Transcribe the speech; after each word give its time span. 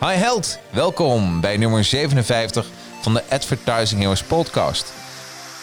Hi 0.00 0.14
held, 0.14 0.58
welkom 0.70 1.40
bij 1.40 1.56
nummer 1.56 1.84
57 1.84 2.66
van 3.00 3.14
de 3.14 3.22
Advertising 3.28 4.00
Heroes 4.00 4.22
podcast. 4.22 4.92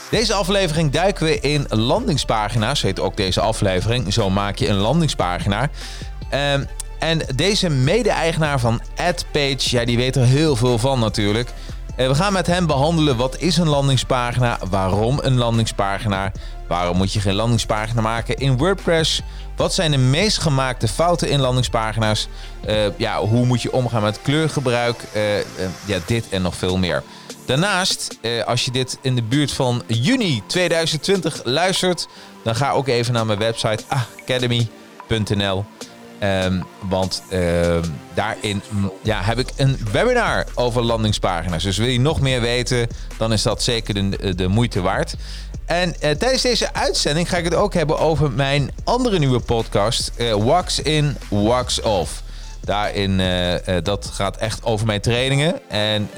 Deze 0.10 0.34
aflevering 0.34 0.92
duiken 0.92 1.26
we 1.26 1.40
in 1.40 1.66
landingspagina's, 1.70 2.82
heet 2.82 3.00
ook 3.00 3.18
deze 3.18 3.42
aflevering. 3.42 4.14
Zo 4.14 4.30
maak 4.30 4.58
je 4.58 4.68
een 4.68 4.76
landingspagina. 4.76 5.70
Ehm, 6.30 6.64
en 7.00 7.22
deze 7.36 7.70
mede-eigenaar 7.70 8.60
van 8.60 8.82
AdPage, 8.96 9.58
ja, 9.60 9.86
die 9.86 9.98
weet 9.98 10.16
er 10.16 10.26
heel 10.26 10.56
veel 10.56 10.78
van 10.78 11.00
natuurlijk. 11.00 11.50
We 11.96 12.16
gaan 12.16 12.34
met 12.34 12.48
hem 12.48 12.68
behandelen 12.68 13.18
wat 13.18 13.38
is 13.40 13.58
een 13.58 13.68
landingspagina, 13.68 14.60
waarom 14.70 15.20
een 15.22 15.38
landingspagina, 15.38 16.32
waarom 16.68 16.98
moet 16.98 17.14
je 17.14 17.20
geen 17.20 17.34
landingspagina 17.34 18.02
maken 18.02 18.36
in 18.36 18.58
WordPress, 18.58 19.22
wat 19.56 19.74
zijn 19.74 19.92
de 19.92 19.98
meest 19.98 20.38
gemaakte 20.38 20.88
fouten 20.88 21.30
in 21.30 21.40
landingspagina's, 21.40 22.28
uh, 22.68 22.98
ja, 22.98 23.20
hoe 23.20 23.46
moet 23.46 23.62
je 23.62 23.72
omgaan 23.74 24.02
met 24.02 24.22
kleurgebruik, 24.22 25.04
uh, 25.16 25.40
ja, 25.86 26.00
dit 26.06 26.30
en 26.30 26.42
nog 26.42 26.56
veel 26.56 26.78
meer. 26.78 27.04
Daarnaast, 27.46 28.18
als 28.46 28.66
je 28.66 28.72
dit 28.72 28.98
in 29.02 29.16
de 29.16 29.24
buurt 29.24 29.52
van 29.52 29.84
juni 29.88 30.44
2020 30.48 31.42
luistert, 31.44 32.08
dan 32.44 32.56
ga 32.56 32.72
ook 32.72 32.88
even 32.88 33.14
naar 33.14 33.26
mijn 33.26 33.40
website 33.40 33.84
academy.nl. 33.88 35.66
Um, 36.24 36.64
want 36.90 37.24
uh, 37.30 37.78
daarin 38.14 38.62
ja, 39.02 39.22
heb 39.22 39.40
ik 39.40 39.50
een 39.56 39.78
webinar 39.92 40.46
over 40.56 40.84
landingspagina's. 40.84 41.64
Dus 41.64 41.78
wil 41.78 41.88
je 41.88 42.00
nog 42.00 42.22
meer 42.22 42.42
weten, 42.42 42.88
dan 43.18 43.34
is 43.34 43.42
dat 43.42 43.64
zeker 43.64 43.94
de, 44.36 44.48
moeite 44.48 44.82
waard. 44.82 45.16
En 45.66 45.90
uh, 45.90 45.94
tijdens 46.10 46.42
deze 46.42 46.74
uitzending 46.74 47.30
ga 47.30 47.38
ik 47.38 47.44
het 47.44 47.56
ook 47.56 47.74
hebben 47.74 48.00
over 48.00 48.32
mijn 48.32 48.72
andere 48.84 49.20
nieuwe 49.20 49.40
podcast, 49.40 50.12
uh, 50.18 50.34
Wax 50.34 50.80
In, 50.80 51.18
Wax 51.30 51.82
Off. 51.82 52.24
Daarin, 52.64 53.20
uh, 53.20 53.54
dat 53.84 54.10
gaat 54.14 54.38
echt 54.38 54.64
over 54.64 54.86
mijn 54.86 55.02
trainingen. 55.02 55.70
En 55.70 56.10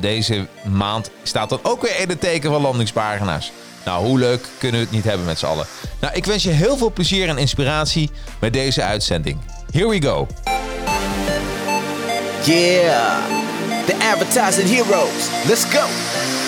deze 0.00 0.46
maand 0.68 1.10
staat 1.22 1.48
dan 1.48 1.58
ook 1.62 1.82
weer 1.82 2.00
in 2.00 2.08
het 2.08 2.20
teken 2.20 2.50
van 2.50 2.60
landingspagina's. 2.60 3.52
Nou, 3.84 4.06
hoe 4.06 4.18
leuk 4.18 4.48
kunnen 4.58 4.80
we 4.80 4.86
het 4.86 4.94
niet 4.94 5.04
hebben 5.04 5.26
met 5.26 5.38
z'n 5.38 5.46
allen? 5.46 5.66
Nou, 6.00 6.14
ik 6.14 6.24
wens 6.24 6.42
je 6.42 6.50
heel 6.50 6.76
veel 6.76 6.92
plezier 6.92 7.28
en 7.28 7.38
inspiratie 7.38 8.10
met 8.38 8.52
deze 8.52 8.82
uitzending. 8.82 9.38
Here 9.70 9.88
we 9.88 10.02
go. 10.02 10.26
Yeah, 12.44 13.26
the 13.86 13.94
advertising 14.12 14.68
heroes. 14.68 15.28
Let's 15.46 15.64
go. 15.64 15.86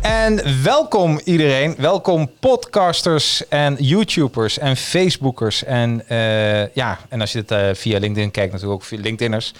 En 0.00 0.62
welkom 0.62 1.20
iedereen. 1.24 1.74
Welkom 1.78 2.30
podcasters 2.40 3.48
en 3.48 3.76
YouTubers 3.78 4.58
en 4.58 4.76
Facebookers. 4.76 5.64
En 5.64 6.02
uh, 6.08 6.74
ja, 6.74 6.98
en 7.08 7.20
als 7.20 7.32
je 7.32 7.44
dit 7.44 7.58
uh, 7.58 7.68
via 7.72 7.98
LinkedIn 7.98 8.30
kijkt, 8.30 8.52
natuurlijk 8.52 8.80
ook 8.80 8.86
via 8.86 9.00
LinkedIners. 9.00 9.52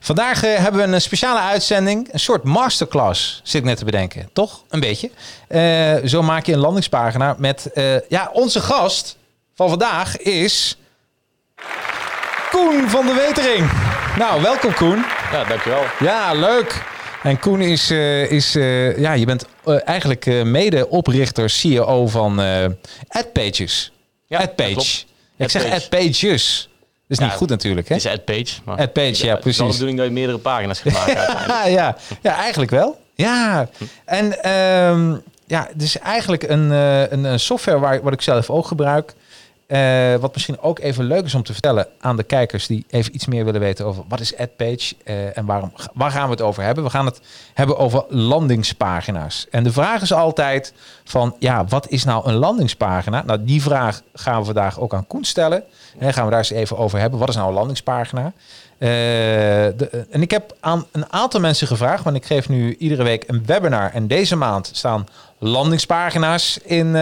Vandaag 0.00 0.44
uh, 0.44 0.56
hebben 0.56 0.88
we 0.88 0.94
een 0.94 1.00
speciale 1.00 1.40
uitzending. 1.40 2.08
Een 2.12 2.20
soort 2.20 2.42
masterclass, 2.42 3.40
zit 3.42 3.60
ik 3.60 3.66
net 3.66 3.76
te 3.78 3.84
bedenken. 3.84 4.28
Toch? 4.32 4.64
Een 4.68 4.80
beetje. 4.80 5.10
zo 6.08 6.22
maak 6.22 6.46
je 6.46 6.52
een 6.52 6.58
landingspagina 6.58 7.34
met... 7.38 7.70
ja, 8.08 8.30
onze 8.32 8.60
gast 8.60 9.16
van 9.54 9.68
vandaag 9.68 10.16
is... 10.16 10.78
Koen 12.50 12.88
van 12.88 13.06
de 13.06 13.14
Wetering. 13.14 13.70
Nou, 14.18 14.42
welkom 14.42 14.74
Koen. 14.74 15.04
Ja, 15.32 15.44
dankjewel. 15.44 15.82
Ja, 15.98 16.32
leuk. 16.32 16.82
En 17.22 17.38
Koen 17.38 17.60
is, 17.60 17.90
uh, 17.90 18.30
is 18.30 18.56
uh, 18.56 18.98
ja, 18.98 19.12
je 19.12 19.26
bent 19.26 19.46
eigenlijk 19.66 20.26
mede-oprichter, 20.44 21.50
CEO 21.50 22.06
van 22.06 22.40
AdPages. 23.08 23.92
Ja, 24.26 24.40
AdPage. 24.40 25.04
Ja, 25.36 25.44
ik 25.44 25.50
zeg 25.50 25.72
AdPages. 25.72 26.68
Dat 27.08 27.18
is 27.18 27.18
ja, 27.18 27.24
niet 27.24 27.34
goed 27.34 27.48
natuurlijk, 27.48 27.88
hè? 27.88 27.94
Het 27.94 28.04
is 28.04 28.10
AdPage. 28.10 28.60
Maar 28.64 28.78
AdPage, 28.78 29.24
ja, 29.24 29.36
precies. 29.36 29.58
De 29.58 29.66
bedoeling 29.66 29.98
dat 29.98 30.06
je 30.06 30.12
meerdere 30.12 30.38
pagina's 30.38 30.80
gaat 30.80 30.92
maken 30.92 31.70
ja, 31.78 31.96
ja, 32.22 32.36
eigenlijk 32.36 32.70
wel. 32.70 33.00
Ja, 33.14 33.68
en 34.04 34.50
um, 34.50 35.22
ja, 35.46 35.68
het 35.72 35.82
is 35.82 35.98
eigenlijk 35.98 36.42
een, 36.42 36.70
een, 36.70 37.24
een 37.24 37.40
software 37.40 37.78
waar, 37.78 38.02
wat 38.02 38.12
ik 38.12 38.22
zelf 38.22 38.50
ook 38.50 38.66
gebruik. 38.66 39.14
Uh, 39.68 40.14
wat 40.14 40.32
misschien 40.32 40.60
ook 40.60 40.78
even 40.78 41.04
leuk 41.04 41.24
is 41.24 41.34
om 41.34 41.42
te 41.42 41.52
vertellen 41.52 41.86
aan 42.00 42.16
de 42.16 42.22
kijkers 42.22 42.66
die 42.66 42.84
even 42.88 43.14
iets 43.14 43.26
meer 43.26 43.44
willen 43.44 43.60
weten 43.60 43.86
over 43.86 44.04
wat 44.08 44.20
is 44.20 44.36
AdPage 44.36 44.94
uh, 45.04 45.36
en 45.38 45.46
waarom, 45.46 45.72
waar 45.94 46.10
gaan 46.10 46.24
we 46.24 46.30
het 46.30 46.40
over 46.40 46.62
hebben? 46.62 46.84
We 46.84 46.90
gaan 46.90 47.06
het 47.06 47.20
hebben 47.54 47.78
over 47.78 48.04
landingspagina's. 48.08 49.46
En 49.50 49.64
de 49.64 49.72
vraag 49.72 50.02
is 50.02 50.12
altijd 50.12 50.72
van, 51.04 51.36
ja, 51.38 51.64
wat 51.64 51.88
is 51.88 52.04
nou 52.04 52.28
een 52.28 52.34
landingspagina? 52.34 53.22
Nou, 53.26 53.44
die 53.44 53.62
vraag 53.62 54.02
gaan 54.14 54.38
we 54.38 54.44
vandaag 54.44 54.80
ook 54.80 54.94
aan 54.94 55.06
Koen 55.06 55.24
stellen. 55.24 55.64
En 55.98 56.12
gaan 56.12 56.24
we 56.24 56.30
daar 56.30 56.38
eens 56.38 56.50
even 56.50 56.78
over 56.78 56.98
hebben. 56.98 57.18
Wat 57.18 57.28
is 57.28 57.34
nou 57.36 57.48
een 57.48 57.54
landingspagina? 57.54 58.32
De, 58.78 60.06
en 60.10 60.22
ik 60.22 60.30
heb 60.30 60.56
aan 60.60 60.86
een 60.92 61.12
aantal 61.12 61.40
mensen 61.40 61.66
gevraagd, 61.66 62.04
want 62.04 62.16
ik 62.16 62.24
geef 62.24 62.48
nu 62.48 62.76
iedere 62.76 63.02
week 63.02 63.24
een 63.26 63.42
webinar. 63.46 63.90
En 63.92 64.06
deze 64.06 64.36
maand 64.36 64.70
staan 64.72 65.06
landingspagina's 65.38 66.58
in, 66.64 66.92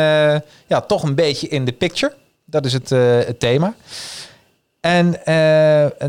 ja, 0.67 0.81
toch 0.87 1.03
een 1.03 1.15
beetje 1.15 1.49
in 1.49 1.65
de 1.65 1.73
picture. 1.73 2.21
Dat 2.53 2.65
is 2.65 2.73
het, 2.73 2.91
uh, 2.91 3.19
het 3.19 3.41
thema. 3.41 3.75
En 4.81 5.07
uh, 5.07 5.15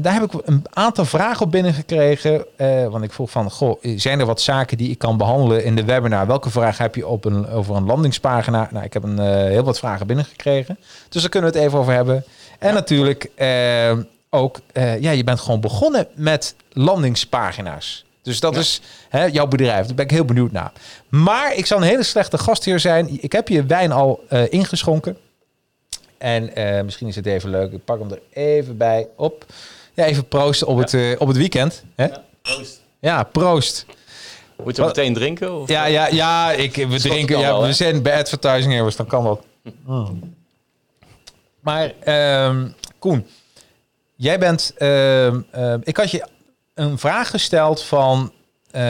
daar 0.02 0.14
heb 0.14 0.24
ik 0.24 0.34
een 0.46 0.66
aantal 0.70 1.06
vragen 1.06 1.46
op 1.46 1.52
binnengekregen. 1.52 2.46
Uh, 2.58 2.88
want 2.88 3.04
ik 3.04 3.12
vroeg 3.12 3.32
van, 3.32 3.52
goh, 3.52 3.84
zijn 3.96 4.20
er 4.20 4.26
wat 4.26 4.42
zaken 4.42 4.78
die 4.78 4.90
ik 4.90 4.98
kan 4.98 5.18
behandelen 5.18 5.64
in 5.64 5.76
de 5.76 5.84
webinar? 5.84 6.28
Welke 6.28 6.50
vraag 6.50 6.78
heb 6.78 6.96
je 6.96 7.08
op 7.08 7.26
een, 7.26 7.48
over 7.48 7.76
een 7.76 7.86
landingspagina? 7.86 8.70
Nou, 8.72 8.86
ik 8.86 8.94
heb 8.94 9.04
een, 9.04 9.20
heel 9.20 9.64
wat 9.64 9.80
vragen 9.80 10.08
binnengekregen. 10.08 10.78
Dus 11.10 11.22
daar 11.22 11.30
kunnen 11.32 11.52
we 11.52 11.58
het 11.58 11.68
even 11.68 11.80
over 11.80 11.94
hebben. 11.94 12.24
En 12.60 12.68
ja. 12.68 12.74
natuurlijk 12.74 13.32
ook, 14.30 14.60
ja, 14.74 15.12
je 15.12 15.24
bent 15.24 15.40
gewoon 15.40 15.62
begonnen 15.62 16.08
met 16.16 16.56
landingspagina's. 16.70 18.06
Dus 18.22 18.40
dat 18.40 18.54
ja. 18.54 18.60
is 18.60 18.82
hè, 19.10 19.24
jouw 19.26 19.48
bedrijf. 19.48 19.86
Daar 19.86 19.96
ben 19.96 20.06
ik 20.06 20.12
heel 20.12 20.26
benieuwd 20.26 20.52
naar. 20.52 20.72
Maar 21.10 21.56
ik 21.56 21.66
zal 21.66 21.78
een 21.78 21.84
hele 21.84 22.04
slechte 22.04 22.38
gastheer 22.38 22.80
zijn. 22.80 23.24
Ik 23.24 23.32
heb 23.32 23.48
je 23.48 23.66
wijn 23.66 23.92
al 23.92 24.24
ingeschonken. 24.50 25.18
En 26.24 26.60
uh, 26.60 26.82
misschien 26.82 27.08
is 27.08 27.16
het 27.16 27.26
even 27.26 27.50
leuk. 27.50 27.72
Ik 27.72 27.86
pak 27.86 28.00
hem 28.00 28.12
er 28.12 28.22
even 28.30 28.78
bij 28.78 29.08
op. 29.16 29.46
Ja, 29.94 30.06
even 30.06 30.28
proosten 30.28 30.68
op, 30.68 30.76
ja. 30.76 30.82
het, 30.82 30.94
uh, 30.94 31.16
op 31.18 31.28
het 31.28 31.38
weekend. 31.38 31.84
Hè? 31.96 32.06
Ja, 32.06 32.24
proost. 32.42 32.82
Ja, 33.00 33.24
proost. 33.24 33.86
Moet 34.64 34.76
je 34.76 34.82
Wat, 34.82 34.96
meteen 34.96 35.14
drinken? 35.14 35.60
Of? 35.60 35.70
Ja, 35.70 35.86
ja, 35.86 36.08
ja 36.08 36.52
ik, 36.52 36.76
we 36.76 37.00
drinken. 37.10 37.40
Ja, 37.40 37.48
wel, 37.48 37.62
we 37.62 37.74
zijn 37.74 38.02
bij 38.02 38.20
advertising 38.20 38.74
heroes, 38.74 38.96
dan 38.96 39.06
kan 39.06 39.24
dat. 39.24 39.46
Mm. 39.86 40.36
Maar 41.60 41.94
um, 42.48 42.76
Koen, 43.00 43.28
jij 44.16 44.40
bent. 44.40 44.74
Uh, 44.78 45.34
ik 45.84 45.98
had 45.98 46.12
je 46.12 46.28
een 46.74 46.98
vraag 46.98 47.30
gesteld 47.30 47.84
van. 47.84 48.34
Uh, 48.76 48.82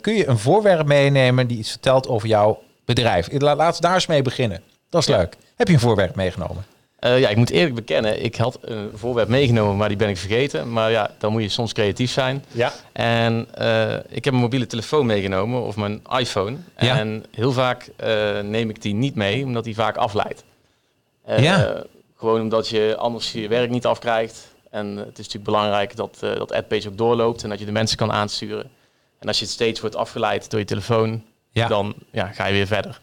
kun 0.00 0.14
je 0.14 0.26
een 0.26 0.38
voorwerp 0.38 0.86
meenemen 0.86 1.46
die 1.46 1.58
iets 1.58 1.70
vertelt 1.70 2.08
over 2.08 2.28
jouw 2.28 2.62
bedrijf? 2.84 3.40
Laten 3.40 3.80
we 3.80 3.86
daar 3.86 3.94
eens 3.94 4.06
mee 4.06 4.22
beginnen. 4.22 4.62
Dat 4.88 5.00
is 5.00 5.06
ja. 5.06 5.16
leuk. 5.16 5.36
Heb 5.60 5.68
je 5.68 5.74
een 5.74 5.80
voorwerp 5.80 6.14
meegenomen? 6.14 6.64
Uh, 7.00 7.20
ja, 7.20 7.28
ik 7.28 7.36
moet 7.36 7.50
eerlijk 7.50 7.74
bekennen, 7.74 8.24
ik 8.24 8.36
had 8.36 8.58
een 8.60 8.90
voorwerp 8.94 9.28
meegenomen, 9.28 9.76
maar 9.76 9.88
die 9.88 9.96
ben 9.96 10.08
ik 10.08 10.16
vergeten. 10.16 10.72
Maar 10.72 10.90
ja, 10.90 11.10
dan 11.18 11.32
moet 11.32 11.42
je 11.42 11.48
soms 11.48 11.72
creatief 11.72 12.10
zijn. 12.10 12.44
Ja. 12.52 12.72
En 12.92 13.48
uh, 13.60 13.94
ik 14.08 14.24
heb 14.24 14.34
een 14.34 14.40
mobiele 14.40 14.66
telefoon 14.66 15.06
meegenomen, 15.06 15.62
of 15.62 15.76
mijn 15.76 16.02
iPhone. 16.18 16.56
Ja. 16.78 16.98
En 16.98 17.24
heel 17.30 17.52
vaak 17.52 17.90
uh, 18.04 18.40
neem 18.40 18.70
ik 18.70 18.82
die 18.82 18.94
niet 18.94 19.14
mee, 19.14 19.44
omdat 19.44 19.64
die 19.64 19.74
vaak 19.74 19.96
afleidt. 19.96 20.44
ja. 21.26 21.84
Gewoon 22.16 22.40
omdat 22.40 22.68
je 22.68 22.96
anders 22.98 23.32
je 23.32 23.48
werk 23.48 23.70
niet 23.70 23.86
afkrijgt. 23.86 24.54
En 24.70 24.86
het 24.96 25.18
is 25.18 25.24
natuurlijk 25.24 25.44
belangrijk 25.44 25.96
dat, 25.96 26.16
dat 26.20 26.52
AdPage 26.52 26.88
ook 26.88 26.98
doorloopt 26.98 27.42
en 27.42 27.48
dat 27.48 27.58
je 27.58 27.64
de 27.64 27.72
mensen 27.72 27.96
kan 27.96 28.12
aansturen. 28.12 28.70
En 29.18 29.28
als 29.28 29.38
je 29.38 29.44
het 29.44 29.54
steeds 29.54 29.80
wordt 29.80 29.96
afgeleid 29.96 30.50
door 30.50 30.60
je 30.60 30.66
telefoon, 30.66 31.24
dan 31.52 31.94
ja, 32.10 32.26
ga 32.26 32.46
je 32.46 32.52
weer 32.52 32.66
verder. 32.66 33.00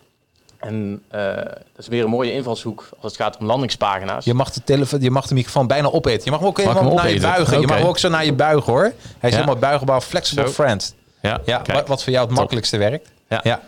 En 0.67 1.01
uh, 1.15 1.35
dat 1.35 1.77
is 1.77 1.87
weer 1.87 2.03
een 2.03 2.09
mooie 2.09 2.31
invalshoek 2.31 2.89
als 2.99 3.11
het 3.11 3.21
gaat 3.21 3.37
om 3.37 3.45
landingspagina's. 3.45 4.25
Je 4.25 4.33
mag 4.33 4.51
de, 4.51 4.63
telefoon, 4.63 5.01
je 5.01 5.11
mag 5.11 5.27
de 5.27 5.33
microfoon 5.33 5.67
bijna 5.67 5.91
opeten. 5.91 6.21
Je 6.23 6.31
mag 6.31 6.39
hem 6.39 6.47
ook 6.47 6.59
even 6.59 6.73
naar 6.95 7.09
je 7.09 7.19
buigen. 7.19 7.59
Je 7.61 7.67
mag 7.67 7.81
ook 7.81 7.97
zo 7.97 8.09
naar 8.09 8.25
je 8.25 8.33
buigen 8.33 8.73
hoor. 8.73 8.93
Hij 9.19 9.29
is 9.29 9.35
helemaal 9.35 9.55
buigbaar, 9.55 10.01
flexible 10.01 10.49
friend. 10.49 10.95
Ja, 11.21 11.41
ja 11.45 11.61
wat 11.85 12.03
voor 12.03 12.13
jou 12.13 12.27
het 12.27 12.35
makkelijkste 12.35 12.77
werkt. 12.77 13.09
Ja. 13.29 13.39
ja. 13.43 13.61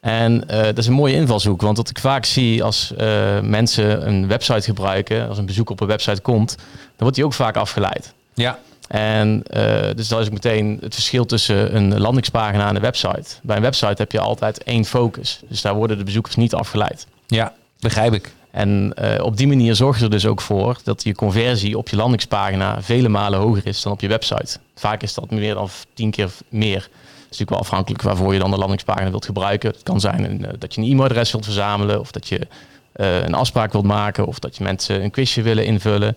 En 0.00 0.44
uh, 0.50 0.62
dat 0.62 0.78
is 0.78 0.86
een 0.86 0.92
mooie 0.92 1.14
invalshoek, 1.14 1.60
want 1.60 1.76
wat 1.76 1.90
ik 1.90 1.98
vaak 1.98 2.24
zie 2.24 2.64
als 2.64 2.92
uh, 3.00 3.40
mensen 3.40 4.08
een 4.08 4.28
website 4.28 4.60
gebruiken, 4.60 5.28
als 5.28 5.38
een 5.38 5.46
bezoek 5.46 5.70
op 5.70 5.80
een 5.80 5.86
website 5.86 6.20
komt, 6.20 6.54
dan 6.56 6.66
wordt 6.96 7.14
die 7.14 7.24
ook 7.24 7.32
vaak 7.32 7.56
afgeleid. 7.56 8.12
Ja. 8.34 8.58
En 8.88 9.42
uh, 9.56 9.62
dus 9.94 10.08
dat 10.08 10.20
is 10.20 10.30
meteen 10.30 10.78
het 10.80 10.94
verschil 10.94 11.26
tussen 11.26 11.76
een 11.76 12.00
landingspagina 12.00 12.68
en 12.68 12.74
een 12.74 12.82
website. 12.82 13.34
Bij 13.42 13.56
een 13.56 13.62
website 13.62 13.94
heb 13.96 14.12
je 14.12 14.20
altijd 14.20 14.62
één 14.62 14.84
focus. 14.84 15.40
Dus 15.48 15.62
daar 15.62 15.74
worden 15.74 15.98
de 15.98 16.04
bezoekers 16.04 16.36
niet 16.36 16.54
afgeleid. 16.54 17.06
Ja, 17.26 17.52
begrijp 17.80 18.12
ik. 18.12 18.32
En 18.50 18.92
uh, 19.02 19.24
op 19.24 19.36
die 19.36 19.46
manier 19.46 19.74
zorg 19.74 19.98
je 19.98 20.04
er 20.04 20.10
dus 20.10 20.26
ook 20.26 20.40
voor 20.40 20.78
dat 20.84 21.02
je 21.02 21.14
conversie 21.14 21.78
op 21.78 21.88
je 21.88 21.96
landingspagina 21.96 22.82
vele 22.82 23.08
malen 23.08 23.38
hoger 23.38 23.66
is 23.66 23.82
dan 23.82 23.92
op 23.92 24.00
je 24.00 24.08
website. 24.08 24.58
Vaak 24.74 25.02
is 25.02 25.14
dat 25.14 25.30
meer 25.30 25.54
dan 25.54 25.68
tien 25.94 26.10
keer 26.10 26.30
meer. 26.48 26.74
Het 26.74 27.36
is 27.36 27.38
natuurlijk 27.38 27.50
wel 27.50 27.58
afhankelijk 27.58 28.02
waarvoor 28.02 28.32
je 28.32 28.38
dan 28.40 28.50
de 28.50 28.58
landingspagina 28.58 29.10
wilt 29.10 29.24
gebruiken. 29.24 29.70
Het 29.70 29.82
kan 29.82 30.00
zijn 30.00 30.40
uh, 30.40 30.48
dat 30.58 30.74
je 30.74 30.80
een 30.80 30.90
e-mailadres 30.90 31.32
wilt 31.32 31.44
verzamelen 31.44 32.00
of 32.00 32.10
dat 32.10 32.28
je 32.28 32.46
een 32.92 33.34
afspraak 33.34 33.72
wilt 33.72 33.84
maken 33.84 34.26
of 34.26 34.38
dat 34.38 34.56
je 34.56 34.64
mensen 34.64 35.02
een 35.02 35.10
quizje 35.10 35.42
willen 35.42 35.64
invullen. 35.64 36.16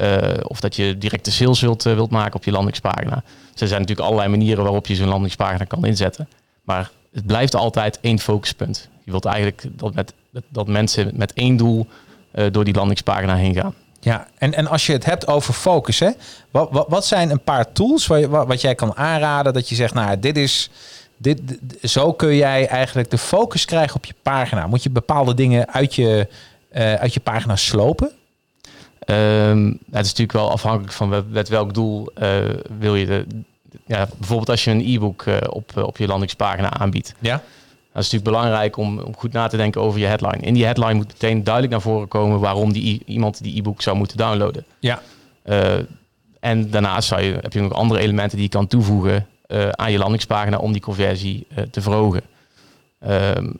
Uh, 0.00 0.18
of 0.42 0.60
dat 0.60 0.76
je 0.76 0.98
directe 0.98 1.30
sales 1.30 1.60
wilt, 1.60 1.86
uh, 1.86 1.94
wilt 1.94 2.10
maken 2.10 2.34
op 2.34 2.44
je 2.44 2.50
landingspagina. 2.50 3.22
Dus 3.52 3.60
er 3.60 3.68
zijn 3.68 3.80
natuurlijk 3.80 4.08
allerlei 4.08 4.36
manieren 4.36 4.64
waarop 4.64 4.86
je 4.86 4.94
zo'n 4.94 5.08
landingspagina 5.08 5.64
kan 5.64 5.84
inzetten. 5.84 6.28
Maar 6.62 6.90
het 7.12 7.26
blijft 7.26 7.54
altijd 7.54 7.98
één 8.00 8.18
focuspunt. 8.18 8.88
Je 9.04 9.10
wilt 9.10 9.24
eigenlijk 9.24 9.64
dat, 9.70 9.94
met, 9.94 10.12
dat 10.48 10.66
mensen 10.66 11.10
met 11.14 11.32
één 11.32 11.56
doel 11.56 11.86
uh, 12.34 12.46
door 12.50 12.64
die 12.64 12.74
landingspagina 12.74 13.34
heen 13.34 13.54
gaan. 13.54 13.74
Ja, 14.00 14.26
en, 14.38 14.54
en 14.54 14.66
als 14.66 14.86
je 14.86 14.92
het 14.92 15.04
hebt 15.04 15.26
over 15.26 15.54
focus, 15.54 15.98
hè, 15.98 16.10
wat, 16.50 16.68
wat, 16.70 16.86
wat 16.88 17.06
zijn 17.06 17.30
een 17.30 17.42
paar 17.42 17.72
tools 17.72 18.06
waar 18.06 18.46
wat 18.46 18.60
jij 18.60 18.74
kan 18.74 18.96
aanraden 18.96 19.52
dat 19.52 19.68
je 19.68 19.74
zegt, 19.74 19.94
nou, 19.94 20.18
dit 20.18 20.36
is, 20.36 20.70
dit, 21.16 21.40
zo 21.82 22.12
kun 22.12 22.36
jij 22.36 22.66
eigenlijk 22.66 23.10
de 23.10 23.18
focus 23.18 23.64
krijgen 23.64 23.96
op 23.96 24.04
je 24.04 24.14
pagina. 24.22 24.66
Moet 24.66 24.82
je 24.82 24.90
bepaalde 24.90 25.34
dingen 25.34 25.72
uit 25.72 25.94
je, 25.94 26.28
uit 26.72 27.14
je 27.14 27.20
pagina 27.20 27.56
slopen? 27.56 28.12
Um, 29.10 29.66
het 29.68 30.04
is 30.04 30.14
natuurlijk 30.14 30.32
wel 30.32 30.50
afhankelijk 30.50 30.92
van 30.92 31.24
met 31.30 31.48
welk 31.48 31.74
doel 31.74 32.08
uh, 32.22 32.38
wil 32.78 32.94
je 32.94 33.06
de. 33.06 33.26
Ja, 33.86 34.08
bijvoorbeeld 34.18 34.50
als 34.50 34.64
je 34.64 34.70
een 34.70 34.94
e-book 34.94 35.24
uh, 35.24 35.36
op, 35.50 35.72
uh, 35.78 35.84
op 35.84 35.96
je 35.96 36.06
landingspagina 36.06 36.72
aanbiedt. 36.72 37.14
Ja. 37.18 37.32
Dat 37.92 38.06
is 38.06 38.10
natuurlijk 38.10 38.24
belangrijk 38.24 38.76
om, 38.76 38.98
om, 38.98 39.16
goed 39.16 39.32
na 39.32 39.46
te 39.46 39.56
denken 39.56 39.80
over 39.80 40.00
je 40.00 40.06
headline. 40.06 40.38
In 40.38 40.54
die 40.54 40.64
headline 40.64 40.94
moet 40.94 41.06
meteen 41.06 41.44
duidelijk 41.44 41.72
naar 41.74 41.82
voren 41.82 42.08
komen 42.08 42.40
waarom 42.40 42.72
die, 42.72 43.02
iemand 43.06 43.42
die 43.42 43.58
e-book 43.58 43.82
zou 43.82 43.96
moeten 43.96 44.16
downloaden. 44.16 44.64
Ja. 44.78 45.02
en 46.40 46.70
daarnaast 46.70 47.08
zou 47.08 47.22
je, 47.22 47.38
heb 47.40 47.52
je 47.52 47.60
nog 47.60 47.72
andere 47.72 48.00
elementen 48.00 48.36
die 48.36 48.46
je 48.46 48.52
kan 48.52 48.66
toevoegen 48.66 49.26
aan 49.70 49.92
je 49.92 49.98
landingspagina 49.98 50.56
om 50.56 50.72
die 50.72 50.82
conversie 50.82 51.46
te 51.70 51.80
verhogen. 51.80 52.22
Um, 53.08 53.56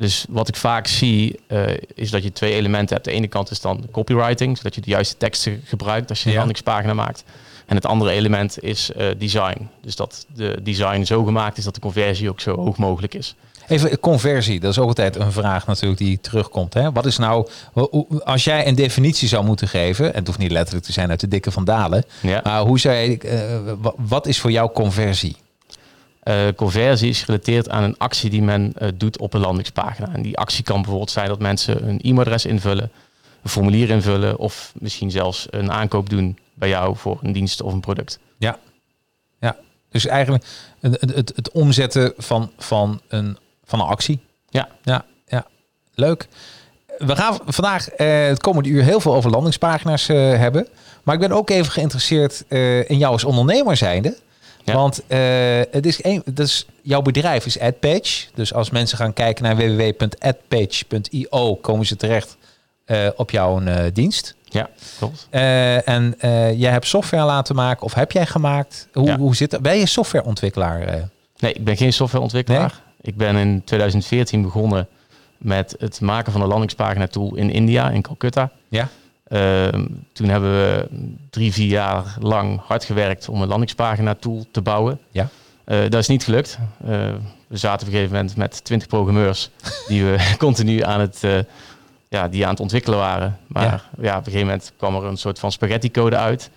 dus 0.00 0.24
wat 0.28 0.48
ik 0.48 0.56
vaak 0.56 0.86
zie, 0.86 1.40
uh, 1.48 1.62
is 1.94 2.10
dat 2.10 2.22
je 2.22 2.32
twee 2.32 2.52
elementen 2.52 2.94
hebt. 2.94 3.08
De 3.08 3.14
ene 3.14 3.28
kant 3.28 3.50
is 3.50 3.60
dan 3.60 3.84
copywriting, 3.90 4.56
zodat 4.56 4.74
je 4.74 4.80
de 4.80 4.90
juiste 4.90 5.16
teksten 5.16 5.62
gebruikt 5.64 6.10
als 6.10 6.22
je 6.22 6.30
een 6.30 6.36
landingspagina 6.36 6.94
maakt. 6.94 7.24
En 7.66 7.76
het 7.76 7.86
andere 7.86 8.10
element 8.10 8.62
is 8.62 8.90
uh, 8.96 9.06
design. 9.18 9.68
Dus 9.82 9.96
dat 9.96 10.26
de 10.34 10.58
design 10.62 11.02
zo 11.02 11.24
gemaakt 11.24 11.58
is 11.58 11.64
dat 11.64 11.74
de 11.74 11.80
conversie 11.80 12.28
ook 12.28 12.40
zo 12.40 12.56
hoog 12.56 12.76
mogelijk 12.76 13.14
is. 13.14 13.34
Even 13.68 14.00
conversie, 14.00 14.60
dat 14.60 14.70
is 14.70 14.78
ook 14.78 14.88
altijd 14.88 15.16
een 15.16 15.32
vraag 15.32 15.66
natuurlijk 15.66 16.00
die 16.00 16.20
terugkomt. 16.20 16.74
Hè? 16.74 16.92
Wat 16.92 17.06
is 17.06 17.18
nou, 17.18 17.48
als 18.24 18.44
jij 18.44 18.66
een 18.66 18.74
definitie 18.74 19.28
zou 19.28 19.44
moeten 19.44 19.68
geven, 19.68 20.06
en 20.06 20.18
het 20.18 20.26
hoeft 20.26 20.38
niet 20.38 20.50
letterlijk 20.50 20.86
te 20.86 20.92
zijn 20.92 21.10
uit 21.10 21.20
de 21.20 21.28
dikke 21.28 21.50
van 21.50 21.64
Dalen, 21.64 22.04
ja. 22.20 22.40
maar 22.44 22.60
hoe 22.60 22.78
zou 22.78 22.96
je, 22.96 23.18
uh, 23.74 23.86
wat 23.96 24.26
is 24.26 24.40
voor 24.40 24.50
jou 24.50 24.72
conversie? 24.72 25.36
Uh, 26.24 26.48
conversie 26.56 27.08
is 27.08 27.20
gerelateerd 27.20 27.68
aan 27.68 27.82
een 27.82 27.98
actie 27.98 28.30
die 28.30 28.42
men 28.42 28.72
uh, 28.82 28.88
doet 28.94 29.18
op 29.18 29.34
een 29.34 29.40
landingspagina. 29.40 30.12
En 30.12 30.22
die 30.22 30.38
actie 30.38 30.64
kan 30.64 30.76
bijvoorbeeld 30.76 31.10
zijn 31.10 31.28
dat 31.28 31.38
mensen 31.38 31.88
een 31.88 32.00
e-mailadres 32.00 32.46
invullen, 32.46 32.90
een 33.42 33.50
formulier 33.50 33.90
invullen 33.90 34.38
of 34.38 34.72
misschien 34.78 35.10
zelfs 35.10 35.46
een 35.50 35.72
aankoop 35.72 36.10
doen 36.10 36.38
bij 36.54 36.68
jou 36.68 36.96
voor 36.96 37.18
een 37.22 37.32
dienst 37.32 37.62
of 37.62 37.72
een 37.72 37.80
product. 37.80 38.18
Ja, 38.38 38.58
ja. 39.40 39.56
dus 39.90 40.06
eigenlijk 40.06 40.44
het, 40.80 41.00
het, 41.00 41.32
het 41.36 41.50
omzetten 41.50 42.12
van, 42.16 42.50
van, 42.58 43.00
een, 43.08 43.36
van 43.64 43.80
een 43.80 43.86
actie. 43.86 44.20
Ja. 44.48 44.68
ja, 44.82 45.04
ja. 45.26 45.46
Leuk. 45.94 46.28
We 46.98 47.16
gaan 47.16 47.38
vandaag 47.46 47.98
uh, 48.00 48.26
het 48.26 48.40
komende 48.40 48.68
uur 48.68 48.82
heel 48.82 49.00
veel 49.00 49.14
over 49.14 49.30
landingspagina's 49.30 50.06
hebben. 50.06 50.68
Maar 51.02 51.14
ik 51.14 51.20
ben 51.20 51.32
ook 51.32 51.50
even 51.50 51.72
geïnteresseerd 51.72 52.44
in 52.88 52.98
jou 52.98 53.12
als 53.12 53.24
ondernemer 53.24 53.76
zijnde. 53.76 54.16
Want 54.72 55.02
uh, 55.08 55.18
het 55.70 55.86
is 55.86 56.04
een, 56.04 56.22
dus 56.32 56.66
jouw 56.82 57.02
bedrijf 57.02 57.46
is 57.46 57.60
AdPage. 57.60 58.26
Dus 58.34 58.54
als 58.54 58.70
mensen 58.70 58.98
gaan 58.98 59.12
kijken 59.12 59.44
naar 59.44 59.56
www.adpage.io, 59.56 61.54
komen 61.54 61.86
ze 61.86 61.96
terecht 61.96 62.36
uh, 62.86 63.08
op 63.16 63.30
jouw 63.30 63.60
uh, 63.60 63.76
dienst. 63.92 64.34
Ja, 64.44 64.68
klopt. 64.98 65.26
en 65.30 66.14
jij 66.56 66.70
hebt 66.70 66.86
software 66.86 67.24
laten 67.24 67.54
maken, 67.54 67.82
of 67.82 67.94
heb 67.94 68.12
jij 68.12 68.26
gemaakt? 68.26 68.88
Hoe, 68.92 69.06
ja. 69.06 69.18
hoe 69.18 69.36
zit 69.36 69.50
dat? 69.50 69.60
Ben 69.60 69.78
je 69.78 69.86
softwareontwikkelaar? 69.86 71.08
Nee, 71.38 71.52
ik 71.52 71.64
ben 71.64 71.76
geen 71.76 71.92
softwareontwikkelaar. 71.92 72.60
Nee? 72.60 72.70
Ik 73.00 73.16
ben 73.16 73.36
in 73.36 73.62
2014 73.64 74.42
begonnen 74.42 74.88
met 75.38 75.74
het 75.78 76.00
maken 76.00 76.32
van 76.32 76.40
een 76.40 76.48
landingspagina 76.48 77.06
tool 77.06 77.34
in 77.34 77.50
India, 77.50 77.90
in 77.90 78.02
Calcutta. 78.02 78.50
Ja. 78.68 78.88
Uh, 79.30 79.68
toen 80.12 80.28
hebben 80.28 80.50
we 80.50 80.88
drie, 81.30 81.52
vier 81.52 81.68
jaar 81.68 82.16
lang 82.20 82.60
hard 82.66 82.84
gewerkt 82.84 83.28
om 83.28 83.42
een 83.42 83.48
landingspagina 83.48 84.14
tool 84.14 84.46
te 84.50 84.62
bouwen. 84.62 84.98
Ja. 85.10 85.28
Uh, 85.66 85.80
dat 85.80 85.94
is 85.94 86.06
niet 86.06 86.24
gelukt. 86.24 86.58
Uh, 86.88 86.88
we 87.46 87.56
zaten 87.56 87.80
op 87.80 87.86
een 87.86 87.98
gegeven 87.98 88.16
moment 88.16 88.36
met 88.36 88.64
twintig 88.64 88.88
programmeurs 88.88 89.50
die 89.88 90.04
we 90.04 90.16
continu 90.38 90.82
aan 90.82 91.00
het, 91.00 91.24
eh, 91.24 91.38
ja, 92.08 92.28
die 92.28 92.44
aan 92.44 92.50
het 92.50 92.60
ontwikkelen 92.60 92.98
waren. 92.98 93.38
Maar 93.46 93.64
ja. 93.64 93.82
ja. 94.00 94.10
op 94.10 94.18
een 94.18 94.32
gegeven 94.32 94.46
moment 94.46 94.72
kwam 94.76 94.96
er 94.96 95.04
een 95.04 95.16
soort 95.16 95.38
van 95.38 95.52
spaghetti 95.52 95.90
code 95.90 96.16
uit. 96.16 96.50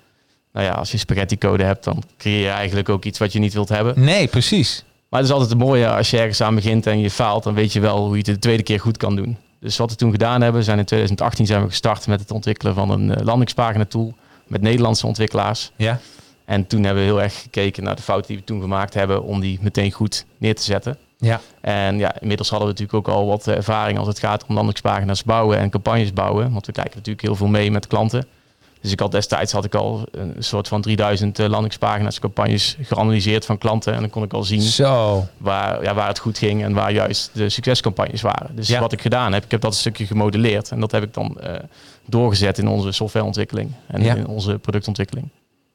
Nou 0.51 0.65
ja, 0.65 0.71
als 0.71 0.91
je 0.91 0.97
spaghetti 0.97 1.37
code 1.37 1.63
hebt, 1.63 1.83
dan 1.83 2.03
creëer 2.17 2.41
je 2.41 2.49
eigenlijk 2.49 2.89
ook 2.89 3.05
iets 3.05 3.19
wat 3.19 3.33
je 3.33 3.39
niet 3.39 3.53
wilt 3.53 3.69
hebben. 3.69 3.99
Nee, 3.99 4.27
precies. 4.27 4.83
Maar 5.09 5.19
het 5.19 5.29
is 5.29 5.35
altijd 5.35 5.53
het 5.53 5.67
mooie 5.67 5.87
als 5.87 6.09
je 6.09 6.17
ergens 6.17 6.41
aan 6.41 6.55
begint 6.55 6.87
en 6.87 6.99
je 6.99 7.11
faalt, 7.11 7.43
dan 7.43 7.53
weet 7.53 7.73
je 7.73 7.79
wel 7.79 7.97
hoe 7.97 8.11
je 8.11 8.17
het 8.17 8.25
de 8.25 8.39
tweede 8.39 8.63
keer 8.63 8.79
goed 8.79 8.97
kan 8.97 9.15
doen. 9.15 9.37
Dus 9.63 9.77
wat 9.77 9.89
we 9.89 9.95
toen 9.95 10.11
gedaan 10.11 10.41
hebben, 10.41 10.63
zijn 10.63 10.77
in 10.77 10.85
2018 10.85 11.45
zijn 11.45 11.61
we 11.61 11.69
gestart 11.69 12.07
met 12.07 12.19
het 12.19 12.31
ontwikkelen 12.31 12.73
van 12.73 12.89
een 12.89 13.09
uh, 13.09 13.15
landingspagina 13.23 13.85
tool 13.85 14.13
met 14.47 14.61
Nederlandse 14.61 15.07
ontwikkelaars. 15.07 15.71
Ja. 15.75 15.99
En 16.45 16.67
toen 16.67 16.83
hebben 16.83 17.03
we 17.03 17.09
heel 17.09 17.21
erg 17.21 17.41
gekeken 17.41 17.83
naar 17.83 17.95
de 17.95 18.01
fouten 18.01 18.27
die 18.27 18.37
we 18.37 18.43
toen 18.43 18.61
gemaakt 18.61 18.93
hebben 18.93 19.23
om 19.23 19.39
die 19.39 19.59
meteen 19.61 19.91
goed 19.91 20.25
neer 20.37 20.55
te 20.55 20.63
zetten. 20.63 20.97
Ja. 21.17 21.41
En 21.61 21.97
ja, 21.97 22.19
inmiddels 22.19 22.49
hadden 22.49 22.67
we 22.67 22.73
natuurlijk 22.73 23.07
ook 23.07 23.15
al 23.15 23.25
wat 23.25 23.47
ervaring 23.47 23.97
als 23.97 24.07
het 24.07 24.19
gaat 24.19 24.45
om 24.45 24.55
landingspagina's 24.55 25.23
bouwen 25.23 25.57
en 25.57 25.69
campagnes 25.69 26.13
bouwen. 26.13 26.51
Want 26.51 26.65
we 26.65 26.71
kijken 26.71 26.95
natuurlijk 26.95 27.25
heel 27.25 27.35
veel 27.35 27.47
mee 27.47 27.71
met 27.71 27.87
klanten. 27.87 28.27
Dus 28.83 28.91
ik 28.91 28.99
had 28.99 29.11
destijds 29.11 29.51
had 29.51 29.65
ik 29.65 29.75
al 29.75 30.07
een 30.11 30.35
soort 30.39 30.67
van 30.67 30.81
3000 30.81 31.39
uh, 31.39 31.47
landingspagina's, 31.47 32.19
campagnes 32.19 32.77
geanalyseerd 32.81 33.45
van 33.45 33.57
klanten. 33.57 33.93
En 33.93 33.99
dan 33.99 34.09
kon 34.09 34.23
ik 34.23 34.33
al 34.33 34.43
zien 34.43 34.61
Zo. 34.61 35.25
Waar, 35.37 35.83
ja, 35.83 35.93
waar 35.93 36.07
het 36.07 36.19
goed 36.19 36.37
ging 36.37 36.63
en 36.63 36.73
waar 36.73 36.91
juist 36.91 37.29
de 37.33 37.49
succescampagnes 37.49 38.21
waren. 38.21 38.55
Dus 38.55 38.67
ja. 38.67 38.79
wat 38.79 38.91
ik 38.91 39.01
gedaan 39.01 39.33
heb, 39.33 39.43
ik 39.43 39.51
heb 39.51 39.61
dat 39.61 39.71
een 39.71 39.77
stukje 39.77 40.05
gemodelleerd. 40.05 40.71
En 40.71 40.79
dat 40.79 40.91
heb 40.91 41.03
ik 41.03 41.13
dan 41.13 41.37
uh, 41.43 41.49
doorgezet 42.05 42.57
in 42.57 42.67
onze 42.67 42.91
softwareontwikkeling 42.91 43.71
en 43.87 44.03
ja. 44.03 44.15
in 44.15 44.27
onze 44.27 44.57
productontwikkeling. 44.57 45.29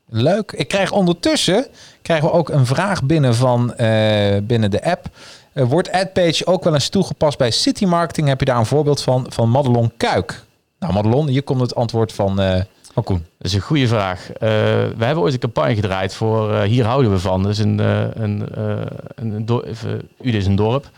Leuk. 0.09 0.53
Ik 0.53 0.69
krijg 0.69 0.93
ondertussen 0.93 1.67
krijgen 2.03 2.29
we 2.29 2.35
ook 2.35 2.49
een 2.49 2.67
vraag 2.67 3.05
binnen 3.05 3.35
van 3.35 3.75
uh, 3.81 4.37
binnen 4.43 4.71
de 4.71 4.85
app. 4.85 5.09
Uh, 5.55 5.65
wordt 5.65 5.93
AdPage 5.93 6.47
ook 6.47 6.65
wel 6.65 6.75
eens 6.75 6.89
toegepast 6.89 7.39
bij 7.39 7.51
city 7.51 7.85
marketing? 7.85 8.29
Heb 8.29 8.41
je 8.41 8.47
daar 8.47 8.59
een 8.59 8.67
voorbeeld 8.67 9.03
van 9.03 9.27
van 9.29 9.51
Madelon 9.51 9.93
Kuik? 9.97 10.45
Nou, 10.79 10.93
Madelon, 10.93 11.29
hier 11.29 11.43
komt 11.43 11.61
het 11.61 11.75
antwoord 11.75 12.13
van 12.13 12.41
van 13.05 13.17
Koen. 13.17 13.27
Dat 13.39 13.47
is 13.47 13.55
een 13.55 13.61
goede 13.61 13.89
vraag. 13.89 14.29
Uh, 14.29 14.39
we 14.41 15.05
hebben 15.05 15.23
ooit 15.23 15.33
een 15.33 15.39
campagne 15.39 15.75
gedraaid 15.75 16.15
voor 16.15 16.51
uh, 16.51 16.63
Hier 16.63 16.85
houden 16.85 17.11
we 17.11 17.19
van. 17.19 17.43
Dus 17.43 17.59
een, 17.59 17.79
uh, 17.81 18.01
een, 18.01 18.61
een, 18.61 18.89
een 19.15 19.47
dorp, 19.47 19.67
Ude 20.21 20.37
is 20.37 20.47
een 20.47 20.57
dorp. 20.57 20.91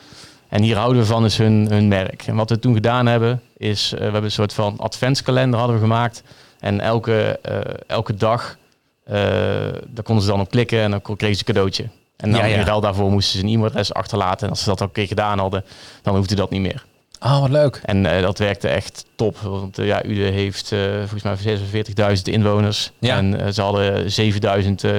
En 0.48 0.62
hier 0.62 0.76
houden 0.76 1.02
we 1.02 1.06
van 1.08 1.24
is 1.24 1.38
hun, 1.38 1.66
hun 1.70 1.88
merk. 1.88 2.26
En 2.26 2.36
wat 2.36 2.50
we 2.50 2.58
toen 2.58 2.74
gedaan 2.74 3.06
hebben, 3.06 3.42
is 3.56 3.90
we 3.90 4.02
hebben 4.02 4.24
een 4.24 4.30
soort 4.30 4.52
van 4.52 4.74
adventskalender 4.78 5.58
hadden 5.58 5.76
we 5.76 5.82
gemaakt. 5.82 6.22
En 6.60 6.80
elke, 6.80 7.40
elke 7.86 8.14
dag, 8.14 8.56
daar 9.04 10.02
konden 10.02 10.24
ze 10.24 10.30
dan 10.30 10.40
op 10.40 10.50
klikken 10.50 10.80
en 10.80 10.90
dan 10.90 11.02
kregen 11.02 11.36
ze 11.36 11.42
een 11.46 11.54
cadeautje. 11.54 11.84
En 12.16 12.30
dan 12.30 12.48
ja, 12.48 12.56
ja. 12.64 12.80
daarvoor 12.80 13.10
moesten 13.10 13.38
ze 13.38 13.44
een 13.44 13.52
e-mailadres 13.52 13.94
achterlaten. 13.94 14.44
En 14.44 14.50
als 14.50 14.62
ze 14.62 14.68
dat 14.68 14.82
ook 14.82 14.88
een 14.88 14.94
keer 14.94 15.06
gedaan 15.06 15.38
hadden, 15.38 15.64
dan 16.02 16.16
hoefde 16.16 16.34
dat 16.34 16.50
niet 16.50 16.60
meer. 16.60 16.84
Oh, 17.20 17.40
wat 17.40 17.50
leuk. 17.50 17.80
En 17.84 18.04
uh, 18.04 18.20
dat 18.20 18.38
werkte 18.38 18.68
echt 18.68 19.04
top. 19.14 19.38
Want 19.38 19.78
uh, 19.78 19.86
ja, 19.86 20.04
Ude 20.04 20.22
heeft 20.22 20.72
uh, 20.72 21.02
volgens 21.06 21.44
mij 21.44 22.16
46.000 22.16 22.22
inwoners. 22.22 22.90
Ja. 22.98 23.16
En 23.16 23.54
ze 23.54 23.62
hadden 23.62 24.02
7.000 24.02 24.08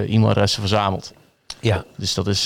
e-mailadressen 0.10 0.62
verzameld. 0.62 1.14
Ja. 1.60 1.86
Dus 1.98 2.14
dat 2.14 2.28
is, 2.28 2.46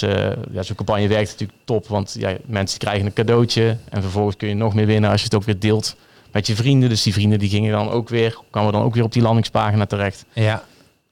ja, 0.52 0.64
zo'n 0.64 0.76
campagne 0.76 1.08
werkt 1.08 1.30
natuurlijk 1.30 1.60
top, 1.66 1.88
want 1.88 2.16
ja, 2.20 2.36
mensen 2.46 2.80
krijgen 2.80 3.06
een 3.06 3.14
cadeautje 3.14 3.78
en 3.90 4.02
vervolgens 4.02 4.36
kun 4.36 4.48
je 4.48 4.54
nog 4.54 4.74
meer 4.74 4.86
winnen 4.86 5.10
als 5.10 5.20
je 5.20 5.26
het 5.26 5.36
ook 5.36 5.44
weer 5.44 5.60
deelt 5.60 5.96
met 6.32 6.48
je 6.48 6.56
vrienden. 6.56 6.90
Dus 6.90 7.04
die 7.04 7.14
vrienden 7.14 7.40
die 7.40 7.50
gingen 7.50 7.72
dan 7.72 7.90
ook 7.90 8.10
weer, 8.10 8.38
kwamen 8.50 8.72
dan 8.72 8.82
ook 8.82 8.94
weer 8.94 9.04
op 9.04 9.14
die 9.14 9.22
landingspagina 9.22 9.86
terecht. 9.86 10.26
Ja. 10.34 10.64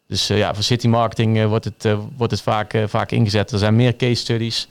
Dus 0.07 0.27
ja, 0.27 0.53
voor 0.53 0.63
city 0.63 0.87
marketing 0.87 1.47
wordt 1.47 1.65
het, 1.65 1.87
wordt 2.17 2.31
het 2.31 2.41
vaak, 2.41 2.83
vaak 2.87 3.11
ingezet. 3.11 3.51
Er 3.51 3.59
zijn 3.59 3.75
meer 3.75 3.95
case 3.95 4.15
studies. 4.21 4.67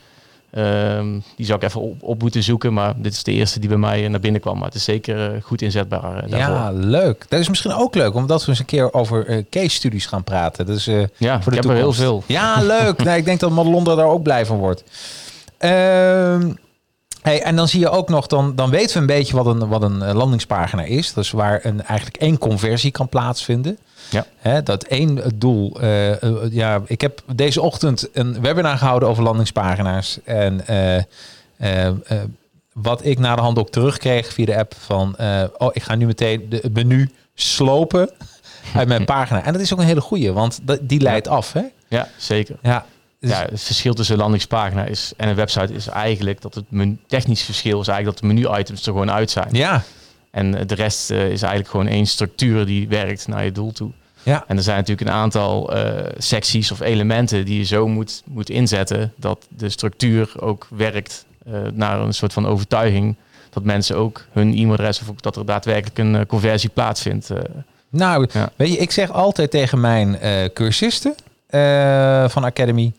Um, 0.58 1.22
die 1.36 1.46
zou 1.46 1.58
ik 1.58 1.64
even 1.64 1.80
op, 1.80 2.02
op, 2.02 2.22
moeten 2.22 2.42
zoeken. 2.42 2.72
Maar 2.72 2.94
dit 2.96 3.12
is 3.12 3.22
de 3.22 3.32
eerste 3.32 3.60
die 3.60 3.68
bij 3.68 3.78
mij 3.78 4.08
naar 4.08 4.20
binnen 4.20 4.40
kwam. 4.40 4.56
Maar 4.56 4.66
het 4.66 4.74
is 4.74 4.84
zeker 4.84 5.34
uh, 5.34 5.42
goed 5.42 5.62
inzetbaar 5.62 6.24
uh, 6.24 6.30
daarvoor. 6.30 6.54
Ja, 6.54 6.70
leuk. 6.72 7.24
Dat 7.28 7.40
is 7.40 7.48
misschien 7.48 7.72
ook 7.72 7.94
leuk, 7.94 8.14
omdat 8.14 8.42
we 8.42 8.48
eens 8.48 8.58
een 8.58 8.64
keer 8.64 8.92
over 8.92 9.30
uh, 9.30 9.44
case 9.50 9.68
studies 9.68 10.06
gaan 10.06 10.24
praten. 10.24 10.66
Dus, 10.66 10.84
ja, 10.84 11.42
voor 11.42 11.52
de 11.52 11.58
ik 11.58 11.62
heb 11.62 11.72
er 11.72 11.78
heel 11.78 11.92
veel. 11.92 12.22
Ja, 12.26 12.62
leuk. 12.62 13.02
nee, 13.04 13.18
ik 13.18 13.24
denk 13.24 13.40
dat 13.40 13.50
Madelondra 13.50 13.94
daar 13.94 14.06
ook 14.06 14.22
blij 14.22 14.46
van 14.46 14.56
wordt. 14.56 14.84
Ehm, 15.58 16.50
hey, 17.22 17.42
en 17.42 17.56
dan 17.56 17.68
zie 17.68 17.80
je 17.80 17.90
ook 17.90 18.08
nog, 18.08 18.26
dan, 18.26 18.54
dan 18.54 18.70
weten 18.70 18.94
we 18.94 19.00
een 19.00 19.06
beetje 19.06 19.36
wat 19.36 19.46
een, 19.46 19.68
wat 19.68 19.82
een 19.82 20.12
landingspagina 20.12 20.82
is. 20.82 21.12
Dus 21.12 21.30
waar 21.30 21.64
een, 21.64 21.84
eigenlijk 21.84 22.22
één 22.22 22.38
conversie 22.38 22.90
kan 22.90 23.08
plaatsvinden. 23.08 23.78
Ja. 24.10 24.26
Hè, 24.36 24.62
dat 24.62 24.82
één 24.82 25.22
doel. 25.34 25.82
Uh, 25.82 26.52
ja, 26.52 26.82
ik 26.86 27.00
heb 27.00 27.22
deze 27.34 27.60
ochtend 27.60 28.08
een 28.12 28.40
webinar 28.40 28.78
gehouden 28.78 29.08
over 29.08 29.22
landingspagina's. 29.22 30.18
En 30.24 30.64
uh, 31.60 31.90
wat 32.72 33.04
ik 33.04 33.18
na 33.18 33.34
de 33.34 33.42
hand 33.42 33.58
ook 33.58 33.70
terugkreeg 33.70 34.32
via 34.32 34.44
de 34.44 34.56
app 34.56 34.74
van... 34.78 35.16
oh, 35.58 35.68
ik 35.72 35.82
ga 35.82 35.94
nu 35.94 36.06
meteen 36.06 36.46
de 36.48 36.70
menu 36.72 37.10
slopen 37.34 38.10
uit 38.74 38.88
mijn 38.88 39.04
pagina. 39.04 39.44
En 39.44 39.52
dat 39.52 39.62
is 39.62 39.72
ook 39.72 39.78
een 39.78 39.84
hele 39.84 40.00
goeie, 40.00 40.32
want 40.32 40.60
die 40.80 41.00
leidt 41.00 41.28
af. 41.28 41.52
Hè? 41.52 41.62
Ja, 41.88 42.08
zeker. 42.16 42.56
Ja. 42.62 42.86
Ja, 43.30 43.46
het 43.50 43.62
verschil 43.62 43.94
tussen 43.94 44.14
een 44.14 44.20
landingspagina 44.20 44.84
is, 44.84 45.12
en 45.16 45.28
een 45.28 45.34
website 45.34 45.72
is 45.74 45.86
eigenlijk 45.86 46.40
dat 46.40 46.54
het 46.54 46.64
menu, 46.68 46.96
technisch 47.06 47.42
verschil 47.42 47.80
is 47.80 47.88
eigenlijk 47.88 48.18
dat 48.18 48.30
de 48.30 48.34
menu-items 48.34 48.86
er 48.86 48.92
gewoon 48.92 49.10
uit 49.10 49.30
zijn. 49.30 49.48
Ja. 49.52 49.82
En 50.30 50.66
de 50.66 50.74
rest 50.74 51.10
is 51.10 51.42
eigenlijk 51.42 51.68
gewoon 51.68 51.86
één 51.86 52.06
structuur 52.06 52.66
die 52.66 52.88
werkt 52.88 53.28
naar 53.28 53.44
je 53.44 53.52
doel 53.52 53.72
toe. 53.72 53.90
Ja. 54.22 54.44
En 54.46 54.56
er 54.56 54.62
zijn 54.62 54.76
natuurlijk 54.76 55.08
een 55.08 55.14
aantal 55.14 55.76
uh, 55.76 55.92
secties 56.18 56.70
of 56.70 56.80
elementen 56.80 57.44
die 57.44 57.58
je 57.58 57.64
zo 57.64 57.88
moet, 57.88 58.22
moet 58.26 58.50
inzetten 58.50 59.12
dat 59.16 59.46
de 59.48 59.68
structuur 59.68 60.32
ook 60.40 60.66
werkt 60.70 61.24
uh, 61.48 61.54
naar 61.72 62.00
een 62.00 62.14
soort 62.14 62.32
van 62.32 62.46
overtuiging 62.46 63.16
dat 63.50 63.64
mensen 63.64 63.96
ook 63.96 64.26
hun 64.30 64.52
e-mailadres 64.52 65.00
of 65.00 65.08
ook 65.08 65.22
dat 65.22 65.36
er 65.36 65.46
daadwerkelijk 65.46 65.98
een 65.98 66.26
conversie 66.26 66.70
plaatsvindt. 66.70 67.30
nou, 67.88 68.28
ja. 68.32 68.50
weet 68.56 68.72
je, 68.72 68.78
ik 68.78 68.90
zeg 68.90 69.10
altijd 69.10 69.50
tegen 69.50 69.80
mijn 69.80 70.18
cursisten 70.52 71.14
van 72.30 72.44
Academy 72.44 72.92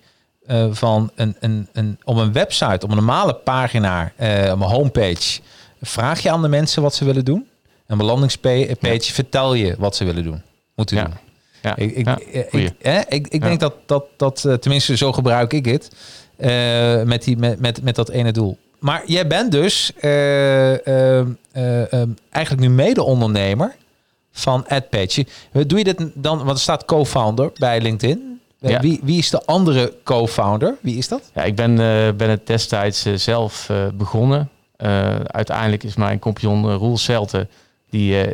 van 0.71 1.11
een, 1.15 1.35
een, 1.39 1.67
een, 1.73 1.99
op 2.03 2.17
een 2.17 2.33
website, 2.33 2.85
op 2.85 2.89
een 2.89 2.95
normale 2.95 3.33
pagina, 3.33 4.11
op 4.51 4.61
een 4.61 4.61
homepage, 4.61 5.39
vraag 5.81 6.19
je 6.19 6.31
aan 6.31 6.41
de 6.41 6.47
mensen 6.47 6.81
wat 6.81 6.95
ze 6.95 7.05
willen 7.05 7.25
doen. 7.25 7.47
En 7.87 7.93
op 7.93 7.99
een 7.99 8.05
landingspage 8.05 8.77
ja. 8.79 8.99
vertel 8.99 9.53
je 9.53 9.75
wat 9.77 9.95
ze 9.95 10.05
willen 10.05 10.23
doen 10.23 10.41
moeten 10.75 10.97
ja. 10.97 11.03
doen. 11.03 11.13
Ja. 11.61 11.75
Ik, 11.75 11.95
ik, 11.95 12.07
ik, 12.41 12.73
ik, 13.09 13.27
ik, 13.27 13.41
denk 13.41 13.59
dat, 13.59 13.73
dat, 13.85 14.05
dat 14.17 14.43
uh, 14.47 14.53
tenminste 14.53 14.97
zo 14.97 15.13
gebruik 15.13 15.53
ik 15.53 15.65
het, 15.65 15.91
uh, 16.37 17.03
met, 17.03 17.23
die, 17.23 17.37
met, 17.37 17.59
met, 17.59 17.83
met 17.83 17.95
dat 17.95 18.09
ene 18.09 18.31
doel. 18.31 18.57
Maar 18.79 19.03
jij 19.05 19.27
bent 19.27 19.51
dus 19.51 19.91
uh, 20.01 20.85
eigenlijk 22.29 22.59
nu 22.59 22.69
mede-ondernemer 22.69 23.75
van 24.31 24.65
AdPage. 24.67 25.25
Doe 25.51 25.77
je 25.77 25.83
dit 25.83 26.09
dan, 26.13 26.37
want 26.37 26.49
er 26.49 26.59
staat 26.59 26.85
co-founder 26.85 27.51
bij 27.53 27.81
LinkedIn. 27.81 28.32
Ja. 28.71 28.79
Wie, 28.79 28.99
wie 29.03 29.17
is 29.17 29.29
de 29.29 29.45
andere 29.45 29.93
co-founder? 30.03 30.75
Wie 30.81 30.97
is 30.97 31.07
dat? 31.07 31.31
Ja, 31.33 31.43
ik 31.43 31.55
ben, 31.55 31.75
ben 32.17 32.29
het 32.29 32.47
destijds 32.47 33.05
zelf 33.15 33.69
begonnen. 33.93 34.49
uiteindelijk 35.27 35.83
is 35.83 35.95
mijn 35.95 36.19
compagnon 36.19 36.73
Roel 36.73 36.97
Celte 36.97 37.47
die, 37.89 38.25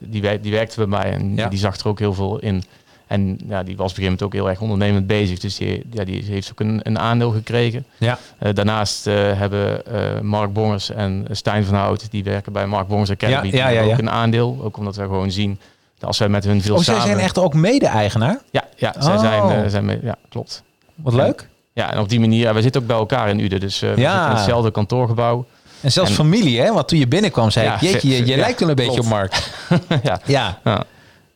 die, 0.00 0.40
die 0.40 0.52
werkte 0.52 0.76
bij 0.76 0.86
mij 0.86 1.12
en 1.12 1.36
ja. 1.36 1.48
die 1.48 1.58
zag 1.58 1.76
er 1.76 1.88
ook 1.88 1.98
heel 1.98 2.14
veel 2.14 2.38
in. 2.38 2.62
En 3.06 3.38
ja, 3.48 3.62
die 3.62 3.76
was 3.76 3.90
op 3.90 3.98
een 3.98 4.02
gegeven 4.02 4.02
moment 4.02 4.22
ook 4.22 4.32
heel 4.32 4.48
erg 4.48 4.60
ondernemend 4.60 5.06
bezig. 5.06 5.38
Dus 5.38 5.56
die, 5.56 5.82
ja, 5.90 6.04
die 6.04 6.22
heeft 6.22 6.50
ook 6.50 6.60
een, 6.60 6.80
een 6.82 6.98
aandeel 6.98 7.30
gekregen. 7.30 7.84
Ja. 7.98 8.18
Uh, 8.42 8.54
daarnaast 8.54 9.06
uh, 9.06 9.14
hebben 9.14 9.82
Mark 10.26 10.52
Bongers 10.52 10.90
en 10.90 11.26
Stijn 11.30 11.64
van 11.64 11.74
Hout, 11.74 12.10
die 12.10 12.24
werken 12.24 12.52
bij 12.52 12.66
Mark 12.66 12.88
Bongers 12.88 13.10
Academy, 13.10 13.56
ja, 13.56 13.68
ja, 13.68 13.80
ja, 13.80 13.92
ook 13.92 13.98
een 13.98 14.10
aandeel. 14.10 14.58
Ook 14.62 14.76
omdat 14.76 14.96
we 14.96 15.02
gewoon 15.02 15.30
zien 15.30 15.58
als 16.04 16.18
wij 16.18 16.28
met 16.28 16.44
hun 16.44 16.62
veel 16.62 16.74
oh, 16.74 16.82
samen... 16.82 17.00
zij 17.00 17.10
zijn 17.10 17.24
echt 17.24 17.38
ook 17.38 17.54
mede-eigenaar? 17.54 18.38
Ja, 18.50 18.64
ja, 18.76 18.94
zij 18.98 19.14
oh. 19.14 19.20
zijn, 19.20 19.70
zijn 19.70 20.00
ja, 20.02 20.16
klopt. 20.28 20.62
Wat 20.94 21.14
leuk. 21.14 21.48
Ja, 21.72 21.92
en 21.92 21.98
op 21.98 22.08
die 22.08 22.20
manier, 22.20 22.54
we 22.54 22.62
zitten 22.62 22.80
ook 22.80 22.86
bij 22.86 22.96
elkaar 22.96 23.28
in 23.28 23.38
Uden. 23.38 23.60
Dus 23.60 23.80
we 23.80 23.86
zitten 23.86 24.04
in 24.04 24.30
hetzelfde 24.30 24.70
kantoorgebouw. 24.70 25.46
En 25.80 25.92
zelfs 25.92 26.10
familie, 26.10 26.60
hè? 26.60 26.72
Want 26.72 26.88
toen 26.88 26.98
je 26.98 27.08
binnenkwam, 27.08 27.50
zei 27.50 27.68
ik, 27.68 27.80
jeetje, 27.80 28.08
je, 28.16 28.26
je 28.26 28.36
lijkt 28.36 28.60
wel 28.60 28.68
een 28.68 28.74
klopt. 28.74 28.90
beetje 28.90 29.02
op 29.02 29.06
Mark. 29.06 29.50
ja. 30.08 30.20
ja. 30.24 30.84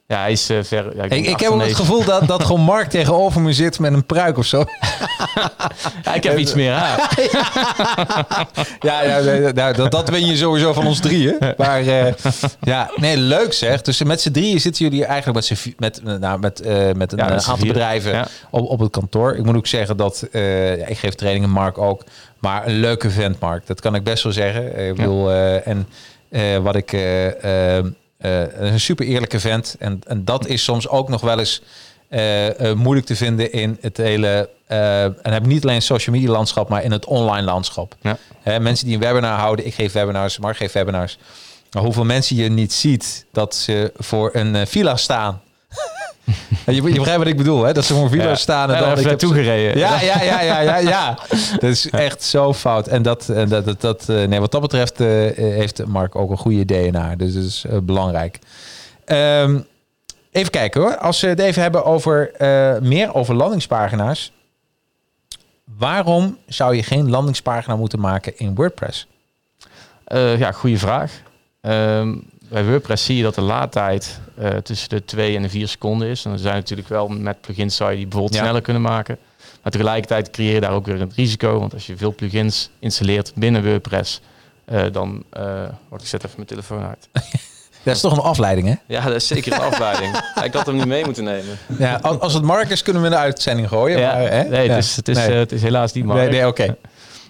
Ja. 0.07 0.21
Hij 0.21 0.33
is 0.33 0.51
uh, 0.51 0.59
ver. 0.63 0.97
Ja, 0.97 1.03
ik 1.03 1.13
ik, 1.13 1.27
ik 1.27 1.41
heb 1.41 1.51
ook 1.51 1.63
het 1.63 1.75
gevoel 1.75 2.05
dat, 2.05 2.27
dat 2.27 2.45
gewoon 2.45 2.61
Mark 2.61 2.91
tegenover 2.91 3.41
me 3.41 3.53
zit 3.53 3.79
met 3.79 3.93
een 3.93 4.07
pruik 4.07 4.39
of 4.39 4.47
zo. 4.47 4.59
ja, 6.05 6.15
ik 6.15 6.23
heb 6.23 6.39
iets 6.39 6.55
meer 6.55 6.73
haar. 6.73 7.15
ja, 8.81 9.03
ja 9.03 9.21
nou, 9.53 9.75
dat, 9.75 9.91
dat 9.91 10.11
ben 10.11 10.27
je 10.27 10.37
sowieso 10.37 10.73
van 10.73 10.87
ons 10.87 11.01
drieën. 11.01 11.39
Maar 11.57 11.83
uh, 11.83 12.13
ja, 12.61 12.91
nee, 12.97 13.17
leuk 13.17 13.53
zeg. 13.53 13.83
Dus 13.83 14.03
met 14.03 14.21
z'n 14.21 14.31
drieën 14.31 14.61
zitten 14.61 14.85
jullie 14.85 15.05
eigenlijk 15.05 15.49
met, 15.49 15.75
met, 15.79 16.21
nou, 16.21 16.39
met, 16.39 16.67
uh, 16.67 16.93
met 16.93 17.13
een 17.13 17.19
met 17.19 17.31
aantal 17.31 17.57
bedrijven 17.57 18.27
op, 18.51 18.69
op 18.69 18.79
het 18.79 18.91
kantoor. 18.91 19.35
Ik 19.37 19.45
moet 19.45 19.57
ook 19.57 19.67
zeggen 19.67 19.97
dat 19.97 20.29
ik 20.87 20.99
geef 20.99 21.15
trainingen, 21.15 21.51
Mark 21.51 21.79
ook. 21.79 22.03
Maar 22.45 22.67
een 22.67 22.81
leuke 22.81 23.11
vent, 23.11 23.41
Mark. 23.41 23.67
Dat 23.67 23.81
kan 23.81 23.95
ik 23.95 24.03
best 24.03 24.23
wel 24.23 24.33
zeggen. 24.33 24.87
Ik 24.89 24.95
bedoel, 24.95 25.31
eh, 25.31 25.67
en 25.67 25.89
eh, 26.29 26.59
wat 26.59 26.75
ik 26.77 26.93
eh, 26.93 27.27
eh, 27.27 27.79
eh, 27.79 27.85
een 28.59 28.81
super 28.81 29.07
eerlijke 29.07 29.41
vent. 29.41 29.77
En, 29.79 30.01
en 30.07 30.25
dat 30.25 30.47
is 30.47 30.65
soms 30.65 30.89
ook 30.89 31.09
nog 31.09 31.21
wel 31.21 31.39
eens 31.39 31.63
eh, 32.09 32.71
eh, 32.71 32.77
moeilijk 32.77 33.07
te 33.07 33.17
vinden 33.17 33.53
in 33.53 33.79
het 33.81 33.97
hele. 33.97 34.51
eh, 34.67 35.05
en 35.05 35.33
heb 35.33 35.47
niet 35.47 35.63
alleen 35.63 35.75
het 35.75 35.85
social 35.85 36.17
media 36.17 36.31
landschap, 36.31 36.69
maar 36.69 36.83
in 36.83 36.93
het 36.93 37.05
online 37.05 37.43
landschap. 37.43 37.95
Ja. 38.01 38.19
Hè, 38.41 38.61
mensen 38.61 38.87
die 38.87 38.95
een 38.95 39.01
webinar 39.01 39.39
houden, 39.39 39.67
ik 39.67 39.75
geef 39.75 39.93
webinars, 39.93 40.39
Mark 40.39 40.57
geeft 40.57 40.75
webinars. 40.75 41.19
Maar 41.73 41.83
hoeveel 41.83 42.05
mensen 42.05 42.37
je 42.37 42.49
niet 42.49 42.73
ziet 42.73 43.27
dat 43.33 43.55
ze 43.55 43.93
voor 43.97 44.31
een 44.33 44.57
eh, 44.57 44.67
villa 44.67 44.97
staan. 44.97 45.43
Je, 46.67 46.73
je 46.75 46.83
begrijpt 46.83 47.17
wat 47.19 47.27
ik 47.27 47.37
bedoel, 47.37 47.65
hè? 47.65 47.73
Dat 47.73 47.85
ze 47.85 47.95
voor 47.95 48.17
Ja. 48.17 48.35
staan 48.35 48.69
en 48.71 48.75
Ja, 48.75 48.81
dan 48.81 48.91
ik 48.91 48.97
heb 48.97 49.07
naartoe 49.07 49.29
ze- 49.29 49.35
gereden. 49.35 49.79
Ja, 49.79 50.01
ja, 50.01 50.23
ja, 50.23 50.41
ja, 50.41 50.61
ja, 50.61 50.77
ja. 50.79 51.19
Dat 51.61 51.71
is 51.71 51.91
echt 51.91 52.23
zo 52.23 52.53
fout. 52.55 52.87
En 52.89 53.03
dat, 53.03 53.29
en 53.29 53.49
dat, 53.49 53.65
dat, 53.65 53.81
dat 53.81 54.09
eh, 54.09 54.25
nee, 54.25 54.41
wat 54.41 54.53
dat 54.53 54.61
betreft 54.61 55.01
eh, 55.01 55.07
heeft 55.37 55.87
Mark 55.87 56.15
ook 56.17 56.31
een 56.31 56.37
goede 56.37 56.65
DNA. 56.65 57.17
Dus 57.17 57.35
dat 57.35 57.43
is 57.45 57.65
eh, 57.69 57.79
belangrijk. 57.83 58.39
Ehm, 59.05 59.61
even 60.33 60.51
kijken 60.51 60.81
hoor. 60.81 60.97
Als 60.97 61.21
we 61.21 61.27
het 61.29 61.41
even 61.41 61.63
hebben 61.63 61.85
over 61.85 62.33
eh, 62.33 62.79
meer 62.81 63.15
over 63.15 63.35
landingspagina's. 63.35 64.33
Waarom 65.79 66.39
zou 66.47 66.77
je 66.77 66.83
geen 66.83 67.11
landingspagina 67.11 67.77
moeten 67.77 68.01
maken 68.01 68.39
in 68.39 68.55
WordPress? 68.55 69.07
Eh, 70.05 70.39
ja, 70.39 70.53
goede 70.53 70.79
vraag. 70.79 71.13
Ehm, 71.61 72.15
bij 72.49 72.65
WordPress 72.65 73.05
zie 73.05 73.17
je 73.17 73.23
dat 73.23 73.35
de 73.35 73.41
laadtijd 73.41 74.21
eh, 74.39 74.49
tussen 74.51 74.89
de 74.89 75.05
2 75.05 75.37
en 75.37 75.43
de 75.43 75.49
4 75.49 75.69
seconden 75.69 76.09
is. 76.09 76.25
En 76.25 76.33
er 76.33 76.39
zijn 76.39 76.55
natuurlijk 76.55 76.89
wel 76.89 77.09
met 77.09 77.41
plugins 77.41 77.77
zou 77.77 77.91
je 77.91 77.97
die 77.97 78.07
bijvoorbeeld 78.07 78.35
Ja. 78.39 78.43
sneller 78.43 78.61
kunnen 78.63 78.83
maken. 78.83 79.19
Maar 79.63 79.73
tegelijkertijd 79.73 80.31
creëer 80.31 80.55
je 80.55 80.61
daar 80.61 80.73
ook 80.73 80.87
weer 80.87 81.01
een 81.01 81.13
risico. 81.17 81.59
Want 81.59 81.75
als 81.75 81.87
je 81.87 81.97
veel 81.97 82.15
plugins 82.15 82.71
installeert 82.79 83.33
binnen 83.35 83.65
WordPress, 83.65 84.21
eh, 84.65 84.83
dan... 84.93 85.25
eh 85.31 85.43
wacht, 85.89 86.03
ik 86.03 86.09
zet 86.09 86.23
even 86.25 86.35
mijn 86.37 86.49
telefoon 86.49 86.83
uit. 86.87 87.09
Dat 87.83 87.95
is 87.95 88.01
toch 88.01 88.13
een 88.13 88.23
afleiding, 88.23 88.67
hè? 88.69 88.75
Ja, 88.87 89.05
dat 89.05 89.15
is 89.15 89.27
zeker 89.27 89.53
een 89.53 89.61
afleiding. 89.61 90.17
Ik 90.45 90.53
had 90.53 90.67
hem 90.67 90.75
niet 90.77 90.87
mee 90.87 91.05
moeten 91.05 91.25
nemen. 91.25 91.59
Ja, 91.79 91.99
als 92.03 92.19
als 92.21 92.35
het 92.35 92.43
Mark 92.43 92.69
is, 92.71 92.83
kunnen 92.83 93.03
we 93.03 93.09
de 93.09 93.17
uitzending 93.17 93.69
gooien. 93.69 93.99
Ja, 93.99 94.13
maar, 94.13 94.31
hè? 94.31 94.43
nee, 94.43 94.67
Ja. 94.69 94.75
het 94.75 94.85
is, 94.85 94.97
het, 94.97 95.09
is, 95.09 95.17
Nee. 95.17 95.31
het 95.31 95.53
is 95.53 95.63
helaas 95.63 95.93
niet 95.93 96.05
Mark. 96.05 96.31
nee, 96.31 96.47
oké. 96.47 96.77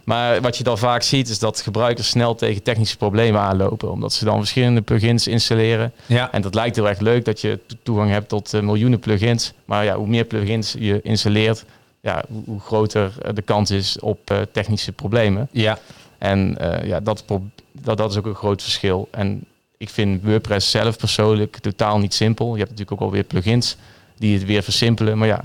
Maar 0.05 0.41
wat 0.41 0.57
je 0.57 0.65
dan 0.65 0.79
vaak 0.79 1.03
ziet 1.03 1.29
is 1.29 1.39
dat 1.39 1.61
gebruikers 1.61 2.09
snel 2.09 2.35
tegen 2.35 2.63
technische 2.63 2.97
problemen 2.97 3.41
aanlopen. 3.41 3.91
Omdat 3.91 4.13
ze 4.13 4.25
dan 4.25 4.39
verschillende 4.39 4.81
plugins 4.81 5.27
installeren. 5.27 5.93
Ja. 6.07 6.33
En 6.33 6.43
dat 6.43 6.55
lijkt 6.55 6.77
heel 6.77 6.89
erg 6.89 6.99
leuk 6.99 7.25
dat 7.25 7.41
je 7.41 7.59
to- 7.67 7.77
toegang 7.83 8.11
hebt 8.11 8.29
tot 8.29 8.55
eh, 8.55 8.61
miljoenen 8.61 8.99
plugins. 8.99 9.53
Maar 9.65 9.85
ja, 9.85 9.97
hoe 9.97 10.07
meer 10.07 10.25
plugins 10.25 10.75
je 10.79 11.01
installeert, 11.03 11.65
ja, 12.01 12.25
hoe, 12.45 12.61
groter 12.61 13.13
eh, 13.23 13.31
de 13.35 13.43
kans 13.43 13.71
is 13.71 13.99
op 14.01 14.31
eh, 14.31 14.39
technische 14.53 14.93
problemen. 14.93 15.49
Ja. 15.51 15.79
En 16.19 16.57
ja, 16.85 17.01
dat, 17.01 17.25
dat, 17.73 17.97
dat 17.97 18.11
is 18.11 18.17
ook 18.17 18.27
een 18.27 18.35
groot 18.35 18.63
verschil. 18.63 19.09
En 19.11 19.45
ik 19.77 19.91
vind 19.91 20.25
WordPress 20.25 20.71
zelf 20.71 20.97
persoonlijk 20.97 21.59
totaal 21.59 21.99
niet 21.99 22.15
simpel. 22.15 22.53
Je 22.53 22.59
hebt 22.59 22.71
natuurlijk 22.71 23.01
ook 23.01 23.07
alweer 23.07 23.23
plugins 23.25 23.77
die 24.19 24.35
het 24.39 24.45
weer 24.45 24.63
versimpelen. 24.63 25.19
Maar 25.19 25.29
ja, 25.29 25.45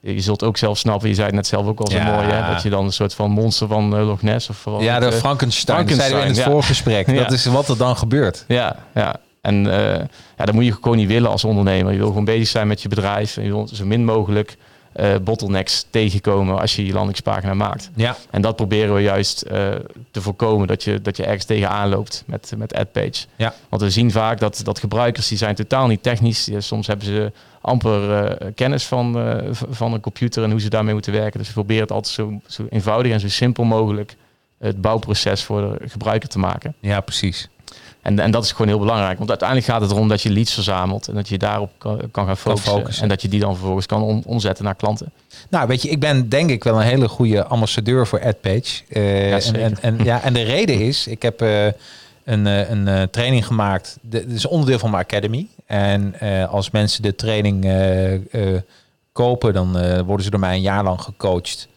je 0.00 0.20
zult 0.20 0.44
ook 0.44 0.56
zelf 0.56 0.78
snappen, 0.78 1.08
je 1.08 1.14
zei 1.14 1.26
het 1.26 1.34
net 1.34 1.46
zelf 1.46 1.66
ook 1.66 1.80
al 1.80 1.86
zo 1.86 1.96
Ja. 1.96 2.14
mooi, 2.14 2.26
hè, 2.26 2.52
dat 2.52 2.62
je 2.62 2.70
dan 2.70 2.84
een 2.84 2.92
soort 2.92 3.14
van 3.14 3.30
monster 3.30 3.68
van 3.68 3.96
eh, 3.96 4.06
Loch 4.06 4.22
Ness 4.22 4.48
of 4.48 4.56
van 4.56 4.82
Ja, 4.82 4.98
de 4.98 5.06
eh, 5.06 5.12
Frankenstein. 5.12 5.88
Zeiden 5.88 6.16
we 6.18 6.22
in 6.22 6.28
het 6.30 6.36
ja. 6.36 6.50
voorgesprek. 6.50 7.08
Ja. 7.10 7.22
Dat 7.22 7.32
is 7.32 7.44
wat 7.46 7.68
er 7.68 7.76
dan 7.76 7.96
gebeurt. 7.96 8.44
Ja, 8.48 8.76
ja. 8.94 9.16
En 9.40 9.72
eh, 9.72 10.04
ja, 10.36 10.44
dat 10.44 10.52
moet 10.54 10.64
je 10.64 10.72
gewoon 10.72 10.96
niet 10.96 11.08
willen 11.08 11.30
als 11.30 11.44
ondernemer. 11.44 11.92
Je 11.92 11.98
wil 11.98 12.06
gewoon 12.06 12.24
bezig 12.24 12.48
zijn 12.48 12.66
met 12.66 12.82
je 12.82 12.88
bedrijf. 12.88 13.36
En 13.36 13.42
je 13.44 13.50
wil 13.50 13.68
zo 13.72 13.84
min 13.84 14.04
mogelijk 14.04 14.56
uh, 14.96 15.14
bottlenecks 15.22 15.86
tegenkomen 15.90 16.60
als 16.60 16.76
je 16.76 16.86
je 16.86 16.92
landingspagina 16.92 17.54
maakt. 17.54 17.90
Ja. 17.94 18.16
En 18.30 18.42
dat 18.42 18.56
proberen 18.56 18.94
we 18.94 19.00
juist 19.00 19.44
uh, 19.44 19.68
te 20.10 20.20
voorkomen, 20.20 20.66
dat 20.66 20.84
je, 20.84 21.00
dat 21.00 21.16
je 21.16 21.24
ergens 21.24 21.44
tegenaan 21.44 21.88
loopt 21.88 22.22
met, 22.26 22.52
met 22.56 22.74
AdPage. 22.74 23.26
Ja. 23.36 23.54
Want 23.68 23.82
we 23.82 23.90
zien 23.90 24.10
vaak 24.10 24.38
dat, 24.38 24.60
dat 24.64 24.78
gebruikers, 24.78 25.28
die 25.28 25.38
zijn 25.38 25.54
totaal 25.54 25.86
niet 25.86 26.02
technisch. 26.02 26.50
Soms 26.58 26.86
hebben 26.86 27.06
ze 27.06 27.32
amper 27.60 28.24
uh, 28.42 28.48
kennis 28.54 28.84
van, 28.84 29.18
van 29.70 29.92
een 29.92 30.00
computer 30.00 30.42
en 30.42 30.50
hoe 30.50 30.60
ze 30.60 30.68
daarmee 30.68 30.94
moeten 30.94 31.12
werken. 31.12 31.38
Dus 31.38 31.48
we 31.48 31.54
proberen 31.54 31.82
het 31.82 31.92
altijd 31.92 32.14
zo, 32.14 32.40
zo 32.46 32.66
eenvoudig 32.70 33.12
en 33.12 33.20
zo 33.20 33.28
simpel 33.28 33.64
mogelijk 33.64 34.16
het 34.58 34.80
bouwproces 34.80 35.42
voor 35.42 35.60
de 35.60 35.88
gebruiker 35.88 36.28
te 36.28 36.38
maken. 36.38 36.74
Ja, 36.80 37.00
precies. 37.00 37.48
En, 38.02 38.18
en 38.18 38.30
dat 38.30 38.44
is 38.44 38.50
gewoon 38.50 38.68
heel 38.68 38.78
belangrijk. 38.78 39.18
Want 39.18 39.28
uiteindelijk 39.28 39.68
gaat 39.68 39.80
het 39.80 39.90
erom 39.90 40.08
dat 40.08 40.22
je 40.22 40.30
leads 40.30 40.54
verzamelt. 40.54 41.08
En 41.08 41.14
dat 41.14 41.28
je 41.28 41.38
daarop 41.38 41.70
kan, 41.78 42.00
kan 42.10 42.26
gaan 42.26 42.36
focussen, 42.36 43.02
En 43.02 43.08
dat 43.08 43.22
je 43.22 43.28
die 43.28 43.40
dan 43.40 43.56
vervolgens 43.56 43.86
kan 43.86 44.02
om, 44.02 44.22
omzetten 44.26 44.64
naar 44.64 44.74
klanten. 44.74 45.12
Nou, 45.48 45.68
weet 45.68 45.82
je, 45.82 45.88
ik 45.88 46.00
ben 46.00 46.28
denk 46.28 46.50
ik 46.50 46.64
wel 46.64 46.76
een 46.76 46.86
hele 46.86 47.08
goede 47.08 47.44
ambassadeur 47.44 48.06
voor 48.06 48.24
AdPage. 48.24 48.82
Uh, 48.88 49.28
ja, 49.28 49.40
en, 49.40 49.56
en, 49.56 49.76
en, 49.80 50.04
ja, 50.04 50.22
en 50.22 50.32
de 50.32 50.42
reden 50.42 50.80
is, 50.80 51.06
ik 51.06 51.22
heb 51.22 51.42
uh, 51.42 51.66
een, 52.24 52.46
uh, 52.46 52.70
een 52.70 53.10
training 53.10 53.46
gemaakt. 53.46 53.98
Dit 54.00 54.30
is 54.30 54.46
onderdeel 54.46 54.78
van 54.78 54.90
mijn 54.90 55.02
academy. 55.02 55.46
En 55.66 56.14
als 56.48 56.70
mensen 56.70 57.02
de 57.02 57.14
training 57.14 57.72
kopen, 59.12 59.52
dan 59.52 59.72
worden 60.04 60.24
ze 60.24 60.30
door 60.30 60.40
mij 60.40 60.54
een 60.54 60.60
jaar 60.60 60.84
lang 60.84 61.00
gecoacht. 61.00 61.68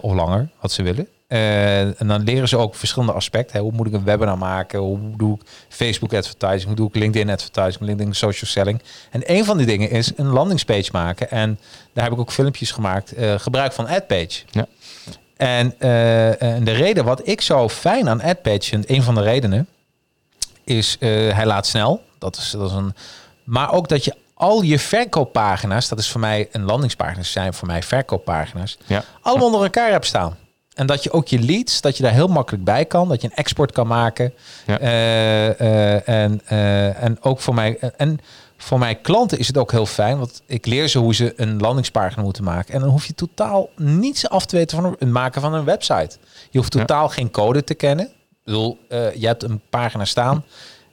of 0.00 0.12
langer, 0.12 0.48
wat 0.60 0.72
ze 0.72 0.82
willen. 0.82 1.08
Uh, 1.34 2.00
en 2.00 2.06
dan 2.06 2.22
leren 2.22 2.48
ze 2.48 2.56
ook 2.56 2.74
verschillende 2.74 3.12
aspecten. 3.12 3.56
Hè. 3.56 3.62
Hoe 3.62 3.72
moet 3.72 3.86
ik 3.86 3.92
een 3.92 4.04
webinar 4.04 4.38
maken? 4.38 4.78
Hoe 4.78 4.98
doe 5.16 5.34
ik 5.34 5.40
Facebook 5.68 6.14
advertising? 6.14 6.64
Hoe 6.64 6.74
doe 6.74 6.88
ik 6.88 6.94
LinkedIn 6.94 7.30
advertising? 7.30 7.84
LinkedIn 7.84 8.14
social 8.14 8.50
selling? 8.50 8.82
En 9.10 9.22
een 9.24 9.44
van 9.44 9.56
die 9.56 9.66
dingen 9.66 9.90
is 9.90 10.12
een 10.16 10.26
landingspage 10.26 10.88
maken. 10.92 11.30
En 11.30 11.58
daar 11.92 12.04
heb 12.04 12.12
ik 12.12 12.18
ook 12.18 12.32
filmpjes 12.32 12.70
gemaakt. 12.70 13.18
Uh, 13.18 13.34
gebruik 13.38 13.72
van 13.72 13.88
AdPage. 13.88 14.42
Ja. 14.50 14.66
En, 15.36 15.74
uh, 15.78 16.42
en 16.42 16.64
de 16.64 16.72
reden 16.72 17.04
wat 17.04 17.28
ik 17.28 17.40
zo 17.40 17.68
fijn 17.68 18.08
aan 18.08 18.22
AdPage 18.22 18.68
vind, 18.68 18.90
een 18.90 19.02
van 19.02 19.14
de 19.14 19.22
redenen, 19.22 19.68
is 20.64 20.96
hij 21.00 21.46
laat 21.46 21.66
snel. 21.66 22.02
Dat 22.18 22.36
is, 22.36 22.50
dat 22.50 22.70
is 22.70 22.76
een, 22.76 22.94
maar 23.44 23.72
ook 23.72 23.88
dat 23.88 24.04
je 24.04 24.14
al 24.34 24.62
je 24.62 24.78
verkooppagina's, 24.78 25.88
dat 25.88 25.98
is 25.98 26.10
voor 26.10 26.20
mij 26.20 26.48
een 26.52 26.64
landingspagina's 26.64 27.32
zijn 27.32 27.54
voor 27.54 27.66
mij 27.66 27.82
verkooppagina's, 27.82 28.78
ja. 28.86 29.04
allemaal 29.20 29.46
onder 29.46 29.62
elkaar 29.62 29.90
hebt 29.90 30.06
staan. 30.06 30.36
En 30.74 30.86
dat 30.86 31.02
je 31.02 31.12
ook 31.12 31.28
je 31.28 31.38
leads, 31.38 31.80
dat 31.80 31.96
je 31.96 32.02
daar 32.02 32.12
heel 32.12 32.28
makkelijk 32.28 32.64
bij 32.64 32.84
kan. 32.84 33.08
Dat 33.08 33.22
je 33.22 33.28
een 33.28 33.36
export 33.36 33.72
kan 33.72 33.86
maken. 33.86 34.32
Ja. 34.66 34.80
Uh, 34.80 35.60
uh, 35.60 36.08
en, 36.08 36.40
uh, 36.52 37.02
en 37.02 37.22
ook 37.22 37.40
voor 37.40 37.54
mij. 37.54 37.78
En 37.96 38.20
voor 38.56 38.78
mijn 38.78 39.00
klanten 39.00 39.38
is 39.38 39.46
het 39.46 39.56
ook 39.56 39.70
heel 39.70 39.86
fijn. 39.86 40.18
Want 40.18 40.42
ik 40.46 40.66
leer 40.66 40.88
ze 40.88 40.98
hoe 40.98 41.14
ze 41.14 41.32
een 41.36 41.60
landingspagina 41.60 42.22
moeten 42.22 42.44
maken. 42.44 42.74
En 42.74 42.80
dan 42.80 42.88
hoef 42.88 43.06
je 43.06 43.14
totaal 43.14 43.68
niets 43.76 44.28
af 44.28 44.46
te 44.46 44.56
weten 44.56 44.82
van 44.82 44.96
het 44.98 45.08
maken 45.08 45.40
van 45.40 45.54
een 45.54 45.64
website. 45.64 46.16
Je 46.50 46.58
hoeft 46.58 46.70
totaal 46.70 47.08
geen 47.08 47.30
code 47.30 47.64
te 47.64 47.74
kennen. 47.74 48.06
Ik 48.06 48.44
bedoel, 48.44 48.78
je 48.88 49.26
hebt 49.26 49.42
een 49.42 49.60
pagina 49.70 50.04
staan. 50.04 50.44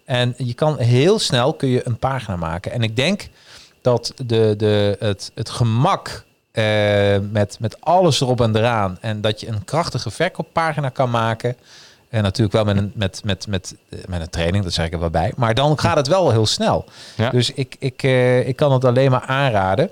En 0.05 0.33
je 0.37 0.53
kan 0.53 0.77
heel 0.77 1.19
snel 1.19 1.53
kun 1.53 1.69
je 1.69 1.87
een 1.87 1.97
pagina 1.97 2.35
maken. 2.35 2.71
En 2.71 2.83
ik 2.83 2.95
denk 2.95 3.29
dat 3.81 4.13
de, 4.25 4.53
de, 4.57 4.95
het, 4.99 5.31
het 5.35 5.49
gemak 5.49 6.25
uh, 6.53 7.17
met, 7.31 7.57
met 7.59 7.81
alles 7.81 8.21
erop 8.21 8.41
en 8.41 8.55
eraan. 8.55 8.97
En 9.01 9.21
dat 9.21 9.39
je 9.39 9.47
een 9.47 9.65
krachtige 9.65 10.11
verkooppagina 10.11 10.89
kan 10.89 11.09
maken. 11.09 11.55
En 12.09 12.23
natuurlijk 12.23 12.53
wel 12.53 12.63
met 12.63 12.77
een, 12.77 12.91
met, 12.95 13.21
met, 13.23 13.47
met, 13.47 13.75
met 14.07 14.21
een 14.21 14.29
training, 14.29 14.63
dat 14.63 14.73
zeg 14.73 14.85
ik 14.85 14.93
er 14.93 14.99
wel 14.99 15.09
bij. 15.09 15.33
Maar 15.35 15.53
dan 15.53 15.79
gaat 15.79 15.97
het 15.97 16.07
wel 16.07 16.31
heel 16.31 16.45
snel. 16.45 16.85
Ja. 17.15 17.29
Dus 17.29 17.51
ik, 17.51 17.75
ik, 17.79 18.03
uh, 18.03 18.47
ik 18.47 18.55
kan 18.55 18.71
het 18.71 18.85
alleen 18.85 19.11
maar 19.11 19.21
aanraden. 19.21 19.89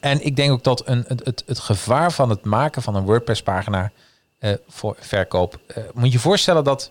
En 0.00 0.24
ik 0.24 0.36
denk 0.36 0.52
ook 0.52 0.64
dat 0.64 0.82
een, 0.88 1.04
het, 1.06 1.24
het, 1.24 1.42
het 1.46 1.58
gevaar 1.58 2.12
van 2.12 2.30
het 2.30 2.44
maken 2.44 2.82
van 2.82 2.94
een 2.94 3.04
WordPress-pagina 3.04 3.90
uh, 4.40 4.52
voor 4.68 4.96
verkoop. 4.98 5.58
moet 5.94 6.12
je 6.12 6.18
voorstellen 6.18 6.64
dat 6.64 6.90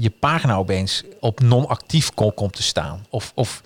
je 0.00 0.12
pagina 0.20 0.56
opeens 0.56 1.02
op 1.20 1.40
non-actief 1.40 2.14
komt 2.14 2.52
te 2.52 2.62
staan. 2.62 3.06
Of, 3.10 3.32
of 3.34 3.62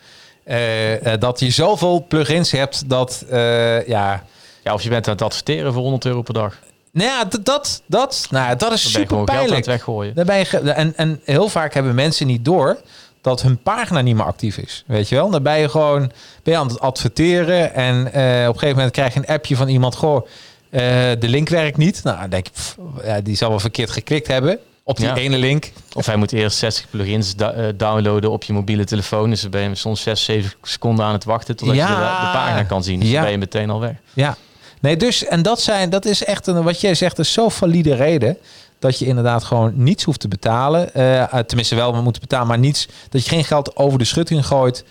dat 1.18 1.40
je 1.40 1.50
zoveel 1.50 2.04
plugins 2.08 2.50
hebt 2.50 2.88
dat, 2.88 3.24
uh, 3.30 3.86
ja... 3.86 4.24
Ja, 4.64 4.72
of 4.72 4.82
je 4.82 4.88
bent 4.88 5.06
aan 5.06 5.12
het 5.12 5.22
adverteren 5.22 5.72
voor 5.72 5.82
100 5.82 6.04
euro 6.04 6.22
per 6.22 6.34
dag. 6.34 6.58
Nou 6.92 7.08
ja, 7.08 7.24
dat, 7.24 7.82
dat, 7.86 8.26
nou, 8.30 8.56
dat 8.56 8.72
is 8.72 8.92
super 8.92 9.24
pijnlijk. 9.24 9.64
weggooien. 9.64 10.14
Dan 10.14 10.26
ben 10.26 10.38
je 10.38 10.58
en, 10.58 10.92
en 10.96 11.20
heel 11.24 11.48
vaak 11.48 11.74
hebben 11.74 11.94
mensen 11.94 12.26
niet 12.26 12.44
door 12.44 12.80
dat 13.20 13.42
hun 13.42 13.62
pagina 13.62 14.00
niet 14.00 14.16
meer 14.16 14.24
actief 14.24 14.56
is. 14.56 14.84
Weet 14.86 15.08
je 15.08 15.14
wel? 15.14 15.30
Dan 15.30 15.42
ben 15.42 15.58
je 15.58 15.68
gewoon 15.68 16.12
ben 16.42 16.52
je 16.52 16.56
aan 16.56 16.68
het 16.68 16.80
adverteren 16.80 17.74
en 17.74 17.96
uh, 17.96 18.02
op 18.02 18.14
een 18.14 18.60
gegeven 18.60 18.76
moment 18.76 18.92
krijg 18.92 19.14
je 19.14 19.18
een 19.18 19.34
appje 19.34 19.56
van 19.56 19.68
iemand, 19.68 19.96
goh, 19.96 20.26
de 20.70 21.16
link 21.18 21.48
werkt 21.48 21.76
niet. 21.76 22.02
Nou, 22.02 22.20
dan 22.20 22.30
denk 22.30 22.46
ik, 22.46 22.52
pff, 22.52 22.76
ja, 23.04 23.20
die 23.20 23.36
zal 23.36 23.48
wel 23.48 23.60
verkeerd 23.60 23.90
geklikt 23.90 24.26
hebben 24.26 24.58
op 24.92 24.98
die 24.98 25.06
Ja. 25.06 25.16
ene 25.16 25.38
link. 25.38 25.72
Of 25.92 26.06
hij 26.06 26.16
moet 26.16 26.32
eerst 26.32 26.58
60 26.58 26.86
plugins 26.90 27.34
eh, 27.34 27.48
downloaden 27.76 28.30
op 28.30 28.42
je 28.44 28.52
mobiele 28.52 28.84
telefoon. 28.84 29.30
Dus 29.30 29.40
dan 29.40 29.50
ben 29.50 29.62
je 29.68 29.74
soms 29.74 30.02
6, 30.02 30.24
7 30.24 30.52
seconden 30.62 31.04
aan 31.04 31.12
het 31.12 31.24
wachten 31.24 31.56
totdat 31.56 31.76
Ja. 31.76 31.88
je 31.88 31.94
de, 31.94 32.00
de 32.00 32.30
pagina 32.32 32.62
kan 32.62 32.82
zien. 32.84 33.00
Dus 33.00 33.08
Ja. 33.08 33.14
dan 33.14 33.22
ben 33.22 33.32
je 33.32 33.38
meteen 33.38 33.70
al 33.70 33.80
weg. 33.80 33.94
Ja, 34.12 34.36
nee, 34.80 34.96
dus 34.96 35.24
en 35.24 35.42
dat 35.42 35.60
zijn, 35.60 35.90
dat 35.90 36.04
is 36.04 36.24
echt 36.24 36.46
een, 36.46 36.62
wat 36.62 36.80
jij 36.80 36.94
zegt, 36.94 37.18
is 37.18 37.32
zo 37.32 37.48
valide 37.48 37.94
reden 37.94 38.36
dat 38.78 38.98
je 38.98 39.06
inderdaad 39.06 39.44
gewoon 39.44 39.72
niets 39.74 40.04
hoeft 40.04 40.20
te 40.20 40.28
betalen. 40.28 40.94
Eh, 40.94 41.22
eh, 41.22 41.38
tenminste, 41.38 41.74
wel 41.74 41.92
maar 41.92 42.02
moeten 42.02 42.22
betalen, 42.22 42.46
maar 42.46 42.58
niets 42.58 42.88
dat 43.08 43.22
je 43.24 43.28
geen 43.28 43.44
geld 43.44 43.76
over 43.76 43.98
de 43.98 44.04
schutting 44.04 44.46
gooit 44.46 44.84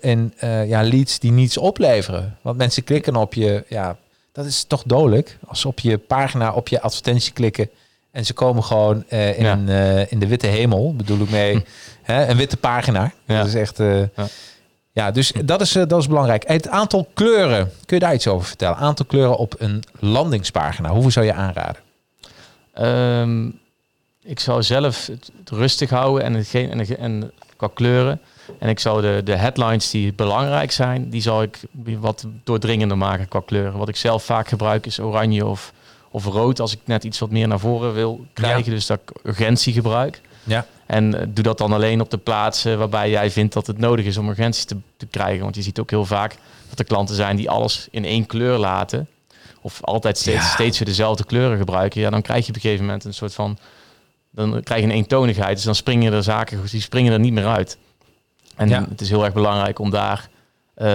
in 0.00 0.32
ja, 0.66 0.82
leads 0.82 1.18
die 1.18 1.32
niets 1.32 1.56
opleveren. 1.56 2.36
Want 2.42 2.56
mensen 2.56 2.84
klikken 2.84 3.16
op 3.16 3.34
je, 3.34 3.64
ja, 3.68 3.96
dat 4.32 4.44
is 4.46 4.64
toch 4.68 4.82
dodelijk 4.86 5.38
als 5.46 5.60
ze 5.60 5.68
op 5.68 5.80
je 5.80 5.98
pagina 5.98 6.52
op 6.52 6.68
je 6.68 6.80
advertentie 6.80 7.32
klikken. 7.32 7.68
En 8.12 8.24
ze 8.26 8.32
komen 8.32 8.64
gewoon 8.64 9.04
eh, 9.08 9.38
in, 9.38 9.44
Ja. 9.66 9.98
eh, 9.98 10.12
in 10.12 10.18
de 10.18 10.26
witte 10.26 10.46
hemel, 10.46 10.94
bedoel 10.96 11.20
ik 11.20 11.30
mee. 11.30 11.64
hè, 12.02 12.26
een 12.26 12.36
witte 12.36 12.56
pagina. 12.56 13.12
Ja. 13.24 13.36
Dat 13.38 13.46
is 13.46 13.54
echt. 13.54 13.80
eh, 13.80 14.02
ja. 14.92 15.10
Dus 15.10 15.32
dat 15.44 15.60
is, 15.60 15.72
dat 15.72 15.92
is 16.00 16.06
belangrijk. 16.06 16.44
Het 16.48 16.68
aantal 16.68 17.08
kleuren, 17.14 17.72
kun 17.86 17.96
je 17.96 18.02
daar 18.04 18.14
iets 18.14 18.26
over 18.28 18.46
vertellen? 18.46 18.76
Aantal 18.76 19.06
kleuren 19.06 19.36
op 19.36 19.54
een 19.58 19.82
landingspagina. 19.98 20.88
Hoeveel 20.90 21.10
zou 21.10 21.26
je 21.26 21.32
aanraden? 21.32 21.82
Ehm, 22.72 23.46
ik 24.22 24.40
zou 24.40 24.62
zelf 24.62 25.06
het, 25.06 25.30
het 25.38 25.50
rustig 25.50 25.90
houden 25.90 26.24
en, 26.24 26.34
hetgeen, 26.34 26.70
en, 26.70 26.98
en 26.98 27.32
qua 27.56 27.68
kleuren. 27.74 28.20
En 28.58 28.68
ik 28.68 28.78
zou 28.78 29.02
de, 29.02 29.20
de 29.24 29.36
headlines 29.36 29.90
die 29.90 30.12
belangrijk 30.12 30.70
zijn, 30.72 31.10
die 31.10 31.22
zou 31.22 31.42
ik 31.44 31.58
wat 32.00 32.26
doordringender 32.44 32.98
maken 32.98 33.28
qua 33.28 33.40
kleuren. 33.46 33.78
Wat 33.78 33.88
ik 33.88 33.96
zelf 33.96 34.24
vaak 34.24 34.48
gebruik 34.48 34.86
is 34.86 35.00
oranje 35.00 35.46
of, 35.46 35.72
of 36.12 36.24
rood 36.24 36.60
als 36.60 36.72
ik 36.72 36.78
net 36.84 37.04
iets 37.04 37.18
wat 37.18 37.30
meer 37.30 37.48
naar 37.48 37.58
voren 37.60 37.92
wil 37.94 38.26
krijgen. 38.32 38.70
Dus 38.72 38.86
dat 38.86 39.00
ik 39.04 39.10
urgentie 39.22 39.72
gebruik. 39.72 40.20
Ja. 40.44 40.66
En 40.86 41.14
eh, 41.20 41.26
doe 41.28 41.44
dat 41.44 41.58
dan 41.58 41.72
alleen 41.72 42.00
op 42.00 42.10
de 42.10 42.18
plaatsen 42.18 42.78
waarbij 42.78 43.10
jij 43.10 43.30
vindt 43.30 43.52
dat 43.54 43.66
het 43.66 43.78
nodig 43.78 44.04
is 44.06 44.16
om 44.16 44.28
urgentie 44.28 44.66
te, 44.66 44.76
te 44.96 45.06
krijgen. 45.06 45.42
Want 45.42 45.54
je 45.54 45.62
ziet 45.62 45.78
ook 45.78 45.90
heel 45.90 46.04
vaak 46.04 46.36
dat 46.68 46.78
er 46.78 46.84
klanten 46.84 47.14
zijn 47.14 47.36
die 47.36 47.50
alles 47.50 47.88
in 47.90 48.04
één 48.04 48.26
kleur 48.26 48.58
laten. 48.58 49.08
Of 49.60 49.82
altijd 49.84 50.18
steeds, 50.18 50.44
Ja. 50.44 50.50
steeds 50.52 50.78
weer 50.78 50.88
dezelfde 50.88 51.24
kleuren 51.24 51.58
gebruiken. 51.58 52.00
Ja, 52.00 52.10
dan 52.10 52.22
krijg 52.22 52.42
je 52.42 52.48
op 52.48 52.54
een 52.54 52.60
gegeven 52.60 52.84
moment 52.84 53.04
een 53.04 53.14
soort 53.14 53.34
van... 53.34 53.58
Dan 54.30 54.62
krijg 54.62 54.80
je 54.80 54.86
een 54.86 54.92
eentonigheid. 54.94 55.54
Dus 55.56 55.64
dan 55.64 55.74
springen 55.74 56.12
er 56.12 56.22
zaken, 56.22 56.60
die 56.70 56.80
springen 56.80 57.12
er 57.12 57.18
niet 57.18 57.32
meer 57.32 57.46
uit. 57.46 57.78
En 58.56 58.68
Ja. 58.68 58.86
het 58.88 59.00
is 59.00 59.08
heel 59.08 59.24
erg 59.24 59.32
belangrijk 59.34 59.78
om 59.78 59.90
daar, 59.90 60.28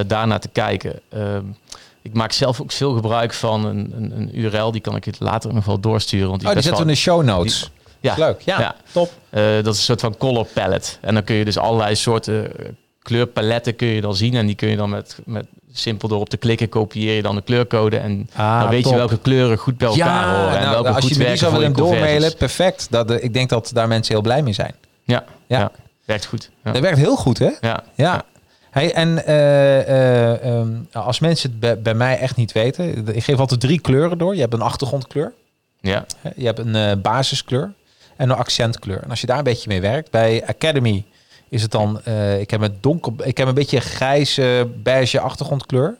daarnaar 0.07 0.39
te 0.39 0.47
kijken. 0.47 0.99
Ehm, 1.09 1.43
ik 2.07 2.13
maak 2.13 2.31
zelf 2.31 2.61
ook 2.61 2.71
veel 2.71 2.93
gebruik 2.93 3.33
van 3.33 3.65
een, 3.65 3.93
een, 3.97 4.11
een 4.17 4.39
URL. 4.39 4.71
Die 4.71 4.81
kan 4.81 4.95
ik 4.95 5.05
het 5.05 5.19
later 5.19 5.53
nog 5.53 5.65
wel 5.65 5.79
doorsturen. 5.79 6.29
Want 6.29 6.45
Oh, 6.45 6.51
die 6.51 6.61
zetten 6.61 6.81
we 6.83 6.87
in 6.89 6.93
de 6.95 6.99
show 7.01 7.23
notes. 7.23 7.71
ja, 7.99 8.15
Leuk. 8.17 8.41
Ja, 8.41 8.59
ja. 8.59 8.75
top. 8.91 9.11
eh, 9.29 9.41
dat 9.43 9.73
is 9.73 9.77
een 9.79 9.85
soort 9.85 9.99
van 10.01 10.17
color 10.17 10.45
palette. 10.53 10.89
En 11.01 11.13
dan 11.13 11.23
kun 11.23 11.35
je 11.35 11.45
dus 11.45 11.57
allerlei 11.57 11.95
soorten 11.95 12.57
eh, 12.59 12.65
kleurpaletten 13.01 13.75
kun 13.75 13.87
je 13.87 14.01
dan 14.01 14.15
zien. 14.15 14.33
En 14.35 14.45
die 14.45 14.55
kun 14.55 14.69
je 14.69 14.75
dan 14.75 14.89
met, 14.89 15.17
met 15.25 15.45
simpel 15.73 16.07
door 16.07 16.19
op 16.19 16.29
te 16.29 16.37
klikken 16.37 16.69
kopieer 16.69 17.15
je 17.15 17.21
dan 17.21 17.35
de 17.35 17.41
kleurcode. 17.41 17.97
En 17.97 18.29
Ah, 18.35 18.59
dan 18.61 18.69
weet 18.69 18.83
top. 18.83 18.91
je 18.91 18.97
welke 18.97 19.17
kleuren 19.19 19.57
goed 19.57 19.77
bij 19.77 19.87
elkaar 19.87 20.35
horen. 20.35 20.55
En 20.57 20.59
nou, 20.61 20.71
welke 20.71 20.87
als 20.87 20.97
goed 20.97 21.07
je 21.07 21.13
die 21.15 21.17
werken 21.23 21.37
zou 21.39 21.53
willen 21.53 21.73
doormailen, 21.73 22.35
perfect. 22.37 22.87
Dat, 22.89 23.11
eh, 23.11 23.23
ik 23.23 23.33
denk 23.33 23.49
dat 23.49 23.69
daar 23.73 23.87
mensen 23.87 24.13
heel 24.13 24.21
blij 24.23 24.41
mee 24.41 24.53
zijn. 24.53 24.75
Ja, 25.03 25.23
Ja. 25.47 25.59
ja. 25.59 25.71
werkt 26.05 26.25
goed. 26.25 26.49
Ja. 26.63 26.71
Dat 26.71 26.81
werkt 26.81 26.97
heel 26.97 27.15
goed, 27.15 27.39
hè? 27.39 27.49
Ja. 27.61 27.83
Ja. 27.95 28.23
Hey, 28.77 28.93
en 28.93 29.25
eh, 29.25 29.79
eh, 29.79 30.43
ehm, 30.43 30.73
als 30.91 31.19
mensen 31.19 31.49
het 31.49 31.59
bij, 31.59 31.81
bij 31.81 31.93
mij 31.93 32.17
echt 32.17 32.35
niet 32.35 32.51
weten, 32.51 33.07
ik 33.15 33.23
geef 33.23 33.39
altijd 33.39 33.59
drie 33.59 33.81
kleuren 33.81 34.17
door. 34.17 34.35
Je 34.35 34.41
hebt 34.41 34.53
een 34.53 34.61
achtergrondkleur, 34.61 35.33
Ja. 35.79 36.05
je 36.35 36.45
hebt 36.45 36.59
een 36.59 36.75
eh, 36.75 36.91
basiskleur 37.01 37.73
en 38.15 38.29
een 38.29 38.35
accentkleur. 38.35 39.03
En 39.03 39.09
als 39.09 39.21
je 39.21 39.27
daar 39.27 39.37
een 39.37 39.43
beetje 39.43 39.69
mee 39.69 39.81
werkt, 39.81 40.11
bij 40.11 40.47
Academy 40.47 41.05
is 41.49 41.61
het 41.61 41.71
dan, 41.71 42.01
ik 42.39 42.49
heb 42.49 42.61
een 42.61 42.77
donker, 42.81 43.13
ik 43.23 43.37
heb 43.37 43.47
een 43.47 43.53
beetje 43.53 43.79
grijze, 43.79 44.69
beige 44.83 45.19
achtergrondkleur. 45.19 45.97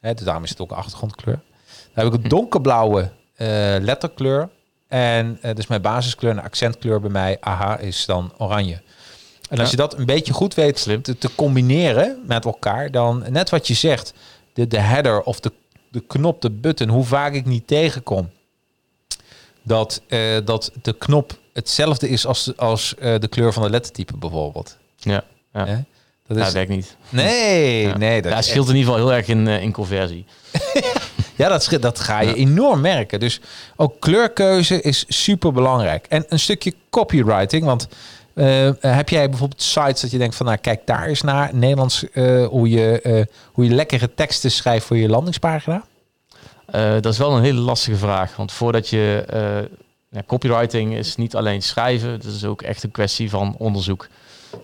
Hè, 0.00 0.14
dus 0.14 0.24
daarom 0.24 0.44
is 0.44 0.50
het 0.50 0.60
ook 0.60 0.70
een 0.70 0.76
achtergrondkleur. 0.76 1.40
Dan 1.94 2.04
heb 2.04 2.14
ik 2.14 2.22
een 2.22 2.28
donkerblauwe 2.28 3.10
eh, 3.34 3.46
letterkleur. 3.80 4.48
En 4.88 5.38
dus 5.54 5.66
mijn 5.66 5.82
basiskleur 5.82 6.30
en 6.30 6.42
accentkleur 6.42 7.00
bij 7.00 7.10
mij, 7.10 7.36
aha, 7.40 7.78
is 7.78 8.06
dan 8.06 8.32
oranje. 8.38 8.82
En 9.50 9.58
als 9.58 9.70
je 9.70 9.76
dat 9.76 9.98
een 9.98 10.06
beetje 10.06 10.32
goed 10.32 10.54
weet 10.54 10.82
te, 10.82 11.18
te, 11.18 11.34
combineren 11.34 12.22
met 12.26 12.44
elkaar, 12.44 12.90
dan 12.90 13.24
net 13.28 13.50
wat 13.50 13.66
je 13.66 13.74
zegt, 13.74 14.12
de, 14.52 14.66
de 14.66 14.78
header 14.80 15.22
of 15.22 15.40
de, 15.40 15.52
de 15.90 16.00
knop, 16.00 16.40
de 16.42 16.50
button, 16.50 16.88
hoe 16.88 17.04
vaak 17.04 17.34
ik 17.34 17.46
niet 17.46 17.66
tegenkom, 17.66 18.30
dat, 19.62 20.02
uh, 20.08 20.36
dat 20.44 20.72
de 20.82 20.92
knop 20.92 21.38
hetzelfde 21.52 22.08
is 22.08 22.26
als, 22.26 22.52
als 22.56 22.94
uh, 22.98 23.14
de 23.18 23.28
kleur 23.28 23.52
van 23.52 23.62
de 23.62 23.70
lettertype 23.70 24.16
bijvoorbeeld. 24.16 24.76
Ja, 24.96 25.24
ja. 25.52 25.66
Ja? 25.66 25.84
Dat, 26.26 26.46
is... 26.46 26.52
werkt 26.52 26.70
niet. 26.70 26.96
Nee, 27.08 27.82
ja. 27.82 27.96
nee. 27.96 28.22
Dat 28.22 28.32
ja, 28.32 28.42
scheelt 28.42 28.68
in 28.68 28.76
ieder 28.76 28.92
geval 28.92 29.06
heel 29.06 29.16
erg 29.16 29.28
in, 29.28 29.46
uh, 29.46 29.62
in 29.62 29.72
conversie. 29.72 30.24
ja, 31.36 31.48
dat, 31.48 31.76
dat 31.80 32.00
ga 32.00 32.20
je 32.20 32.28
ja. 32.28 32.34
enorm 32.34 32.80
merken. 32.80 33.20
Dus 33.20 33.40
ook 33.76 34.00
kleurkeuze 34.00 34.80
is 34.80 35.04
super 35.08 35.52
belangrijk. 35.52 36.06
En 36.06 36.24
een 36.28 36.38
stukje 36.38 36.74
copywriting, 36.90 37.64
want 37.64 37.88
uh, 38.40 38.70
heb 38.80 39.08
jij 39.08 39.28
bijvoorbeeld 39.28 39.62
sites 39.62 40.00
dat 40.00 40.10
je 40.10 40.18
denkt 40.18 40.34
van, 40.34 40.46
nou 40.46 40.58
kijk 40.58 40.86
daar 40.86 41.06
eens 41.06 41.22
naar 41.22 41.54
Nederlands 41.54 42.04
uh, 42.12 42.46
hoe, 42.46 42.68
je, 42.68 43.00
uh, 43.02 43.24
hoe 43.52 43.64
je 43.64 43.74
lekkere 43.74 44.14
teksten 44.14 44.50
schrijft 44.50 44.86
voor 44.86 44.96
je 44.96 45.08
landingspagina? 45.08 45.84
dat 47.00 47.06
is 47.06 47.18
wel 47.18 47.36
een 47.36 47.42
hele 47.42 47.60
lastige 47.60 47.96
vraag, 47.96 48.36
want 48.36 48.52
voordat 48.52 48.88
je 48.88 49.24
ja, 50.10 50.22
copywriting 50.26 50.96
is 50.96 51.16
niet 51.16 51.36
alleen 51.36 51.62
schrijven, 51.62 52.10
het 52.10 52.24
is 52.24 52.44
ook 52.44 52.62
echt 52.62 52.82
een 52.82 52.90
kwestie 52.90 53.30
van 53.30 53.54
onderzoek. 53.58 54.08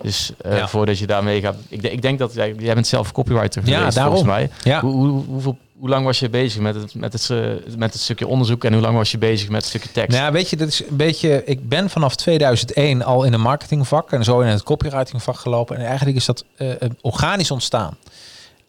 Dus 0.03 0.33
ja. 0.43 0.69
voordat 0.69 0.99
je 0.99 1.07
daarmee 1.07 1.41
gaat, 1.41 1.57
ik, 1.69 1.83
ik, 1.83 2.03
denk 2.03 2.19
dat 2.19 2.35
jij, 2.35 2.55
jij 2.59 2.75
bent 2.75 2.87
zelf 2.87 3.12
copywriter 3.12 3.62
geweest, 3.62 3.83
ja, 3.83 3.91
daarom. 3.91 4.15
volgens 4.17 4.37
mij. 4.37 4.51
Ja. 4.62 4.81
Hoe, 4.81 4.93
hoe, 4.93 5.25
hoeveel, 5.25 5.59
hoe 5.79 5.89
lang 5.89 6.05
was 6.05 6.19
je 6.19 6.29
bezig 6.29 6.61
met 6.61 6.75
het, 6.75 6.95
met, 6.95 7.12
het, 7.12 7.77
met 7.77 7.93
het 7.93 8.03
stukje 8.03 8.27
onderzoek 8.27 8.65
en 8.65 8.73
hoe 8.73 8.83
lang 8.83 8.97
was 8.97 9.11
je 9.11 9.19
bezig 9.19 9.49
met 9.49 9.61
het 9.61 9.69
stukje 9.69 9.91
tekst? 9.93 10.19
Nou, 10.19 10.33
weet 10.33 10.51
je, 10.51 10.57
dat 10.57 10.69
is 10.69 10.89
een 10.89 10.97
beetje. 10.97 11.45
Ik 11.45 11.69
ben 11.69 11.91
vanaf 11.91 12.17
2001 12.17 13.03
al 13.03 13.25
in 13.25 13.33
een 13.33 13.41
marketingvak 13.41 14.12
en 14.12 14.25
zo 14.25 14.41
in 14.41 14.49
het 14.49 14.62
copywritingvak 14.62 15.37
gelopen. 15.37 15.77
En 15.77 15.87
eigenlijk 15.87 16.17
is 16.17 16.25
dat 16.25 16.45
uh, 16.59 16.73
organisch 17.01 17.51
ontstaan. 17.51 17.97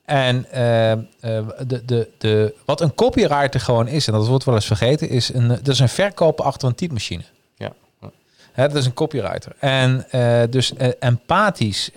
En 0.06 0.46
uh, 0.54 0.92
uh, 0.92 0.98
de, 1.68 1.86
de, 1.86 2.10
de, 2.18 2.54
wat 2.66 2.82
een 2.82 2.96
copywriter 2.96 3.60
gewoon 3.60 3.88
is, 3.88 4.08
en 4.08 4.14
dat 4.14 4.28
wordt 4.28 4.44
wel 4.44 4.56
eens 4.56 4.66
vergeten, 4.66 5.10
is 5.10 5.34
een, 5.34 5.48
dat 5.48 5.68
is 5.68 5.80
een 5.80 5.90
verkoper 5.90 6.46
achter 6.46 6.68
een 6.68 6.76
typemachine. 6.76 7.24
Ja. 7.56 7.74
Hè, 8.52 8.68
dat 8.68 8.78
is 8.78 8.86
een 8.86 8.94
copywriter. 8.94 9.52
En 9.60 10.06
dus 10.50 10.74
empathisch, 11.00 11.90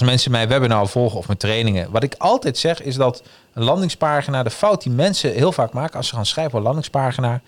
als 0.00 0.08
mensen 0.08 0.30
mijn 0.30 0.48
webinar 0.48 0.88
volgen 0.88 1.18
of 1.18 1.26
mijn 1.26 1.38
trainingen, 1.38 1.90
wat 1.90 2.02
ik 2.02 2.14
altijd 2.18 2.58
zeg 2.58 2.82
is 2.82 2.94
dat 2.94 3.22
een 3.52 3.64
landingspagina, 3.64 4.42
de 4.42 4.50
fout 4.50 4.82
die 4.82 4.92
mensen 4.92 5.32
heel 5.32 5.52
vaak 5.52 5.72
maken 5.72 5.96
als 5.96 6.08
ze 6.08 6.14
gaan 6.14 6.26
schrijven 6.26 6.52
op 6.52 6.58
een 6.58 6.64
landingspagina, 6.64 7.40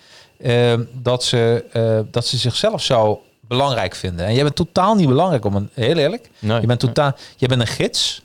dat, 0.92 1.24
ze, 1.24 1.64
dat 2.10 2.26
ze 2.26 2.36
zichzelf 2.36 2.82
zo 2.82 3.22
belangrijk 3.40 3.94
vinden. 3.94 4.26
En 4.26 4.34
jij 4.34 4.42
bent 4.42 4.56
totaal 4.56 4.94
niet 4.94 5.08
belangrijk 5.08 5.44
om 5.44 5.56
een, 5.56 5.70
heel 5.74 5.96
eerlijk, 5.96 6.30
nee, 6.38 6.60
je 6.60 6.66
bent 6.66 6.80
totaal, 6.80 7.12
je 7.36 7.48
bent 7.48 7.60
een 7.60 7.66
gids. 7.66 8.22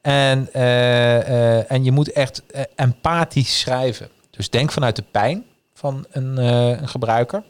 En, 0.00 0.48
uh, 0.56 0.62
uh, 0.62 1.70
en 1.70 1.84
je 1.84 1.92
moet 1.92 2.12
echt 2.12 2.42
empathisch 2.74 3.60
schrijven. 3.60 4.08
Dus 4.30 4.50
denk 4.50 4.72
vanuit 4.72 4.96
de 4.96 5.04
pijn 5.10 5.44
van 5.74 6.06
een, 6.10 6.36
een 6.36 6.88
gebruiker. 6.88 7.42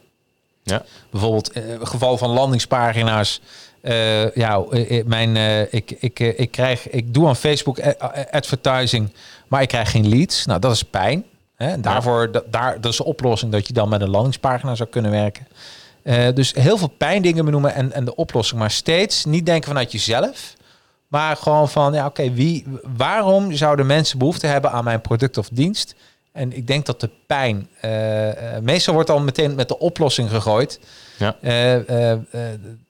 Ja. 0.63 0.83
Bijvoorbeeld 1.11 1.53
in 1.55 1.63
het 1.63 1.89
geval 1.89 2.19
van 2.19 2.31
landingspagina's. 2.31 3.41
Ja, 4.35 4.65
mijn, 5.05 5.37
ik, 5.71 5.91
ik, 5.91 6.19
ik, 6.19 6.51
krijg, 6.51 6.89
ik 6.89 7.15
doe 7.15 7.29
aan 7.29 7.37
Facebook 7.37 7.81
advertising, 8.31 9.13
maar 9.49 9.63
ik 9.63 9.69
krijg 9.69 9.91
geen 9.91 10.09
leads. 10.09 10.47
Nou, 10.47 10.61
dat 10.61 10.73
is 10.73 10.83
pijn. 10.83 11.25
Hè? 11.57 11.69
En 11.69 11.83
daarvoor, 11.83 12.31
daar, 12.51 12.81
dat 12.81 12.91
is 12.91 12.97
de 12.97 13.05
oplossing 13.05 13.53
dat 13.53 13.67
je 13.67 13.73
dan 13.73 13.89
met 13.89 14.01
een 14.01 14.11
landingspagina 14.11 14.75
zou 14.75 14.89
kunnen 14.89 15.11
werken. 15.11 15.47
dus 16.35 16.55
heel 16.55 16.79
veel 16.79 16.93
pijndingen 16.97 17.45
benoemen 17.45 17.75
en, 17.75 17.93
en 17.93 18.05
de 18.05 18.15
oplossing. 18.15 18.61
Maar 18.61 18.71
steeds 18.71 19.25
niet 19.25 19.47
denken 19.47 19.69
vanuit 19.69 19.93
jezelf. 19.93 20.55
Maar 21.09 21.37
gewoon 21.37 21.69
van, 21.69 21.93
ja, 21.93 22.07
oké, 22.07 22.33
wie, 22.33 22.65
waarom 22.97 23.53
zouden 23.53 23.87
mensen 23.87 24.19
behoefte 24.19 24.47
hebben 24.47 24.71
aan 24.71 24.85
mijn 24.85 25.01
product 25.01 25.39
of 25.39 25.49
dienst? 25.53 25.95
En 26.33 26.57
ik 26.57 26.67
denk 26.67 26.87
dat 26.87 27.01
de 27.01 27.11
pijn, 27.27 27.69
meestal 28.63 28.95
wordt 28.95 29.11
al 29.11 29.21
meteen 29.21 29.55
met 29.55 29.69
de 29.69 29.79
oplossing 29.79 30.31
gegooid. 30.31 30.81
Ja. 31.21 31.37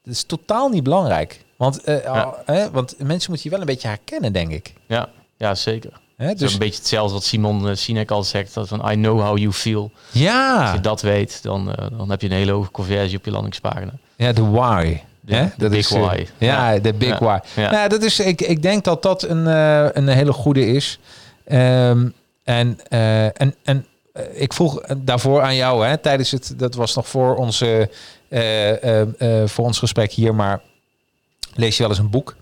Dat 0.03 0.13
is 0.13 0.23
totaal 0.23 0.69
niet 0.69 0.83
belangrijk. 0.83 1.45
Want, 1.57 1.81
ja. 1.85 2.35
want 2.71 2.95
mensen 2.97 3.29
moeten 3.31 3.41
je 3.41 3.49
wel 3.49 3.59
een 3.59 3.65
beetje 3.65 3.87
herkennen, 3.87 4.33
denk 4.33 4.51
ik. 4.51 4.73
Ja, 4.87 5.09
ja 5.37 5.55
zeker. 5.55 5.91
Dus 6.35 6.53
een 6.53 6.59
beetje 6.59 6.79
hetzelfde 6.79 7.13
wat 7.13 7.23
Simon 7.23 7.75
Sinek 7.77 8.11
al 8.11 8.23
zegt, 8.23 8.53
dat 8.53 8.67
van 8.67 8.91
I 8.91 8.93
know 8.93 9.21
how 9.21 9.37
you 9.37 9.53
feel. 9.53 9.91
Ja. 10.11 10.61
Als 10.61 10.71
je 10.71 10.79
dat 10.79 11.01
weet, 11.01 11.43
dan, 11.43 11.75
dan 11.97 12.09
heb 12.09 12.21
je 12.21 12.27
een 12.27 12.33
hele 12.33 12.51
hoge 12.51 12.71
conversie 12.71 13.17
op 13.17 13.25
je 13.25 13.31
landingspagina. 13.31 13.91
Ja, 14.15 14.31
de 14.31 14.49
why. 14.49 15.01
De, 15.19 15.35
ja, 15.35 15.51
dat 15.57 15.69
big 15.69 15.79
is, 15.79 15.89
why. 15.89 16.25
Ja, 16.37 16.79
de 16.79 16.93
big 16.93 17.19
why. 17.19 17.37
Ja. 17.55 17.71
Nou, 17.71 17.89
dat 17.89 18.03
is, 18.03 18.19
ik, 18.19 18.41
ik 18.41 18.61
denk 18.61 18.83
dat 18.83 19.01
dat 19.01 19.23
een, 19.23 19.45
uh, 19.45 19.87
een 19.91 20.07
hele 20.07 20.33
goede 20.33 20.65
is. 20.65 20.99
Um, 21.51 22.13
en, 22.43 22.79
uh, 22.89 23.41
en, 23.41 23.55
en 23.63 23.85
ik 24.31 24.53
vroeg 24.53 24.81
daarvoor 24.97 25.41
aan 25.41 25.55
jou, 25.55 25.85
hè, 25.87 25.97
tijdens 25.97 26.31
het, 26.31 26.53
dat 26.57 26.75
was 26.75 26.95
nog 26.95 27.07
voor, 27.07 27.35
onze, 27.35 27.89
voor 29.45 29.65
ons 29.65 29.79
gesprek 29.79 30.11
hier, 30.11 30.35
maar 30.35 30.61
lees 31.53 31.75
je 31.75 31.81
wel 31.81 31.91
eens 31.91 31.99
een 31.99 32.09
boek? 32.09 32.35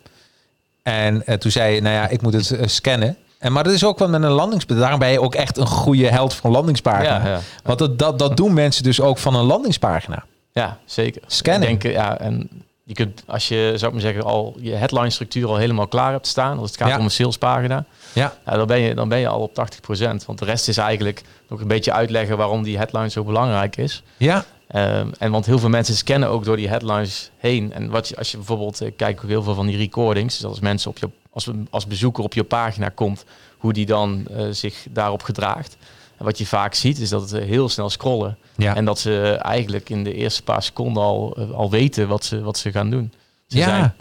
En 0.84 1.24
toen 1.40 1.52
zei 1.52 1.76
je, 1.76 1.82
nou 1.82 1.96
ja, 1.96 2.08
ik 2.08 2.22
moet 2.22 2.34
het 2.34 2.72
scannen. 2.72 3.18
En, 3.40 3.52
maar 3.52 3.64
dat 3.64 3.74
is 3.74 3.84
ook 3.84 4.00
wel 4.00 4.10
met 4.10 4.24
een 4.24 4.30
landingspagina. 4.30 4.82
Daarom 4.82 5.00
ben 5.00 5.10
je 5.10 5.22
ook 5.22 5.36
echt 5.36 5.58
een 5.58 5.68
goede 5.68 6.08
held 6.08 6.34
van 6.34 6.52
landingspagina. 6.52 7.26
Ja, 7.26 7.28
ja. 7.28 7.40
Want 7.64 7.80
dat, 7.80 8.00
dat, 8.00 8.20
dat 8.20 8.38
doen 8.38 8.54
mensen 8.54 8.84
dus 8.84 9.02
ook 9.02 9.18
van 9.18 9.36
een 9.36 9.46
landingspagina. 9.46 10.26
Ja, 10.52 10.78
zeker. 10.86 11.22
Scannen. 11.28 11.70
Ik 11.70 11.82
denk, 11.82 11.96
ja, 11.96 12.20
en 12.20 12.50
je 12.90 12.96
kunt, 12.96 13.24
als 13.28 13.48
je, 13.48 13.72
zou 13.76 13.86
ik 13.86 13.92
maar 13.92 14.02
zeggen, 14.12 14.24
al 14.24 14.56
je 14.60 14.72
headline 14.74 15.10
structuur 15.10 15.48
al 15.48 15.58
helemaal 15.58 15.88
klaar 15.88 16.12
hebt 16.12 16.28
staan, 16.28 16.60
als 16.60 16.70
het 16.70 16.80
gaat 16.80 16.90
Ja. 16.90 16.98
om 16.98 17.04
een 17.04 17.12
salespagina, 17.12 17.86
Ja. 18.14 18.34
ja, 18.46 18.58
dan, 18.58 18.68
ben 18.68 18.80
je, 18.80 18.94
dan 18.96 19.10
ben 19.10 19.20
je 19.20 19.28
al 19.28 19.42
op 19.42 19.54
80%. 19.54 20.26
Want 20.26 20.40
de 20.40 20.46
rest 20.46 20.68
is 20.68 20.78
eigenlijk 20.78 21.22
nog 21.50 21.62
een 21.62 21.68
beetje 21.68 21.92
uitleggen 21.94 22.38
waarom 22.38 22.64
die 22.64 22.78
headline 22.78 23.10
zo 23.10 23.24
belangrijk 23.24 23.78
is. 23.78 24.04
Ja, 24.18 24.46
Ehm, 24.70 25.08
en 25.20 25.32
want 25.32 25.46
heel 25.46 25.60
veel 25.60 25.70
mensen 25.70 25.96
scannen 25.96 26.30
ook 26.30 26.44
door 26.46 26.56
die 26.58 26.70
headlines 26.70 27.32
heen. 27.38 27.74
En 27.74 27.90
wat 27.90 28.08
je, 28.08 28.16
als 28.18 28.32
je 28.32 28.38
bijvoorbeeld, 28.38 28.82
ik 28.82 28.98
kijk 28.98 29.20
ook 29.24 29.30
heel 29.30 29.44
veel 29.44 29.54
van 29.56 29.66
die 29.66 29.78
recordings, 29.78 30.38
dus 30.38 30.46
als 30.46 30.60
mensen 30.60 30.90
op 30.90 30.98
je, 30.98 31.10
als, 31.32 31.48
als 31.70 31.88
bezoeker 31.88 32.24
op 32.24 32.34
je 32.34 32.44
pagina 32.44 32.90
komt, 32.90 33.26
hoe 33.58 33.74
die 33.74 33.86
dan 33.86 34.28
eh, 34.28 34.46
zich 34.52 34.86
daarop 34.90 35.24
gedraagt. 35.24 35.78
En 36.20 36.26
wat 36.26 36.38
je 36.38 36.46
vaak 36.46 36.74
ziet, 36.74 37.00
is 37.00 37.10
dat 37.10 37.30
het 37.32 37.44
heel 37.44 37.70
snel 37.70 37.90
scrollen. 37.90 38.38
Ja. 38.56 38.76
En 38.76 38.86
dat 38.86 39.00
ze 39.00 39.22
eigenlijk 39.42 39.90
in 39.90 40.04
de 40.04 40.14
eerste 40.14 40.44
paar 40.44 40.64
seconden 40.64 41.04
al, 41.04 41.36
eh, 41.38 41.52
al 41.52 41.70
weten 41.70 42.08
wat 42.08 42.24
ze, 42.26 42.42
wat 42.42 42.58
ze 42.58 42.72
gaan 42.72 42.90
doen. 42.90 43.14
Ze 43.48 43.58
Ja. 43.58 43.64
zijn- 43.66 43.94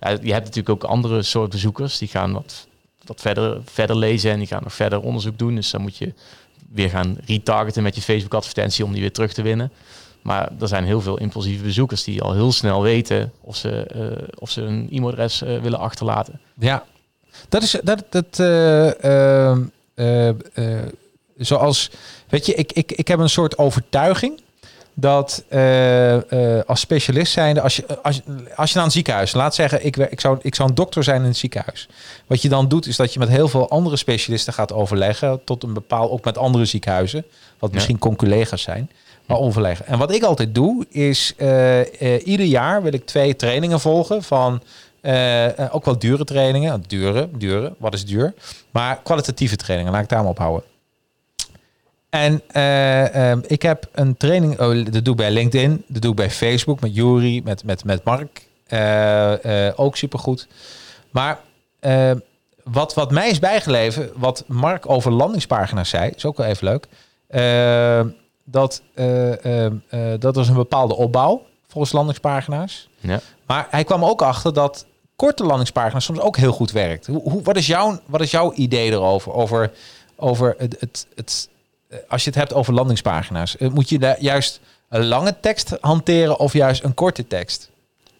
ja, 0.00 0.08
je 0.22 0.32
hebt 0.32 0.44
natuurlijk 0.44 0.68
ook 0.68 0.84
andere 0.90 1.22
soort 1.22 1.50
bezoekers. 1.50 1.98
Die 1.98 2.08
gaan 2.08 2.32
wat, 2.32 2.66
wat 3.06 3.20
verder, 3.20 3.60
verder 3.64 3.96
lezen 3.96 4.30
en 4.30 4.38
die 4.38 4.46
gaan 4.46 4.62
nog 4.62 4.74
verder 4.74 5.00
onderzoek 5.00 5.38
doen. 5.38 5.54
Dus 5.54 5.70
dan 5.70 5.80
moet 5.80 5.96
je 5.96 6.12
weer 6.72 6.88
gaan 6.90 7.16
retargeten 7.26 7.82
met 7.82 7.94
je 7.94 8.02
Facebook 8.02 8.34
advertentie 8.34 8.84
om 8.84 8.92
die 8.92 9.00
weer 9.00 9.12
terug 9.12 9.32
te 9.32 9.42
winnen. 9.42 9.72
Maar 10.22 10.48
er 10.60 10.68
zijn 10.68 10.84
heel 10.84 11.00
veel 11.00 11.18
impulsieve 11.18 11.64
bezoekers 11.64 12.04
die 12.04 12.22
al 12.22 12.32
heel 12.32 12.52
snel 12.52 12.82
weten 12.82 13.32
of 13.40 13.56
ze, 13.56 13.70
eh, 13.86 14.28
of 14.38 14.50
ze 14.50 14.62
een 14.62 14.88
e-mailadres 14.90 15.42
eh, 15.42 15.60
willen 15.60 15.78
achterlaten. 15.78 16.40
Ja, 16.58 16.84
dat 17.48 17.62
is 17.62 17.76
dat. 17.82 18.04
dat 18.10 18.38
eh, 18.38 19.04
ehm, 19.48 19.62
eh, 19.94 20.28
eh, 20.28 20.34
zoals, 21.36 21.90
weet 22.28 22.46
je, 22.46 22.54
ik, 22.54 22.72
ik, 22.72 22.92
ik 22.92 23.08
heb 23.08 23.18
een 23.18 23.28
soort 23.28 23.58
overtuiging 23.58 24.42
dat 24.94 25.44
eh, 25.48 26.58
eh, 26.58 26.64
als 26.66 26.80
specialist 26.80 27.32
zijnde, 27.32 27.60
als 27.60 27.76
je, 27.76 28.02
als, 28.02 28.20
als 28.56 28.70
je 28.70 28.76
naar 28.76 28.84
een 28.84 28.90
ziekenhuis, 28.90 29.32
laat 29.32 29.54
zeggen, 29.54 29.84
ik, 29.86 29.96
ik, 29.96 30.20
zou, 30.20 30.38
ik 30.42 30.54
zou 30.54 30.68
een 30.68 30.74
dokter 30.74 31.04
zijn 31.04 31.20
in 31.20 31.26
een 31.26 31.34
ziekenhuis. 31.34 31.88
Wat 32.26 32.42
je 32.42 32.48
dan 32.48 32.68
doet, 32.68 32.86
is 32.86 32.96
dat 32.96 33.12
je 33.12 33.18
met 33.18 33.28
heel 33.28 33.48
veel 33.48 33.68
andere 33.68 33.96
specialisten 33.96 34.52
gaat 34.52 34.72
overleggen, 34.72 35.40
tot 35.44 35.62
een 35.62 35.72
bepaald, 35.74 36.10
ook 36.10 36.24
met 36.24 36.38
andere 36.38 36.64
ziekenhuizen, 36.64 37.24
wat 37.58 37.70
Ja. 37.70 37.74
misschien 37.74 37.98
con-collega's 37.98 38.62
zijn, 38.62 38.90
maar 39.26 39.38
overleggen. 39.38 39.86
En 39.86 39.98
wat 39.98 40.14
ik 40.14 40.22
altijd 40.22 40.54
doe, 40.54 40.86
is 40.90 41.32
eh, 41.36 42.26
ieder 42.26 42.46
jaar 42.46 42.82
wil 42.82 42.92
ik 42.92 43.06
twee 43.06 43.36
trainingen 43.36 43.80
volgen 43.80 44.22
van 44.22 44.62
ook 45.70 45.84
wel 45.84 45.98
dure 45.98 46.24
trainingen. 46.24 46.82
Dure, 46.86 47.28
dure, 47.32 47.74
wat 47.78 47.94
is 47.94 48.04
duur? 48.04 48.34
Maar 48.70 49.00
kwalitatieve 49.02 49.56
trainingen, 49.56 49.92
laat 49.92 50.02
ik 50.02 50.08
daar 50.08 50.20
maar 50.20 50.30
op 50.30 50.38
houden. 50.38 50.64
En 52.14 52.42
eh, 52.46 53.30
ehm, 53.30 53.40
ik 53.46 53.62
heb 53.62 53.88
een 53.92 54.16
training, 54.16 54.60
oh, 54.60 54.84
dat 54.92 55.04
doe 55.04 55.14
ik 55.14 55.16
bij 55.16 55.30
LinkedIn, 55.30 55.84
dat 55.86 56.02
doe 56.02 56.10
ik 56.10 56.16
bij 56.16 56.30
Facebook 56.30 56.80
met 56.80 56.94
Jury, 56.94 57.40
met, 57.44 57.64
met, 57.64 57.84
met 57.84 58.04
Mark. 58.04 58.48
Eh, 58.66 59.66
eh, 59.68 59.72
ook 59.76 59.96
supergoed. 59.96 60.48
Maar 61.10 61.40
eh, 61.80 62.10
wat, 62.64 62.94
wat 62.94 63.10
mij 63.10 63.30
is 63.30 63.38
bijgeleven, 63.38 64.10
wat 64.16 64.44
Mark 64.46 64.90
over 64.90 65.12
landingspagina's 65.12 65.88
zei, 65.88 66.10
is 66.16 66.24
ook 66.24 66.36
wel 66.36 66.46
even 66.46 66.66
leuk. 66.66 66.86
Eh, 67.26 68.00
dat, 68.44 68.82
dat 70.18 70.34
was 70.34 70.48
een 70.48 70.54
bepaalde 70.54 70.96
opbouw 70.96 71.42
volgens 71.68 71.92
landingspagina's. 71.92 72.88
Ja. 73.00 73.20
Maar 73.46 73.66
hij 73.70 73.84
kwam 73.84 74.04
ook 74.04 74.22
achter 74.22 74.52
dat 74.52 74.86
korte 75.16 75.44
landingspagina's 75.44 76.04
soms 76.04 76.20
ook 76.20 76.36
heel 76.36 76.52
goed 76.52 76.72
werkt. 76.72 77.06
Hoe, 77.06 77.30
hoe, 77.30 77.42
wat, 77.42 77.56
is 77.56 77.66
jouw, 77.66 78.00
wat 78.06 78.20
is 78.20 78.30
jouw 78.30 78.52
idee 78.52 78.90
erover? 78.90 79.32
Over, 79.32 79.72
over 80.16 80.54
het, 80.58 80.76
het, 80.80 81.06
het, 81.14 81.48
als 82.08 82.24
je 82.24 82.30
het 82.30 82.38
hebt 82.38 82.52
over 82.54 82.72
landingspagina's. 82.74 83.56
eh, 83.56 83.68
Moet 83.70 83.88
je 83.88 83.98
daar 83.98 84.16
juist 84.20 84.60
een 84.88 85.04
lange 85.06 85.34
tekst 85.40 85.76
hanteren 85.80 86.38
of 86.38 86.52
juist 86.52 86.84
een 86.84 86.94
korte 86.94 87.26
tekst? 87.26 87.70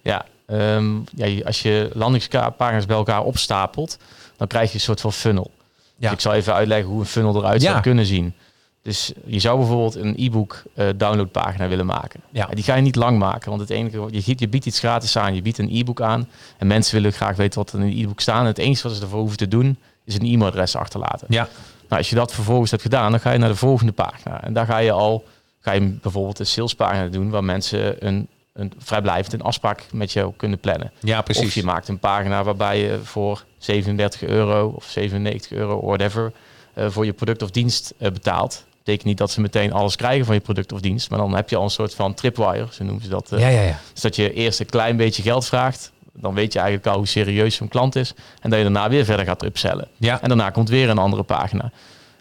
Ja, 0.02 0.24
ehm, 0.46 0.94
ja, 1.14 1.44
als 1.44 1.62
je 1.62 1.90
landingspagina's 1.94 2.87
bij 2.87 2.96
elkaar 2.96 3.22
opstapelt, 3.24 3.98
dan 4.37 4.46
krijg 4.46 4.68
je 4.68 4.74
een 4.74 4.80
soort 4.80 5.00
van 5.00 5.12
funnel. 5.12 5.50
Ja. 5.96 6.08
Dus 6.08 6.10
ik 6.12 6.20
zal 6.20 6.32
even 6.32 6.54
uitleggen 6.54 6.88
hoe 6.88 7.00
een 7.00 7.06
funnel 7.06 7.37
eruit 7.37 7.62
zou 7.62 7.80
kunnen 7.80 8.06
zien. 8.06 8.34
Dus 8.82 9.12
je 9.26 9.38
zou 9.38 9.58
bijvoorbeeld 9.58 9.94
een 9.94 10.14
e-book 10.18 10.62
uh, 10.74 10.88
downloadpagina 10.96 11.68
willen 11.68 11.87
maken. 11.87 12.20
Ja. 12.30 12.46
die 12.46 12.64
ga 12.64 12.74
je 12.74 12.82
niet 12.82 12.96
lang 12.96 13.18
maken, 13.18 13.48
want 13.48 13.60
het 13.60 13.70
enige, 13.70 14.06
je, 14.10 14.34
je 14.37 14.48
biedt 14.48 14.66
iets 14.66 14.78
gratis 14.78 15.16
aan, 15.16 15.34
je 15.34 15.42
biedt 15.42 15.58
een 15.58 15.68
e-book 15.76 16.00
aan 16.00 16.28
en 16.58 16.66
mensen 16.66 16.94
willen 16.94 17.12
graag 17.12 17.37
weten 17.37 17.58
wat 17.58 17.72
er 17.72 17.78
in 17.80 17.87
een 17.87 17.98
e-book 18.02 18.20
staat. 18.20 18.46
het 18.46 18.58
enige 18.58 18.82
wat 18.88 18.96
ze 18.96 19.02
ervoor 19.02 19.18
hoeven 19.20 19.38
te 19.38 19.48
doen, 19.48 19.78
is 20.04 20.14
een 20.14 20.24
e-mailadres 20.26 20.76
achterlaten. 20.76 21.26
Ja. 21.30 21.48
Nou, 21.94 22.07
als 22.07 22.14
je 22.14 22.20
dat 22.20 22.35
vervolgens 22.35 22.70
hebt 22.70 22.83
gedaan, 22.83 23.11
dan 23.11 23.20
ga 23.20 23.33
je 23.33 23.38
naar 23.38 23.48
de 23.48 23.57
volgende 23.57 23.92
pagina. 23.92 24.42
En 24.42 24.52
daar 24.52 24.66
ga 24.66 24.78
je 24.78 24.92
al, 24.92 25.24
ga 25.61 25.72
je 25.72 25.80
bijvoorbeeld 25.80 26.38
een 26.38 26.46
salespagina 26.46 27.07
doen 27.07 27.30
waar 27.30 27.44
mensen 27.44 28.07
een, 28.07 28.28
een 28.52 28.72
vrijblijvend 28.78 29.33
een 29.33 29.42
afspraak 29.42 29.85
met 29.92 30.12
jou 30.12 30.33
kunnen 30.37 30.59
plannen. 30.59 30.92
Ja, 31.00 31.22
precies. 31.22 31.46
Of 31.46 31.54
je 31.54 31.62
maakt 31.62 31.88
een 31.88 31.98
pagina 31.98 32.44
waarbij 32.44 32.78
je 32.78 32.98
voor 33.02 33.44
37 33.59 34.22
euro 34.22 34.72
of 34.76 34.85
97 34.85 35.52
euro, 35.52 35.80
whatever, 35.87 36.33
uh, 36.74 36.90
voor 36.90 37.04
je 37.04 37.12
product 37.12 37.42
of 37.42 37.50
dienst 37.50 37.94
uh, 37.98 38.11
betaalt 38.11 38.64
betekent 38.85 39.09
niet 39.09 39.18
dat 39.18 39.30
ze 39.30 39.40
meteen 39.40 39.72
alles 39.72 39.96
krijgen 39.96 40.24
van 40.24 40.35
je 40.35 40.40
product 40.40 40.72
of 40.72 40.80
dienst. 40.80 41.11
Maar 41.11 41.18
dan 41.18 41.35
heb 41.35 41.50
je 41.50 41.57
al 41.57 41.64
een 41.64 41.70
soort 41.70 41.94
van 41.94 42.14
tripwire, 42.14 42.66
zo 42.70 42.85
noemen 42.85 43.02
ze 43.02 43.09
dat. 43.09 43.33
Uh, 43.33 43.40
ja, 43.40 43.48
ja, 43.48 43.61
ja. 43.61 43.80
Dus 43.92 44.02
dat 44.02 44.16
je 44.16 44.33
eerst 44.33 44.61
een 44.61 44.66
klein 44.66 44.96
beetje 44.96 45.22
geld 45.22 45.46
vraagt. 45.46 45.92
Dan 46.16 46.35
weet 46.35 46.53
je 46.53 46.59
eigenlijk 46.59 46.88
al 46.88 46.96
hoe 46.96 47.07
serieus 47.07 47.55
zo'n 47.55 47.68
klant 47.68 47.96
is. 47.96 48.14
En 48.40 48.50
dat 48.50 48.59
je 48.59 48.64
daarna 48.64 48.88
weer 48.88 49.05
verder 49.05 49.27
gaat 49.27 49.44
upsellen. 49.44 49.88
Ja. 49.96 50.20
En 50.22 50.29
daarna 50.29 50.50
komt 50.50 50.68
weer 50.68 50.88
een 50.88 50.98
andere 50.98 51.22
pagina. 51.22 51.70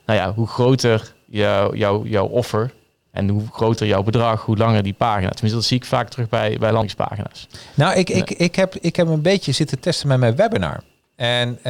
Nou 0.06 0.20
ja, 0.20 0.34
hoe 0.34 0.48
groter 0.48 1.14
jou, 1.26 1.78
jou, 1.78 2.10
jouw 2.10 2.28
offer 2.28 2.72
en 3.12 3.30
hoe 3.30 3.42
groter 3.52 3.88
jouw 3.88 4.04
bedrag, 4.04 4.42
hoe 4.42 4.58
langer 4.58 4.84
die 4.84 4.94
pagina. 4.94 5.30
Tenminste, 5.30 5.60
dat 5.60 5.68
zie 5.68 5.78
ik 5.78 5.86
vaak 5.86 6.10
terug 6.10 6.30
bij, 6.30 6.58
bij 6.60 6.72
landingspagina's. 6.72 7.48
Nou, 7.74 7.98
ik, 7.98 8.10
ik, 8.10 8.30
ik, 8.30 8.56
heb, 8.56 8.76
ik 8.76 8.96
heb 8.96 9.08
een 9.08 9.22
beetje 9.22 9.52
zitten 9.52 9.80
testen 9.80 10.08
met 10.08 10.20
mijn 10.20 10.36
webinar. 10.36 10.84
En 11.16 11.50
uh, 11.50 11.64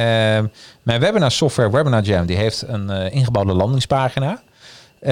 mijn 0.82 1.00
webinar 1.00 1.30
software, 1.30 1.70
Webinar 1.70 2.02
Jam, 2.02 2.26
die 2.26 2.36
heeft 2.36 2.64
een 2.66 2.90
uh, 2.90 3.12
ingebouwde 3.12 3.52
landingspagina. 3.52 4.30
Uh, 4.30 5.10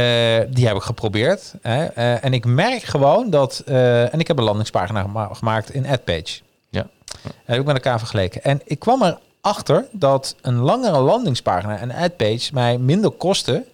die 0.50 0.66
heb 0.66 0.76
ik 0.76 0.82
geprobeerd. 0.82 1.54
Hè. 1.62 1.84
Uh, 1.84 2.24
en 2.24 2.32
ik 2.32 2.44
merk 2.44 2.82
gewoon 2.82 3.30
dat... 3.30 3.62
En 3.66 4.20
ik 4.20 4.28
heb 4.28 4.38
een 4.38 4.44
landingspagina 4.44 5.06
gemaakt 5.32 5.74
in 5.74 5.86
AdPage. 5.86 6.40
Heb 7.44 7.58
ik 7.58 7.64
met 7.64 7.74
elkaar 7.74 7.98
vergeleken. 7.98 8.42
En 8.42 8.60
ik 8.64 8.78
kwam 8.78 9.18
erachter 9.42 9.86
dat 9.90 10.36
een 10.40 10.58
langere 10.58 11.00
landingspagina 11.00 11.78
en 11.78 11.92
AdPage 11.92 12.50
mij 12.52 12.78
minder 12.78 13.10
kostte 13.10 13.64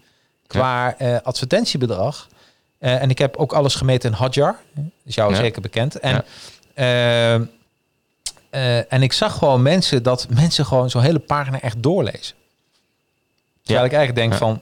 qua 0.46 0.94
ja. 0.98 1.20
advertentiebedrag. 1.22 2.28
en 2.78 3.10
ik 3.10 3.18
heb 3.18 3.36
ook 3.36 3.52
alles 3.52 3.74
gemeten 3.74 4.10
in 4.10 4.16
Hotjar. 4.16 4.56
Is 5.04 5.14
jou 5.14 5.30
ja. 5.32 5.36
zeker 5.36 5.62
bekend. 5.62 5.98
En, 5.98 6.24
ja. 6.74 7.40
en 8.88 9.02
ik 9.02 9.12
zag 9.12 9.38
gewoon 9.38 9.62
mensen 9.62 10.02
dat 10.02 10.26
mensen 10.28 10.66
gewoon 10.66 10.90
zo'n 10.90 11.02
hele 11.02 11.18
pagina 11.18 11.60
echt 11.60 11.82
doorlezen. 11.82 12.36
Terwijl 13.62 13.86
ik 13.86 13.92
eigenlijk 13.92 14.28
denk 14.28 14.40
van 14.40 14.60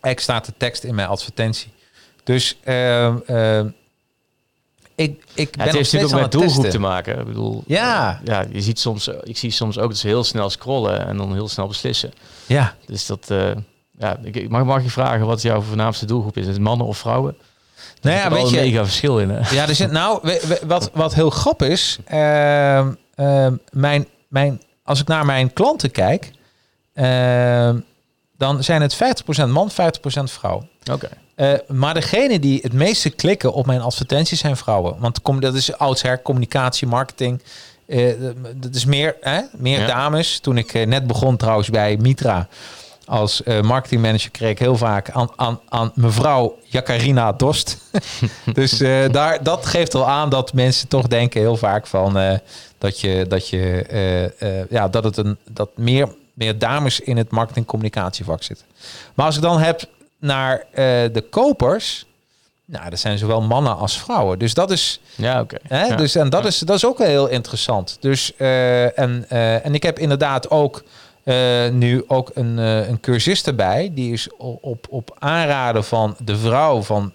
extra 0.00 0.40
de 0.40 0.52
tekst 0.56 0.84
in 0.84 0.94
mijn 0.94 1.08
advertentie. 1.08 1.72
Dus 2.24 2.56
uh, 2.64 3.14
uh, 3.26 3.60
ik, 4.94 5.24
ik 5.34 5.56
ben 5.56 5.66
het 5.66 5.76
heeft 5.76 5.92
natuurlijk 5.92 6.14
ook 6.14 6.20
met 6.20 6.32
doelgroep 6.40 6.66
te 6.66 6.78
maken. 6.78 7.18
Ik 7.18 7.26
bedoel, 7.26 7.62
ja. 7.66 8.20
Uh, 8.20 8.26
ja, 8.26 8.44
je 8.52 8.60
ziet 8.60 8.78
soms, 8.78 9.08
ik 9.22 9.36
zie 9.36 9.50
soms 9.50 9.78
ook 9.78 9.88
dat 9.88 9.98
ze 9.98 10.06
heel 10.06 10.24
snel 10.24 10.50
scrollen 10.50 11.06
en 11.06 11.16
dan 11.16 11.32
heel 11.32 11.48
snel 11.48 11.66
beslissen. 11.66 12.12
Ja. 12.46 12.74
Dus 12.86 13.06
dat, 13.06 13.28
uh, 13.30 13.50
ja, 13.98 14.18
ik 14.22 14.48
mag, 14.48 14.64
mag 14.64 14.82
je 14.82 14.90
vragen 14.90 15.26
wat 15.26 15.42
jouw 15.42 15.60
voornaamste 15.60 16.06
doelgroep 16.06 16.36
is? 16.36 16.46
Is 16.46 16.52
het 16.52 16.62
mannen 16.62 16.86
of 16.86 16.98
vrouwen? 16.98 17.36
Nou 18.00 18.16
ja, 18.16 18.30
weet 18.30 18.50
je, 18.50 18.58
een 18.58 18.64
mega 18.64 18.84
verschil 18.84 19.18
in. 19.18 19.30
Hè? 19.30 19.54
Ja, 19.54 19.68
er 19.68 19.74
zit 19.74 19.90
nou, 19.90 20.18
we, 20.22 20.44
we, 20.46 20.66
wat, 20.66 20.90
wat 20.92 21.14
heel 21.14 21.30
grappig 21.30 21.68
is, 21.68 21.98
uh, 22.12 22.86
mijn, 23.70 24.06
mijn, 24.28 24.62
als 24.82 25.00
ik 25.00 25.06
naar 25.06 25.26
mijn 25.26 25.52
klanten 25.52 25.90
kijk, 25.90 26.30
ehm, 26.94 27.80
dan 28.36 28.62
zijn 28.62 28.82
het 28.82 28.94
50% 28.94 29.48
man, 29.48 29.70
50% 29.70 29.74
vrouw. 30.24 30.66
Oké. 30.92 31.08
Uh, 31.36 31.52
maar 31.68 31.94
degene 31.94 32.38
die 32.38 32.58
het 32.62 32.72
meeste 32.72 33.10
klikken 33.10 33.52
op 33.52 33.66
mijn 33.66 33.80
advertenties 33.80 34.40
zijn 34.40 34.56
vrouwen. 34.56 34.96
Want 34.98 35.22
kom, 35.22 35.40
dat 35.40 35.54
is 35.54 35.78
oudsher 35.78 36.22
communicatie, 36.22 36.86
marketing. 36.86 37.42
Uh, 37.86 38.12
dat 38.56 38.74
is 38.74 38.84
meer, 38.84 39.16
hè? 39.20 39.40
meer 39.56 39.80
ja. 39.80 39.86
dames. 39.86 40.38
Toen 40.38 40.56
ik 40.56 40.74
uh, 40.74 40.86
net 40.86 41.06
begon 41.06 41.36
trouwens 41.36 41.70
bij 41.70 41.96
Mitra 41.96 42.48
als 43.06 43.42
marketingmanager 43.62 44.30
kreeg 44.30 44.50
ik 44.50 44.58
heel 44.58 44.76
vaak 44.76 45.10
aan, 45.10 45.28
aan, 45.36 45.60
aan 45.68 45.92
mevrouw 45.94 46.58
Jacarina 46.64 47.32
Dost. 47.32 47.78
dus 48.52 48.78
daar, 49.10 49.42
dat 49.42 49.66
geeft 49.66 49.94
al 49.94 50.08
aan 50.08 50.28
dat 50.30 50.52
mensen 50.52 50.88
toch 50.88 51.06
denken 51.06 51.40
heel 51.40 51.56
vaak 51.56 51.86
van 51.86 52.40
dat 52.78 53.00
je 53.00 53.26
dat 53.28 53.48
je 53.48 54.66
ja 54.70 54.88
dat 54.88 55.04
het 55.04 55.16
een 55.16 55.38
dat 55.50 55.70
meer 55.76 56.08
meer 56.34 56.58
dames 56.58 57.00
in 57.00 57.16
het 57.16 57.30
marketing 57.30 57.66
communicatievak 57.66 58.42
zitten. 58.42 58.66
Maar 59.14 59.26
als 59.26 59.36
ik 59.36 59.42
dan 59.42 59.60
heb 59.60 59.88
naar 60.24 60.58
uh, 60.58 60.76
de 61.12 61.24
kopers, 61.30 62.06
nou, 62.64 62.90
dat 62.90 62.98
zijn 62.98 63.18
zowel 63.18 63.42
mannen 63.42 63.76
als 63.76 63.98
vrouwen. 63.98 64.38
Dus 64.38 64.54
dat 64.54 64.70
is. 64.70 65.00
Ja, 65.14 65.40
oké. 65.40 65.58
Okay. 65.64 65.88
Ja. 65.88 65.96
Dus 65.96 66.14
en 66.14 66.30
dat, 66.30 66.42
ja. 66.42 66.48
is, 66.48 66.58
dat 66.58 66.76
is 66.76 66.86
ook 66.86 66.98
heel 66.98 67.26
interessant. 67.26 67.96
Dus 68.00 68.32
uh, 68.38 68.98
en, 68.98 69.26
uh, 69.32 69.66
en 69.66 69.74
ik 69.74 69.82
heb 69.82 69.98
inderdaad 69.98 70.50
ook 70.50 70.84
nu 71.70 72.04
ook 72.06 72.30
een, 72.34 72.56
een 72.58 73.00
cursist 73.00 73.46
erbij. 73.46 73.90
Die 73.94 74.12
is 74.12 74.28
op, 74.36 74.86
op 74.90 75.16
aanraden 75.18 75.84
van 75.84 76.16
de 76.24 76.36
vrouw 76.36 76.82
van, 76.82 77.12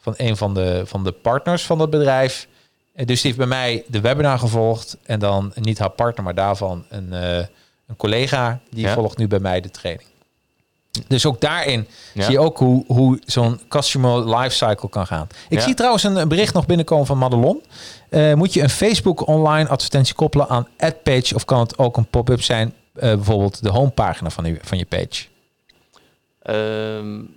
van 0.00 0.14
een 0.16 0.36
van 0.36 0.54
de, 0.54 0.82
van 0.84 1.04
de 1.04 1.12
partners 1.12 1.62
van 1.62 1.80
het 1.80 1.90
bedrijf. 1.90 2.48
Dus 2.94 3.06
die 3.06 3.18
heeft 3.22 3.36
bij 3.36 3.46
mij 3.46 3.84
de 3.86 4.00
webinar 4.00 4.38
gevolgd. 4.38 4.96
En 5.02 5.18
dan 5.18 5.52
niet 5.54 5.78
haar 5.78 5.90
partner, 5.90 6.24
maar 6.24 6.34
daarvan 6.34 6.84
een 6.88 7.12
een 7.92 7.98
collega 7.98 8.60
die 8.70 8.86
ja. 8.86 8.94
volgt 8.94 9.18
nu 9.18 9.28
bij 9.28 9.38
mij 9.38 9.60
de 9.60 9.70
training. 9.70 10.08
Dus 11.06 11.26
ook 11.26 11.40
daarin 11.40 11.86
ja. 12.14 12.22
zie 12.22 12.32
je 12.32 12.38
ook 12.38 12.58
hoe, 12.58 12.84
hoe 12.86 13.20
zo'n 13.24 13.60
customer 13.68 14.36
lifecycle 14.36 14.88
kan 14.88 15.06
gaan. 15.06 15.26
Ik 15.48 15.58
ja. 15.58 15.64
zie 15.64 15.74
trouwens 15.74 16.02
een 16.02 16.28
bericht 16.28 16.54
nog 16.54 16.66
binnenkomen 16.66 17.06
van 17.06 17.18
Madelon. 17.18 17.62
Uh, 18.10 18.34
moet 18.34 18.52
je 18.52 18.62
een 18.62 18.70
Facebook 18.70 19.26
online 19.26 19.68
advertentie 19.68 20.14
koppelen 20.14 20.48
aan 20.48 20.68
AdPage 20.78 21.34
of 21.34 21.44
kan 21.44 21.60
het 21.60 21.78
ook 21.78 21.96
een 21.96 22.06
pop-up 22.06 22.42
zijn, 22.42 22.74
uh, 22.94 23.00
bijvoorbeeld 23.00 23.62
de 23.62 23.68
homepagina 23.68 24.30
van, 24.30 24.44
je 24.44 24.58
van 24.62 24.78
je 24.78 24.84
page? 24.84 25.24
Um, 26.96 27.34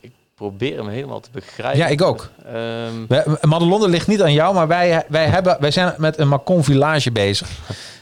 ik 0.00 0.12
probeer 0.34 0.76
hem 0.76 0.88
helemaal 0.88 1.20
te 1.20 1.30
begrijpen. 1.32 1.78
Ja, 1.78 1.86
ik 1.86 2.02
ook. 2.02 2.30
Um... 2.54 3.06
Madelon 3.40 3.90
ligt 3.90 4.06
niet 4.06 4.22
aan 4.22 4.32
jou, 4.32 4.54
maar 4.54 4.68
wij, 4.68 5.04
wij, 5.08 5.26
hebben, 5.26 5.56
wij 5.60 5.70
zijn 5.70 5.94
met 5.96 6.18
een 6.18 6.28
Macon 6.28 6.64
Village 6.64 7.12
bezig. 7.12 7.48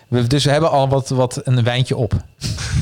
We, 0.08 0.26
dus 0.26 0.44
we 0.44 0.50
hebben 0.50 0.70
al 0.70 0.88
wat, 0.88 1.08
wat 1.08 1.40
een 1.44 1.64
wijntje 1.64 1.96
op. 1.96 2.12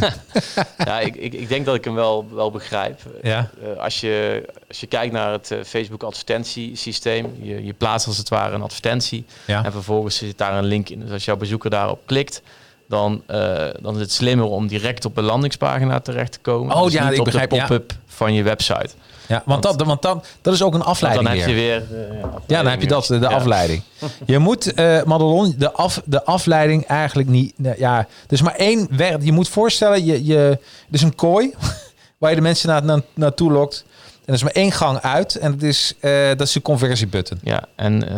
ja, 0.85 1.01
ik, 1.01 1.15
ik, 1.17 1.33
ik, 1.33 1.49
denk 1.49 1.67
dat 1.67 1.75
ik 1.75 1.85
hem 1.85 1.95
wel, 1.95 2.27
wel 2.31 2.51
begrijp. 2.51 3.01
Ja. 3.23 3.51
Uh, 3.63 3.79
als, 3.79 4.01
je, 4.01 4.45
als 4.69 4.81
je 4.81 4.87
kijkt 4.87 5.13
naar 5.13 5.33
het 5.33 5.51
uh, 5.51 5.59
Facebook 5.65 6.03
advertentiesysteem, 6.03 7.37
je, 7.43 7.65
je 7.65 7.73
plaatst 7.73 8.07
als 8.07 8.17
het 8.17 8.29
ware 8.29 8.55
een 8.55 8.63
advertentie 8.63 9.25
ja. 9.47 9.65
en 9.65 9.73
vervolgens 9.73 10.17
zit 10.17 10.39
daar 10.39 10.55
een 10.55 10.65
link 10.65 10.89
in. 10.89 11.01
Dus 11.01 11.11
als 11.11 11.25
jouw 11.25 11.37
bezoeker 11.37 11.71
daarop 11.71 12.01
klikt, 12.07 12.43
dan, 12.89 13.23
uh, 13.31 13.67
dan 13.81 13.95
is 13.95 14.01
het 14.01 14.13
slimmer 14.13 14.47
om 14.47 14.67
direct 14.67 15.05
op 15.05 15.17
een 15.17 15.25
landingspagina 15.25 16.01
terecht 16.01 16.33
te 16.33 16.39
komen. 16.39 16.77
Oh 16.77 16.85
dus 16.85 16.93
ja, 16.93 17.05
niet 17.05 17.13
ik 17.13 17.19
op 17.19 17.25
begrijp, 17.25 17.51
de 17.51 17.57
pop-up 17.57 17.91
ja. 17.91 17.97
van 18.07 18.35
je 18.35 18.43
website. 18.43 18.91
Ja, 19.29 19.43
want, 19.47 19.63
dat, 19.63 19.83
want 19.83 20.03
dat, 20.03 20.27
dat 20.41 20.55
is 20.55 20.63
ook 20.63 20.75
een 20.75 20.83
afleiding. 20.83 21.29
Dan 21.29 21.37
heb 21.37 21.49
je 21.49 21.55
weer. 21.55 21.83
Uh, 21.93 22.23
ja, 22.47 22.63
dan 22.63 22.71
heb 22.71 22.81
je 22.81 22.87
dat, 22.87 23.07
de 23.07 23.19
ja. 23.19 23.29
afleiding. 23.29 23.83
Je 24.27 24.39
moet, 24.39 24.79
uh, 24.79 25.03
Madelon, 25.03 25.55
de, 25.59 25.73
af, 25.73 26.03
de 26.05 26.25
afleiding 26.25 26.87
eigenlijk 26.87 27.29
niet. 27.29 27.55
Ja, 27.77 28.07
dus 28.27 28.43
maar 28.43 28.55
één 28.55 28.87
weg. 28.91 29.17
Je 29.21 29.33
moet 29.33 29.49
voorstellen, 29.49 30.05
je, 30.05 30.25
je, 30.25 30.59
dus 30.89 31.03
een 31.03 31.15
kooi 31.15 31.55
waar 32.19 32.31
je 32.31 32.37
de 32.37 32.43
mensen 32.43 32.69
naar, 32.69 32.85
naar, 32.85 33.01
naartoe 33.15 33.53
lokt. 33.53 33.85
En 34.15 34.31
er 34.31 34.35
is 34.35 34.43
maar 34.43 34.53
één 34.53 34.73
gang 34.73 35.01
uit 35.01 35.35
en 35.35 35.53
dat 35.53 35.63
is, 35.63 35.95
uh, 36.01 36.29
dat 36.29 36.41
is 36.41 36.53
de 36.53 36.63
conversiebutton. 36.63 37.39
Ja, 37.43 37.65
en 37.75 38.09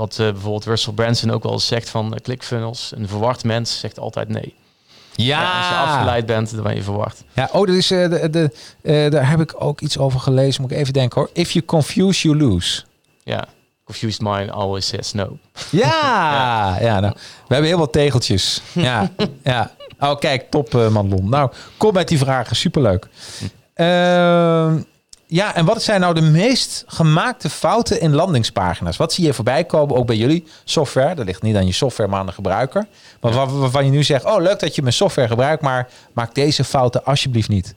uh, 0.00 0.26
wat 0.26 0.32
bijvoorbeeld 0.32 0.64
Russell 0.64 0.92
Branson 0.92 1.30
ook 1.30 1.42
wel 1.42 1.58
zegt 1.58 1.90
van 1.90 2.18
ClickFunnels. 2.22 2.92
Een 2.96 3.08
verward 3.08 3.44
mens 3.44 3.78
zegt 3.78 3.98
altijd 3.98 4.28
nee. 4.28 4.54
Ja. 5.14 5.40
ja. 5.42 5.58
Als 5.58 5.68
je 5.68 5.74
afgeleid 5.74 6.26
bent, 6.26 6.54
dan 6.54 6.62
ben 6.62 6.74
je 6.74 6.82
verwacht. 6.82 7.24
Ja, 7.32 7.48
oh, 7.52 7.66
dat 7.66 7.76
is, 7.76 7.90
uh, 7.90 8.10
de, 8.10 8.30
de, 8.30 8.50
uh, 8.82 9.10
daar 9.10 9.30
heb 9.30 9.40
ik 9.40 9.54
ook 9.58 9.80
iets 9.80 9.98
over 9.98 10.20
gelezen. 10.20 10.62
Moet 10.62 10.70
ik 10.70 10.76
even 10.76 10.92
denken 10.92 11.20
hoor. 11.20 11.30
If 11.32 11.50
you 11.50 11.64
confuse, 11.64 12.28
you 12.28 12.38
lose. 12.38 12.82
Ja. 13.24 13.44
Confused 13.84 14.20
mind 14.20 14.50
always 14.50 14.86
says 14.86 15.12
no. 15.12 15.38
Ja, 15.70 15.88
ja. 15.88 16.80
ja 16.86 17.00
nou, 17.00 17.14
we 17.46 17.54
hebben 17.54 17.70
heel 17.70 17.78
wat 17.78 17.92
tegeltjes. 17.92 18.62
Ja, 18.72 19.10
ja. 19.44 19.70
Oh, 19.98 20.18
kijk, 20.18 20.50
top 20.50 20.74
uh, 20.74 20.88
Madelon. 20.88 21.28
Nou, 21.28 21.50
kom 21.76 21.92
met 21.92 22.08
die 22.08 22.18
vragen. 22.18 22.56
Superleuk. 22.56 23.08
Uh, 23.76 24.74
ja, 25.30 25.54
en 25.54 25.64
wat 25.64 25.82
zijn 25.82 26.00
nou 26.00 26.14
de 26.14 26.20
meest 26.20 26.84
gemaakte 26.86 27.50
fouten 27.50 28.00
in 28.00 28.14
landingspagina's? 28.14 28.96
Wat 28.96 29.12
zie 29.12 29.24
je 29.24 29.34
voorbij 29.34 29.64
komen, 29.64 29.96
ook 29.96 30.06
bij 30.06 30.16
jullie 30.16 30.46
software? 30.64 31.14
Dat 31.14 31.26
ligt 31.26 31.42
niet 31.42 31.56
aan 31.56 31.66
je 31.66 31.72
software, 31.72 32.10
maar 32.10 32.20
aan 32.20 32.26
de 32.26 32.32
gebruiker. 32.32 32.86
Maar 33.20 33.32
ja. 33.32 33.46
waarvan 33.46 33.84
je 33.84 33.90
nu 33.90 34.02
zegt, 34.02 34.24
oh 34.24 34.42
leuk 34.42 34.60
dat 34.60 34.74
je 34.74 34.82
mijn 34.82 34.94
software 34.94 35.28
gebruikt, 35.28 35.62
maar 35.62 35.88
maak 36.12 36.34
deze 36.34 36.64
fouten 36.64 37.04
alsjeblieft 37.04 37.48
niet. 37.48 37.74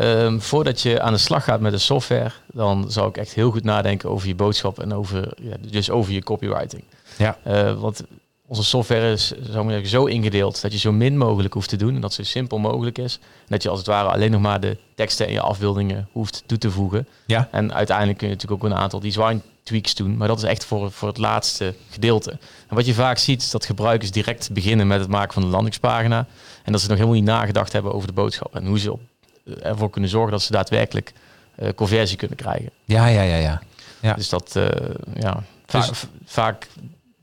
Um, 0.00 0.40
voordat 0.40 0.80
je 0.80 1.00
aan 1.00 1.12
de 1.12 1.18
slag 1.18 1.44
gaat 1.44 1.60
met 1.60 1.72
de 1.72 1.78
software, 1.78 2.30
dan 2.46 2.90
zou 2.90 3.08
ik 3.08 3.16
echt 3.16 3.32
heel 3.32 3.50
goed 3.50 3.64
nadenken 3.64 4.10
over 4.10 4.28
je 4.28 4.34
boodschap 4.34 4.80
en 4.80 4.94
over, 4.94 5.32
ja, 5.42 5.56
dus 5.60 5.90
over 5.90 6.12
je 6.12 6.22
copywriting. 6.22 6.84
Ja. 7.16 7.36
want 7.78 8.02
onze 8.50 8.64
software 8.64 9.12
is 9.12 9.32
zo, 9.52 9.80
zo 9.84 10.04
ingedeeld 10.04 10.62
dat 10.62 10.72
je 10.72 10.78
zo 10.78 10.92
min 10.92 11.18
mogelijk 11.18 11.54
hoeft 11.54 11.68
te 11.68 11.76
doen 11.76 11.94
en 11.94 12.00
dat 12.00 12.12
zo 12.12 12.22
simpel 12.22 12.58
mogelijk 12.58 12.98
is. 12.98 13.18
En 13.22 13.46
dat 13.46 13.62
je 13.62 13.68
als 13.68 13.78
het 13.78 13.86
ware 13.86 14.08
alleen 14.08 14.30
nog 14.30 14.40
maar 14.40 14.60
de 14.60 14.76
teksten 14.94 15.26
en 15.26 15.32
je 15.32 15.40
afbeeldingen 15.40 16.08
hoeft 16.12 16.42
toe 16.46 16.58
te 16.58 16.70
voegen. 16.70 17.08
Ja. 17.26 17.48
En 17.50 17.74
uiteindelijk 17.74 18.18
kun 18.18 18.28
je 18.28 18.34
natuurlijk 18.34 18.64
ook 18.64 18.70
een 18.70 18.76
aantal 18.76 19.00
design 19.00 19.42
tweaks 19.62 19.94
doen, 19.94 20.16
maar 20.16 20.28
dat 20.28 20.38
is 20.38 20.44
echt 20.44 20.64
voor, 20.64 20.92
voor 20.92 21.08
het 21.08 21.18
laatste 21.18 21.74
gedeelte. 21.90 22.30
En 22.68 22.76
wat 22.76 22.86
je 22.86 22.94
vaak 22.94 23.18
ziet 23.18 23.42
is 23.42 23.50
dat 23.50 23.66
gebruikers 23.66 24.10
direct 24.10 24.52
beginnen 24.52 24.86
met 24.86 25.00
het 25.00 25.08
maken 25.08 25.32
van 25.32 25.42
de 25.42 25.48
landingspagina 25.48 26.26
en 26.64 26.72
dat 26.72 26.80
ze 26.80 26.88
nog 26.88 26.96
helemaal 26.96 27.18
niet 27.18 27.28
nagedacht 27.28 27.72
hebben 27.72 27.92
over 27.92 28.08
de 28.08 28.14
boodschap 28.14 28.54
en 28.54 28.66
hoe 28.66 28.78
ze 28.78 28.92
op, 28.92 29.00
eh, 29.44 29.66
ervoor 29.66 29.90
kunnen 29.90 30.10
zorgen 30.10 30.30
dat 30.30 30.42
ze 30.42 30.52
daadwerkelijk 30.52 31.12
uh, 31.58 31.68
conversie 31.74 32.16
kunnen 32.16 32.36
krijgen. 32.36 32.70
Ja, 32.84 33.06
ja, 33.06 33.22
ja, 33.22 33.36
ja. 33.36 33.62
ja. 34.00 34.14
Dus 34.14 34.28
dat, 34.28 34.54
uh, 34.56 34.68
ja, 35.14 35.42
dus... 35.66 35.90
vaak 36.24 36.68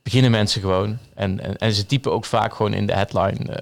beginnen 0.08 0.32
mensen 0.32 0.62
gewoon. 0.62 0.98
En, 1.14 1.40
en, 1.40 1.58
en, 1.58 1.74
ze 1.74 1.86
typen 1.86 2.12
ook 2.12 2.26
vaak 2.26 2.56
gewoon 2.56 2.74
in 2.74 2.86
de 2.86 2.94
headline 2.94 3.50
uh, 3.50 3.56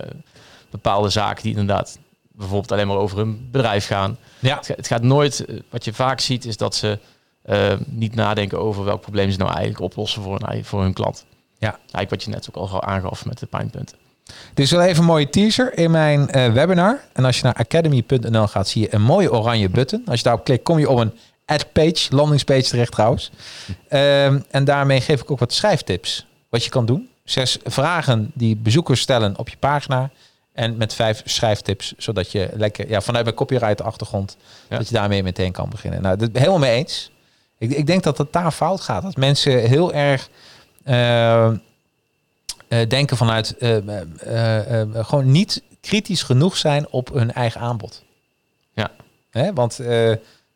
bepaalde 0.70 1.10
zaken 1.10 1.44
die 1.44 1.52
inderdaad 1.52 1.98
bijvoorbeeld 2.32 2.72
alleen 2.72 2.88
maar 2.88 2.98
over 2.98 3.18
hun 3.18 3.48
bedrijf 3.52 3.86
gaan. 3.86 4.18
Ja. 4.40 4.60
Het, 4.66 4.88
gaat 4.88 5.02
nooit, 5.02 5.46
eh, 5.46 5.60
wat 5.70 5.86
je 5.86 5.94
vaak 5.94 6.20
ziet, 6.20 6.46
is 6.46 6.58
dat 6.58 6.76
ze 6.76 7.00
uh, 7.46 7.74
niet 7.86 8.16
nadenken 8.16 8.60
over 8.60 8.84
welk 8.84 9.02
probleem 9.02 9.32
ze 9.32 9.38
nou 9.38 9.50
eigenlijk 9.50 9.80
oplossen 9.80 10.22
voor 10.22 10.40
hun, 10.40 10.66
voor 10.66 10.82
hun 10.82 10.94
klant. 10.94 11.26
Ja. 11.58 11.72
Eigenlijk 11.72 12.10
wat 12.10 12.24
je 12.24 12.30
net 12.30 12.50
ook 12.50 12.72
al 12.72 12.84
aangaf 12.84 13.26
met 13.26 13.40
de 13.40 13.46
pijnpunten. 13.46 13.98
Dit 14.54 14.66
is 14.66 14.72
wel 14.72 14.82
even 14.82 15.00
een 15.00 15.10
mooie 15.10 15.30
teaser 15.30 15.78
in 15.78 15.92
mijn 15.92 16.20
uh, 16.20 16.54
webinar. 16.54 17.00
En 17.14 17.26
als 17.26 17.38
je 17.38 17.44
naar 17.44 17.54
academy.nl 17.54 18.48
gaat, 18.48 18.68
zie 18.68 18.82
je 18.82 18.94
een 18.94 19.02
mooie 19.02 19.32
oranje 19.32 19.70
button. 19.70 20.02
Als 20.06 20.18
je 20.18 20.24
daarop 20.24 20.44
klikt, 20.44 20.64
kom 20.64 20.80
je 20.80 20.90
op 20.90 20.98
een 20.98 21.14
ad 21.46 21.72
page, 21.72 22.16
landingspage 22.16 22.64
terecht 22.64 22.92
trouwens. 22.92 23.32
Um, 23.90 24.46
en 24.50 24.64
daarmee 24.64 25.02
geef 25.02 25.22
ik 25.22 25.32
ook 25.32 25.40
wat 25.40 25.54
schrijftips 25.54 26.26
wat 26.50 26.64
je 26.64 26.70
kan 26.70 26.86
doen. 26.86 27.10
Zes 27.24 27.58
vragen 27.64 28.32
die 28.34 28.56
bezoekers 28.56 29.02
stellen 29.02 29.38
op 29.38 29.50
je 29.50 29.58
pagina. 29.58 30.10
En 30.54 30.78
met 30.78 30.94
vijf 30.94 31.22
schrijftips, 31.26 31.94
zodat 31.98 32.32
je 32.32 32.50
lekker, 32.54 32.90
ja, 32.90 33.02
vanuit 33.02 33.24
mijn 33.24 33.36
copyright 33.36 33.82
achtergrond, 33.82 34.38
dat 34.68 34.88
je 34.88 34.94
daarmee 34.94 35.24
meteen 35.24 35.52
kan 35.52 35.70
beginnen. 35.70 36.02
Nou, 36.02 36.18
dat 36.18 36.30
helemaal 36.34 36.60
mee 36.60 36.76
eens. 36.76 37.12
Ik, 37.58 37.72
ik 37.72 37.88
denk 37.88 38.04
dat 38.04 38.18
het 38.18 38.34
daar 38.34 38.52
fout 38.52 38.82
gaat. 38.82 39.04
Dat 39.04 39.16
mensen 39.16 39.60
heel 39.60 39.94
erg 39.94 40.30
uh, 40.86 41.52
denken 42.68 43.18
vanuit 43.18 43.56
uh, 43.60 43.78
gewoon 44.94 45.32
niet 45.32 45.64
kritisch 45.82 46.24
genoeg 46.24 46.58
zijn 46.58 46.90
op 46.90 47.14
hun 47.14 47.34
eigen 47.34 47.62
aanbod. 47.62 48.04
Ja. 48.74 48.92
Hè? 49.30 49.54
Want 49.54 49.80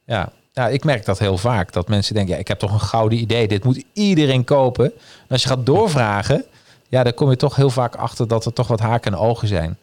ja, 0.05 0.31
nou, 0.59 0.73
ik 0.73 0.83
merk 0.83 1.05
dat 1.05 1.19
heel 1.19 1.37
vaak. 1.37 1.73
Dat 1.73 1.87
mensen 1.87 2.13
denken, 2.13 2.33
ja, 2.33 2.39
ik 2.39 2.47
heb 2.47 2.59
toch 2.59 2.71
een 2.71 2.79
gouden 2.79 3.19
idee. 3.19 3.47
Dit 3.47 3.63
moet 3.63 3.83
iedereen 3.93 4.43
kopen. 4.43 4.85
En 4.85 5.27
als 5.27 5.41
je 5.41 5.47
gaat 5.47 5.65
doorvragen, 5.65 6.45
ja, 6.89 7.03
dan 7.03 7.13
kom 7.13 7.29
je 7.29 7.35
toch 7.35 7.55
heel 7.55 7.69
vaak 7.69 7.95
achter 7.95 8.27
dat 8.27 8.45
er 8.45 8.53
toch 8.53 8.67
wat 8.67 8.79
haken 8.79 9.13
en 9.13 9.19
ogen 9.19 9.47
zijn. 9.47 9.77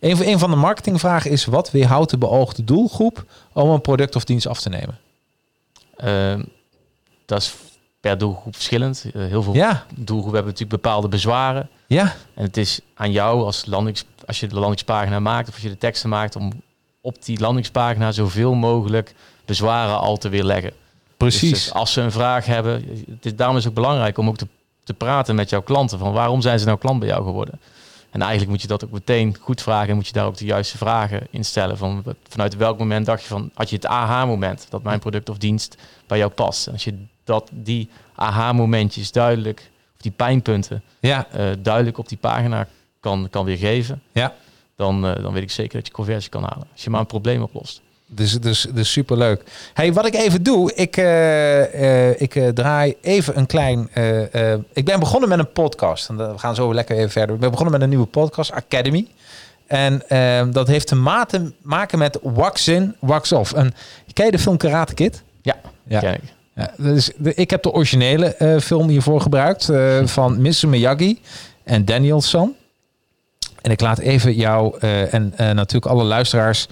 Een, 0.00 0.28
een 0.28 0.38
van 0.38 0.50
de 0.50 0.56
marketingvragen 0.56 1.30
is, 1.30 1.44
wat 1.44 1.70
weerhoudt 1.70 2.10
de 2.10 2.18
beoogde 2.18 2.64
doelgroep 2.64 3.24
om 3.52 3.70
een 3.70 3.80
product 3.80 4.16
of 4.16 4.24
dienst 4.24 4.46
af 4.46 4.60
te 4.60 4.68
nemen? 4.68 4.98
Uh, 6.04 6.44
dat 7.26 7.40
is 7.40 7.54
per 8.00 8.18
doelgroep 8.18 8.54
verschillend. 8.54 9.04
Uh, 9.06 9.26
heel 9.26 9.42
veel 9.42 9.54
ja. 9.54 9.84
doelgroepen 9.94 10.34
hebben 10.34 10.52
natuurlijk 10.52 10.82
bepaalde 10.82 11.08
bezwaren. 11.08 11.68
Ja. 11.86 12.14
En 12.34 12.44
het 12.44 12.56
is 12.56 12.80
aan 12.94 13.12
jou 13.12 13.44
als, 13.44 13.66
landings, 13.66 14.04
als 14.26 14.40
je 14.40 14.46
de 14.46 14.54
landingspagina 14.54 15.20
maakt 15.20 15.48
of 15.48 15.54
als 15.54 15.62
je 15.62 15.68
de 15.68 15.78
teksten 15.78 16.08
maakt 16.08 16.36
om 16.36 16.52
op 17.00 17.24
die 17.24 17.40
landingspagina 17.40 18.12
zoveel 18.12 18.54
mogelijk 18.54 19.14
bezwaren 19.44 19.98
al 19.98 20.16
te 20.16 20.28
weerleggen. 20.28 20.72
Precies. 21.16 21.50
Dus 21.50 21.72
als 21.72 21.92
ze 21.92 22.00
een 22.00 22.12
vraag 22.12 22.46
hebben, 22.46 22.72
het 23.10 23.26
is, 23.26 23.36
daarom 23.36 23.56
is 23.56 23.64
het 23.64 23.72
ook 23.72 23.82
belangrijk 23.82 24.18
om 24.18 24.28
ook 24.28 24.36
te, 24.36 24.46
te 24.84 24.94
praten 24.94 25.34
met 25.34 25.50
jouw 25.50 25.62
klanten. 25.62 25.98
Van 25.98 26.12
waarom 26.12 26.40
zijn 26.40 26.58
ze 26.58 26.66
nou 26.66 26.78
klant 26.78 26.98
bij 26.98 27.08
jou 27.08 27.24
geworden? 27.24 27.60
En 28.10 28.20
eigenlijk 28.20 28.50
moet 28.50 28.62
je 28.62 28.68
dat 28.68 28.84
ook 28.84 28.90
meteen 28.90 29.36
goed 29.40 29.62
vragen 29.62 29.88
en 29.88 29.94
moet 29.94 30.06
je 30.06 30.12
daar 30.12 30.26
ook 30.26 30.36
de 30.36 30.44
juiste 30.44 30.78
vragen 30.78 31.26
instellen. 31.30 31.78
Van 31.78 32.04
vanuit 32.28 32.56
welk 32.56 32.78
moment 32.78 33.06
dacht 33.06 33.22
je 33.22 33.28
van, 33.28 33.50
had 33.54 33.70
je 33.70 33.76
het 33.76 33.86
aha-moment 33.86 34.66
dat 34.70 34.82
mijn 34.82 34.98
product 34.98 35.28
of 35.28 35.38
dienst 35.38 35.76
bij 36.06 36.18
jou 36.18 36.30
past? 36.30 36.66
En 36.66 36.72
als 36.72 36.84
je 36.84 37.04
dat, 37.24 37.50
die 37.52 37.88
aha-momentjes 38.14 39.12
duidelijk, 39.12 39.70
of 39.94 40.00
die 40.00 40.10
pijnpunten, 40.10 40.82
ja. 41.00 41.26
Uh, 41.36 41.50
duidelijk 41.58 41.98
op 41.98 42.08
die 42.08 42.18
pagina 42.18 42.66
kan, 43.00 43.28
kan 43.30 43.44
weergeven, 43.44 44.02
ja. 44.12 44.34
dan, 44.76 45.06
uh, 45.06 45.22
dan 45.22 45.32
weet 45.32 45.42
ik 45.42 45.50
zeker 45.50 45.76
dat 45.78 45.86
je 45.86 45.92
conversie 45.92 46.30
kan 46.30 46.42
halen. 46.42 46.66
Als 46.72 46.84
je 46.84 46.90
maar 46.90 47.00
een 47.00 47.06
probleem 47.06 47.42
oplost. 47.42 47.80
Dus, 48.14 48.40
dus, 48.40 48.66
dus 48.74 48.92
superleuk. 48.92 49.42
Hey, 49.74 49.92
wat 49.92 50.06
ik 50.06 50.14
even 50.14 50.42
doe, 50.42 50.74
ik, 50.74 50.96
uh, 50.96 51.74
uh, 51.74 52.20
ik 52.20 52.34
uh, 52.34 52.48
draai 52.48 52.94
even 53.00 53.38
een 53.38 53.46
klein. 53.46 53.88
ik 54.72 54.84
ben 54.84 55.00
begonnen 55.00 55.28
met 55.28 55.38
een 55.38 55.52
podcast. 55.52 56.08
En 56.08 56.16
we 56.16 56.38
gaan 56.38 56.54
zo 56.54 56.74
lekker 56.74 56.96
even 56.96 57.10
verder. 57.10 57.34
Ik 57.34 57.40
ben 57.40 57.50
begonnen 57.50 57.74
met 57.74 57.82
een 57.82 57.88
nieuwe 57.88 58.06
podcast, 58.06 58.52
Academy. 58.52 59.06
En 59.66 60.02
dat 60.52 60.66
heeft 60.66 60.86
te 60.86 60.94
maken 61.62 61.98
met 61.98 62.18
Wax 62.22 62.68
In, 62.68 62.94
Wax 62.98 63.32
Off. 63.32 63.52
En 63.52 63.74
ken 64.12 64.24
je 64.24 64.30
de 64.30 64.38
film 64.38 64.56
Karate 64.56 64.94
Kid? 64.94 65.22
Ja, 65.42 65.56
ja. 65.86 66.00
Kijk. 66.00 66.22
Ja, 66.54 66.70
dus 66.76 67.10
ik 67.34 67.50
heb 67.50 67.62
de 67.62 67.72
originele 67.72 68.58
film 68.62 68.88
hiervoor 68.88 69.20
gebruikt 69.20 69.70
van 70.04 70.40
Mr. 70.42 70.68
Miyagi 70.68 71.20
en 71.64 71.84
Danielson. 71.84 72.56
En 73.62 73.70
ik 73.70 73.80
laat 73.80 73.98
even 73.98 74.34
jou 74.34 74.78
en 75.10 75.34
natuurlijk 75.36 75.86
alle 75.86 76.04
luisteraars 76.04 76.68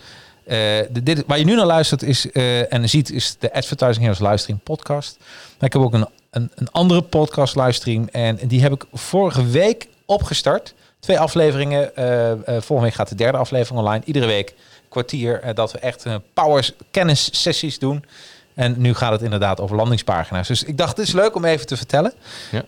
uh, 0.50 1.02
dit, 1.02 1.24
waar 1.26 1.38
je 1.38 1.44
nu 1.44 1.54
naar 1.54 1.66
luistert 1.66 2.02
is, 2.02 2.26
uh, 2.32 2.72
en 2.72 2.88
ziet 2.88 3.10
is 3.10 3.36
de 3.38 3.52
Advertising 3.52 3.98
Heroes 3.98 4.18
livestream 4.18 4.58
podcast. 4.58 5.16
Maar 5.58 5.68
ik 5.68 5.72
heb 5.72 5.82
ook 5.82 5.92
een, 5.92 6.06
een, 6.30 6.50
een 6.54 6.70
andere 6.70 7.02
podcast 7.02 7.56
livestream 7.56 8.08
en 8.12 8.38
die 8.42 8.62
heb 8.62 8.72
ik 8.72 8.84
vorige 8.92 9.46
week 9.46 9.88
opgestart. 10.06 10.74
Twee 11.00 11.18
afleveringen. 11.18 11.90
Uh, 11.98 12.32
volgende 12.46 12.82
week 12.82 12.94
gaat 12.94 13.08
de 13.08 13.14
derde 13.14 13.38
aflevering 13.38 13.80
online. 13.80 14.04
Iedere 14.04 14.26
week 14.26 14.54
kwartier 14.88 15.54
dat 15.54 15.72
we 15.72 15.78
echt 15.78 16.04
power 16.34 16.70
kennis 16.90 17.42
sessies 17.42 17.78
doen. 17.78 18.04
En 18.54 18.74
nu 18.78 18.94
gaat 18.94 19.12
het 19.12 19.22
inderdaad 19.22 19.60
over 19.60 19.76
landingspagina's. 19.76 20.48
Dus 20.48 20.62
ik 20.62 20.78
dacht, 20.78 20.96
het 20.96 21.06
is 21.06 21.12
leuk 21.12 21.34
om 21.34 21.44
even 21.44 21.66
te 21.66 21.76
vertellen. 21.76 22.12
Ja. 22.50 22.62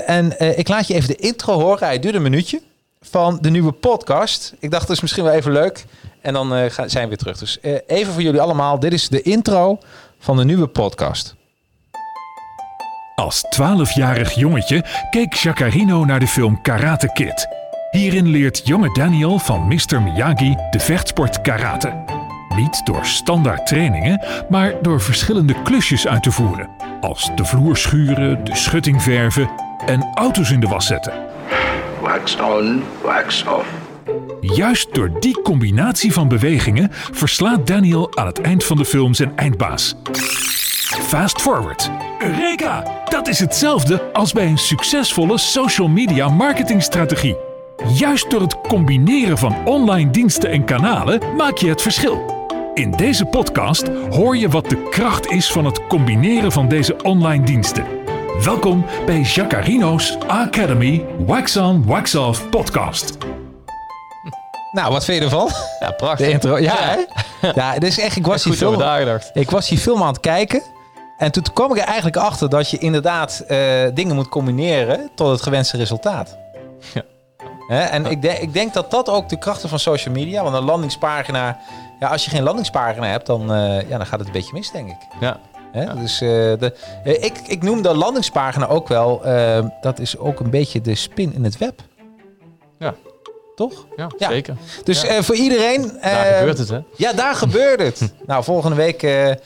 en 0.00 0.58
ik 0.58 0.68
laat 0.68 0.86
je 0.86 0.94
even 0.94 1.08
de 1.08 1.16
intro 1.16 1.60
horen. 1.60 1.86
Hij 1.86 1.98
duurt 1.98 2.14
een 2.14 2.22
minuutje 2.22 2.60
van 3.00 3.38
de 3.40 3.50
nieuwe 3.50 3.72
podcast. 3.72 4.54
Ik 4.58 4.70
dacht, 4.70 4.82
het 4.82 4.96
is 4.96 5.00
misschien 5.00 5.24
wel 5.24 5.32
even 5.32 5.52
leuk. 5.52 5.84
En 6.22 6.32
dan 6.32 6.56
uh, 6.56 6.64
zijn 6.86 7.02
we 7.02 7.08
weer 7.08 7.16
terug. 7.16 7.38
Dus 7.38 7.58
uh, 7.62 7.78
even 7.86 8.12
voor 8.12 8.22
jullie 8.22 8.40
allemaal. 8.40 8.78
Dit 8.78 8.92
is 8.92 9.08
de 9.08 9.22
intro 9.22 9.78
van 10.18 10.36
de 10.36 10.44
nieuwe 10.44 10.66
podcast. 10.66 11.34
Als 13.14 13.44
12-jarig 13.44 14.34
jongetje 14.34 14.84
keek 15.10 15.34
Jacarino 15.34 16.04
naar 16.04 16.20
de 16.20 16.26
film 16.26 16.60
Karate 16.62 17.10
Kid. 17.12 17.48
Hierin 17.90 18.28
leert 18.28 18.60
jonge 18.64 18.94
Daniel 18.94 19.38
van 19.38 19.66
Mr. 19.66 20.02
Miyagi 20.02 20.56
de 20.70 20.78
vechtsport 20.78 21.40
karate. 21.40 22.04
Niet 22.56 22.86
door 22.86 23.04
standaard 23.06 23.66
trainingen, 23.66 24.24
maar 24.48 24.82
door 24.82 25.00
verschillende 25.00 25.62
klusjes 25.62 26.06
uit 26.06 26.22
te 26.22 26.30
voeren. 26.30 26.68
Als 27.00 27.30
de 27.34 27.44
vloer 27.44 27.76
schuren, 27.76 28.44
de 28.44 28.56
schutting 28.56 29.02
verven 29.02 29.50
en 29.86 30.10
auto's 30.14 30.50
in 30.50 30.60
de 30.60 30.68
was 30.68 30.86
zetten. 30.86 31.12
Wax 32.00 32.36
on, 32.40 32.82
wax 33.02 33.44
off. 33.44 33.81
Juist 34.40 34.94
door 34.94 35.20
die 35.20 35.40
combinatie 35.42 36.12
van 36.12 36.28
bewegingen 36.28 36.88
verslaat 36.92 37.66
Daniel 37.66 38.16
aan 38.16 38.26
het 38.26 38.40
eind 38.40 38.64
van 38.64 38.76
de 38.76 38.84
film 38.84 39.14
zijn 39.14 39.36
eindbaas. 39.36 39.94
Fast 41.00 41.40
forward. 41.40 41.90
Eureka! 42.18 43.02
Dat 43.08 43.28
is 43.28 43.38
hetzelfde 43.38 44.12
als 44.12 44.32
bij 44.32 44.46
een 44.46 44.58
succesvolle 44.58 45.38
social 45.38 45.88
media 45.88 46.28
marketingstrategie. 46.28 47.36
Juist 47.94 48.30
door 48.30 48.40
het 48.40 48.60
combineren 48.60 49.38
van 49.38 49.66
online 49.66 50.10
diensten 50.10 50.50
en 50.50 50.64
kanalen 50.64 51.36
maak 51.36 51.56
je 51.56 51.68
het 51.68 51.82
verschil. 51.82 52.40
In 52.74 52.90
deze 52.90 53.24
podcast 53.24 53.88
hoor 54.10 54.36
je 54.36 54.48
wat 54.48 54.68
de 54.68 54.88
kracht 54.90 55.30
is 55.30 55.52
van 55.52 55.64
het 55.64 55.86
combineren 55.86 56.52
van 56.52 56.68
deze 56.68 56.96
online 57.02 57.44
diensten. 57.44 57.84
Welkom 58.44 58.84
bij 59.06 59.20
Jacarino's 59.20 60.16
Academy 60.26 61.04
Wax 61.26 61.56
On 61.56 61.84
Wax 61.86 62.14
Off 62.14 62.48
podcast. 62.48 63.18
Nou, 64.72 64.92
wat 64.92 65.04
vind 65.04 65.18
je 65.18 65.24
ervan? 65.24 65.48
Ja, 65.80 65.90
prachtig. 65.90 66.26
De 66.26 66.32
intro. 66.32 66.58
Ja, 66.58 66.74
hè? 66.76 66.96
ja 67.54 67.78
dus 67.78 67.98
echt, 67.98 68.16
ik 68.16 68.26
was, 68.26 68.42
die 68.42 68.52
film, 68.52 68.82
ik 69.32 69.50
was 69.50 69.68
die 69.68 69.78
film 69.78 70.02
aan 70.02 70.08
het 70.08 70.20
kijken. 70.20 70.62
En 71.18 71.32
toen 71.32 71.42
kwam 71.52 71.70
ik 71.70 71.78
er 71.78 71.84
eigenlijk 71.84 72.16
achter 72.16 72.48
dat 72.48 72.70
je 72.70 72.78
inderdaad 72.78 73.44
uh, 73.48 73.58
dingen 73.94 74.14
moet 74.14 74.28
combineren 74.28 75.10
tot 75.14 75.30
het 75.30 75.42
gewenste 75.42 75.76
resultaat. 75.76 76.36
Ja. 76.94 77.02
Hè? 77.68 77.80
En 77.80 78.06
Ik, 78.06 78.22
denk, 78.22 78.38
ik 78.38 78.52
denk 78.52 78.74
dat 78.74 78.90
dat 78.90 79.08
ook 79.08 79.28
de 79.28 79.38
krachten 79.38 79.68
van 79.68 79.78
social 79.78 80.14
media. 80.14 80.42
Want 80.42 80.54
een 80.54 80.64
landingspagina, 80.64 81.58
ja, 82.00 82.08
als 82.08 82.24
je 82.24 82.30
geen 82.30 82.42
landingspagina 82.42 83.06
hebt, 83.06 83.26
dan, 83.26 83.42
uh, 83.42 83.88
ja, 83.88 83.96
dan 83.96 84.06
gaat 84.06 84.18
het 84.18 84.26
een 84.26 84.34
beetje 84.34 84.52
mis, 84.52 84.70
denk 84.70 84.88
ik. 84.88 84.98
Ja. 85.20 85.40
Hè? 85.72 85.82
Ja. 85.82 85.94
Dus 85.94 86.22
uh, 86.22 86.28
de, 86.30 86.74
ik, 87.04 87.38
ik 87.46 87.62
noem 87.62 87.82
de 87.82 87.94
landingspagina 87.94 88.66
ook 88.66 88.88
wel, 88.88 89.22
dat 89.80 89.98
is 89.98 90.18
ook 90.18 90.40
een 90.40 90.50
beetje 90.50 90.80
de 90.80 90.94
spin 90.94 91.34
in 91.34 91.44
het 91.44 91.58
web. 91.58 91.80
Ja. 92.78 92.94
Toch? 93.54 93.86
Ja, 93.96 94.10
zeker. 94.18 94.56
Dus 94.84 95.04
uh, 95.04 95.18
voor 95.20 95.34
iedereen... 95.34 95.98
daar 96.00 96.30
uh, 96.30 96.38
gebeurt 96.38 96.58
het, 96.58 96.68
hè? 96.68 96.78
Ja, 96.96 97.12
daar 97.12 97.34
gebeurt 97.34 97.80
het. 97.80 98.12
nou, 98.26 98.44
volgende 98.44 98.76
week 98.76 99.02
uh, 99.02 99.30
eh, 99.30 99.36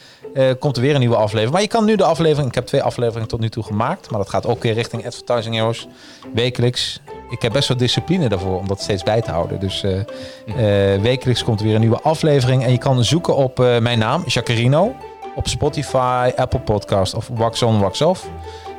komt 0.58 0.76
er 0.76 0.82
weer 0.82 0.94
een 0.94 1.00
nieuwe 1.00 1.16
aflevering. 1.16 1.52
Maar 1.52 1.62
je 1.62 1.68
kan 1.68 1.84
nu 1.84 1.96
de 1.96 2.04
aflevering, 2.04 2.48
ik 2.48 2.54
heb 2.54 2.66
twee 2.66 2.82
afleveringen 2.82 3.28
tot 3.28 3.40
nu 3.40 3.48
toe 3.48 3.62
gemaakt, 3.62 4.10
maar 4.10 4.20
dat 4.20 4.28
gaat 4.28 4.46
ook 4.46 4.62
weer 4.62 4.72
richting 4.72 5.06
Advertising 5.06 5.54
Heroes. 5.54 5.88
Wekelijks. 6.34 7.00
Ik 7.30 7.42
heb 7.42 7.52
best 7.52 7.68
wel 7.68 7.76
discipline 7.76 8.28
daarvoor 8.28 8.58
om 8.58 8.68
dat 8.68 8.80
steeds 8.80 9.02
bij 9.02 9.22
te 9.22 9.30
houden. 9.30 9.60
Dus 9.60 9.84
wekelijks 11.02 11.44
komt 11.44 11.60
er 11.60 11.66
weer 11.66 11.74
een 11.74 11.80
nieuwe 11.80 12.00
aflevering. 12.00 12.64
En 12.64 12.72
je 12.72 12.78
kan 12.78 13.04
zoeken 13.04 13.36
op 13.36 13.58
mijn 13.58 13.98
naam, 13.98 14.22
Jacarino. 14.26 14.94
Op 15.34 15.48
Spotify, 15.48 16.30
Apple 16.36 16.60
Podcast 16.60 17.14
of 17.14 17.28
Wax 17.32 17.62
On, 17.62 17.80
Wax 17.80 18.00
Off. 18.00 18.28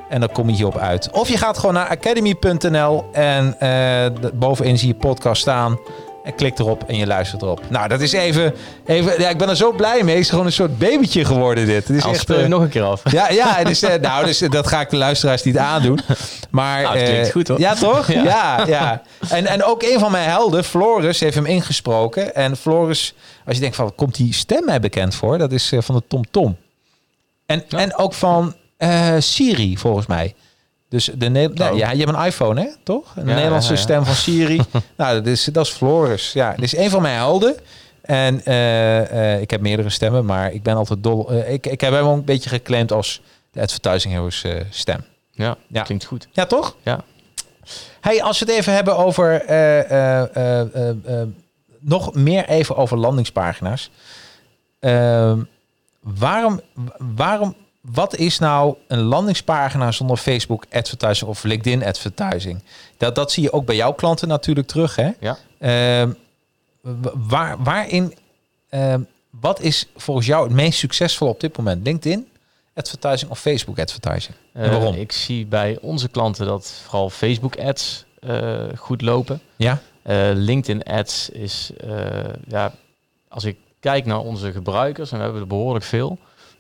En 0.10 0.20
dan 0.20 0.32
kom 0.32 0.50
je 0.50 0.56
hierop 0.56 0.78
uit. 0.78 1.12
Of 1.12 1.30
je 1.30 1.38
gaat 1.38 1.58
gewoon 1.58 1.74
naar 1.74 1.88
academy.nl 1.88 3.06
en 3.12 3.56
uh, 3.64 4.30
bovenin 4.34 4.78
zie 4.78 4.88
je 4.88 4.96
podcast 4.96 5.42
staan. 5.42 5.80
En 6.24 6.36
klik 6.36 6.60
erop 6.60 6.84
en 6.88 6.96
je 6.96 7.08
luistert 7.08 7.42
erop. 7.42 7.62
Nou, 7.70 7.88
dat 7.88 8.02
is 8.02 8.12
even... 8.12 8.54
even 8.86 9.20
ja, 9.20 9.30
ik 9.30 9.38
ben 9.38 9.50
er 9.50 9.56
zo 9.56 9.72
blij 9.72 10.04
mee. 10.04 10.16
Het 10.16 10.24
is 10.24 10.30
gewoon 10.30 10.46
een 10.46 10.52
soort 10.52 10.78
babytje 10.78 11.26
geworden 11.26 11.66
dit. 11.66 11.88
Het 11.88 11.98
is 11.98 12.04
echt, 12.04 12.30
uh, 12.30 12.46
nog 12.46 12.62
een 12.62 12.70
keer 12.70 12.84
af. 12.84 13.12
Ja, 13.12 13.30
ja 13.30 13.64
dus, 13.64 13.84
uh, 13.84 13.94
nou, 13.94 14.26
dus 14.26 14.40
dat 14.40 14.68
ga 14.68 14.82
ik 14.82 14.90
de 14.90 14.98
luisteraars 14.98 15.44
niet 15.44 15.58
aandoen. 15.58 16.00
Maar, 16.50 16.82
nou, 16.82 17.04
klinkt 17.04 17.32
goed 17.32 17.48
hoor. 17.48 17.60
Ja, 17.60 17.74
toch? 17.74 18.12
ja, 18.12 18.24
ja. 18.24 18.64
ja. 18.66 19.02
En, 19.30 19.46
en 19.46 19.64
ook 19.64 19.84
een 19.84 20.00
van 20.00 20.12
mijn 20.12 20.30
helden, 20.30 20.64
Floris, 20.64 21.20
heeft 21.20 21.36
hem 21.36 21.46
ingesproken. 21.46 22.36
En 22.36 22.58
Floris, 22.58 23.14
als 23.46 23.56
je 23.56 23.62
denkt 23.62 23.76
van, 23.76 23.96
komt 23.96 24.16
die 24.16 24.34
stem 24.34 24.66
mij 24.66 24.80
bekend 24.80 25.16
voor? 25.16 25.38
Dat 25.38 25.52
is 25.52 25.74
van 25.78 25.96
de 25.96 26.04
Tom 26.08 26.24
Tom. 26.32 26.58
En, 27.46 27.64
en 27.70 27.98
ook 27.98 28.14
van 28.14 28.56
uh, 28.78 29.16
Siri, 29.20 29.78
volgens 29.78 30.06
mij. 30.06 30.36
Dus 30.90 31.10
de 31.16 31.30
ne 31.30 31.50
oh. 31.50 31.78
ja, 31.78 31.92
je 31.92 32.06
hebt 32.06 32.18
een 32.18 32.26
iPhone, 32.26 32.62
hè? 32.62 32.68
Toch? 32.84 33.14
Een 33.16 33.26
Nederlandse 33.26 33.76
stem 33.76 34.06
van 34.06 34.16
Siri. 34.16 34.62
nou, 34.98 35.16
dat 35.16 35.26
is, 35.26 35.44
dat 35.44 35.66
is 35.66 35.72
Floris. 35.72 36.34
Ja, 36.34 36.52
dit 36.52 36.64
is 36.64 36.78
een 36.78 36.90
van 36.90 37.02
mijn 37.02 37.16
helden. 37.16 37.56
En 38.02 38.42
uh, 38.46 39.12
uh, 39.12 39.42
ik 39.42 39.50
heb 39.50 39.62
meerdere 39.62 39.90
stemmen, 39.90 40.26
maar 40.26 40.52
ik 40.54 40.64
ben 40.64 40.76
altijd 40.76 41.04
dol. 41.04 41.34
ik, 41.34 41.66
ik 41.68 41.82
heb 41.82 41.94
hem 41.94 42.06
ook 42.06 42.18
een 42.18 42.26
beetje 42.26 42.50
geclaimd 42.50 42.92
als 42.92 43.22
de 43.52 43.62
Advertising 43.62 44.14
Heroes 44.14 44.46
stem. 44.70 45.06
Ja, 45.32 45.58
ja, 45.68 45.84
klinkt 45.84 46.06
goed. 46.06 46.28
Ja, 46.32 46.46
toch? 46.46 46.76
Ja. 46.84 47.04
Hey, 48.02 48.24
als 48.24 48.40
we 48.40 48.46
het 48.46 48.54
even 48.54 48.74
hebben 48.74 48.98
over 48.98 49.44
nog 51.80 52.14
meer 52.14 52.50
even 52.50 52.76
over 52.76 52.98
landingspagina's. 52.98 53.92
Ehm, 54.80 55.40
waarom, 56.02 56.62
waarom 57.16 57.56
wat 57.92 58.16
is 58.16 58.40
nou 58.40 58.76
een 58.88 59.02
landingspagina 59.02 59.92
zonder 59.92 60.18
Facebook 60.18 60.66
advertising 60.72 61.30
of 61.30 61.44
LinkedIn 61.44 61.86
advertising? 61.86 62.64
Dat, 62.98 63.16
dat 63.16 63.32
zie 63.32 63.44
je 63.44 63.52
ook 63.52 63.66
bij 63.66 63.76
jouw 63.76 63.94
klanten 63.94 64.28
natuurlijk 64.28 64.68
terug. 64.68 64.96
Hè? 64.96 65.12
Ja. 65.20 65.38
Uh, 65.60 66.12
waar, 67.28 67.64
waarin, 67.64 68.14
uh, 68.70 68.96
wat 69.30 69.62
is 69.62 69.88
volgens 69.96 70.28
jou 70.28 70.44
het 70.44 70.54
meest 70.54 70.80
succesvol 70.80 71.28
op 71.28 71.40
dit 71.40 71.58
moment? 71.58 71.86
LinkedIn 71.86 72.28
advertising 72.74 73.32
of 73.32 73.40
Facebook 73.40 73.80
advertising? 73.80 74.36
En 74.54 74.72
waarom? 74.72 74.94
Uh, 74.94 75.02
ik 75.02 75.12
zie 75.12 75.46
bij 75.46 75.78
onze 75.82 76.10
klanten 76.10 76.46
dat 76.46 76.82
vooral 76.84 77.10
Facebook 77.10 77.58
ads 77.60 78.06
eh, 78.20 78.64
goed 78.76 79.02
lopen. 79.02 79.42
Ja. 79.56 79.82
Eh, 80.02 80.30
LinkedIn 80.34 80.84
ads 80.84 81.30
is, 81.30 81.72
ja, 82.48 82.74
als 83.28 83.44
ik 83.44 83.58
kijk 83.80 84.06
naar 84.06 84.20
onze 84.20 84.52
gebruikers, 84.52 85.12
en 85.12 85.18
we 85.18 85.24
hebben 85.24 85.42
er 85.42 85.48
behoorlijk 85.48 85.86
veel 85.86 86.18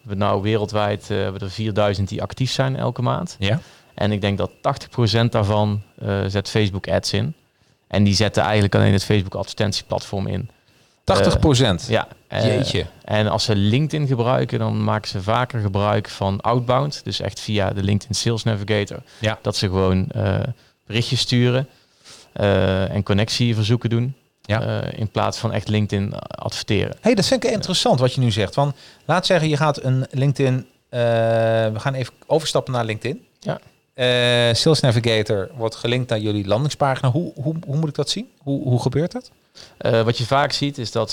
we 0.08 0.16
nou 0.16 0.42
wereldwijd 0.42 1.10
uh, 1.12 1.18
hebben 1.18 1.42
er 1.42 1.52
4000 1.52 2.10
die 2.10 2.22
actief 2.22 2.52
zijn 2.52 2.76
elke 2.76 3.02
maand. 3.02 3.36
Ja. 3.40 3.60
En 3.94 4.12
ik 4.12 4.22
denk 4.22 4.38
dat 4.38 4.52
80% 4.52 5.30
daarvan 5.30 5.82
uh, 6.04 6.20
zet 6.28 6.50
Facebook 6.50 6.88
ads 6.88 7.14
in. 7.14 7.34
En 7.88 8.04
die 8.04 8.14
zetten 8.14 8.44
eigenlijk 8.44 8.76
alleen 8.76 8.94
het 8.94 9.04
Facebook 9.04 9.36
advertentieplatform 9.36 10.28
in. 10.28 10.50
80% 10.50 10.54
uh, 11.60 11.74
Ja. 11.88 12.08
Jeetje. 12.30 12.86
En 13.04 13.28
als 13.28 13.44
ze 13.44 13.56
LinkedIn 13.56 14.08
gebruiken, 14.08 14.60
dan 14.60 14.84
maken 14.84 15.10
ze 15.10 15.22
vaker 15.22 15.60
gebruik 15.60 16.10
van 16.10 16.42
outbound. 16.42 17.02
Dus 17.04 17.20
echt 17.20 17.40
via 17.40 17.74
de 17.74 17.84
LinkedIn 17.84 18.16
Sales 18.16 18.44
Navigator. 18.44 19.00
Ja. 19.20 19.40
Dat 19.42 19.56
ze 19.56 19.68
gewoon 19.68 20.12
berichtjes 20.86 21.20
sturen 21.20 21.68
en 22.34 23.04
connectieverzoeken 23.04 23.90
doen. 23.90 24.16
Ja. 24.48 24.82
Uh, 24.84 25.00
in 25.00 25.10
plaats 25.10 25.38
van 25.38 25.52
echt 25.52 25.68
LinkedIn 25.68 26.14
adverteren. 26.20 26.96
hey, 27.02 27.16
dat 27.16 27.26
vind 27.26 27.44
ik 27.44 27.52
interessant 27.52 28.00
wat 28.00 28.14
je 28.14 28.22
nu 28.22 28.32
zegt. 28.32 28.54
Van, 28.54 28.74
laat 29.06 29.26
zeggen, 29.26 29.50
je 29.50 29.58
gaat 29.58 29.84
een 29.84 30.06
LinkedIn... 30.12 30.56
Uh, 30.56 31.00
we 31.74 31.76
gaan 31.76 31.94
even 31.94 32.14
overstappen 32.26 32.74
naar 32.74 32.86
LinkedIn. 32.86 33.26
Ja. 33.40 33.60
Uh, 33.96 34.54
Sales 34.54 34.80
Navigator 34.80 35.50
wordt 35.56 35.76
gelinkt 35.76 36.10
naar 36.10 36.20
jullie 36.20 36.48
landingspagina. 36.48 37.12
Hoe, 37.12 37.32
hoe, 37.42 37.56
hoe 37.66 37.78
moet 37.78 37.90
ik 37.90 37.96
dat 37.96 38.10
zien? 38.10 38.30
Hoe, 38.38 38.64
hoe 38.64 38.82
gebeurt 38.82 39.12
dat? 39.12 39.32
wat 40.04 40.18
je 40.18 40.26
vaak 40.26 40.52
ziet 40.52 40.78
is 40.78 40.92
dat, 40.92 41.12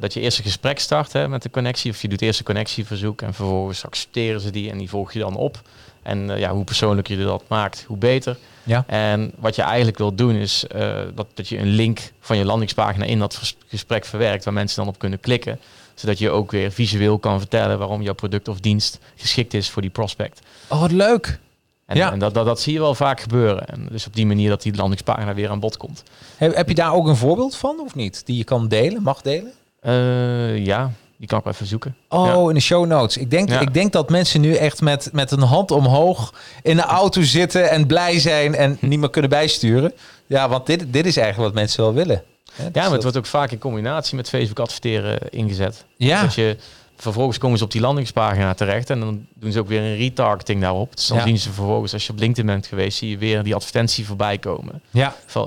dat 0.00 0.12
je 0.12 0.20
eerst 0.20 0.38
een 0.38 0.44
gesprek 0.44 0.78
start 0.78 1.12
hè, 1.12 1.28
met 1.28 1.42
de 1.42 1.50
connectie. 1.50 1.90
Of 1.90 2.02
je 2.02 2.08
doet 2.08 2.22
eerst 2.22 2.38
een 2.38 2.44
connectieverzoek 2.44 3.22
en 3.22 3.34
vervolgens 3.34 3.84
accepteren 3.84 4.40
ze 4.40 4.50
die 4.50 4.70
en 4.70 4.78
die 4.78 4.88
volg 4.88 5.12
je 5.12 5.18
dan 5.18 5.36
op. 5.36 5.60
En 6.06 6.38
ja, 6.38 6.52
hoe 6.52 6.64
persoonlijker 6.64 7.18
je 7.18 7.24
dat 7.24 7.42
maakt, 7.48 7.84
hoe 7.86 7.96
beter. 7.96 8.36
Ja. 8.62 8.84
En 8.86 9.32
wat 9.38 9.56
je 9.56 9.62
eigenlijk 9.62 9.98
wil 9.98 10.14
doen 10.14 10.34
is 10.34 10.64
uh, 10.76 10.98
dat, 11.14 11.26
dat 11.34 11.48
je 11.48 11.58
een 11.58 11.68
link 11.68 12.12
van 12.20 12.36
je 12.36 12.44
landingspagina 12.44 13.04
in 13.04 13.18
dat 13.18 13.54
gesprek 13.66 14.04
verwerkt, 14.04 14.44
waar 14.44 14.54
mensen 14.54 14.76
dan 14.84 14.88
op 14.88 14.98
kunnen 14.98 15.20
klikken. 15.20 15.60
Zodat 15.94 16.18
je 16.18 16.30
ook 16.30 16.50
weer 16.50 16.72
visueel 16.72 17.18
kan 17.18 17.38
vertellen 17.38 17.78
waarom 17.78 18.02
jouw 18.02 18.14
product 18.14 18.48
of 18.48 18.60
dienst 18.60 18.98
geschikt 19.16 19.54
is 19.54 19.70
voor 19.70 19.82
die 19.82 19.90
prospect. 19.90 20.40
Oh, 20.68 20.80
wat 20.80 20.92
leuk. 20.92 21.38
En, 21.86 21.96
ja. 21.96 22.12
en 22.12 22.18
dat, 22.18 22.34
dat, 22.34 22.46
dat, 22.46 22.60
zie 22.60 22.72
je 22.72 22.78
wel 22.78 22.94
vaak 22.94 23.20
gebeuren. 23.20 23.66
En 23.66 23.88
dus 23.90 24.06
op 24.06 24.14
die 24.14 24.26
manier 24.26 24.48
dat 24.48 24.62
die 24.62 24.76
landingspagina 24.76 25.34
weer 25.34 25.50
aan 25.50 25.60
bod 25.60 25.76
komt. 25.76 26.02
Heb, 26.36 26.54
heb 26.54 26.68
je 26.68 26.74
daar 26.74 26.94
ook 26.94 27.06
een 27.06 27.16
voorbeeld 27.16 27.56
van 27.56 27.80
of 27.80 27.94
niet? 27.94 28.26
Die 28.26 28.36
je 28.36 28.44
kan 28.44 28.68
delen, 28.68 29.02
mag 29.02 29.22
delen? 29.22 29.52
Uh, 29.82 30.64
ja, 30.64 30.90
die 31.16 31.28
kan 31.28 31.38
ik 31.38 31.46
even 31.46 31.66
zoeken. 31.66 31.96
Oh, 32.08 32.48
in 32.48 32.54
de 32.54 32.60
show 32.60 32.86
notes. 32.86 33.16
Ik 33.16 33.30
denk, 33.30 33.50
ik 33.50 33.74
denk 33.74 33.92
dat 33.92 34.10
mensen 34.10 34.40
nu 34.40 34.54
echt 34.54 34.80
met, 34.80 35.08
met 35.12 35.30
een 35.30 35.42
hand 35.42 35.70
omhoog 35.70 36.34
in 36.62 36.76
de 36.76 36.82
auto 36.82 37.22
zitten 37.22 37.70
en 37.70 37.86
blij 37.86 38.18
zijn 38.20 38.54
en 38.54 38.76
niet 38.80 38.98
meer 38.98 39.10
kunnen 39.10 39.30
bijsturen. 39.30 39.92
Ja, 40.26 40.48
want 40.48 40.66
dit, 40.66 40.92
dit 40.92 41.06
is 41.06 41.16
eigenlijk 41.16 41.48
wat 41.48 41.60
mensen 41.62 41.82
wel 41.82 41.94
willen. 41.94 42.22
Ja, 42.56 42.82
maar 42.82 42.90
het 42.92 43.02
wordt 43.02 43.16
ook 43.16 43.26
vaak 43.26 43.50
in 43.50 43.58
combinatie 43.58 44.16
met 44.16 44.28
Facebook 44.28 44.60
adverteren 44.60 45.18
ingezet. 45.30 45.84
Ja. 45.96 46.22
Dus 46.22 46.34
je, 46.34 46.56
vervolgens 46.96 47.38
komen 47.38 47.58
ze 47.58 47.64
op 47.64 47.70
die 47.70 47.80
landingspagina 47.80 48.54
terecht 48.54 48.90
en 48.90 49.00
dan 49.00 49.26
doen 49.34 49.52
ze 49.52 49.58
ook 49.58 49.68
weer 49.68 49.80
een 49.80 49.96
retargeting 49.96 50.60
daarop. 50.60 50.96
Dus 50.96 51.06
dan 51.06 51.20
zien 51.20 51.38
ze 51.38 51.52
vervolgens, 51.52 51.92
als 51.92 52.06
je 52.06 52.12
op 52.12 52.18
LinkedIn 52.18 52.46
bent 52.46 52.66
geweest, 52.66 52.98
zie 52.98 53.10
je 53.10 53.18
weer 53.18 53.42
die 53.42 53.54
advertentie 53.54 54.06
voorbij 54.06 54.38
komen. 54.38 54.82
Ja. 54.90 55.16
Uh, 55.36 55.44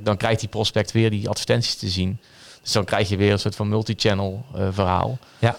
dan 0.00 0.16
krijgt 0.16 0.40
die 0.40 0.48
prospect 0.48 0.92
weer 0.92 1.10
die 1.10 1.28
advertenties 1.28 1.74
te 1.74 1.88
zien. 1.88 2.18
Dus 2.62 2.72
dan 2.72 2.84
krijg 2.84 3.08
je 3.08 3.16
weer 3.16 3.32
een 3.32 3.38
soort 3.38 3.56
van 3.56 3.68
multi-channel 3.68 4.44
uh, 4.56 4.68
verhaal. 4.70 5.18
Ja. 5.38 5.56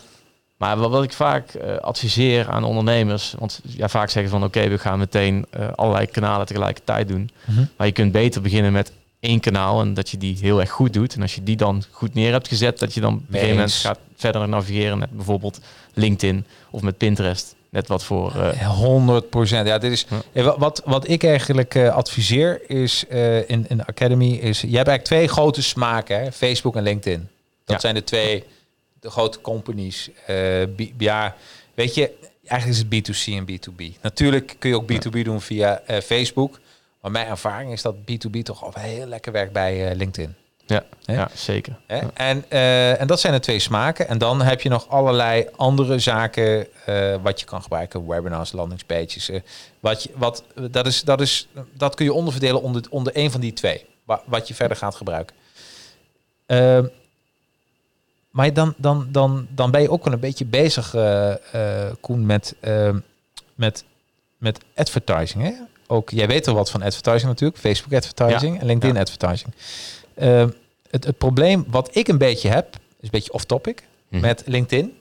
Maar 0.58 0.78
wat 0.78 1.04
ik 1.04 1.14
vaak 1.14 1.54
uh, 1.54 1.78
adviseer 1.78 2.49
aan 2.49 2.64
ondernemers, 2.64 3.36
want 3.39 3.62
ja, 3.64 3.88
vaak 3.88 4.10
zeggen 4.10 4.32
van 4.32 4.43
oké, 4.43 4.68
we 4.68 4.78
gaan 4.78 4.99
meteen 4.99 5.45
uh, 5.58 5.68
allerlei 5.76 6.06
kanalen 6.06 6.45
tegelijkertijd 6.45 7.08
doen. 7.08 7.30
Mm 7.45 7.56
-hmm. 7.56 7.70
Maar 7.78 7.88
je 7.88 7.93
kunt 7.93 8.12
beter 8.12 8.41
beginnen 8.41 8.72
met 8.72 8.91
één 9.20 9.39
kanaal 9.39 9.82
en 9.82 9.93
dat 9.93 10.10
je 10.10 10.18
die 10.18 10.38
heel 10.41 10.60
erg 10.60 10.70
goed 10.70 10.93
doet. 10.93 11.16
En 11.16 11.22
als 11.22 11.36
je 11.36 11.43
die 11.43 11.56
dan 11.56 11.84
goed 11.91 12.14
neer 12.14 12.32
hebt 12.32 12.47
gezet, 12.47 12.80
dat 12.80 12.93
je 12.93 13.02
dan 13.02 13.14
op 13.14 13.20
een 13.20 13.26
gegeven 13.32 13.56
moment 13.56 13.74
gaat 13.74 13.99
verder 14.16 14.49
navigeren 14.49 14.97
met 14.97 15.12
bijvoorbeeld 15.12 15.60
LinkedIn 15.93 16.45
of 16.70 16.82
met 16.82 16.97
Pinterest. 16.97 17.56
Net 17.72 17.88
wat 17.88 18.04
voor. 18.04 18.36
Uh... 18.36 18.68
100 18.68 19.30
procent. 19.30 19.68
Ja, 19.68 19.78
dit 19.78 19.92
is 19.92 20.06
ja. 20.32 20.58
wat, 20.58 20.82
wat 20.86 21.10
ik 21.10 21.24
eigenlijk 21.24 21.76
uh, 21.76 21.96
adviseer 21.96 22.70
is 22.70 23.04
uh, 23.10 23.50
in, 23.50 23.66
in 23.68 23.78
de 23.78 23.86
Academy 23.86 24.32
is. 24.32 24.62
Je 24.62 24.78
hebt 24.78 24.88
eigenlijk 24.88 25.04
twee 25.04 25.28
grote 25.28 25.62
smaken: 25.62 26.20
hè? 26.20 26.32
Facebook 26.32 26.76
en 26.76 26.84
LinkedIn. 26.84 27.30
Dat 27.66 27.76
ja. 27.76 27.80
zijn 27.82 27.96
de 27.96 28.04
twee 28.04 28.44
de 29.00 29.10
grote 29.10 29.42
companies. 29.42 30.10
ja, 30.98 31.36
weet 31.74 31.96
je, 31.96 32.12
eigenlijk 32.46 32.92
is 32.92 33.08
het 33.08 33.18
B2C 33.18 33.34
en 33.34 33.46
B2B. 33.52 34.02
Natuurlijk 34.02 34.56
kun 34.60 34.70
je 34.70 34.76
ook 34.76 34.92
B2B 34.92 35.18
ja. 35.18 35.24
doen 35.24 35.42
via 35.42 35.82
Facebook. 36.04 36.60
Maar 37.02 37.12
mijn 37.12 37.28
ervaring 37.28 37.72
is 37.72 37.82
dat 37.82 37.96
B2B 37.96 38.42
toch 38.44 38.64
al 38.64 38.74
heel 38.80 39.06
lekker 39.06 39.32
werkt 39.32 39.54
bij 39.54 39.96
LinkedIn. 39.96 40.36
Ja, 40.66 40.84
ja 41.01 41.30
zeker. 41.34 41.78
Ja. 41.88 42.09
En, 42.14 42.45
uh, 42.49 43.01
en 43.01 43.07
dat 43.07 43.20
zijn 43.20 43.34
de 43.34 43.39
twee 43.39 43.59
smaken. 43.59 44.07
En 44.07 44.18
dan 44.18 44.41
heb 44.41 44.62
je 44.62 44.70
nog 44.70 44.89
allerlei 44.89 45.47
andere 45.55 45.99
zaken 45.99 46.68
uh, 46.89 47.16
wat 47.22 47.39
je 47.39 47.45
kan 47.45 47.62
gebruiken. 47.62 48.07
Webinars, 48.07 48.51
landingspages. 48.51 49.30
Uh, 49.30 49.39
wat 49.80 50.03
je, 50.03 50.09
wat, 50.16 50.43
dat, 50.72 50.88
is, 50.88 51.01
dat, 51.01 51.22
is, 51.22 51.47
dat 51.74 51.95
kun 51.95 52.05
je 52.05 52.14
onderverdelen 52.14 52.62
onder, 52.62 52.84
onder 52.89 53.18
een 53.18 53.32
van 53.32 53.41
die 53.41 53.53
twee. 53.53 53.86
Wat, 54.03 54.22
wat 54.26 54.47
je 54.47 54.53
verder 54.53 54.78
gaat 54.78 54.95
gebruiken. 54.95 55.36
Ehm, 56.45 56.86
maar 58.30 58.53
dan, 58.53 58.74
dan, 58.78 59.07
dan, 59.09 59.47
dan 59.49 59.72
ben 59.72 59.82
je 59.82 59.91
ook 59.91 60.03
wel 60.03 60.14
een 60.14 60.20
beetje 60.20 60.45
bezig, 60.45 60.95
Koen, 61.99 62.26
met, 62.26 62.55
ehm, 62.59 62.99
met, 63.55 63.84
met 64.38 64.59
advertising. 64.76 65.43
Hè? 65.43 65.53
Ook, 65.88 66.09
jij 66.09 66.28
weet 66.28 66.45
er 66.45 66.53
wat 66.53 66.70
van 66.70 66.82
advertising 66.82 67.30
natuurlijk. 67.30 67.59
Facebook 67.59 67.93
advertising 67.93 68.53
ja. 68.55 68.62
en 68.62 68.66
LinkedIn 68.66 68.95
ja. 68.95 69.01
advertising. 69.01 69.53
Uh, 70.18 70.45
het, 70.89 71.03
het 71.03 71.18
probleem 71.18 71.66
wat 71.68 71.95
ik 71.95 72.07
een 72.07 72.18
beetje 72.18 72.49
heb, 72.49 72.76
is 72.76 72.80
een 73.01 73.09
beetje 73.09 73.34
off-topic, 73.34 73.84
hm. 74.09 74.20
met 74.20 74.43
LinkedIn, 74.45 74.93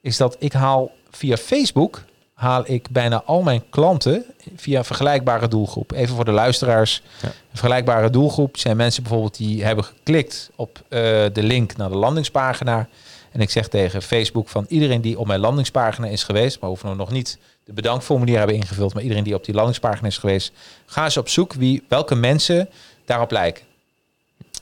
is 0.00 0.16
dat 0.16 0.36
ik 0.38 0.52
haal 0.52 0.90
via 1.10 1.36
Facebook 1.36 2.02
haal 2.36 2.62
ik 2.66 2.90
bijna 2.90 3.22
al 3.24 3.42
mijn 3.42 3.62
klanten 3.70 4.24
via 4.56 4.78
een 4.78 4.84
vergelijkbare 4.84 5.48
doelgroep. 5.48 5.92
Even 5.92 6.14
voor 6.14 6.24
de 6.24 6.30
luisteraars. 6.30 7.02
Ja. 7.22 7.28
Een 7.28 7.32
vergelijkbare 7.48 8.10
doelgroep 8.10 8.56
zijn 8.56 8.76
mensen 8.76 9.02
bijvoorbeeld 9.02 9.36
die 9.36 9.64
hebben 9.64 9.84
geklikt 9.84 10.50
op 10.56 10.82
uh, 10.82 11.00
de 11.32 11.42
link 11.42 11.76
naar 11.76 11.88
de 11.88 11.96
landingspagina. 11.96 12.88
En 13.32 13.40
ik 13.40 13.50
zeg 13.50 13.68
tegen 13.68 14.02
Facebook 14.02 14.48
van 14.48 14.64
iedereen 14.68 15.00
die 15.00 15.18
op 15.18 15.26
mijn 15.26 15.40
landingspagina 15.40 16.06
is 16.06 16.24
geweest, 16.24 16.60
maar 16.60 16.68
hoeven 16.68 16.90
we 16.90 16.94
nog 16.94 17.10
niet 17.10 17.38
de 17.64 17.72
bedankformulier 17.72 18.38
hebben 18.38 18.56
ingevuld, 18.56 18.94
maar 18.94 19.02
iedereen 19.02 19.24
die 19.24 19.34
op 19.34 19.44
die 19.44 19.54
landingspagina 19.54 20.08
is 20.08 20.18
geweest, 20.18 20.52
ga 20.86 21.04
eens 21.04 21.16
op 21.16 21.28
zoek 21.28 21.52
wie, 21.52 21.84
welke 21.88 22.14
mensen 22.14 22.68
daarop 23.04 23.30
lijken. 23.30 23.64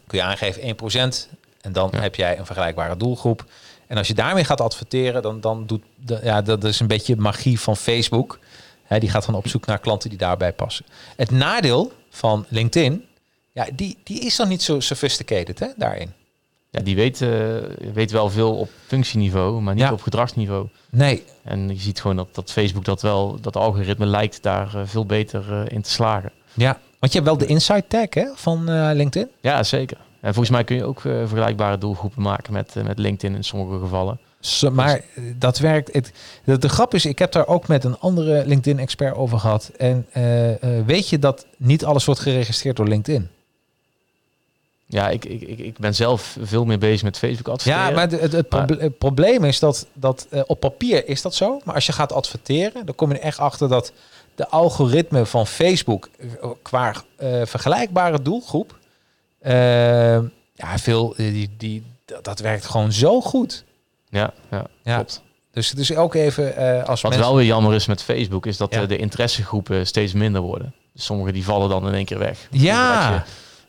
Kun 0.07 0.18
je 0.18 0.24
aangeven 0.24 0.76
1% 1.26 1.36
en 1.61 1.72
dan 1.72 1.90
heb 1.94 2.14
jij 2.14 2.38
een 2.38 2.46
vergelijkbare 2.46 2.96
doelgroep. 2.96 3.44
En 3.86 3.96
als 3.96 4.07
je 4.07 4.14
daarmee 4.14 4.44
gaat 4.44 4.61
adverteren, 4.61 5.22
dan, 5.22 5.40
dan 5.40 5.66
doet 5.66 5.82
de, 5.96 6.20
ja, 6.22 6.42
dat 6.42 6.64
is 6.64 6.80
een 6.80 6.86
beetje 6.86 7.16
magie 7.16 7.61
van 7.61 7.76
Facebook. 7.76 8.38
He, 8.84 8.98
die 8.98 9.11
gaat 9.11 9.26
dan 9.26 9.34
op 9.34 9.48
zoek 9.48 9.66
naar 9.66 9.78
klanten 9.78 10.09
die 10.09 10.18
daarbij 10.18 10.52
passen. 10.52 10.84
Het 11.16 11.30
nadeel 11.30 11.92
van 12.11 12.46
LinkedIn, 12.48 13.05
ja, 13.52 13.66
die, 13.74 13.98
die 14.02 14.20
is 14.20 14.36
dan 14.36 14.48
niet 14.48 14.62
zo 14.62 14.80
sophisticated 14.80 15.59
hè, 15.59 15.68
daarin. 15.76 16.12
Ja, 16.70 16.80
die 16.80 16.94
weet, 16.94 17.20
uh, 17.20 17.57
weet 17.92 18.11
wel 18.11 18.30
veel 18.30 18.57
op 18.57 18.70
functieniveau, 18.86 19.61
maar 19.61 19.74
niet 19.74 19.90
op 19.90 20.02
gedragsniveau. 20.02 20.68
Nee. 20.90 21.24
En 21.42 21.68
je 21.68 21.80
ziet 21.80 22.00
gewoon 22.00 22.16
dat, 22.16 22.28
dat 22.32 22.52
Facebook 22.52 22.84
dat 22.84 23.02
wel, 23.02 23.40
dat 23.40 23.57
algoritme 23.57 24.07
lijkt 24.07 24.42
daar 24.42 24.74
uh, 24.76 24.82
veel 24.84 25.07
beter 25.07 25.44
uh, 25.50 25.62
in 25.68 25.82
te 25.82 25.90
slagen. 25.90 26.32
Ja, 26.55 26.80
want 27.05 27.12
je 27.12 27.22
hebt 27.22 27.30
wel 27.30 27.46
de 27.46 27.55
insight 27.55 27.90
tag 27.90 28.07
hè, 28.11 28.26
van 28.34 28.64
LinkedIn. 28.92 29.30
Ja, 29.40 29.62
zeker. 29.62 29.96
En 30.20 30.34
volgens 30.34 30.50
mij 30.50 30.64
kun 30.64 30.76
je 30.76 30.84
ook 30.84 31.00
vergelijkbare 31.00 31.78
doelgroepen 31.78 32.22
maken 32.22 32.52
met, 32.52 32.74
met 32.84 32.98
LinkedIn 32.98 33.36
in 33.36 33.44
sommige 33.44 33.78
gevallen. 33.78 34.18
So, 34.40 34.70
maar 34.70 35.00
dat 35.38 35.59
werkt. 35.59 35.92
Het, 35.92 36.12
de, 36.44 36.59
de, 36.59 36.68
grap 36.68 36.94
is, 36.94 37.07
ik 37.07 37.18
heb 37.18 37.32
daar 37.32 37.46
ook 37.46 37.68
met 37.68 37.84
een 37.84 37.98
andere 37.98 38.46
LinkedIn-expert 38.46 39.14
over 39.14 39.38
gehad. 39.38 39.70
En 39.76 40.07
weet 40.86 41.09
je 41.09 41.18
dat 41.18 41.46
niet 41.57 41.84
alles 41.84 42.05
wordt 42.05 42.20
geregistreerd 42.20 42.76
door 42.76 42.88
LinkedIn? 42.88 43.28
Ja, 44.86 45.09
ik, 45.09 45.24
ik, 45.24 45.59
ik 45.59 45.78
ben 45.78 45.94
zelf 45.94 46.36
veel 46.40 46.64
meer 46.64 46.78
bezig 46.78 47.02
met 47.02 47.18
Facebook 47.18 47.48
adverteren. 47.48 47.88
Ja, 47.88 47.94
maar 47.94 48.11
het, 48.11 48.32
het, 48.32 48.98
probleem 48.98 49.44
is 49.44 49.59
dat, 49.59 49.86
dat 49.92 50.26
uh, 50.30 50.40
op 50.46 50.61
papier 50.61 51.09
is 51.09 51.22
dat 51.22 51.34
zo. 51.34 51.61
Maar 51.64 51.74
als 51.74 51.86
je 51.86 51.92
gaat 51.92 52.12
adverteren, 52.12 52.86
dan 52.86 52.94
kom 52.94 53.11
je 53.11 53.18
er 53.18 53.24
echt 53.24 53.38
achter 53.38 53.68
dat 53.68 53.92
de 54.35 54.49
algoritme 54.49 55.26
van 55.26 55.47
Facebook 55.47 56.09
eh, 56.18 56.51
qua 56.62 56.95
uh, 57.22 57.43
vergelijkbare 57.45 58.22
doelgroep, 58.22 58.78
uh, 59.43 59.53
ja, 60.53 60.78
veel, 60.78 61.14
die, 61.16 61.51
die, 61.57 61.82
dat 62.22 62.41
werkt 62.41 62.64
gewoon 62.64 62.93
zo 62.93 63.20
goed. 63.20 63.64
Ja, 64.09 64.32
ja, 64.51 64.66
ja. 64.82 64.95
klopt. 64.95 65.22
Dus 65.51 65.70
het 65.70 65.78
is 65.78 65.97
ook 65.97 66.14
even 66.14 66.87
als 66.87 67.01
Wat 67.01 67.16
wel 67.16 67.37
weer 67.37 67.47
jammer 67.47 67.74
is 67.74 67.87
met 67.87 68.03
Facebook, 68.03 68.47
is 68.47 68.57
dat 68.57 68.72
de 68.72 68.97
interessegroepen 68.97 69.87
steeds 69.87 70.12
minder 70.12 70.41
worden. 70.41 70.74
Sommigen 70.95 71.32
die 71.32 71.45
vallen 71.45 71.68
dan 71.68 71.89
in 71.89 71.95
één 71.95 72.05
keer 72.05 72.18
weg. 72.18 72.49
Ja. 72.51 73.24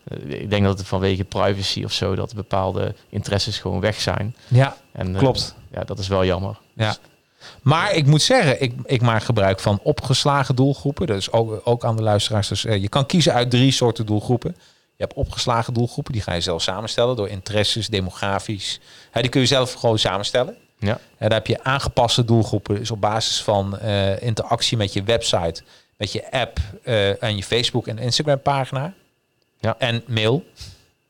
Eh, 0.06 0.42
ik 0.42 0.50
denk 0.50 0.64
dat 0.64 0.78
het 0.78 0.88
vanwege 0.88 1.24
privacy 1.24 1.84
of 1.84 1.92
zo 1.92 2.16
dat 2.16 2.36
bepaalde 2.36 2.96
interesses 3.10 3.60
gewoon 3.60 3.80
weg 3.80 4.02
zijn. 4.02 4.36
Ja, 4.48 4.78
en, 4.92 5.14
eh, 5.14 5.20
klopt. 5.20 5.56
ja, 5.72 5.84
dat 5.84 6.00
is 6.00 6.08
wel 6.08 6.26
jammer. 6.26 6.58
Ja. 6.74 6.88
Dus- 6.88 7.00
maar 7.62 7.94
ik 7.94 8.06
moet 8.06 8.22
zeggen, 8.22 8.62
ik, 8.62 8.74
ik 8.86 9.02
maak 9.02 9.24
gebruik 9.24 9.60
van 9.60 9.80
opgeslagen 9.84 10.56
doelgroepen. 10.56 11.08
Dus 11.08 11.32
ook, 11.32 11.62
ook 11.64 11.86
aan 11.86 11.96
de 11.96 12.04
luisteraars. 12.04 12.48
Dus, 12.48 12.66
uh, 12.66 12.82
je 12.82 12.90
kan 12.90 13.06
kiezen 13.06 13.34
uit 13.34 13.50
drie 13.50 13.72
soorten 13.72 14.06
doelgroepen. 14.06 14.56
Je 14.98 15.04
hebt 15.04 15.14
opgeslagen 15.14 15.74
doelgroepen, 15.74 16.14
die 16.14 16.22
ga 16.22 16.34
je 16.34 16.42
zelf 16.42 16.62
samenstellen 16.62 17.16
door 17.16 17.30
interesses, 17.30 17.88
demografisch. 17.88 18.80
Die 19.12 19.30
kun 19.30 19.42
je 19.42 19.48
zelf 19.48 19.74
gewoon 19.74 20.00
samenstellen. 20.00 20.56
Ja. 20.80 20.92
En 20.92 21.30
dan 21.30 21.32
heb 21.32 21.48
je 21.48 21.64
aangepaste 21.64 22.26
doelgroepen, 22.26 22.76
dus 22.76 22.92
op 22.92 23.02
basis 23.02 23.44
van 23.44 23.80
uh, 23.84 24.22
interactie 24.22 24.78
met 24.78 24.94
je 24.94 25.04
website, 25.04 25.64
met 25.98 26.12
je 26.12 26.32
app 26.32 26.60
uh, 26.84 27.24
en 27.24 27.36
je 27.36 27.44
Facebook 27.44 27.88
en 27.88 27.98
Instagram 27.98 28.42
pagina 28.42 28.94
ja. 29.60 29.76
en 29.78 30.04
mail. 30.08 30.44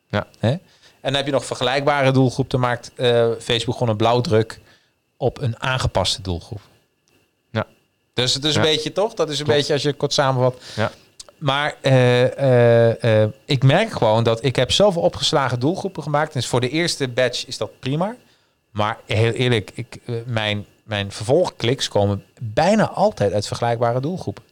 Ja. 0.10 0.28
En 0.40 0.60
dan 1.02 1.14
heb 1.14 1.26
je 1.26 1.32
nog 1.32 1.46
vergelijkbare 1.46 2.12
doelgroep. 2.12 2.50
Dan 2.50 2.60
maakt 2.60 2.92
uh, 2.96 3.28
Facebook 3.40 3.74
gewoon 3.74 3.90
een 3.90 3.98
blauwdruk 3.98 4.60
op 5.26 5.42
een 5.42 5.62
aangepaste 5.62 6.22
doelgroep. 6.22 6.62
Ja. 7.52 7.66
Dus 8.14 8.34
het 8.34 8.44
is 8.44 8.56
een 8.56 8.62
beetje 8.62 8.92
toch? 8.92 9.14
Dat 9.14 9.30
is 9.30 9.40
een 9.40 9.46
beetje 9.46 9.74
als 9.74 9.82
je 9.82 9.94
kort 9.94 10.14
samenvat. 10.14 10.62
Ja. 10.76 10.92
Maar 11.38 11.76
uh, 11.82 13.24
uh, 13.24 13.30
ik 13.46 13.64
merk 13.64 13.92
gewoon 13.92 14.24
dat 14.24 14.44
ik 14.44 14.56
heb 14.56 14.72
zoveel 14.72 15.02
opgeslagen 15.02 15.60
doelgroepen 15.60 16.04
gemaakt. 16.04 16.34
Dus 16.34 16.48
voor 16.48 16.62
de 16.62 16.70
eerste 16.70 17.08
batch 17.08 17.46
is 17.46 17.58
dat 17.58 17.80
prima. 17.80 18.16
Maar 18.72 18.98
heel 19.06 19.32
eerlijk, 19.32 19.72
ik, 19.74 20.00
mijn, 20.26 20.66
mijn 20.84 21.12
vervolgkliks 21.12 21.88
komen 21.88 22.24
bijna 22.42 22.90
altijd 22.90 23.34
uit 23.34 23.48
vergelijkbare 23.48 24.00
doelgroepen. 24.00 24.44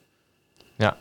Ja. 0.77 0.97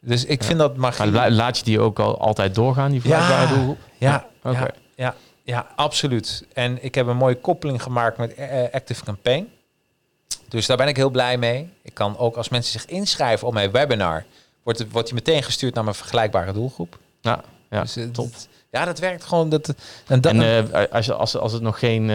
Dus 0.00 0.24
ik 0.24 0.42
vind 0.42 0.58
dat 0.58 0.76
magie... 0.76 1.10
Maar 1.10 1.30
laat 1.30 1.58
je 1.58 1.64
die 1.64 1.80
ook 1.80 1.98
al 1.98 2.18
altijd 2.18 2.54
doorgaan, 2.54 2.90
die 2.90 3.00
vergelijkbare 3.00 3.48
ja, 3.48 3.54
doelgroep? 3.54 3.78
Ja, 3.98 4.26
ja, 4.42 4.50
ja, 4.52 4.70
ja, 4.94 5.14
ja, 5.52 5.66
absoluut. 5.76 6.46
En 6.52 6.84
ik 6.84 6.94
heb 6.94 7.06
een 7.06 7.16
mooie 7.16 7.34
koppeling 7.34 7.82
gemaakt 7.82 8.16
met 8.16 8.38
uh, 8.38 8.62
Active 8.72 9.04
Campaign. 9.04 9.48
Dus 10.48 10.66
daar 10.66 10.76
ben 10.76 10.88
ik 10.88 10.96
heel 10.96 11.10
blij 11.10 11.38
mee. 11.38 11.70
Ik 11.82 11.94
kan 11.94 12.18
ook 12.18 12.36
als 12.36 12.48
mensen 12.48 12.80
zich 12.80 12.90
inschrijven 12.90 13.46
op 13.46 13.52
mijn 13.52 13.70
webinar, 13.70 14.24
wordt, 14.62 14.78
het, 14.78 14.92
wordt 14.92 15.06
die 15.06 15.16
meteen 15.16 15.42
gestuurd 15.42 15.74
naar 15.74 15.84
mijn 15.84 15.96
vergelijkbare 15.96 16.52
doelgroep. 16.52 16.98
Ja, 17.20 17.42
ja 17.70 17.80
dus, 17.80 17.96
uh, 17.96 18.04
top. 18.10 18.32
Dat, 18.32 18.48
ja, 18.70 18.84
dat 18.84 18.98
werkt 18.98 19.24
gewoon. 19.24 19.48
Dat, 19.48 19.74
en 20.06 20.20
dat, 20.20 20.32
en 20.32 20.66
uh, 20.70 20.84
als, 20.90 21.10
als, 21.10 21.36
als 21.36 21.52
het 21.52 21.62
nog 21.62 21.78
geen 21.78 22.10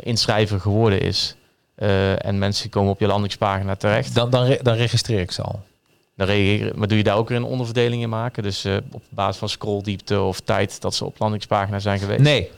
inschrijver 0.00 0.60
geworden 0.60 1.00
is 1.00 1.36
en 2.18 2.38
mensen 2.38 2.70
komen 2.70 2.90
op 2.90 3.00
je 3.00 3.06
landingspagina 3.06 3.76
terecht... 3.76 4.14
Dan, 4.14 4.30
dan, 4.30 4.58
dan 4.62 4.74
registreer 4.74 5.20
ik 5.20 5.30
ze 5.30 5.42
al. 5.42 5.62
Dan 6.16 6.28
maar 6.74 6.88
doe 6.88 6.96
je 6.96 7.04
daar 7.04 7.16
ook 7.16 7.28
weer 7.28 7.38
een 7.38 7.44
onderverdeling 7.44 8.02
in 8.02 8.08
maken? 8.08 8.42
Dus 8.42 8.64
uh, 8.64 8.76
op 8.92 9.02
basis 9.08 9.36
van 9.36 9.48
scrolldiepte 9.48 10.20
of 10.20 10.40
tijd 10.40 10.80
dat 10.80 10.94
ze 10.94 11.04
op 11.04 11.18
landingspagina 11.18 11.78
zijn 11.78 11.98
geweest? 11.98 12.20
Nee. 12.20 12.50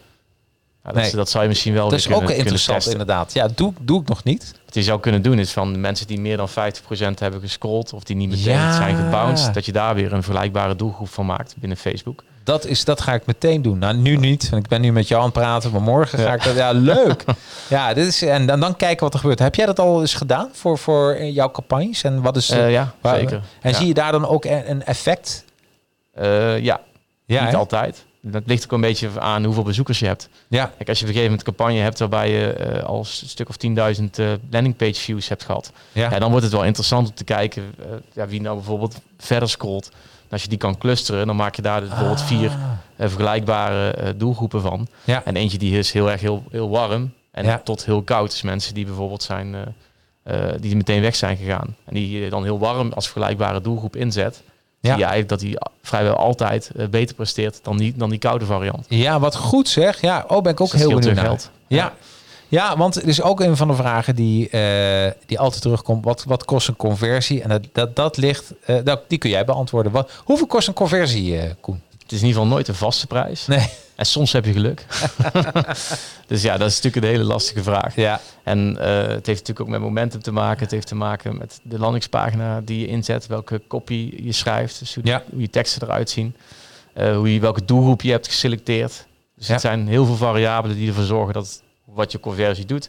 Ja, 0.85 0.93
dat, 0.93 1.03
nee. 1.03 1.11
dat 1.11 1.31
zou 1.31 1.43
je 1.43 1.49
misschien 1.49 1.73
wel 1.73 1.89
Dat 1.89 1.99
is 1.99 2.07
kunnen, 2.07 2.23
ook 2.23 2.31
interessant 2.31 2.87
inderdaad. 2.87 3.33
Ja, 3.33 3.49
doe, 3.55 3.73
doe 3.81 4.01
ik 4.01 4.09
nog 4.09 4.25
niet. 4.25 4.55
Wat 4.65 4.75
je 4.75 4.83
zou 4.83 5.01
kunnen 5.01 5.23
doen 5.23 5.39
is 5.39 5.53
van 5.53 5.81
mensen 5.81 6.07
die 6.07 6.21
meer 6.21 6.37
dan 6.37 6.49
50% 6.49 6.53
hebben 7.19 7.41
gescrolld 7.41 7.93
of 7.93 8.05
die 8.05 8.17
niet 8.17 8.29
meteen 8.29 8.53
ja. 8.53 8.77
zijn 8.77 8.97
gebounced, 8.97 9.55
dat 9.55 9.65
je 9.65 9.73
daar 9.73 9.95
weer 9.95 10.13
een 10.13 10.23
vergelijkbare 10.23 10.77
doelgroep 10.77 11.09
van 11.09 11.27
maakt 11.27 11.55
binnen 11.59 11.79
Facebook. 11.79 12.23
Dat, 12.47 12.67
is, 12.67 12.85
dat 12.85 13.01
ga 13.01 13.15
ik 13.15 13.27
meteen 13.27 13.63
doen. 13.63 13.79
Nou, 13.79 13.97
nu 13.97 14.17
niet, 14.17 14.49
want 14.51 14.63
ik 14.63 14.69
ben 14.69 14.81
nu 14.81 14.93
met 14.93 15.09
jou 15.09 15.21
aan 15.21 15.29
het 15.29 15.39
praten, 15.39 15.71
maar 15.73 15.83
morgen 15.83 16.19
ga 16.19 16.35
ik 16.35 16.45
dat. 16.45 16.57
Ja, 16.57 16.71
leuk. 16.71 17.25
ja, 17.69 17.95
dit 17.95 18.07
is, 18.07 18.23
en 18.23 18.47
dan, 18.47 18.61
dan 18.61 18.77
kijken 18.77 19.05
wat 19.05 19.15
er 19.15 19.21
gebeurt. 19.21 19.39
Heb 19.39 19.55
jij 19.55 19.67
dat 19.67 19.79
al 19.79 20.01
eens 20.01 20.15
gedaan 20.15 20.49
voor, 20.53 20.79
voor 20.79 21.25
jouw 21.25 21.51
campagnes? 21.51 22.03
En 22.03 22.23
wat 22.23 22.37
is. 22.37 22.51
Uh, 22.51 22.71
ja, 22.71 22.95
waar, 23.01 23.19
zeker. 23.19 23.43
En 23.61 23.71
ja. 23.71 23.77
zie 23.77 23.87
je 23.87 23.95
daar 23.95 24.13
dan 24.13 24.27
ook 24.27 24.45
een 24.45 24.85
effect? 24.85 25.45
Uh, 26.19 26.59
ja, 26.59 26.81
ja 27.25 27.43
niet 27.43 27.51
hè? 27.51 27.57
altijd. 27.57 28.05
Dat 28.21 28.43
ligt 28.47 28.65
ook 28.65 28.73
een 28.73 28.81
beetje 28.81 29.21
aan 29.21 29.45
hoeveel 29.45 29.63
bezoekers 29.63 29.99
je 29.99 30.07
hebt. 30.07 30.29
Ja. 30.49 30.73
Kijk, 30.77 30.89
als 30.89 30.99
je 30.99 31.05
op 31.05 31.11
een 31.11 31.17
gegeven 31.17 31.23
moment 31.23 31.41
een 31.41 31.55
campagne 31.55 31.81
hebt 31.81 31.99
waarbij 31.99 32.31
je 32.31 32.73
uh, 32.77 32.85
al 32.85 32.99
een 32.99 33.05
stuk 33.05 33.49
of 33.49 33.57
10.000 33.99 34.05
uh, 34.21 34.33
landingpage 34.51 35.01
views 35.01 35.29
hebt 35.29 35.45
gehad, 35.45 35.73
ja. 35.93 36.11
ja. 36.11 36.19
dan 36.19 36.31
wordt 36.31 36.45
het 36.45 36.55
wel 36.55 36.65
interessant 36.65 37.09
om 37.09 37.15
te 37.15 37.25
kijken 37.25 37.75
ja, 38.13 38.27
wie 38.27 38.41
nou 38.41 38.57
bijvoorbeeld 38.57 39.01
verder 39.19 39.49
scrolt. 39.49 39.91
En 40.29 40.33
als 40.33 40.43
je 40.43 40.49
die 40.49 40.59
kan 40.59 40.79
clusteren, 40.79 41.27
dan 41.27 41.37
maak 41.37 41.55
je 41.57 41.63
daar 41.63 41.81
dus 41.81 41.89
bijvoorbeeld 41.89 42.21
Ah. 42.21 42.27
vier 42.27 42.51
uh, 42.51 43.09
vergelijkbare 43.09 44.17
doelgroepen 44.17 44.61
van. 44.61 44.87
Ja. 45.05 45.23
En 45.25 45.37
eentje 45.37 45.59
die 45.59 45.79
is 45.79 45.93
heel 45.93 46.11
erg 46.11 46.21
heel, 46.21 46.43
heel 46.51 46.69
warm 46.71 47.13
en 47.31 47.45
Ja. 47.45 47.61
tot 47.65 47.85
heel 47.85 48.03
koud. 48.03 48.31
Dus 48.31 48.43
mensen 48.43 48.75
die 48.75 48.85
bijvoorbeeld 48.85 49.23
zijn, 49.23 49.55
uh, 50.25 50.35
die 50.61 50.77
meteen 50.77 51.01
weg 51.01 51.17
zijn 51.17 51.37
gegaan. 51.37 51.77
En 51.85 51.95
die 51.95 52.21
je 52.21 52.31
dan 52.31 52.45
heel 52.45 52.59
warm 52.59 52.93
als 52.93 53.05
vergelijkbare 53.09 53.61
doelgroep 53.61 53.97
inzet. 53.97 54.43
Ja. 54.81 54.93
Zie 54.93 55.01
je 55.01 55.09
eigenlijk 55.11 55.29
dat 55.29 55.41
die 55.41 55.59
vrijwel 55.83 56.15
altijd 56.17 56.71
beter 56.91 57.15
presteert 57.15 57.59
dan 57.63 57.77
die, 57.77 57.95
dan 57.97 58.11
die 58.11 58.19
koude 58.19 58.45
variant. 58.45 58.87
Ja, 58.89 59.21
wat 59.21 59.37
goed 59.37 59.69
zeg. 59.69 60.01
Ja, 60.01 60.25
oh, 60.29 60.43
ben 60.43 60.53
ik 60.53 60.61
ook 60.61 60.71
Dus 60.71 60.81
heel 60.81 60.95
benieuwd 60.95 61.15
naar. 61.15 61.41
Ja. 61.67 61.93
Ja, 62.49 62.77
want 62.77 62.95
het 62.95 63.05
is 63.07 63.23
ook 63.23 63.41
een 63.41 63.57
van 63.57 63.69
de 63.69 63.75
vragen 63.75 64.15
die, 64.15 64.49
eh, 64.49 65.11
die 65.27 65.39
altijd 65.39 65.63
terugkomt. 65.63 66.05
Wat, 66.05 66.25
wat 66.25 66.45
kost 66.45 66.69
een 66.69 66.77
conversie? 66.77 67.43
En 67.43 67.49
dat, 67.49 67.63
dat, 67.73 67.97
dat 67.97 68.17
ligt, 68.17 68.53
eh, 68.65 68.77
dat, 68.85 69.01
die 69.09 69.19
kun 69.19 69.31
jij 69.31 69.45
beantwoorden. 69.45 69.93
Wat, 69.93 70.11
hoeveel 70.25 70.47
kost 70.47 70.69
een 70.69 70.75
conversie, 70.75 71.39
eh, 71.39 71.51
Koen? 71.61 71.83
Het 72.03 72.13
is 72.15 72.21
in 72.21 72.27
ieder 72.27 72.41
geval 72.43 72.55
nooit 72.57 72.69
een 72.69 72.75
vaste 72.75 73.07
prijs. 73.07 73.47
Nee. 73.47 73.69
En 73.97 74.07
soms 74.07 74.33
heb 74.33 74.45
je 74.45 74.53
geluk. 74.53 74.87
dus 76.27 76.43
ja, 76.43 76.57
dat 76.57 76.69
is 76.71 76.75
natuurlijk 76.75 77.05
een 77.05 77.11
hele 77.13 77.25
lastige 77.25 77.63
vraag. 77.63 77.95
Ja. 77.95 78.21
En 78.43 78.71
uh, 78.71 78.79
het 78.97 79.27
heeft 79.27 79.27
natuurlijk 79.27 79.61
ook 79.61 79.69
met 79.69 79.81
momentum 79.81 80.23
te 80.23 80.33
maken. 80.33 80.63
Het 80.63 80.71
heeft 80.71 80.87
te 80.87 80.95
maken 80.95 81.39
met 81.39 81.61
de 81.63 81.79
landingspagina 81.79 82.61
die 82.61 82.81
je 82.81 82.87
inzet, 82.87 83.27
welke 83.27 83.63
copy 83.69 84.15
je 84.23 84.33
schrijft, 84.33 84.79
dus 84.79 84.95
hoe, 84.95 85.05
Ja. 85.07 85.23
hoe 85.31 85.41
je 85.41 85.51
teksten 85.51 85.83
eruit 85.83 86.11
zien, 86.11 86.37
uh, 86.97 87.17
hoe 87.17 87.35
je, 87.35 87.41
welke 87.41 87.65
doelgroep 87.65 88.03
je 88.03 88.11
hebt 88.11 88.27
geselecteerd. 88.27 89.07
Dus 89.37 89.47
Ja. 89.47 89.53
het 89.53 89.63
zijn 89.63 89.89
heel 89.89 90.05
veel 90.07 90.17
variabelen 90.17 90.77
die 90.77 90.89
ervoor 90.89 91.05
zorgen 91.05 91.35
dat 91.35 91.63
wat 91.97 92.13
je 92.13 92.21
conversie 92.21 92.65
doet. 92.67 92.89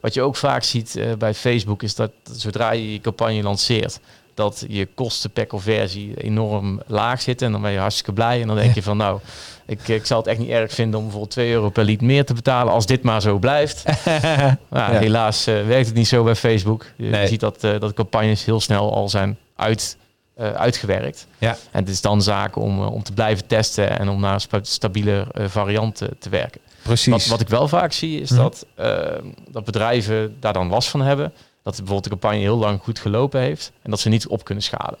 Wat 0.00 0.14
je 0.14 0.22
ook 0.22 0.36
vaak 0.36 0.62
ziet 0.62 0.94
uh, 0.96 1.12
bij 1.18 1.34
Facebook 1.34 1.82
is 1.82 1.94
dat 1.94 2.10
zodra 2.32 2.70
je 2.72 2.92
je 2.92 3.00
campagne 3.00 3.42
lanceert, 3.42 4.00
dat 4.34 4.64
je 4.68 4.86
kosten 4.94 5.30
per 5.30 5.46
conversie 5.46 6.22
enorm 6.22 6.80
laag 6.86 7.20
zitten. 7.20 7.46
En 7.46 7.52
dan 7.52 7.62
ben 7.62 7.70
je 7.70 7.78
hartstikke 7.78 8.12
blij. 8.12 8.40
En 8.40 8.46
dan 8.46 8.56
denk 8.56 8.68
Ja. 8.68 8.74
je 8.74 8.82
van 8.82 8.96
nou, 8.96 9.20
ik, 9.66 9.88
ik 9.88 10.06
zal 10.06 10.18
het 10.18 10.26
echt 10.26 10.38
niet 10.38 10.48
erg 10.48 10.72
vinden 10.72 10.94
om 10.98 11.02
bijvoorbeeld 11.04 11.32
2 11.32 11.50
euro 11.52 11.70
per 11.70 11.84
lied 11.84 12.00
meer 12.00 12.24
te 12.24 12.34
betalen 12.34 12.72
als 12.72 12.86
dit 12.86 13.02
maar 13.02 13.20
zo 13.22 13.38
blijft. 13.38 13.84
nou, 14.14 14.56
Ja. 14.70 14.90
Helaas 14.98 15.48
uh, 15.48 15.66
werkt 15.66 15.86
het 15.86 15.94
niet 15.96 16.08
zo 16.08 16.24
bij 16.24 16.34
Facebook. 16.34 16.86
Je 16.96 17.08
Nee. 17.08 17.26
ziet 17.26 17.40
dat, 17.40 17.64
uh, 17.64 17.80
dat 17.80 17.92
campagnes 17.94 18.44
heel 18.44 18.60
snel 18.60 18.94
al 18.94 19.08
zijn 19.08 19.36
uit, 19.56 19.96
uh, 20.40 20.50
uitgewerkt. 20.52 21.26
Ja. 21.38 21.50
En 21.70 21.80
het 21.80 21.88
is 21.88 22.00
dan 22.00 22.22
zaak 22.22 22.56
om, 22.56 22.82
om 22.82 23.02
te 23.02 23.12
blijven 23.12 23.46
testen 23.46 23.98
en 23.98 24.08
om 24.08 24.20
naar 24.20 24.34
een 24.34 24.40
sta- 24.40 24.58
stabiele 24.62 25.26
variant 25.34 26.02
te 26.18 26.28
werken. 26.28 26.60
Precies. 26.88 27.12
Wat, 27.12 27.26
wat 27.26 27.40
ik 27.40 27.48
wel 27.48 27.68
vaak 27.68 27.92
zie 27.92 28.20
is 28.20 28.30
Hm. 28.30 28.36
dat, 28.36 28.66
eh, 28.74 29.06
dat 29.50 29.64
bedrijven 29.64 30.36
daar 30.40 30.52
dan 30.52 30.68
last 30.68 30.88
van 30.88 31.00
hebben. 31.00 31.32
Dat 31.62 31.76
bijvoorbeeld 31.76 32.04
de 32.04 32.10
campagne 32.10 32.38
heel 32.38 32.56
lang 32.58 32.80
goed 32.82 32.98
gelopen 32.98 33.40
heeft 33.40 33.72
en 33.82 33.90
dat 33.90 34.00
ze 34.00 34.08
niet 34.08 34.26
op 34.26 34.44
kunnen 34.44 34.64
schalen. 34.64 34.98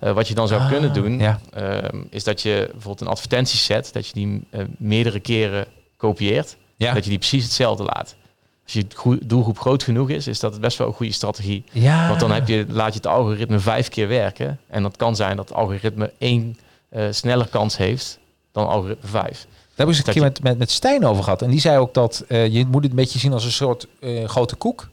Eh, 0.00 0.12
wat 0.12 0.28
je 0.28 0.34
dan 0.34 0.48
zou 0.48 0.60
Ah, 0.60 0.68
kunnen 0.68 0.92
doen, 0.92 1.18
ja. 1.18 1.40
ehm, 1.52 2.02
is 2.10 2.24
dat 2.24 2.42
je 2.42 2.64
bijvoorbeeld 2.70 3.00
een 3.00 3.06
advertentie 3.06 3.58
zet, 3.58 3.92
dat 3.92 4.06
je 4.06 4.12
die 4.12 4.46
eh, 4.50 4.64
meerdere 4.78 5.20
keren 5.20 5.66
kopieert, 5.96 6.56
Ja. 6.76 6.94
dat 6.94 7.04
je 7.04 7.10
die 7.10 7.18
precies 7.18 7.44
hetzelfde 7.44 7.82
laat. 7.84 8.16
Als 8.64 8.72
je 8.72 8.86
doelgroep 9.26 9.58
groot 9.60 9.82
genoeg 9.82 10.10
is, 10.10 10.26
is 10.26 10.40
dat 10.40 10.60
best 10.60 10.78
wel 10.78 10.86
een 10.86 10.92
goede 10.92 11.12
strategie. 11.12 11.64
Ja. 11.72 12.08
Want 12.08 12.20
dan 12.20 12.30
heb 12.32 12.48
je, 12.48 12.64
laat 12.68 12.88
je 12.92 12.96
het 12.98 13.06
algoritme 13.06 13.58
vijf 13.58 13.88
keer 13.88 14.08
werken. 14.08 14.58
En 14.66 14.82
dat 14.82 14.96
kan 14.96 15.16
zijn 15.16 15.36
dat 15.36 15.48
het 15.48 15.58
algoritme 15.58 16.12
één 16.18 16.58
eh, 16.88 17.04
sneller 17.10 17.46
kans 17.48 17.76
heeft 17.76 18.18
dan 18.52 18.68
algoritme 18.68 19.08
vijf. 19.08 19.46
Daar 19.78 19.86
hebben 19.86 19.94
ze 19.94 20.00
een 20.00 20.14
Dat 20.14 20.14
keer 20.14 20.42
met, 20.42 20.42
met, 20.42 20.58
met 20.58 20.70
Stijn 20.70 21.06
over 21.06 21.22
gehad. 21.22 21.42
En 21.42 21.50
die 21.50 21.60
zei 21.60 21.78
ook 21.78 21.94
dat 21.94 22.24
eh, 22.28 22.46
je 22.46 22.66
moet 22.66 22.82
het 22.82 22.90
een 22.90 22.96
beetje 22.96 23.18
zien 23.18 23.32
als 23.32 23.44
een 23.44 23.50
soort 23.52 23.86
eh, 24.00 24.24
grote 24.24 24.56
koek. 24.56 24.88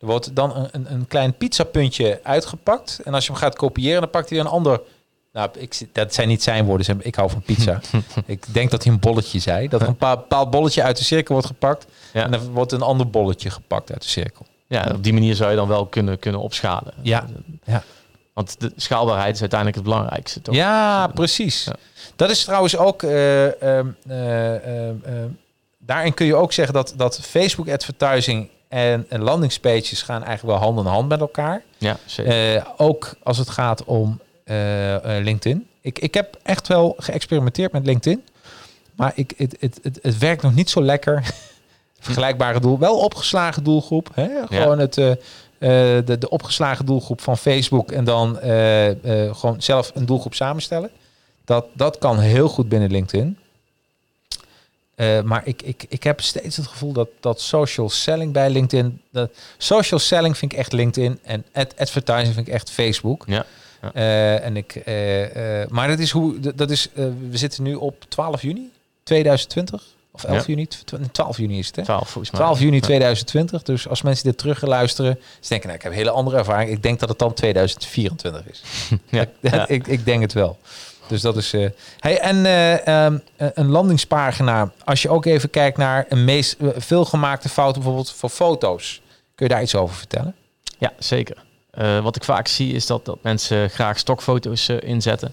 Er 0.00 0.06
wordt 0.06 0.34
dan 0.36 0.56
een, 0.56 0.68
een, 0.72 0.92
een 0.92 1.06
klein 1.06 1.34
pizzapuntje 1.36 2.20
uitgepakt. 2.22 3.00
En 3.04 3.14
als 3.14 3.26
je 3.26 3.32
hem 3.32 3.40
gaat 3.40 3.56
kopiëren, 3.56 4.00
dan 4.00 4.10
pakt 4.10 4.30
hij 4.30 4.38
een 4.38 4.46
ander. 4.46 4.80
Nou, 5.32 5.50
ik, 5.58 5.88
dat 5.92 6.14
zijn 6.14 6.28
niet 6.28 6.42
zijn 6.42 6.64
woorden. 6.64 6.98
Ik 7.02 7.14
hou 7.14 7.30
van 7.30 7.42
pizza. 7.42 7.80
ik 8.26 8.44
denk 8.54 8.70
dat 8.70 8.84
hij 8.84 8.92
een 8.92 8.98
bolletje 9.00 9.38
zei. 9.38 9.68
Dat 9.68 9.80
er 9.80 9.88
een 9.88 9.96
paar- 9.96 10.16
bepaald 10.16 10.50
bolletje 10.50 10.82
uit 10.82 10.96
de 10.96 11.04
cirkel 11.04 11.32
wordt 11.34 11.48
gepakt. 11.48 11.86
Ja. 12.12 12.24
En 12.24 12.30
dan 12.30 12.50
wordt 12.50 12.72
een 12.72 12.82
ander 12.82 13.10
bolletje 13.10 13.50
gepakt 13.50 13.92
uit 13.92 14.02
de 14.02 14.08
cirkel. 14.08 14.46
Ja, 14.66 14.90
op 14.94 15.04
die 15.04 15.12
manier 15.12 15.34
zou 15.34 15.50
je 15.50 15.56
dan 15.56 15.68
wel 15.68 15.86
kunnen, 15.86 16.18
kunnen 16.18 16.40
opschalen. 16.40 16.94
Ja, 17.02 17.26
ja. 17.64 17.82
Want 18.32 18.60
de 18.60 18.72
schaalbaarheid 18.76 19.34
is 19.34 19.40
uiteindelijk 19.40 19.78
het 19.78 19.88
belangrijkste. 19.88 20.42
Toch? 20.42 20.54
Ja, 20.54 21.06
precies. 21.06 21.64
Ja. 21.64 21.72
Dat 22.16 22.30
is 22.30 22.44
trouwens 22.44 22.76
ook. 22.76 23.02
eh, 23.02 23.62
ehm, 23.62 23.86
eh, 24.08 24.54
ehm, 24.54 24.94
ehm, 25.04 25.28
daarin 25.78 26.14
kun 26.14 26.26
je 26.26 26.34
ook 26.34 26.52
zeggen 26.52 26.74
dat, 26.74 26.94
dat 26.96 27.20
Facebook 27.20 27.68
advertising 27.68 28.48
en, 28.68 29.06
en 29.08 29.22
landingspages 29.22 30.02
gaan 30.02 30.24
eigenlijk 30.24 30.58
wel 30.58 30.68
hand 30.68 30.86
in 30.86 30.92
hand 30.92 31.08
met 31.08 31.20
elkaar. 31.20 31.62
Ja, 31.78 31.96
zeker. 32.06 32.56
Eh, 32.56 32.66
ook 32.76 33.14
als 33.22 33.38
het 33.38 33.50
gaat 33.50 33.84
om 33.84 34.20
LinkedIn. 35.02 35.66
Ik, 35.80 35.98
ik 35.98 36.14
heb 36.14 36.38
echt 36.42 36.68
wel 36.68 36.94
geëxperimenteerd 36.98 37.72
met 37.72 37.86
LinkedIn. 37.86 38.24
Maar 38.96 39.12
ik, 39.14 39.32
het, 39.36 39.56
het, 39.60 39.78
het, 39.82 39.98
het 40.02 40.18
werkt 40.18 40.42
nog 40.42 40.54
niet 40.54 40.70
zo 40.70 40.82
lekker. 40.82 41.24
Vergelijkbare 42.00 42.60
doel. 42.60 42.78
Wel 42.78 42.98
opgeslagen 42.98 43.64
doelgroep. 43.64 44.08
Hè? 44.14 44.28
Gewoon 44.46 44.78
het, 44.78 44.94
de, 44.94 46.16
de 46.18 46.28
opgeslagen 46.28 46.86
doelgroep 46.86 47.20
van 47.20 47.38
Facebook. 47.38 47.92
En 47.92 48.04
dan 48.04 48.38
gewoon 49.32 49.62
zelf 49.62 49.90
een 49.94 50.06
doelgroep 50.06 50.34
samenstellen. 50.34 50.90
Dat, 51.52 51.66
dat 51.72 51.98
kan 51.98 52.18
heel 52.18 52.48
goed 52.48 52.68
binnen 52.68 52.90
LinkedIn. 52.90 53.38
Eh, 54.94 55.20
maar 55.22 55.42
ik, 55.44 55.62
ik, 55.62 55.84
ik 55.88 56.02
heb 56.02 56.20
steeds 56.20 56.56
het 56.56 56.66
gevoel 56.66 56.92
dat, 56.92 57.08
dat 57.20 57.40
social 57.40 57.88
selling 57.90 58.32
bij 58.32 58.50
LinkedIn. 58.50 59.00
Dat 59.10 59.30
social 59.58 60.00
selling 60.00 60.36
vind 60.38 60.52
ik 60.52 60.58
echt 60.58 60.72
LinkedIn. 60.72 61.18
En 61.22 61.44
ad 61.52 61.74
advertising 61.78 62.34
vind 62.34 62.46
ik 62.46 62.52
echt 62.52 62.70
Facebook. 62.70 63.24
Ja, 63.26 63.44
ja. 63.82 63.92
Eh, 63.92 64.44
en 64.44 64.56
ik, 64.56 64.74
eh, 64.76 65.66
maar 65.68 65.88
dat 65.88 65.98
is 65.98 66.10
hoe. 66.10 66.40
dat- 66.54 66.70
is, 66.70 66.88
we 67.30 67.36
zitten 67.36 67.62
nu 67.62 67.74
op 67.74 68.04
12 68.08 68.42
juni 68.42 68.70
2020. 69.02 69.82
Of 70.14 70.24
11 70.24 70.38
Ja. 70.38 70.44
juni? 70.46 70.66
Tw- 70.66 70.94
12 71.12 71.36
juni 71.38 71.58
is 71.58 71.66
het, 71.66 71.76
hè? 71.76 71.82
12 71.82 72.08
volgens 72.10 72.30
mij. 72.32 72.40
12 72.40 72.58
juni 72.60 72.76
Ja. 72.76 72.80
2020. 72.82 73.62
Dus 73.62 73.88
als 73.88 74.02
mensen 74.02 74.24
dit 74.24 74.38
terug 74.38 74.58
gaan 74.58 74.68
luisteren, 74.68 75.18
ze 75.40 75.48
denken, 75.48 75.66
nou, 75.66 75.78
ik 75.78 75.82
heb 75.84 75.92
een 75.92 75.98
hele 75.98 76.10
andere 76.10 76.36
ervaring. 76.36 76.70
Ik 76.70 76.82
denk 76.82 77.00
dat 77.00 77.08
het 77.08 77.18
dan 77.18 77.34
2024 77.34 78.42
is. 78.50 78.62
Ja, 79.10 79.26
ja. 79.40 79.68
ik, 79.68 79.86
ik 79.86 80.04
denk 80.04 80.22
het 80.22 80.32
wel. 80.32 80.58
Dus 81.12 81.20
dat 81.20 81.36
is. 81.36 81.52
eh 81.52 81.70
hey, 81.98 82.20
en 82.20 82.46
eh, 82.46 82.86
ehm, 82.86 83.18
een 83.36 83.68
landingspagina. 83.68 84.72
Als 84.84 85.02
je 85.02 85.08
ook 85.08 85.24
even 85.24 85.50
kijkt 85.50 85.76
naar 85.76 86.06
een 86.08 86.24
meest 86.24 86.56
eh, 86.60 86.68
veelgemaakte 86.76 87.48
fout, 87.48 87.74
bijvoorbeeld 87.74 88.12
voor 88.12 88.28
foto's. 88.28 89.02
Kun 89.34 89.46
je 89.46 89.52
daar 89.52 89.62
iets 89.62 89.74
over 89.74 89.96
vertellen? 89.96 90.34
Ja, 90.78 90.92
zeker. 90.98 91.36
Eh, 91.70 92.02
wat 92.02 92.16
ik 92.16 92.24
vaak 92.24 92.48
zie 92.48 92.72
is 92.72 92.86
dat, 92.86 93.04
dat 93.04 93.18
mensen 93.22 93.70
graag 93.70 93.98
stokfoto's 93.98 94.68
eh, 94.68 94.76
inzetten. 94.80 95.32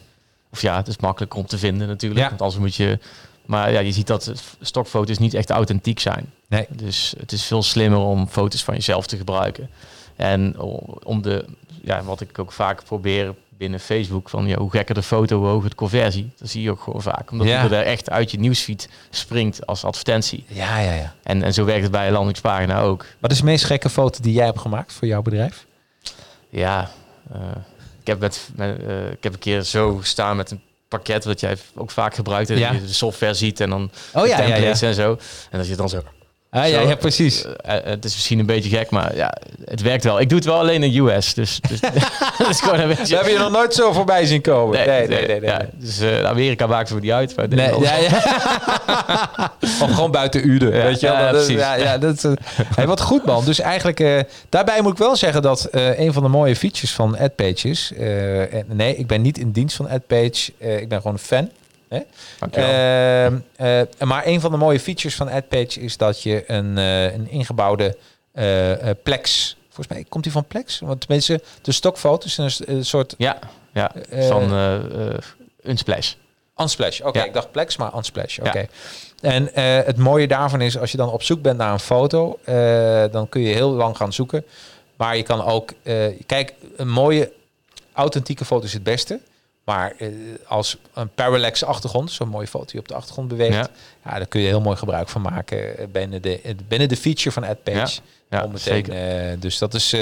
Of 0.51 0.61
ja, 0.61 0.77
het 0.77 0.87
is 0.87 0.97
makkelijk 0.97 1.33
om 1.33 1.45
te 1.45 1.57
vinden 1.57 1.87
natuurlijk. 1.87 2.21
Ja. 2.21 2.29
Want 2.29 2.41
anders 2.41 2.59
moet 2.59 2.75
je... 2.75 2.99
Maar 3.45 3.71
ja, 3.71 3.79
je 3.79 3.91
ziet 3.91 4.07
dat 4.07 4.31
stokfoto's 4.61 5.17
niet 5.17 5.33
echt 5.33 5.49
authentiek 5.49 5.99
zijn. 5.99 6.33
Nee. 6.47 6.67
Dus 6.69 7.13
het 7.19 7.31
is 7.31 7.43
veel 7.43 7.63
slimmer 7.63 7.99
om 7.99 8.27
foto's 8.27 8.63
van 8.63 8.73
jezelf 8.73 9.07
te 9.07 9.17
gebruiken. 9.17 9.69
En 10.15 10.59
om 11.03 11.21
de... 11.21 11.45
Ja, 11.81 12.03
wat 12.03 12.21
ik 12.21 12.39
ook 12.39 12.51
vaak 12.51 12.83
probeer 12.83 13.35
binnen 13.59 13.79
Facebook. 13.79 14.29
Van 14.29 14.47
ja, 14.47 14.57
hoe 14.57 14.69
gekker 14.69 14.95
de 14.95 15.01
foto, 15.03 15.37
hoe 15.37 15.47
hoger 15.47 15.69
de 15.69 15.75
conversie. 15.75 16.31
Dat 16.37 16.49
zie 16.49 16.61
je 16.61 16.71
ook 16.71 16.81
gewoon 16.81 17.01
vaak. 17.01 17.31
Omdat 17.31 17.47
Ja. 17.47 17.63
er 17.63 17.83
echt 17.83 18.09
uit 18.09 18.31
je 18.31 18.39
nieuwsfeed 18.39 18.89
springt 19.09 19.65
als 19.65 19.83
advertentie. 19.83 20.43
Ja, 20.47 20.79
ja, 20.79 20.93
ja. 20.93 21.15
En, 21.23 21.43
en 21.43 21.53
zo 21.53 21.65
werkt 21.65 21.81
het 21.83 21.91
bij 21.91 22.07
een 22.07 22.13
landingspagina 22.13 22.81
ook. 22.81 23.05
Wat 23.19 23.31
is 23.31 23.37
de 23.37 23.43
meest 23.43 23.65
gekke 23.65 23.89
foto 23.89 24.19
die 24.21 24.33
jij 24.33 24.45
hebt 24.45 24.59
gemaakt 24.59 24.93
voor 24.93 25.07
jouw 25.07 25.21
bedrijf? 25.21 25.65
Ja, 26.49 26.91
eh, 27.33 27.39
ik, 28.01 28.07
heb 28.07 28.19
met, 28.19 28.49
met, 28.55 28.83
eh, 28.83 29.11
ik 29.11 29.23
heb 29.23 29.33
een 29.33 29.39
keer 29.39 29.61
zo 29.61 29.99
staan 30.03 30.37
met 30.37 30.51
een 30.51 30.61
pakket 30.87 31.25
wat 31.25 31.39
jij 31.39 31.57
ook 31.75 31.91
vaak 31.91 32.15
gebruikt. 32.15 32.49
En 32.49 32.57
Ja. 32.57 32.71
je 32.71 32.81
de 32.81 32.93
software 32.93 33.33
ziet 33.33 33.59
en 33.59 33.69
dan 33.69 33.91
Oh 34.13 34.21
de 34.21 34.27
ja, 34.27 34.37
ja, 34.37 34.43
ja. 34.47 34.53
templates 34.53 34.81
en 34.81 34.93
zo. 34.93 35.17
En 35.51 35.57
dat 35.57 35.67
je 35.67 35.75
dan 35.75 35.89
zo... 35.89 36.03
Ah, 36.51 36.69
ja, 36.69 36.79
ja, 36.81 36.95
precies. 36.95 37.45
eh, 37.45 37.75
eh, 37.77 37.83
het 37.83 38.05
is 38.05 38.13
misschien 38.13 38.39
een 38.39 38.45
beetje 38.45 38.69
gek, 38.77 38.89
maar 38.89 39.15
ja, 39.15 39.33
het 39.65 39.81
werkt 39.81 40.03
wel. 40.03 40.19
Ik 40.19 40.29
doe 40.29 40.37
het 40.37 40.47
wel 40.47 40.57
alleen 40.59 40.83
in 40.83 41.05
US, 41.07 41.33
dus, 41.33 41.59
dus 41.69 41.79
dat 42.37 42.49
is 42.49 42.59
gewoon 42.61 42.79
een 42.79 42.87
beetje... 42.87 43.15
Hebben 43.15 43.33
je 43.33 43.39
nog 43.39 43.51
nooit 43.51 43.73
zo 43.73 43.91
voorbij 43.93 44.25
zien 44.25 44.41
komen. 44.41 44.77
Nee, 44.87 45.07
nee, 45.07 45.27
nee. 45.27 45.39
nee, 45.39 45.49
ja, 45.49 45.65
dus 45.73 45.99
eh, 45.99 46.23
Amerika 46.23 46.67
maakt 46.67 46.89
het 46.89 47.01
niet 47.01 47.11
uit. 47.11 47.35
Maar 47.35 47.47
Nee, 47.47 47.79
ja, 47.79 47.95
ja. 47.95 48.09
of 49.61 49.91
gewoon 49.93 50.11
buiten 50.11 50.47
Uden, 50.49 50.75
Ja, 50.75 50.83
weet 50.83 50.99
je 50.99 51.07
wel. 51.07 51.15
ja, 51.15 51.31
dat, 51.31 51.41
is- 51.41 51.45
precies. 51.45 51.61
ja, 51.63 51.73
ja, 51.75 51.97
dat 51.97 52.15
is, 52.15 52.23
eh, 52.23 52.31
hey, 52.75 52.87
wat 52.87 53.01
goed 53.01 53.25
man. 53.25 53.45
Dus 53.45 53.59
eigenlijk, 53.59 53.99
eh, 53.99 54.19
daarbij 54.49 54.81
moet 54.81 54.91
ik 54.91 54.97
wel 54.97 55.15
zeggen 55.15 55.41
dat 55.41 55.65
eh, 55.65 55.99
een 55.99 56.13
van 56.13 56.23
de 56.23 56.29
mooie 56.29 56.55
features 56.55 56.91
van 56.91 57.17
AdPage 57.19 57.95
eh, 57.97 58.53
en 58.53 58.65
nee, 58.67 58.95
ik 58.95 59.07
ben 59.07 59.21
niet 59.21 59.37
in 59.37 59.51
dienst 59.51 59.75
van 59.75 59.89
AdPage. 59.89 60.51
eh 60.57 60.79
ik 60.81 60.89
ben 60.89 60.97
gewoon 60.97 61.13
een 61.13 61.19
fan. 61.19 61.49
Hè? 61.89 61.99
Ehm, 62.51 63.37
eh, 63.55 64.07
maar 64.07 64.25
een 64.25 64.41
van 64.41 64.51
de 64.51 64.57
mooie 64.57 64.79
features 64.79 65.15
van 65.15 65.29
AdPage 65.29 65.79
is 65.79 65.97
dat 65.97 66.23
je 66.23 66.43
een, 66.47 66.77
eh, 66.77 67.13
een 67.13 67.29
ingebouwde 67.29 67.97
eh, 68.31 68.89
Plex... 69.03 69.57
Volgens 69.71 69.97
mij 69.97 70.05
komt 70.09 70.23
die 70.23 70.33
van 70.33 70.45
Plex. 70.45 70.79
Want 70.79 71.01
tenminste, 71.01 71.41
de 71.61 71.71
stokfoto's 71.71 72.33
zijn 72.33 72.51
een, 72.57 72.75
een 72.75 72.85
soort 72.85 73.15
ja, 73.17 73.39
ja, 73.73 73.91
van 74.09 74.51
eh 74.51 74.75
eh 74.75 75.17
Unsplash. 75.63 76.13
Unsplash. 76.57 77.01
Oké, 77.01 77.19
Ja. 77.19 77.25
ik 77.25 77.33
dacht 77.33 77.51
Plex, 77.51 77.77
maar 77.77 77.95
Unsplash. 77.95 78.35
Ja. 78.35 78.43
Oké. 78.43 78.67
En 79.21 79.49
het 79.85 79.97
mooie 79.97 80.27
daarvan 80.27 80.61
is, 80.61 80.77
als 80.77 80.91
je 80.91 80.97
dan 80.97 81.11
op 81.11 81.23
zoek 81.23 81.41
bent 81.41 81.57
naar 81.57 81.71
een 81.71 81.79
foto, 81.79 82.39
dan 83.11 83.29
kun 83.29 83.41
je 83.41 83.53
heel 83.53 83.69
lang 83.69 83.97
gaan 83.97 84.13
zoeken. 84.13 84.45
Maar 84.99 85.17
je 85.17 85.23
kan 85.23 85.43
ook, 85.43 85.73
eh, 85.83 86.05
kijk, 86.25 86.53
een 86.75 86.89
mooie 86.89 87.31
authentieke 87.93 88.45
foto 88.45 88.65
is 88.65 88.73
het 88.73 88.83
beste. 88.83 89.19
Maar 89.69 89.93
eh, 89.97 90.07
als 90.47 90.77
een 90.93 91.09
parallax 91.09 91.63
achtergrond, 91.63 92.11
zo'n 92.11 92.29
mooie 92.29 92.47
foto 92.47 92.65
die 92.65 92.79
op 92.79 92.87
de 92.87 92.93
achtergrond 92.93 93.27
beweegt, 93.27 93.53
ja. 93.53 93.69
Ja. 94.03 94.17
daar 94.17 94.25
kun 94.27 94.41
je 94.41 94.47
heel 94.47 94.61
mooi 94.61 94.77
gebruik 94.77 95.09
van 95.09 95.21
maken 95.21 95.77
eh, 95.77 95.87
binnen 95.91 96.21
de, 96.21 96.55
binnen 96.67 96.89
de 96.89 96.97
feature 96.97 97.31
van 97.31 97.45
AdPage. 97.45 97.99
Ja, 98.29 98.47
meteen, 98.47 98.89
eh, 98.89 99.39
dus 99.39 99.57
dat 99.57 99.73
is, 99.73 99.95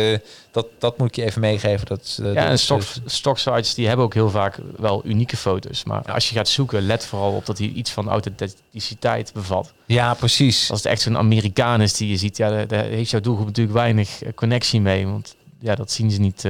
dat, 0.51 0.67
dat 0.79 0.97
moet 0.97 1.07
ik 1.07 1.15
je 1.15 1.23
even 1.23 1.41
meegeven. 1.41 1.85
Dat, 1.85 2.19
eh, 2.21 2.33
Ja, 2.33 2.49
en 2.49 2.59
stock, 2.59 2.81
stocksites 3.05 3.73
die 3.73 3.87
hebben 3.87 4.05
ook 4.05 4.13
heel 4.13 4.29
vaak 4.29 4.57
wel 4.77 5.01
unieke 5.05 5.37
foto's. 5.37 5.83
Maar 5.83 6.11
als 6.11 6.29
je 6.29 6.35
gaat 6.35 6.47
zoeken, 6.47 6.81
let 6.85 7.05
vooral 7.05 7.31
op 7.31 7.45
dat 7.45 7.57
hij 7.57 7.67
iets 7.67 7.91
van 7.91 8.09
authenticiteit 8.09 9.33
bevat. 9.33 9.73
ja, 9.85 10.13
precies. 10.13 10.69
Als 10.71 10.83
het 10.83 10.91
echt 10.91 11.01
zo'n 11.01 11.17
Amerikaan 11.17 11.81
is 11.81 11.93
die 11.93 12.09
je 12.09 12.17
ziet, 12.17 12.37
ja, 12.37 12.49
daar, 12.49 12.67
daar 12.67 12.83
heeft 12.83 13.09
jouw 13.09 13.19
doelgroep 13.19 13.47
natuurlijk 13.47 13.77
weinig 13.77 14.21
connectie 14.35 14.81
mee. 14.81 15.07
Want 15.07 15.35
ja, 15.59 15.75
dat 15.75 15.91
zien 15.91 16.11
ze 16.11 16.19
niet. 16.19 16.47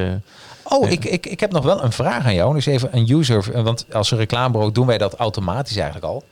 Oh, 0.69 0.83
Ja. 0.83 0.89
ik, 0.89 1.05
ik, 1.05 1.25
ik 1.25 1.39
heb 1.39 1.51
nog 1.51 1.63
wel 1.63 1.83
een 1.83 1.91
vraag 1.91 2.25
aan 2.25 2.33
jou. 2.33 2.53
Dus 2.53 2.65
even 2.65 2.89
een 2.91 3.09
user, 3.11 3.63
want 3.63 3.85
als 3.93 4.11
een 4.11 4.17
reclamebureau 4.17 4.71
doen 4.71 4.87
wij 4.87 4.97
dat 4.97 5.15
automatisch 5.15 5.75
eigenlijk 5.75 6.05
al. 6.05 6.23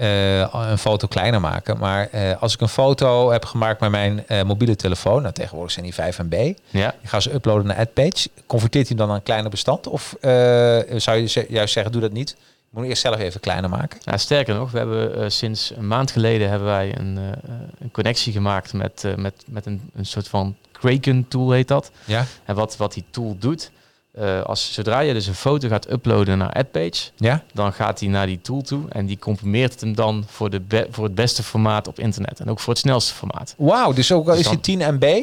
Eh, 0.00 0.40
een 0.52 0.78
foto 0.78 1.06
kleiner 1.06 1.40
maken. 1.40 1.78
Maar 1.78 2.08
eh, 2.10 2.42
als 2.42 2.54
ik 2.54 2.60
een 2.60 2.68
foto 2.68 3.30
heb 3.30 3.44
gemaakt 3.44 3.80
met 3.80 3.90
mijn 3.90 4.26
eh, 4.26 4.42
mobiele 4.42 4.76
telefoon, 4.76 5.22
nou 5.22 5.34
tegenwoordig 5.34 5.72
zijn 5.72 5.84
die 5.84 5.94
5 5.94 6.18
MB. 6.18 6.52
ja, 6.70 6.94
Ik 7.00 7.08
ga 7.08 7.20
ze 7.20 7.34
uploaden 7.34 7.66
naar 7.66 7.76
AdPage. 7.76 8.28
Converteert 8.46 8.88
hij 8.88 8.96
dan 8.96 9.06
naar 9.06 9.16
een 9.16 9.22
kleiner 9.22 9.50
bestand? 9.50 9.86
Of 9.86 10.14
zou 10.96 11.16
je 11.16 11.46
juist 11.48 11.72
zeggen, 11.72 11.92
doe 11.92 12.00
dat 12.00 12.12
niet? 12.12 12.36
Je 12.38 12.78
moet 12.78 12.86
eerst 12.86 13.02
zelf 13.02 13.18
even 13.18 13.40
kleiner 13.40 13.70
maken. 13.70 13.98
Nou, 14.04 14.18
sterker 14.18 14.54
nog, 14.54 14.70
we 14.70 14.78
hebben 14.78 15.32
sinds 15.32 15.72
een 15.76 15.86
maand 15.86 16.10
geleden 16.10 16.48
hebben 16.48 16.68
wij 16.68 16.98
een, 16.98 17.18
een 17.78 17.90
connectie 17.90 18.32
gemaakt 18.32 18.72
met, 18.72 19.04
met, 19.16 19.34
met 19.46 19.66
een, 19.66 19.90
een 19.94 20.06
soort 20.06 20.28
van 20.28 20.56
Kraken 20.80 21.28
tool 21.28 21.50
heet 21.50 21.68
dat. 21.68 21.90
Ja? 22.04 22.26
En 22.44 22.54
wat, 22.54 22.76
wat 22.76 22.92
die 22.92 23.04
tool 23.10 23.36
doet, 23.38 23.70
eh, 24.12 24.42
als, 24.42 24.72
zodra 24.72 25.00
je 25.00 25.12
dus 25.12 25.26
een 25.26 25.34
foto 25.34 25.68
gaat 25.68 25.90
uploaden 25.90 26.38
naar 26.38 26.52
AdPage, 26.52 27.10
Ja? 27.16 27.42
dan 27.52 27.72
gaat 27.72 28.00
hij 28.00 28.08
naar 28.08 28.26
die 28.26 28.40
tool 28.40 28.62
toe 28.62 28.82
en 28.88 29.06
die 29.06 29.18
comprimeert 29.18 29.80
hem 29.80 29.94
dan 29.94 30.24
voor, 30.26 30.50
de 30.50 30.86
voor 30.90 31.04
het 31.04 31.14
beste 31.14 31.42
formaat 31.42 31.88
op 31.88 31.98
internet 31.98 32.40
en 32.40 32.50
ook 32.50 32.60
voor 32.60 32.72
het 32.72 32.82
snelste 32.82 33.14
formaat. 33.14 33.54
Wauw, 33.58 33.92
dus 33.92 34.12
ook 34.12 34.28
al 34.28 34.34
Dus 34.36 34.44
is 34.44 34.50
die 34.50 34.60
10 34.60 34.94
MB? 34.94 35.22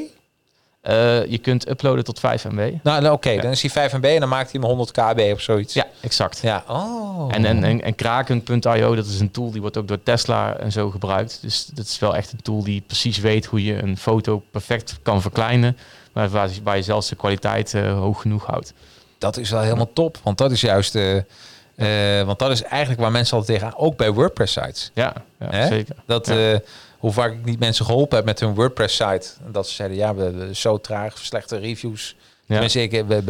Uh, 0.89 1.25
je 1.25 1.37
kunt 1.37 1.69
uploaden 1.69 2.03
tot 2.03 2.19
5 2.19 2.43
MB. 2.43 2.73
Nou, 2.83 3.01
nou 3.01 3.13
oké, 3.13 3.41
dan 3.41 3.51
is 3.51 3.61
hij 3.61 3.69
5 3.69 3.93
MB 3.93 4.03
en 4.03 4.19
dan 4.19 4.29
maakt 4.29 4.51
hij 4.51 4.59
hem 4.61 4.69
100 4.69 4.91
KB 4.91 5.33
of 5.33 5.41
zoiets. 5.41 5.73
Ja, 5.73 5.85
exact. 6.01 6.39
Ja, 6.39 6.63
oh. 6.67 7.35
En, 7.35 7.45
en, 7.45 7.63
en, 7.63 7.81
en 7.81 7.95
Kraken.io, 7.95 8.95
dat 8.95 9.05
is 9.05 9.19
een 9.19 9.31
tool 9.31 9.51
die 9.51 9.61
wordt 9.61 9.77
ook 9.77 9.87
door 9.87 10.03
Tesla 10.03 10.57
en 10.57 10.71
zo 10.71 10.89
gebruikt. 10.89 11.39
Dus 11.41 11.65
dat 11.65 11.85
is 11.85 11.99
wel 11.99 12.15
echt 12.15 12.31
een 12.31 12.41
tool 12.41 12.63
die 12.63 12.83
precies 12.87 13.17
weet 13.17 13.45
hoe 13.45 13.63
je 13.63 13.83
een 13.83 13.97
foto 13.97 14.43
perfect 14.51 14.99
kan 15.01 15.21
verkleinen. 15.21 15.77
Maar 16.13 16.29
waar, 16.29 16.49
waar 16.63 16.75
je 16.75 16.83
zelfs 16.83 17.09
de 17.09 17.15
kwaliteit 17.15 17.73
uh, 17.73 17.99
hoog 17.99 18.21
genoeg 18.21 18.45
houdt. 18.45 18.73
Dat 19.17 19.37
is 19.37 19.49
wel 19.49 19.61
helemaal 19.61 19.93
top, 19.93 20.17
want 20.23 20.37
dat 20.37 20.51
is 20.51 20.61
juist... 20.61 20.95
Uh, 20.95 22.21
want 22.23 22.39
dat 22.39 22.51
is 22.51 22.63
eigenlijk 22.63 23.01
waar 23.01 23.11
mensen 23.11 23.37
altijd 23.37 23.59
tegenaan, 23.59 23.79
ook 23.79 23.97
bij 23.97 24.11
WordPress-sites. 24.11 24.91
Ja, 24.93 25.13
ja 25.39 25.67
zeker. 25.67 25.95
Dat, 26.05 26.27
ja 26.27 26.59
hoe 26.97 27.11
vaak 27.11 27.31
ik 27.31 27.45
niet 27.45 27.59
mensen 27.59 27.85
geholpen 27.85 28.17
heb 28.17 28.25
met 28.25 28.39
hun 28.39 28.53
WordPress-site. 28.53 29.27
Dat 29.51 29.67
ze 29.67 29.73
zeiden, 29.73 29.97
ja, 29.97 30.15
we, 30.15 30.31
we 30.31 30.55
zo 30.55 30.77
traag, 30.77 31.17
slechte 31.17 31.57
reviews. 31.57 32.15
Ja. 32.45 32.61
Ik, 32.61 33.03
we, 33.07 33.23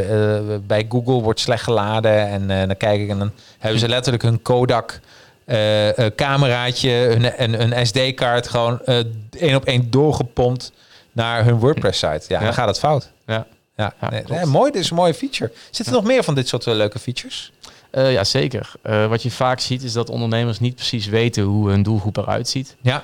uh, 0.49 0.57
bij 0.67 0.85
Google 0.89 1.21
wordt 1.21 1.39
slecht 1.39 1.63
geladen 1.63 2.27
en 2.27 2.41
uh, 2.41 2.67
dan 2.67 2.77
kijk 2.77 3.01
ik 3.01 3.09
en 3.09 3.19
dan 3.19 3.31
hebben 3.57 3.79
ze 3.79 3.87
letterlijk 3.87 4.23
hun 4.23 4.41
Kodak 4.41 4.99
uh, 5.45 5.89
cameraatje, 6.15 6.89
hun, 6.89 7.43
een, 7.43 7.61
een 7.61 7.87
SD-kaart 7.87 8.47
gewoon 8.47 8.79
één 9.29 9.55
op 9.55 9.65
één 9.65 9.89
doorgepompt 9.89 10.71
naar 11.11 11.43
hun 11.45 11.59
WordPress-site. 11.59 12.25
Ja, 12.27 12.39
ja, 12.39 12.43
dan 12.43 12.53
gaat 12.53 12.67
het 12.67 12.79
fout. 12.79 13.11
Ja. 13.25 13.45
Ja, 13.75 13.93
nee, 14.09 14.23
nee, 14.27 14.45
mooi. 14.45 14.71
Dit 14.71 14.81
is 14.81 14.89
een 14.89 14.95
mooie 14.95 15.13
feature. 15.13 15.51
Zitten 15.71 15.85
er 15.85 16.01
nog 16.01 16.09
meer 16.09 16.23
van 16.23 16.35
dit 16.35 16.47
soort 16.47 16.65
leuke 16.65 16.99
features? 16.99 17.51
Uh, 17.97 18.11
ja, 18.11 18.23
zeker. 18.23 18.71
Uh, 18.83 19.07
wat 19.07 19.23
je 19.23 19.31
vaak 19.31 19.59
ziet 19.59 19.83
is 19.83 19.93
dat 19.93 20.09
ondernemers 20.09 20.59
niet 20.59 20.75
precies 20.75 21.05
weten 21.05 21.43
hoe 21.43 21.69
hun 21.69 21.83
doelgroep 21.83 22.17
eruit 22.17 22.47
ziet. 22.47 22.75
Ja. 22.81 23.03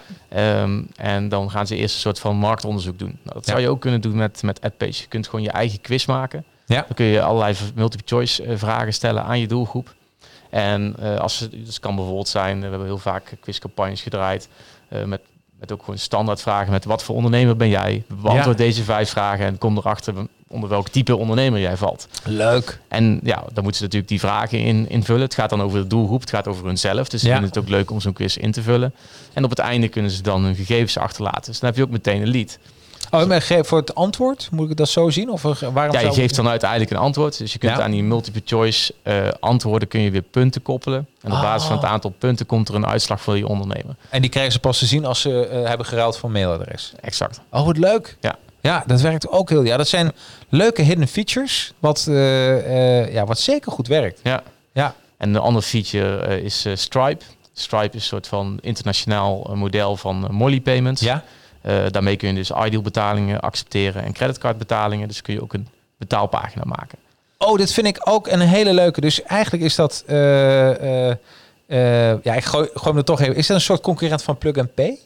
Um, 0.62 0.88
en 0.96 1.30
dan 1.30 1.52
gaan 1.52 1.68
ze 1.68 1.76
eerst 1.76 1.96
een 1.96 2.02
soort 2.02 2.20
van 2.20 2.36
marktonderzoek 2.36 3.00
doen. 3.00 3.20
Nou, 3.24 3.36
dat 3.36 3.46
zou 3.46 3.60
je 3.60 3.70
ook 3.70 3.82
kunnen 3.82 4.02
doen 4.02 4.16
met, 4.16 4.44
met 4.44 4.62
AdPage. 4.62 5.02
Je 5.02 5.08
kunt 5.08 5.28
gewoon 5.28 5.46
je 5.46 5.52
eigen 5.52 5.82
quiz 5.82 6.06
maken. 6.06 6.44
Ja. 6.66 6.82
Dan 6.82 6.96
kun 6.96 7.06
je 7.06 7.22
allerlei 7.22 7.56
multiple 7.76 8.08
choice 8.08 8.46
uh, 8.46 8.58
vragen 8.58 8.94
stellen 8.94 9.24
aan 9.24 9.40
je 9.40 9.48
doelgroep. 9.48 9.96
En 10.50 10.96
als 11.20 11.40
het 11.40 11.52
dus 11.52 11.80
kan 11.80 11.96
bijvoorbeeld 11.96 12.28
zijn, 12.28 12.62
we 12.62 12.68
hebben 12.68 12.86
heel 12.86 12.98
vaak 12.98 13.38
quizcampagnes 13.40 14.02
gedraaid 14.02 14.50
met 15.06 15.22
met 15.60 15.72
ook 15.72 15.80
gewoon 15.80 15.98
standaard 16.00 16.42
vragen 16.42 16.72
met 16.72 16.86
wat 16.86 17.04
voor 17.04 17.16
ondernemer 17.16 17.56
ben 17.56 17.70
jij? 17.70 18.04
Beantwoord 18.08 18.58
ja. 18.58 18.66
deze 18.66 18.84
vijf 18.84 19.10
vragen 19.10 19.46
en 19.46 19.58
kom 19.58 19.78
erachter 19.78 20.14
onder 20.54 20.70
welk 20.70 20.90
type 20.90 21.16
ondernemer 21.16 21.60
jij 21.60 21.78
valt. 21.78 22.08
Leuk. 22.24 22.80
En 22.88 23.20
ja, 23.24 23.36
dan 23.36 23.64
moeten 23.64 23.76
ze 23.76 23.84
natuurlijk 23.84 24.10
die 24.10 24.20
vragen 24.20 24.60
in, 24.60 24.90
invullen. 24.90 25.22
Het 25.22 25.34
gaat 25.34 25.50
dan 25.50 25.62
over 25.62 25.82
de 25.82 25.88
doelgroep, 25.88 26.22
het 26.22 26.30
gaat 26.30 26.48
over 26.48 26.66
hunzelf. 26.66 27.08
Dus 27.08 27.22
ze 27.22 27.28
ja. 27.28 27.34
vinden 27.34 27.52
het 27.54 27.60
ook 27.60 27.70
leuk 27.70 27.92
om 27.92 28.02
zo'n 28.02 28.14
quiz 28.14 28.36
in 28.36 28.52
te 28.52 28.62
vullen. 28.62 28.94
En 29.34 29.44
op 29.44 29.50
het 29.50 29.60
einde 29.60 29.88
kunnen 29.88 30.12
ze 30.12 30.22
dan 30.22 30.44
hun 30.44 30.56
gegevens 30.56 30.98
achterlaten. 30.98 31.52
Dus 31.52 31.60
dan 31.60 31.70
heb 31.70 31.78
je 31.78 31.84
ook 31.84 31.90
meteen 31.90 32.22
een 32.22 32.32
lead. 32.32 32.58
Oh, 33.12 33.26
maar 33.26 33.42
voor 33.42 33.78
het 33.78 33.96
antwoord, 33.96 34.48
moet 34.52 34.70
ik 34.70 34.78
dat 34.78 34.90
zo 34.90 35.10
zien? 35.10 35.30
Of 35.30 35.42
waarom 35.42 35.96
ja, 35.96 36.00
je 36.00 36.14
geeft 36.14 36.36
dan 36.36 36.48
uiteindelijk 36.48 36.92
een 36.92 36.98
antwoord. 36.98 37.38
Dus 37.38 37.54
je 37.54 37.60
kunt 37.60 37.80
aan 37.80 37.92
die 37.92 38.04
multiple 38.04 38.42
choice 38.46 38.94
uh, 39.04 39.28
antwoorden 39.40 39.88
kun 39.88 40.02
je 40.02 40.12
weer 40.12 40.22
punten 40.22 40.62
koppelen. 40.62 41.08
En 41.22 41.32
op 41.32 41.42
basis 41.42 41.68
van 41.68 41.78
het 41.78 41.86
aantal 41.86 42.14
punten 42.18 42.46
komt 42.46 42.70
er 42.70 42.76
een 42.76 42.86
uitslag 42.86 43.22
voor 43.22 43.38
je 43.38 43.48
ondernemer. 43.48 43.96
En 44.10 44.22
die 44.22 44.30
krijgen 44.30 44.54
ze 44.54 44.60
pas 44.60 44.80
te 44.80 44.86
zien 44.86 45.06
als 45.06 45.22
ze 45.22 45.50
uh, 45.52 45.68
hebben 45.68 45.86
geruild 45.86 46.18
van 46.18 46.32
mailadres. 46.32 46.94
Exact. 47.02 47.42
Oh, 47.50 47.66
wat 47.66 47.78
leuk. 47.78 48.18
Ja. 48.22 48.36
Ja, 48.64 48.84
dat 48.88 49.02
werkt 49.02 49.30
ook 49.30 49.50
heel. 49.50 49.64
Ja, 49.64 49.78
dat 49.78 49.88
zijn 49.88 50.12
leuke 50.50 50.82
hidden 50.82 51.08
features, 51.08 51.74
wat, 51.80 52.06
uh, 52.10 53.14
ja, 53.14 53.26
wat 53.26 53.40
zeker 53.40 53.72
goed 53.72 53.88
werkt. 53.88 54.20
Ja. 54.24 54.44
ja. 54.74 54.96
En 55.18 55.30
een 55.30 55.42
ander 55.42 55.62
feature 55.62 56.42
is 56.44 56.66
Stripe. 56.74 57.26
Stripe 57.54 57.88
is 57.88 57.94
een 57.94 58.02
soort 58.02 58.28
van 58.28 58.58
internationaal 58.62 59.52
model 59.56 59.98
van 59.98 60.28
Molly 60.32 60.62
Payments. 60.62 61.02
Ja. 61.02 61.24
Uh, 61.66 61.76
daarmee 61.90 62.16
kun 62.16 62.28
je 62.28 62.34
dus 62.34 62.52
ideal 62.66 62.82
betalingen 62.82 63.40
accepteren 63.40 64.04
en 64.04 64.14
creditcardbetalingen. 64.14 65.08
Dus 65.08 65.22
kun 65.22 65.34
je 65.34 65.42
ook 65.42 65.54
een 65.54 65.68
betaalpagina 65.98 66.64
maken. 66.66 66.98
Oh, 67.38 67.58
dit 67.58 67.74
vind 67.74 67.88
ik 67.88 68.00
ook 68.04 68.28
een 68.28 68.40
hele 68.40 68.74
leuke. 68.74 69.02
Dus 69.02 69.24
eigenlijk 69.24 69.64
is 69.64 69.76
dat. 69.76 70.04
Uh, 70.08 71.10
uh, 71.68 72.24
ja, 72.24 72.34
ik 72.34 72.44
gooi, 72.44 72.70
gooi 72.74 72.98
er 72.98 73.04
toch 73.04 73.22
even. 73.22 73.36
Is 73.36 73.48
dat 73.48 73.58
een 73.58 73.64
soort 73.64 73.82
concurrent 73.82 74.24
van 74.24 74.38
Plug 74.38 74.58
and 74.58 74.74
Pay? 74.74 75.00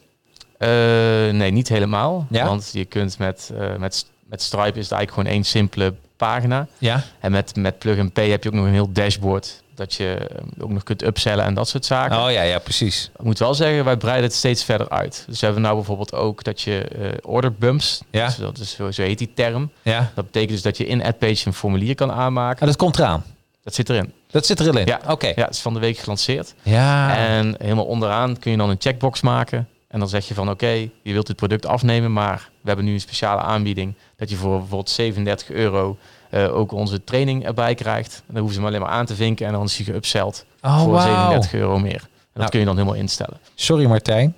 Nee, 0.58 1.50
niet 1.50 1.68
helemaal. 1.68 2.26
Ja? 2.30 2.46
Want 2.46 2.70
je 2.72 2.84
kunt 2.84 3.18
met, 3.18 3.52
met, 3.78 4.06
met 4.26 4.42
Stripe 4.42 4.78
is 4.78 4.88
het 4.88 4.92
eigenlijk 4.92 5.10
gewoon 5.10 5.26
één 5.26 5.44
simpele 5.44 5.94
pagina. 6.16 6.66
Ja. 6.78 7.02
En 7.20 7.30
met, 7.30 7.56
met 7.56 7.78
Plug 7.78 7.98
and 7.98 8.12
Pay 8.12 8.30
heb 8.30 8.42
je 8.42 8.48
ook 8.48 8.54
nog 8.54 8.64
een 8.64 8.72
heel 8.72 8.92
dashboard 8.92 9.62
dat 9.78 9.94
je 9.94 10.14
ehm, 10.14 10.62
ook 10.62 10.70
nog 10.70 10.82
kunt 10.82 11.02
upsellen 11.02 11.44
en 11.44 11.54
dat 11.54 11.68
soort 11.68 11.84
zaken. 11.84 12.24
Oh 12.24 12.30
ja, 12.30 12.42
ja, 12.42 12.58
precies. 12.58 13.10
Ik 13.18 13.24
moet 13.24 13.38
wel 13.38 13.54
zeggen, 13.54 13.84
wij 13.84 13.96
breiden 13.96 14.24
het 14.24 14.34
steeds 14.34 14.64
verder 14.64 14.88
uit. 14.88 15.24
Dus 15.26 15.40
we 15.40 15.44
hebben 15.44 15.62
nou 15.62 15.76
bijvoorbeeld 15.76 16.14
ook 16.14 16.44
dat 16.44 16.60
je 16.60 16.88
uh, 16.98 17.08
order 17.22 17.52
bumps, 17.52 18.02
ja. 18.10 18.26
dus 18.26 18.36
dat 18.36 18.58
is 18.58 18.70
zo, 18.70 18.90
zo 18.90 19.02
heet 19.02 19.18
die 19.18 19.30
term. 19.34 19.70
Ja. 19.82 20.10
Dat 20.14 20.24
betekent 20.24 20.52
dus 20.52 20.62
dat 20.62 20.76
je 20.76 20.86
in 20.86 21.04
AdPage 21.04 21.46
een 21.46 21.54
formulier 21.54 21.94
kan 21.94 22.12
aanmaken. 22.12 22.60
En 22.60 22.66
dat 22.66 22.76
komt 22.76 22.98
eraan. 22.98 23.24
Dat 23.62 23.74
zit 23.74 23.88
erin. 23.88 24.12
Dat 24.30 24.46
zit 24.46 24.60
erin. 24.60 24.86
Ja, 24.86 25.00
oké. 25.06 25.26
Ja, 25.26 25.44
het 25.44 25.54
is 25.54 25.60
van 25.60 25.74
de 25.74 25.80
week 25.80 25.98
gelanceerd. 25.98 26.54
Ja. 26.62 27.16
En 27.16 27.54
helemaal 27.58 27.84
onderaan 27.84 28.38
kun 28.38 28.50
je 28.50 28.56
dan 28.56 28.70
een 28.70 28.76
checkbox 28.78 29.20
maken. 29.20 29.68
En 29.88 29.98
dan 29.98 30.08
zeg 30.08 30.28
je 30.28 30.34
van 30.34 30.50
oké, 30.50 30.90
je 31.02 31.12
wilt 31.12 31.26
dit 31.26 31.36
product 31.36 31.66
afnemen, 31.66 32.12
maar 32.12 32.50
we 32.60 32.66
hebben 32.68 32.84
nu 32.84 32.92
een 32.92 33.00
speciale 33.00 33.40
aanbieding 33.40 33.94
dat 34.16 34.30
je 34.30 34.36
voor 34.36 34.58
bijvoorbeeld 34.58 34.90
37 34.90 35.50
euro 35.50 35.96
uh, 36.30 36.56
ook 36.56 36.72
onze 36.72 37.04
training 37.04 37.46
erbij 37.46 37.74
krijgt. 37.74 38.14
En 38.14 38.22
dan 38.26 38.36
hoeven 38.36 38.54
ze 38.54 38.60
maar 38.60 38.68
alleen 38.68 38.82
maar 38.82 38.90
aan 38.90 39.06
te 39.06 39.14
vinken 39.14 39.46
en 39.46 39.52
dan 39.52 39.64
is 39.64 39.76
hij 39.76 39.84
geupseld 39.84 40.44
oh, 40.62 40.82
voor 40.82 40.92
wow. 40.92 41.00
37 41.00 41.52
euro 41.52 41.78
meer. 41.78 41.92
En 41.92 42.00
dat 42.32 42.36
nou, 42.36 42.50
kun 42.50 42.60
je 42.60 42.66
dan 42.66 42.76
helemaal 42.76 42.98
instellen. 42.98 43.38
Sorry 43.54 43.86
Martijn. 43.86 44.36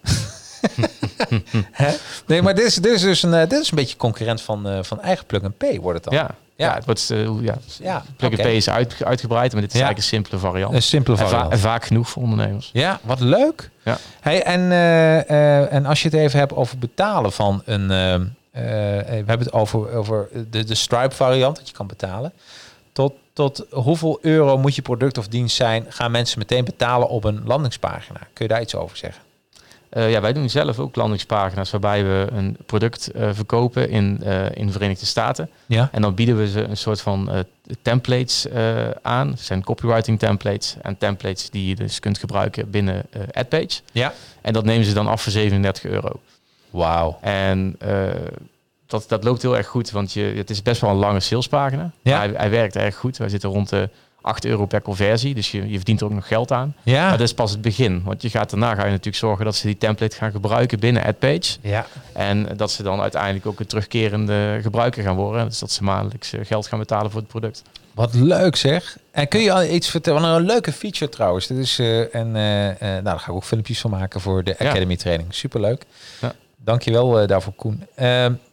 nee, 2.26 2.42
maar 2.42 2.54
dit 2.54 2.66
is, 2.66 2.74
dit 2.74 2.92
is 2.92 3.00
dus 3.00 3.22
een, 3.22 3.48
dit 3.48 3.60
is 3.60 3.70
een 3.70 3.76
beetje 3.76 3.96
concurrent 3.96 4.40
van, 4.40 4.66
uh, 4.66 4.78
van 4.82 5.00
eigen 5.00 5.26
Plug 5.26 5.42
and 5.42 5.56
Pay 5.56 5.80
wordt 5.80 6.04
het 6.04 6.14
dan. 6.14 6.14
Ja, 6.14 6.34
ja. 6.60 6.74
het 6.74 6.84
wordt, 6.84 7.10
uh, 7.10 7.28
ja. 7.40 7.58
ja 7.80 8.04
Plug 8.16 8.30
and 8.30 8.48
is 8.48 8.70
uit, 8.70 9.04
uitgebreid, 9.04 9.52
maar 9.52 9.60
dit 9.60 9.74
is 9.74 9.80
eigenlijk 9.80 10.02
een 10.02 10.16
simpele 10.16 10.38
variant. 10.38 10.74
Een 10.74 10.82
simpele 10.82 11.16
variant. 11.16 11.42
En, 11.42 11.48
va 11.48 11.54
en, 11.54 11.58
vaak 11.58 11.84
genoeg 11.84 12.08
voor 12.08 12.22
ondernemers. 12.22 12.70
Ja, 12.72 13.00
wat 13.02 13.20
leuk. 13.20 13.70
Ja. 13.84 13.98
Hey, 14.20 14.42
en, 14.42 14.60
uh, 14.60 15.72
en 15.72 15.86
als 15.86 16.02
je 16.02 16.08
het 16.08 16.18
even 16.18 16.38
hebt 16.38 16.54
over 16.54 16.78
betalen 16.78 17.32
van 17.32 17.62
een... 17.64 17.82
Uh, 17.82 18.58
we 18.60 19.24
hebben 19.26 19.38
het 19.38 19.52
over, 19.52 19.92
over 19.92 20.28
de, 20.50 20.64
de 20.64 20.74
Stripe 20.74 21.14
variant, 21.14 21.56
dat 21.56 21.68
je 21.68 21.74
kan 21.74 21.86
betalen. 21.86 22.32
Tot, 22.92 23.12
tot 23.32 23.64
hoeveel 23.70 24.18
euro 24.22 24.58
moet 24.58 24.74
je 24.74 24.82
product 24.82 25.18
of 25.18 25.28
dienst 25.28 25.56
zijn? 25.56 25.86
Gaan 25.88 26.10
mensen 26.10 26.38
meteen 26.38 26.64
betalen 26.64 27.08
op 27.08 27.24
een 27.24 27.42
landingspagina? 27.44 28.18
Kun 28.32 28.46
je 28.46 28.52
daar 28.52 28.60
iets 28.60 28.74
over 28.74 28.96
zeggen? 28.96 29.22
Uh, 29.92 30.10
ja, 30.10 30.20
wij 30.20 30.32
doen 30.32 30.50
zelf 30.50 30.78
ook 30.78 30.96
landingspagina's 30.96 31.70
waarbij 31.70 32.04
we 32.04 32.26
een 32.32 32.56
product 32.66 33.10
uh, 33.16 33.28
verkopen 33.32 33.90
in, 33.90 34.20
uh, 34.22 34.44
in 34.54 34.66
de 34.66 34.72
Verenigde 34.72 35.06
Staten. 35.06 35.50
Ja. 35.66 35.88
En 35.92 36.02
dan 36.02 36.14
bieden 36.14 36.36
we 36.36 36.48
ze 36.48 36.62
een 36.62 36.76
soort 36.76 37.00
van 37.00 37.44
templates 37.82 38.46
aan. 39.02 39.30
Het 39.30 39.40
zijn 39.40 39.64
copywriting 39.64 40.18
templates 40.18 40.76
en 40.82 40.98
templates 40.98 41.50
die 41.50 41.66
je 41.66 41.74
dus 41.74 41.98
kunt 41.98 42.18
gebruiken 42.18 42.70
binnen 42.70 43.06
AdPage. 43.32 43.80
Ja. 43.92 44.12
En 44.40 44.52
dat 44.52 44.64
nemen 44.64 44.84
ze 44.84 44.94
dan 44.94 45.06
af 45.06 45.22
voor 45.22 45.32
37 45.32 45.84
euro. 45.84 46.20
Wauw. 46.70 47.18
En 47.20 47.76
dat, 48.86 49.04
dat 49.08 49.24
loopt 49.24 49.42
heel 49.42 49.56
erg 49.56 49.66
goed, 49.66 49.90
want 49.90 50.12
je, 50.12 50.22
het 50.22 50.50
is 50.50 50.62
best 50.62 50.80
wel 50.80 50.90
een 50.90 50.96
lange 50.96 51.20
salespagina. 51.20 51.90
Ja. 52.02 52.18
Hij, 52.18 52.32
hij 52.36 52.50
werkt 52.50 52.76
erg 52.76 52.96
goed. 52.96 53.16
Wij 53.16 53.28
zitten 53.28 53.50
rond 53.50 53.68
de 53.68 53.88
8 54.20 54.44
euro 54.44 54.66
per 54.66 54.82
conversie, 54.82 55.34
dus 55.34 55.50
je, 55.50 55.68
je 55.68 55.76
verdient 55.76 56.00
er 56.00 56.06
ook 56.06 56.12
nog 56.12 56.26
geld 56.26 56.52
aan. 56.52 56.74
Ja. 56.82 57.08
Maar 57.08 57.18
dat 57.18 57.26
is 57.26 57.34
pas 57.34 57.50
het 57.50 57.60
begin, 57.60 58.02
want 58.04 58.22
je 58.22 58.30
gaat 58.30 58.50
daarna 58.50 58.74
ga 58.74 58.84
je 58.84 58.90
natuurlijk 58.90 59.16
zorgen 59.16 59.44
dat 59.44 59.56
ze 59.56 59.66
die 59.66 59.78
template 59.78 60.16
gaan 60.16 60.30
gebruiken 60.30 60.80
binnen 60.80 61.04
AdPage. 61.04 61.56
Ja. 61.60 61.86
En 62.12 62.48
dat 62.56 62.70
ze 62.70 62.82
dan 62.82 63.00
uiteindelijk 63.00 63.46
ook 63.46 63.60
een 63.60 63.66
terugkerende 63.66 64.58
gebruiker 64.62 65.02
gaan 65.02 65.16
worden. 65.16 65.48
Dus 65.48 65.58
dat 65.58 65.70
ze 65.70 65.84
maandelijks 65.84 66.32
geld 66.42 66.66
gaan 66.66 66.78
betalen 66.78 67.10
voor 67.10 67.20
het 67.20 67.28
product. 67.28 67.62
Wat 67.94 68.14
leuk 68.14 68.56
zeg. 68.56 68.96
En 69.10 69.28
kun 69.28 69.40
je 69.40 69.52
al 69.52 69.64
iets 69.64 69.90
vertellen? 69.90 70.22
Wat 70.22 70.36
een 70.36 70.46
leuke 70.46 70.72
feature 70.72 71.10
trouwens. 71.10 71.46
Dit 71.46 71.58
is, 71.58 71.78
uh, 71.78 72.14
en, 72.14 72.36
uh, 72.36 72.66
uh, 72.66 72.74
nou, 72.80 73.02
daar 73.02 73.18
ga 73.18 73.30
ik 73.30 73.36
ook 73.36 73.44
filmpjes 73.44 73.80
van 73.80 73.90
maken 73.90 74.20
voor 74.20 74.44
de 74.44 74.58
Academy 74.58 74.92
ja. 74.92 74.98
training. 74.98 75.34
Superleuk. 75.34 75.84
Ja. 76.20 76.32
Dankjewel 76.56 77.26
daarvoor 77.26 77.52
Koen. 77.52 77.86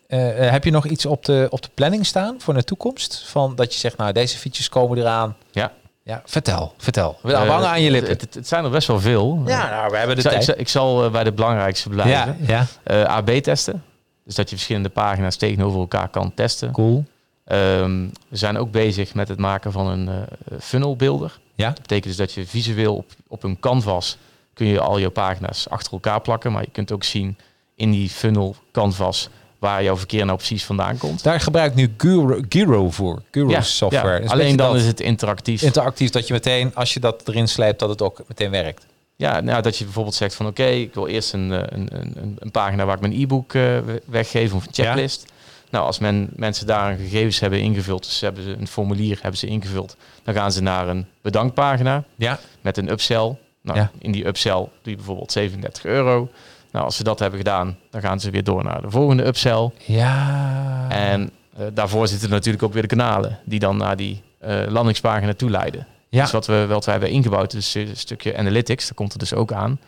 Uh, 0.07 0.49
heb 0.49 0.63
je 0.63 0.71
nog 0.71 0.85
iets 0.85 1.05
op 1.05 1.25
de, 1.25 1.47
op 1.49 1.61
de 1.61 1.69
planning 1.73 2.05
staan 2.05 2.35
voor 2.39 2.53
de 2.53 2.63
toekomst? 2.63 3.23
Van 3.25 3.55
dat 3.55 3.73
je 3.73 3.79
zegt, 3.79 3.97
nou 3.97 4.11
deze 4.11 4.37
features 4.37 4.69
komen 4.69 4.97
eraan. 4.97 5.35
Ja. 5.51 5.71
Ja, 6.03 6.21
vertel, 6.25 6.73
vertel. 6.77 7.17
We 7.21 7.31
uh, 7.31 7.47
hangen 7.47 7.67
aan 7.67 7.81
je 7.81 7.91
lippen. 7.91 8.09
Het, 8.09 8.21
het, 8.21 8.33
het, 8.33 8.47
zijn 8.47 8.63
er 8.63 8.69
best 8.69 8.87
wel 8.87 8.99
veel. 8.99 9.41
Ja, 9.45 9.69
nou, 9.69 9.91
we 9.91 9.97
hebben 9.97 10.15
de 10.15 10.21
ik, 10.21 10.29
tijd. 10.29 10.43
Zal, 10.43 10.53
ik, 10.53 10.59
ik 10.59 10.67
zal 10.67 11.09
bij 11.09 11.23
de 11.23 11.31
belangrijkste 11.31 11.89
blijven. 11.89 12.37
Ja, 12.45 12.65
ja. 12.85 13.03
AB 13.03 13.29
testen. 13.29 13.83
Dus 14.25 14.35
dat 14.35 14.49
je 14.49 14.55
verschillende 14.55 14.89
pagina's 14.89 15.35
tegenover 15.35 15.79
elkaar 15.79 16.09
kan 16.09 16.33
testen. 16.33 16.71
Cool. 16.71 17.05
Um, 17.45 18.11
we 18.27 18.37
zijn 18.37 18.57
ook 18.57 18.71
bezig 18.71 19.13
met 19.13 19.27
het 19.27 19.39
maken 19.39 19.71
van 19.71 19.87
een 19.87 20.07
uh, 20.07 20.59
funnelbeelder. 20.59 21.39
Ja. 21.55 21.67
Dat 21.67 21.81
betekent 21.81 22.05
dus 22.05 22.15
dat 22.15 22.33
je 22.33 22.45
visueel 22.45 22.95
op, 22.95 23.11
op 23.27 23.43
een 23.43 23.59
canvas 23.59 24.17
kun 24.53 24.65
je 24.65 24.79
al 24.79 24.97
je 24.97 25.09
pagina's 25.09 25.69
achter 25.69 25.91
elkaar 25.91 26.21
plakken. 26.21 26.51
Maar 26.51 26.61
je 26.61 26.71
kunt 26.71 26.91
ook 26.91 27.03
zien 27.03 27.37
in 27.75 27.91
die 27.91 28.09
funnel 28.09 28.55
canvas 28.71 29.29
waar 29.59 29.83
jouw 29.83 29.97
verkeer 29.97 30.25
nou 30.25 30.37
precies 30.37 30.65
vandaan 30.65 30.97
komt. 30.97 31.23
Daar 31.23 31.39
gebruik 31.39 31.71
ik 31.71 31.77
nu 31.77 31.93
Giro, 31.97 32.41
Giro 32.49 32.91
voor. 32.91 33.21
Giro 33.31 33.49
ja, 33.49 33.61
software. 33.61 34.23
Ja, 34.23 34.29
alleen 34.29 34.55
dan 34.55 34.75
is 34.75 34.85
het 34.85 34.99
interactief. 34.99 35.61
Interactief, 35.61 36.09
dat 36.09 36.27
je 36.27 36.33
meteen, 36.33 36.75
als 36.75 36.93
je 36.93 36.99
dat 36.99 37.27
erin 37.27 37.47
slijpt, 37.47 37.79
dat 37.79 37.89
het 37.89 38.01
ook 38.01 38.21
meteen 38.27 38.51
werkt. 38.51 38.85
Ja, 39.15 39.39
nou, 39.39 39.61
dat 39.61 39.77
je 39.77 39.83
bijvoorbeeld 39.83 40.15
zegt 40.15 40.35
van 40.35 40.47
oké, 40.47 40.61
okay, 40.61 40.81
ik 40.81 40.93
wil 40.93 41.07
eerst 41.07 41.33
een, 41.33 41.49
een, 41.49 41.87
een, 41.91 42.37
een, 42.39 42.51
pagina 42.51 42.85
waar 42.85 42.95
ik 42.95 43.01
mijn 43.01 43.21
e-book 43.21 43.53
uh, 43.53 43.77
weggeef 44.05 44.53
of 44.53 44.65
een 44.65 44.73
checklist. 44.73 45.23
Ja. 45.27 45.33
Nou, 45.69 45.85
als 45.85 45.99
men, 45.99 46.29
mensen 46.35 46.67
daar 46.67 46.91
een 46.91 46.97
gegevens 46.97 47.39
hebben 47.39 47.61
ingevuld, 47.61 48.03
dus 48.03 48.21
hebben 48.21 48.43
ze 48.43 48.55
een 48.59 48.67
formulier 48.67 49.19
hebben 49.21 49.39
ze 49.39 49.47
ingevuld, 49.47 49.95
dan 50.23 50.33
gaan 50.33 50.51
ze 50.51 50.61
naar 50.61 50.87
een 50.87 51.05
bedankpagina 51.21 52.03
Ja. 52.15 52.39
met 52.61 52.77
een 52.77 52.89
upsell. 52.89 53.35
Nou, 53.61 53.79
Ja. 53.79 53.91
in 53.99 54.11
die 54.11 54.27
upsell 54.27 54.53
doe 54.53 54.69
je 54.81 54.95
bijvoorbeeld 54.95 55.31
37 55.31 55.85
euro. 55.85 56.29
Nou, 56.77 56.89
als 56.89 56.97
ze 56.97 57.03
dat 57.03 57.19
hebben 57.19 57.39
gedaan, 57.39 57.77
dan 57.89 58.01
gaan 58.01 58.19
ze 58.19 58.29
weer 58.29 58.43
door 58.43 58.63
naar 58.63 58.81
de 58.81 58.89
volgende 58.89 59.25
upsell. 59.25 59.71
Ja. 59.85 60.85
En 60.89 61.31
eh, 61.57 61.65
daarvoor 61.73 62.07
zitten 62.07 62.29
natuurlijk 62.29 62.63
ook 62.63 62.73
weer 62.73 62.81
de 62.81 62.87
kanalen 62.87 63.39
die 63.45 63.59
dan 63.59 63.77
naar 63.77 63.95
die 63.95 64.21
eh, 64.39 64.59
landingspagina 64.67 65.33
toe 65.33 65.49
leiden. 65.49 65.87
Ja. 66.09 66.21
Dus 66.21 66.31
wat 66.31 66.45
we, 66.45 66.65
wat 66.67 66.85
wij 66.85 66.93
hebben 66.93 67.11
ingebouwd, 67.11 67.53
is 67.53 67.73
een 67.73 67.97
stukje 67.97 68.37
analytics, 68.37 68.83
daar 68.85 68.93
komt 68.93 69.13
er 69.13 69.19
dus 69.19 69.33
ook 69.33 69.51
aan. 69.51 69.79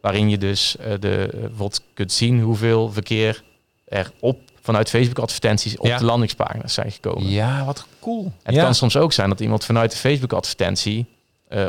Waarin 0.00 0.30
je 0.30 0.38
dus 0.38 0.76
eh, 0.76 0.92
de, 1.00 1.28
bijvoorbeeld 1.32 1.80
kunt 1.94 2.12
zien 2.12 2.40
hoeveel 2.40 2.92
verkeer 2.92 3.42
er 3.84 4.10
op 4.20 4.38
vanuit 4.60 4.88
Facebook 4.90 5.18
advertenties 5.18 5.76
op 5.76 5.86
Ja. 5.86 5.98
de 5.98 6.04
landingspagina's 6.04 6.74
zijn 6.74 6.90
gekomen. 6.92 7.28
Ja, 7.30 7.64
wat 7.64 7.86
cool. 8.00 8.32
Het 8.42 8.54
ja. 8.54 8.62
kan 8.64 8.74
soms 8.74 8.96
ook 8.96 9.12
zijn 9.12 9.28
dat 9.28 9.40
iemand 9.40 9.64
vanuit 9.64 9.90
de 9.90 9.96
Facebook 9.96 10.32
advertentie 10.32 11.06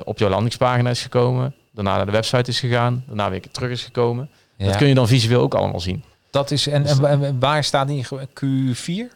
op 0.03 0.19
jouw 0.19 0.29
landingspagina 0.29 0.89
is 0.89 1.01
gekomen, 1.01 1.55
daarna 1.71 1.95
naar 1.95 2.05
de 2.05 2.11
website 2.11 2.49
is 2.49 2.59
gegaan, 2.59 3.03
daarna 3.07 3.29
weer 3.29 3.41
terug 3.51 3.69
is 3.69 3.83
gekomen. 3.83 4.29
Ja. 4.57 4.65
Dat 4.65 4.75
kun 4.75 4.87
je 4.87 4.93
dan 4.95 5.07
visueel 5.07 5.41
ook 5.41 5.53
allemaal 5.55 5.79
zien. 5.79 6.03
Dat 6.29 6.51
is, 6.51 6.67
en, 6.67 6.85
en, 6.85 7.23
en 7.23 7.39
waar 7.39 7.63
staat 7.63 7.87
die? 7.87 8.05
Q4? 8.05 9.13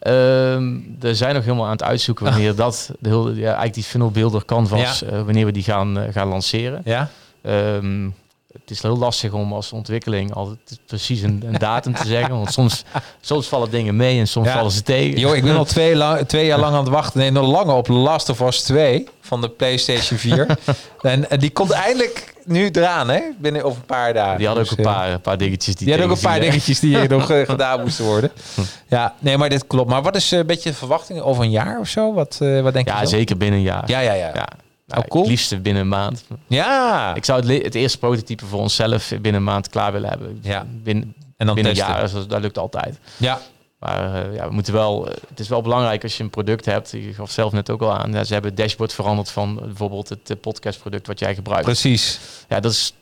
Ehm, 0.00 0.78
er 1.00 1.16
zijn 1.16 1.34
nog 1.34 1.44
helemaal 1.44 1.64
aan 1.64 1.70
het 1.72 1.82
uitzoeken 1.82 2.24
wanneer 2.30 2.54
dat 2.54 2.90
de 2.98 3.08
hele, 3.08 3.34
ja, 3.34 3.44
eigenlijk 3.44 3.74
die 3.74 3.82
funnelbeelder 3.84 4.44
canvas, 4.44 4.98
Ja. 4.98 5.06
eh, 5.06 5.22
wanneer 5.22 5.46
we 5.46 5.52
die 5.52 5.62
gaan, 5.62 5.98
eh, 5.98 6.12
gaan 6.12 6.28
lanceren. 6.28 6.82
Ja. 6.84 7.10
Ehm, 7.42 8.08
het 8.52 8.70
is 8.70 8.82
heel 8.82 8.96
lastig 8.98 9.32
om 9.32 9.52
als 9.52 9.72
ontwikkeling 9.72 10.34
altijd 10.34 10.80
precies 10.86 11.20
een, 11.22 11.42
een 11.46 11.58
datum 11.58 11.94
te 11.94 12.06
zeggen. 12.06 12.34
Want 12.34 12.52
soms, 12.52 12.84
soms 13.20 13.46
vallen 13.48 13.70
dingen 13.70 13.96
mee 13.96 14.18
en 14.18 14.28
soms 14.28 14.46
Ja. 14.46 14.52
vallen 14.54 14.70
ze 14.70 14.82
tegen. 14.82 15.20
Yo, 15.20 15.32
ik 15.32 15.42
ben 15.42 15.56
al 15.56 15.64
twee, 15.64 15.96
la- 15.96 16.24
twee 16.24 16.46
jaar 16.46 16.58
lang 16.60 16.74
aan 16.74 16.80
het 16.84 16.92
wachten. 16.92 17.20
Nee, 17.20 17.30
nog 17.30 17.46
langer 17.46 17.74
op 17.74 17.88
Last 17.88 18.28
of 18.28 18.40
Us 18.40 18.62
2 18.62 19.06
van 19.20 19.40
de 19.40 19.48
PlayStation 19.48 20.18
4. 20.18 20.46
en, 21.02 21.30
en 21.30 21.38
die 21.38 21.50
komt 21.50 21.70
eindelijk 21.70 22.34
nu 22.50 22.68
eraan, 22.68 23.08
hè? 23.08 23.20
Binnen 23.38 23.62
over 23.64 23.78
een 23.78 23.86
paar 23.86 24.14
dagen. 24.14 24.36
Die 24.38 24.46
hadden 24.46 24.64
ook 24.64 24.76
Dus, 24.76 24.78
een 24.78 24.92
eh, 24.92 24.98
paar, 24.98 25.12
een 25.12 25.20
paar 25.20 25.38
dingetjes 25.38 25.74
die 25.74 25.84
Die 25.86 25.94
hadden 25.94 26.10
ook 26.10 26.16
een 26.16 26.28
paar 26.30 26.40
dingetjes 26.40 26.80
die 26.80 27.08
nog 27.08 27.30
eh, 27.30 27.44
gedaan 27.48 27.80
moesten 27.80 28.04
worden. 28.04 28.30
Ja, 28.88 29.14
nee, 29.18 29.36
maar 29.36 29.48
dit 29.48 29.66
klopt. 29.66 29.90
Maar 29.90 30.02
wat 30.02 30.16
is 30.16 30.32
eh, 30.32 30.38
een 30.38 30.46
beetje 30.46 30.70
de 30.70 30.76
verwachting 30.76 31.20
over 31.20 31.44
een 31.44 31.50
jaar 31.50 31.78
of 31.80 31.88
zo? 31.88 32.12
Wat, 32.12 32.38
eh, 32.42 32.60
wat 32.60 32.72
denk 32.72 32.88
je? 32.88 32.94
Ja, 32.94 33.04
zeker 33.06 33.36
binnen 33.36 33.58
een 33.58 33.64
jaar. 33.64 33.82
Ja, 33.86 34.00
ja, 34.00 34.12
ja. 34.12 34.30
ja. 34.34 34.48
Nou, 34.86 35.02
Oh, 35.02 35.08
cool. 35.08 35.22
Het 35.22 35.30
liefste 35.30 35.60
binnen 35.60 35.82
een 35.82 35.88
maand. 35.88 36.24
Ja. 36.46 37.14
Ik 37.14 37.24
zou 37.24 37.46
het, 37.52 37.62
het 37.64 37.74
eerste 37.74 37.98
prototype 37.98 38.46
voor 38.46 38.60
onszelf 38.60 39.08
binnen 39.08 39.34
een 39.34 39.44
maand 39.44 39.68
klaar 39.68 39.92
willen 39.92 40.08
hebben. 40.08 40.38
Ja. 40.42 40.66
Binnen, 40.82 41.14
en 41.36 41.46
dan 41.46 41.54
binnen 41.54 41.72
een 41.72 41.78
testen. 41.78 41.94
jaar, 42.00 42.10
dat, 42.12 42.30
dat 42.30 42.40
lukt 42.40 42.58
altijd. 42.58 42.98
Ja. 43.16 43.40
Maar 43.80 44.14
eh, 44.14 44.34
ja, 44.34 44.48
we 44.48 44.54
moeten 44.54 44.72
wel, 44.72 45.08
eh, 45.08 45.14
het 45.28 45.40
is 45.40 45.48
wel 45.48 45.62
belangrijk 45.62 46.02
als 46.02 46.16
je 46.16 46.22
een 46.22 46.30
product 46.30 46.64
hebt. 46.64 46.90
Je 46.90 47.14
gaf 47.14 47.30
zelf 47.30 47.52
net 47.52 47.70
ook 47.70 47.82
al 47.82 47.98
aan. 47.98 48.12
Ja, 48.12 48.24
ze 48.24 48.32
hebben 48.32 48.50
het 48.50 48.60
dashboard 48.60 48.92
veranderd 48.92 49.30
van 49.30 49.54
bijvoorbeeld 49.54 50.08
het 50.08 50.30
eh, 50.30 50.36
podcastproduct 50.40 51.06
wat 51.06 51.18
jij 51.18 51.34
gebruikt. 51.34 51.64
Precies. 51.64 52.20
Ja, 52.48 52.60
dat 52.60 52.72
is. 52.72 52.94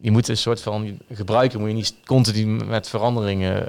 Je 0.00 0.10
moet 0.10 0.28
een 0.28 0.36
soort 0.36 0.60
van 0.60 0.98
gebruiker, 1.12 1.60
moet 1.60 1.68
je 1.68 1.74
niet 1.74 1.94
continu 2.04 2.46
met 2.46 2.88
veranderingen. 2.88 3.66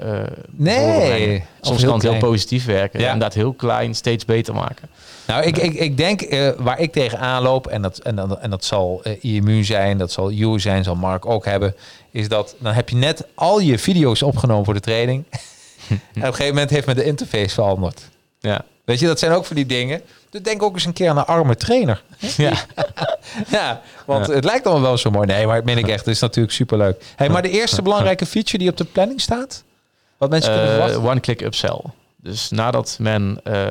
Nee. 0.50 1.44
Soms 1.60 1.80
heel 1.80 1.90
kan 1.90 1.98
het 1.98 2.08
heel 2.08 2.30
positief 2.30 2.64
werken. 2.64 3.00
Ja. 3.00 3.10
En 3.10 3.18
dat 3.18 3.34
heel 3.34 3.52
klein 3.52 3.94
steeds 3.94 4.24
beter 4.24 4.54
maken. 4.54 4.88
Nou, 5.26 5.44
ik, 5.44 5.58
ik, 5.58 5.74
ik 5.74 5.96
denk 5.96 6.36
waar 6.58 6.78
ik 6.78 6.92
tegenaan 6.92 7.42
loop, 7.42 7.66
en 7.66 7.82
dat, 7.82 7.98
en, 7.98 8.40
en 8.40 8.50
dat 8.50 8.64
zal 8.64 9.02
IMU 9.20 9.64
zijn, 9.64 9.98
dat 9.98 10.12
zal 10.12 10.30
You 10.30 10.60
zijn, 10.60 10.84
zal 10.84 10.94
Mark 10.94 11.26
ook 11.26 11.44
hebben, 11.44 11.74
is 12.10 12.28
dat 12.28 12.54
dan 12.58 12.72
heb 12.72 12.88
je 12.88 12.96
net 12.96 13.26
al 13.34 13.60
je 13.60 13.78
video's 13.78 14.22
opgenomen 14.22 14.64
voor 14.64 14.74
de 14.74 14.80
training. 14.80 15.24
en 15.88 15.96
op 15.96 16.14
een 16.14 16.22
gegeven 16.22 16.46
moment 16.54 16.70
heeft 16.70 16.86
men 16.86 16.96
de 16.96 17.04
interface 17.04 17.48
veranderd. 17.54 18.08
Ja. 18.40 18.64
Weet 18.84 18.98
je, 19.00 19.06
dat 19.06 19.18
zijn 19.18 19.32
ook 19.32 19.44
van 19.44 19.56
die 19.56 19.66
dingen. 19.66 20.00
Dus 20.30 20.42
denk 20.42 20.62
ook 20.62 20.74
eens 20.74 20.84
een 20.84 20.92
keer 20.92 21.08
aan 21.10 21.18
een 21.18 21.24
arme 21.24 21.56
trainer. 21.56 22.02
ja. 22.36 22.52
Ja, 23.48 23.80
want 24.06 24.26
Ja. 24.26 24.32
het 24.32 24.44
lijkt 24.44 24.64
allemaal 24.66 24.82
wel 24.88 24.98
zo 24.98 25.10
mooi. 25.10 25.26
Nee, 25.26 25.46
maar 25.46 25.56
het 25.56 25.64
meen 25.64 25.78
ik 25.78 25.88
echt. 25.88 26.04
Het 26.04 26.14
is 26.14 26.20
natuurlijk 26.20 26.54
superleuk. 26.54 27.02
Hey, 27.16 27.28
maar 27.28 27.42
de 27.42 27.50
eerste 27.50 27.82
belangrijke 27.82 28.26
feature 28.26 28.58
die 28.58 28.68
op 28.70 28.76
de 28.76 28.84
planning 28.84 29.20
staat? 29.20 29.64
Wat 30.16 30.30
mensen 30.30 30.52
kunnen 30.52 30.70
Eh, 30.70 30.76
verwachten? 30.76 31.10
One-click 31.10 31.40
upsell. 31.40 31.80
Dus 32.16 32.50
nadat 32.50 32.96
men 33.00 33.40
eh, 33.44 33.66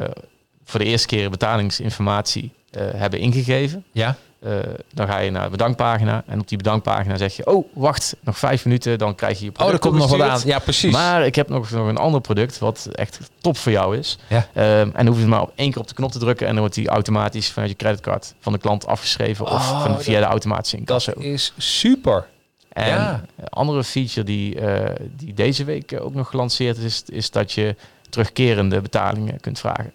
voor 0.63 0.79
de 0.79 0.85
eerste 0.85 1.07
keer 1.07 1.29
betalingsinformatie 1.29 2.51
eh, 2.71 2.81
hebben 2.95 3.19
ingegeven, 3.19 3.83
Ja. 3.91 4.15
Eh, 4.43 4.59
dan 4.93 5.07
ga 5.07 5.17
je 5.19 5.31
naar 5.31 5.43
de 5.43 5.49
bedankpagina. 5.49 6.23
En 6.27 6.39
op 6.39 6.47
die 6.47 6.57
bedankpagina 6.57 7.17
zeg 7.17 7.35
je, 7.35 7.45
oh, 7.45 7.67
wacht, 7.73 8.15
nog 8.21 8.37
vijf 8.37 8.65
minuten, 8.65 8.97
dan 8.97 9.15
krijg 9.15 9.39
je 9.39 9.45
je 9.45 9.51
Oh, 9.51 9.55
er 9.57 9.63
product 9.63 9.81
komt 9.81 9.95
nog 9.97 10.09
wat 10.17 10.21
aan. 10.29 10.41
Ja, 10.45 10.59
precies. 10.59 10.91
Maar 10.91 11.25
ik 11.25 11.35
heb 11.35 11.49
nog, 11.49 11.71
nog 11.71 11.87
een 11.87 11.97
ander 11.97 12.21
product 12.21 12.59
wat 12.59 12.89
echt 12.91 13.19
top 13.41 13.57
voor 13.57 13.71
jou 13.71 13.97
is. 13.97 14.17
Ja. 14.29 14.47
Ehm, 14.53 14.65
en 14.69 14.91
dan 14.93 15.07
hoef 15.07 15.19
je 15.19 15.25
maar 15.25 15.41
op 15.41 15.51
één 15.55 15.71
keer 15.71 15.81
op 15.81 15.87
de 15.87 15.93
knop 15.93 16.11
te 16.11 16.19
drukken 16.19 16.45
en 16.45 16.51
dan 16.51 16.61
wordt 16.61 16.75
die 16.75 16.87
automatisch 16.87 17.49
vanuit 17.51 17.71
je 17.71 17.77
creditcard 17.77 18.33
van 18.39 18.53
de 18.53 18.59
klant 18.59 18.85
afgeschreven 18.87 19.45
of 19.45 19.51
Oh, 19.51 19.81
van, 19.85 20.01
via 20.01 20.13
dat- 20.13 20.23
de 20.23 20.29
automatische 20.29 20.77
incasso. 20.77 21.13
dat 21.13 21.23
is 21.23 21.53
super. 21.57 22.27
En 22.69 22.87
Ja. 22.87 23.23
een 23.37 23.47
andere 23.49 23.83
feature 23.83 24.23
die, 24.25 24.59
eh, 24.59 24.95
die 25.11 25.33
deze 25.33 25.63
week 25.63 25.91
eh, 25.91 26.05
ook 26.05 26.13
nog 26.13 26.29
gelanceerd 26.29 26.77
is, 26.77 27.03
is 27.05 27.31
dat 27.31 27.51
je 27.51 27.75
terugkerende 28.09 28.81
betalingen 28.81 29.39
kunt 29.39 29.59
vragen. 29.59 29.91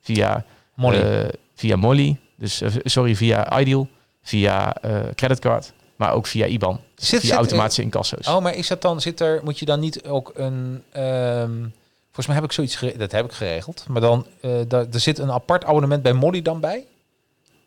Via 0.00 0.44
Molly. 0.74 1.30
via 1.54 1.76
Molly, 1.76 2.16
dus 2.38 2.60
eh, 2.60 2.70
sorry, 2.84 3.16
via 3.16 3.58
Ideal, 3.60 3.88
via 4.22 4.74
eh, 4.76 5.00
creditcard, 5.14 5.72
maar 5.96 6.12
ook 6.12 6.26
via 6.26 6.46
IBAN. 6.46 6.80
Dus 6.94 7.08
Zit- 7.08 7.20
via 7.20 7.28
zit- 7.28 7.38
automatische 7.38 7.82
incasso's. 7.82 8.26
Oh, 8.26 8.40
maar 8.42 8.54
is 8.54 8.68
dat 8.68 8.82
dan, 8.82 9.00
zit 9.00 9.20
er, 9.20 9.40
moet 9.44 9.58
je 9.58 9.64
dan 9.64 9.80
niet 9.80 10.04
ook 10.04 10.32
een, 10.34 10.82
ehm, 10.92 11.56
volgens 12.04 12.26
mij 12.26 12.34
heb 12.34 12.44
ik 12.44 12.52
zoiets, 12.52 12.80
dat 12.96 13.12
heb 13.12 13.24
ik 13.24 13.32
geregeld, 13.32 13.84
maar 13.88 14.00
dan, 14.00 14.26
eh 14.40 14.50
daar, 14.68 14.86
er 14.92 15.00
zit 15.00 15.18
een 15.18 15.30
apart 15.32 15.64
abonnement 15.64 16.02
bij 16.02 16.12
Molly 16.12 16.42
dan 16.42 16.60
bij? 16.60 16.86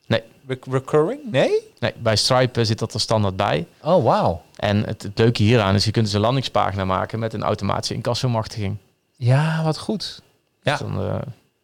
Nee. 0.08 0.24
Re- 0.48 0.58
recurring? 0.72 1.20
Nee? 1.32 1.52
Nee, 1.80 1.94
bij 1.98 2.16
Stripe 2.16 2.66
zit 2.66 2.80
dat 2.80 2.94
er 2.94 3.00
standaard 3.00 3.36
bij. 3.36 3.68
Oh, 3.82 4.04
wauw. 4.04 4.42
En 4.56 4.86
het, 4.86 5.04
het 5.04 5.18
leuke 5.18 5.44
hieraan 5.44 5.76
is, 5.76 5.86
je 5.86 5.92
kunt 5.92 6.06
dus 6.06 6.14
een 6.14 6.22
landingspagina 6.22 6.86
maken 6.86 7.20
met 7.20 7.34
een 7.34 7.44
automatische 7.44 7.94
incassomachtiging. 7.94 8.78
Ja, 9.16 9.64
wat 9.64 9.78
goed. 9.78 10.22
Ja. 10.62 10.72
Dus 10.78 10.88
dan, 10.88 11.00
eh, 11.00 11.16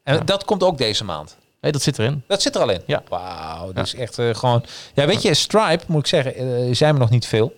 En 0.04 0.16
Ja. 0.16 0.20
dat 0.24 0.46
komt 0.46 0.64
ook 0.64 0.78
deze 0.78 1.04
maand. 1.04 1.38
Nee, 1.62 1.72
dat 1.72 1.82
zit 1.82 2.00
erin. 2.00 2.24
Dat 2.28 2.42
zit 2.42 2.56
er 2.56 2.62
al 2.62 2.70
in. 2.70 2.82
Ja. 2.86 3.04
Wauw, 3.10 3.72
dat 3.74 3.86
is 3.86 3.96
echt 3.96 4.20
eh, 4.20 4.36
gewoon. 4.36 4.64
Ja, 4.94 5.06
weet 5.06 5.22
je, 5.22 5.34
Stripe 5.34 5.84
moet 5.88 6.00
ik 6.00 6.08
zeggen, 6.08 6.36
eh, 6.36 6.76
zijn 6.76 6.94
we 6.94 7.00
nog 7.00 7.10
niet 7.10 7.26
veel. 7.28 7.56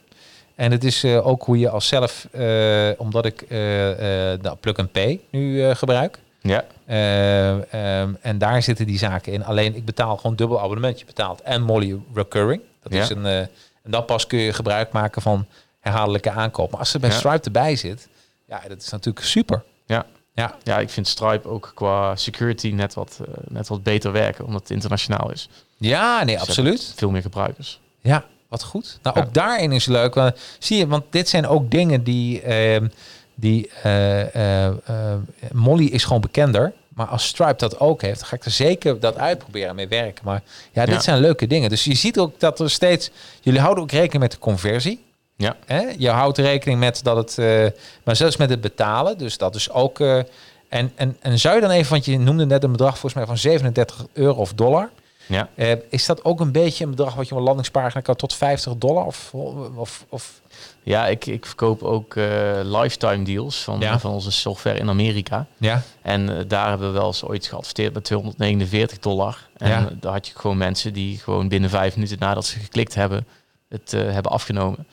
En 0.56 0.72
het 0.72 0.84
is 0.84 1.04
eh, 1.04 1.28
ook 1.28 1.43
hoe 1.43 1.60
je 1.60 1.70
als 1.70 1.88
zelf, 1.88 2.28
omdat 2.97 3.26
ik 3.26 3.45
de 3.50 4.56
plug 4.60 4.76
and 4.78 4.91
pay 4.91 5.20
nu 5.32 5.74
gebruik. 5.76 6.20
Ja, 6.41 6.66
Eh, 6.86 7.74
ehm, 8.02 8.14
en 8.22 8.38
daar 8.38 8.64
zitten 8.64 8.86
die 8.86 8.97
zaken 8.97 9.34
in. 9.34 9.45
Alleen 9.45 9.76
ik 9.76 9.86
betaal 9.86 10.18
gewoon 10.18 10.36
dubbel 10.36 10.60
abonnement. 10.62 11.00
Je 11.00 11.06
betaalt 11.06 11.41
en 11.41 11.62
Molly 11.62 11.97
Recurring. 12.14 12.62
Dat 12.84 12.93
Ja. 12.93 13.02
is 13.02 13.10
een. 13.10 13.26
en 13.26 13.50
dan 13.91 14.06
pas 14.06 14.28
kun 14.28 14.39
je 14.39 14.54
gebruik 14.54 14.91
maken 14.91 15.22
van 15.22 15.45
herhaaldelijke 15.80 16.30
aankoop. 16.32 16.72
Maar 16.72 16.80
als 16.80 16.93
er 16.93 17.00
bij. 17.00 17.12
Stripe 17.12 17.43
erbij 17.43 17.76
zit, 17.76 18.08
ja, 18.47 18.62
dat 18.68 18.82
is 18.82 18.89
natuurlijk 18.89 19.26
super. 19.26 19.64
Ja. 19.86 20.06
Ja. 20.34 20.55
ja, 20.63 20.80
ik 20.80 20.89
vind 20.89 21.07
Stripe 21.07 21.47
ook 21.47 21.71
qua 21.75 22.15
security 22.15 22.69
net 22.69 22.93
wat, 22.93 23.19
eh, 23.21 23.34
net 23.47 23.67
wat 23.67 23.84
beter 23.84 24.11
werken, 24.11 24.45
omdat 24.45 24.61
het 24.61 24.69
internationaal 24.71 25.32
is. 25.32 25.49
Ja, 25.77 26.23
nee, 26.23 26.38
Dus 26.38 26.47
absoluut. 26.47 26.93
Veel 26.95 27.09
meer 27.09 27.21
gebruikers. 27.21 27.80
Ja, 28.01 28.25
wat 28.47 28.63
goed. 28.63 28.99
Nou, 29.03 29.19
Ja. 29.19 29.25
ook 29.25 29.34
daarin 29.34 29.71
is 29.71 29.86
leuk. 29.86 30.13
Want, 30.13 30.36
zie 30.59 30.77
je, 30.77 30.88
want 30.88 31.03
dit 31.09 31.30
zijn 31.30 31.47
ook 31.47 31.71
dingen 31.71 32.03
die. 32.03 32.41
ehm, 32.41 32.88
die 33.36 33.69
eh, 33.84 34.65
eh, 34.67 34.73
Molly 35.51 35.86
is 35.86 36.03
gewoon 36.03 36.21
bekender. 36.21 36.73
Maar 36.89 37.07
als 37.07 37.27
Stripe 37.27 37.55
dat 37.57 37.80
ook 37.80 38.01
heeft, 38.01 38.19
dan 38.19 38.27
ga 38.27 38.36
ik 38.36 38.45
er 38.45 38.51
zeker 38.51 38.99
dat 38.99 39.17
uitproberen 39.17 39.69
en 39.69 39.75
mee 39.75 39.88
werken. 39.88 40.25
Maar 40.25 40.41
ja, 40.71 40.86
dit 40.86 40.93
Ja. 40.95 41.01
zijn 41.01 41.19
leuke 41.19 41.47
dingen. 41.47 41.69
Dus 41.69 41.84
je 41.84 41.93
ziet 41.95 42.19
ook 42.19 42.39
dat 42.39 42.59
er 42.59 42.69
steeds. 42.69 43.09
Jullie 43.41 43.59
houden 43.59 43.84
ook 43.84 43.91
rekening 43.91 44.21
met 44.21 44.32
de 44.32 44.38
conversie. 44.39 45.03
Ja. 45.40 45.56
Hè? 45.66 45.82
Je 45.98 46.10
houdt 46.10 46.38
rekening 46.38 46.80
met 46.80 47.04
dat 47.04 47.16
het. 47.18 47.38
eh, 47.38 47.66
maar 48.04 48.16
zelfs 48.16 48.38
met 48.38 48.50
het 48.50 48.62
betalen. 48.62 49.18
Dus 49.18 49.38
dat 49.38 49.56
is 49.56 49.70
ook. 49.72 50.00
eh, 50.00 50.18
en, 50.70 50.92
en, 50.96 51.18
en 51.20 51.40
zou 51.40 51.56
je 51.56 51.62
dan 51.62 51.70
even, 51.70 51.92
want 51.92 52.06
je 52.06 52.20
noemde 52.20 52.46
net 52.46 52.64
een 52.64 52.72
bedrag 52.72 52.92
volgens 52.92 53.14
mij 53.14 53.26
van 53.26 53.38
37 53.38 54.06
euro 54.14 54.40
of 54.40 54.54
dollar. 54.54 54.90
Ja. 55.26 55.50
Eh, 55.56 55.72
is 55.90 56.06
dat 56.06 56.24
ook 56.26 56.40
een 56.40 56.52
beetje 56.52 56.84
een 56.84 56.90
bedrag 56.90 57.16
wat 57.16 57.26
je 57.28 57.32
op 57.34 57.38
een 57.40 57.44
landingspagina 57.46 58.02
kan 58.02 58.16
tot 58.16 58.34
50 58.36 58.76
dollar? 58.78 59.06
Of, 59.06 59.34
of, 59.76 60.06
of 60.10 60.42
Ja, 60.84 61.08
ik, 61.08 61.26
ik 61.26 61.46
verkoop 61.46 61.84
ook 61.84 62.16
lifetime 62.64 63.24
deals 63.24 63.64
van, 63.64 63.80
Ja. 63.80 64.00
van 64.00 64.12
onze 64.12 64.32
software 64.32 64.80
in 64.80 64.90
Amerika. 64.90 65.46
ja? 65.58 65.82
En 66.02 66.46
daar 66.48 66.70
hebben 66.70 66.88
we 66.94 66.98
wel 66.98 67.08
eens 67.08 67.24
ooit 67.24 67.46
geadverteerd 67.48 67.94
met 67.94 68.04
249 68.04 69.00
dollar. 69.00 69.48
En 69.58 69.70
Ja. 69.70 69.90
daar 70.00 70.12
had 70.12 70.28
je 70.28 70.34
gewoon 70.36 70.58
mensen 70.58 70.94
die 70.94 71.18
gewoon 71.18 71.48
binnen 71.48 71.70
vijf 71.70 71.96
minuten 71.96 72.20
nadat 72.20 72.46
ze 72.46 72.60
geklikt 72.60 72.96
hebben, 72.96 73.28
het 73.70 73.92
hebben 73.92 74.32
afgenomen. 74.32 74.88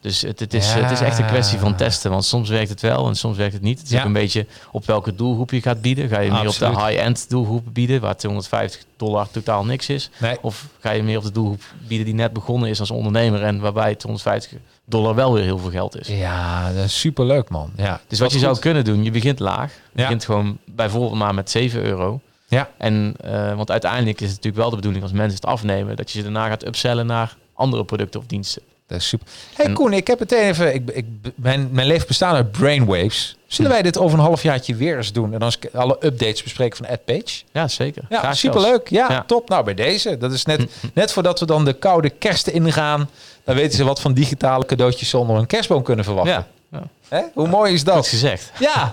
Dus 0.00 0.20
het, 0.22 0.40
het, 0.40 0.54
is, 0.54 0.72
het 0.72 0.90
is 0.90 1.00
echt 1.00 1.18
een 1.18 1.26
kwestie 1.26 1.58
van 1.58 1.76
testen. 1.76 2.10
Want 2.10 2.24
soms 2.24 2.48
werkt 2.48 2.68
het 2.68 2.80
wel 2.80 3.08
en 3.08 3.14
soms 3.14 3.36
werkt 3.36 3.52
het 3.52 3.62
niet. 3.62 3.78
Het 3.78 3.90
is 3.90 3.98
ook 3.98 4.04
een 4.04 4.12
beetje 4.12 4.46
op 4.70 4.86
welke 4.86 5.14
doelgroep 5.14 5.50
je 5.50 5.62
gaat 5.62 5.80
bieden. 5.80 6.08
Ga 6.08 6.20
je 6.20 6.30
meer 6.30 6.48
op 6.48 6.58
de 6.58 6.68
high-end 6.68 7.30
doelgroep 7.30 7.64
bieden, 7.72 8.00
waar 8.00 8.16
250 8.16 8.84
dollar 8.96 9.30
totaal 9.30 9.64
niks 9.64 9.88
is? 9.88 10.10
Of 10.40 10.66
ga 10.80 10.90
je 10.90 11.02
meer 11.02 11.16
op 11.16 11.24
de 11.24 11.32
doelgroep 11.32 11.62
bieden 11.88 12.06
die 12.06 12.14
net 12.14 12.32
begonnen 12.32 12.68
is 12.68 12.80
als 12.80 12.90
ondernemer 12.90 13.42
en 13.42 13.60
waarbij 13.60 13.94
250 13.94 14.58
dollar 14.84 15.14
wel 15.14 15.32
weer 15.32 15.44
heel 15.44 15.58
veel 15.58 15.70
geld 15.70 16.00
is? 16.00 16.08
Ja, 16.08 16.72
dat 16.72 16.84
is 16.84 17.00
superleuk 17.00 17.48
man. 17.48 17.72
Ja, 17.76 18.00
dus 18.08 18.18
wat 18.18 18.32
je 18.32 18.38
zou 18.38 18.58
kunnen 18.58 18.84
doen, 18.84 19.04
je 19.04 19.10
begint 19.10 19.38
laag. 19.38 19.72
Je 19.72 20.02
begint 20.02 20.24
gewoon 20.24 20.58
bijvoorbeeld 20.64 21.14
maar 21.14 21.34
met 21.34 21.50
7 21.50 21.82
euro. 21.82 22.20
Ja. 22.48 22.70
En, 22.78 23.14
uh, 23.24 23.54
want 23.54 23.70
uiteindelijk 23.70 24.20
is 24.20 24.26
het 24.26 24.36
natuurlijk 24.36 24.62
wel 24.62 24.70
de 24.70 24.76
bedoeling 24.76 25.02
als 25.02 25.12
mensen 25.12 25.34
het 25.34 25.46
afnemen, 25.46 25.96
dat 25.96 26.10
je 26.10 26.18
ze 26.18 26.24
daarna 26.24 26.48
gaat 26.48 26.66
upsellen 26.66 27.06
naar 27.06 27.36
andere 27.54 27.84
producten 27.84 28.20
of 28.20 28.26
diensten. 28.26 28.62
Dat 28.90 28.98
is 28.98 29.08
super. 29.08 29.26
Hey 29.54 29.66
en, 29.66 29.72
Koen, 29.72 29.92
ik 29.92 30.06
heb 30.06 30.18
het 30.18 30.32
even. 30.32 30.74
Ik, 30.74 30.90
ik, 30.90 31.04
mijn, 31.34 31.68
mijn 31.72 31.86
leven 31.86 32.06
bestaat 32.06 32.34
uit 32.34 32.50
brainwaves. 32.50 33.36
Zullen 33.46 33.70
wij 33.70 33.82
dit 33.82 33.98
over 33.98 34.18
een 34.18 34.24
halfjaartje 34.24 34.74
weer 34.74 34.96
eens 34.96 35.12
doen? 35.12 35.32
En 35.32 35.38
dan 35.38 35.52
alle 35.72 35.96
updates 36.00 36.42
bespreken 36.42 36.76
van 36.76 36.86
AdPage? 36.86 37.42
Ja, 37.52 37.68
zeker. 37.68 38.02
Ja, 38.08 38.34
superleuk. 38.34 38.88
Ja, 38.88 39.06
ja, 39.10 39.24
top. 39.26 39.48
Nou, 39.48 39.64
bij 39.64 39.74
deze. 39.74 40.18
Dat 40.18 40.32
is 40.32 40.44
net, 40.44 40.70
net 40.94 41.12
voordat 41.12 41.40
we 41.40 41.46
dan 41.46 41.64
de 41.64 41.72
koude 41.72 42.10
kerst 42.10 42.46
ingaan. 42.46 43.10
Dan 43.44 43.54
weten 43.54 43.76
ze 43.76 43.84
wat 43.84 44.00
van 44.00 44.12
digitale 44.12 44.66
cadeautjes 44.66 45.08
zonder 45.08 45.36
een 45.36 45.46
kerstboom 45.46 45.82
kunnen 45.82 46.04
verwachten. 46.04 46.32
Ja. 46.32 46.46
Ja. 46.70 47.30
Hoe 47.34 47.48
mooi 47.48 47.72
is 47.72 47.84
dat? 47.84 47.96
Goed 47.96 48.06
gezegd. 48.06 48.52
Ja. 48.58 48.92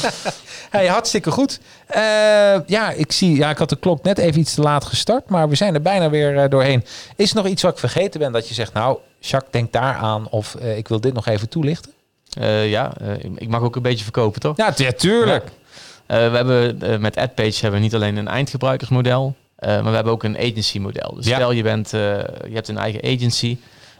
hey, 0.70 0.86
hartstikke 0.86 1.30
goed. 1.30 1.60
Uh, 1.90 1.96
ja, 2.66 2.90
ik 2.90 3.12
zie. 3.12 3.36
Ja, 3.36 3.50
ik 3.50 3.58
had 3.58 3.68
de 3.68 3.76
klok 3.76 4.02
net 4.02 4.18
even 4.18 4.40
iets 4.40 4.54
te 4.54 4.60
laat 4.60 4.84
gestart, 4.84 5.28
maar 5.28 5.48
we 5.48 5.54
zijn 5.54 5.74
er 5.74 5.82
bijna 5.82 6.10
weer 6.10 6.34
uh, 6.34 6.44
doorheen. 6.48 6.84
Is 7.16 7.30
er 7.30 7.36
nog 7.36 7.46
iets 7.46 7.62
wat 7.62 7.72
ik 7.72 7.78
vergeten 7.78 8.20
ben 8.20 8.32
dat 8.32 8.48
je 8.48 8.54
zegt, 8.54 8.72
nou, 8.72 8.98
Jacques, 9.18 9.52
denk 9.52 9.72
daar 9.72 9.94
aan 9.94 10.28
of 10.28 10.56
uh, 10.62 10.76
ik 10.76 10.88
wil 10.88 11.00
dit 11.00 11.14
nog 11.14 11.26
even 11.26 11.48
toelichten? 11.48 11.92
ja, 12.64 12.92
ik 13.34 13.48
mag 13.48 13.62
ook 13.62 13.76
een 13.76 13.82
beetje 13.82 14.04
verkopen, 14.04 14.40
toch? 14.40 14.56
Ja, 14.56 14.92
tuurlijk. 14.92 15.44
we 16.06 16.14
hebben 16.14 17.00
met 17.00 17.16
AdPage 17.16 17.60
hebben 17.60 17.72
we 17.72 17.84
niet 17.86 17.94
alleen 17.94 18.16
een 18.16 18.28
eindgebruikersmodel, 18.28 19.34
maar 19.56 19.84
we 19.84 19.90
hebben 19.90 20.12
ook 20.12 20.22
een 20.22 20.38
agency 20.38 20.78
model. 20.78 21.14
Dus 21.14 21.26
stel 21.26 21.52
je 21.52 21.62
bent, 21.62 21.90
je 21.90 22.50
hebt 22.52 22.68
een 22.68 22.78
eigen 22.78 23.02
agency. 23.02 23.58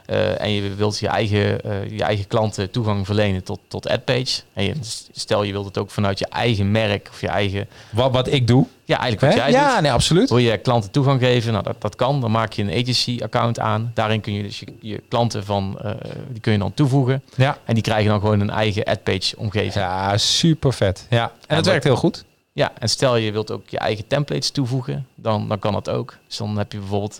Uh, 0.09 0.41
en 0.41 0.51
je 0.51 0.75
wilt 0.75 0.99
je 0.99 1.07
eigen, 1.07 1.59
uh, 1.65 1.89
je 1.89 2.03
eigen 2.03 2.27
klanten 2.27 2.71
toegang 2.71 3.05
verlenen 3.05 3.43
tot, 3.43 3.59
tot 3.67 3.89
AdPage. 3.89 4.41
En 4.53 4.63
je, 4.63 4.73
stel 5.11 5.43
je 5.43 5.51
wilt 5.51 5.65
het 5.65 5.77
ook 5.77 5.91
vanuit 5.91 6.19
je 6.19 6.27
eigen 6.27 6.71
merk 6.71 7.07
of 7.11 7.21
je 7.21 7.27
eigen... 7.27 7.67
Wat, 7.91 8.11
wat 8.11 8.27
ik 8.27 8.47
doe? 8.47 8.65
Ja, 8.85 8.99
eigenlijk 8.99 9.33
wat 9.33 9.43
jij 9.43 9.51
ja, 9.51 9.79
nee, 9.79 9.91
absoluut. 9.91 10.29
Wil 10.29 10.37
je 10.37 10.57
klanten 10.57 10.91
toegang 10.91 11.19
geven? 11.19 11.51
Nou, 11.51 11.63
dat, 11.63 11.81
dat 11.81 11.95
kan. 11.95 12.21
Dan 12.21 12.31
maak 12.31 12.53
je 12.53 12.61
een 12.61 12.81
agency-account 12.81 13.59
aan. 13.59 13.91
Daarin 13.93 14.21
kun 14.21 14.33
je 14.33 14.43
dus 14.43 14.59
je, 14.59 14.65
je 14.79 15.01
klanten 15.09 15.45
van, 15.45 15.79
uh, 15.85 15.91
die 16.29 16.41
kun 16.41 16.51
je 16.51 16.57
dan 16.57 16.73
toevoegen. 16.73 17.23
Ja. 17.35 17.57
En 17.65 17.73
die 17.73 17.83
krijgen 17.83 18.09
dan 18.09 18.19
gewoon 18.19 18.39
een 18.39 18.49
eigen 18.49 18.85
AdPage-omgeving. 18.85 19.73
Ja, 19.73 20.17
super 20.17 20.73
vet. 20.73 21.05
Ja, 21.09 21.31
en, 21.47 21.55
het 21.55 21.65
werkt 21.65 21.83
heel 21.83 21.95
goed. 21.95 22.25
Ja, 22.53 22.71
en 22.79 22.89
stel 22.89 23.15
je 23.15 23.31
wilt 23.31 23.51
ook 23.51 23.69
je 23.69 23.77
eigen 23.77 24.07
templates 24.07 24.51
toevoegen, 24.51 25.07
dan, 25.15 25.47
dan 25.47 25.59
kan 25.59 25.73
dat 25.73 25.89
ook. 25.89 26.17
Dus 26.27 26.37
dan 26.37 26.57
heb 26.57 26.71
je 26.71 26.77
bijvoorbeeld 26.77 27.19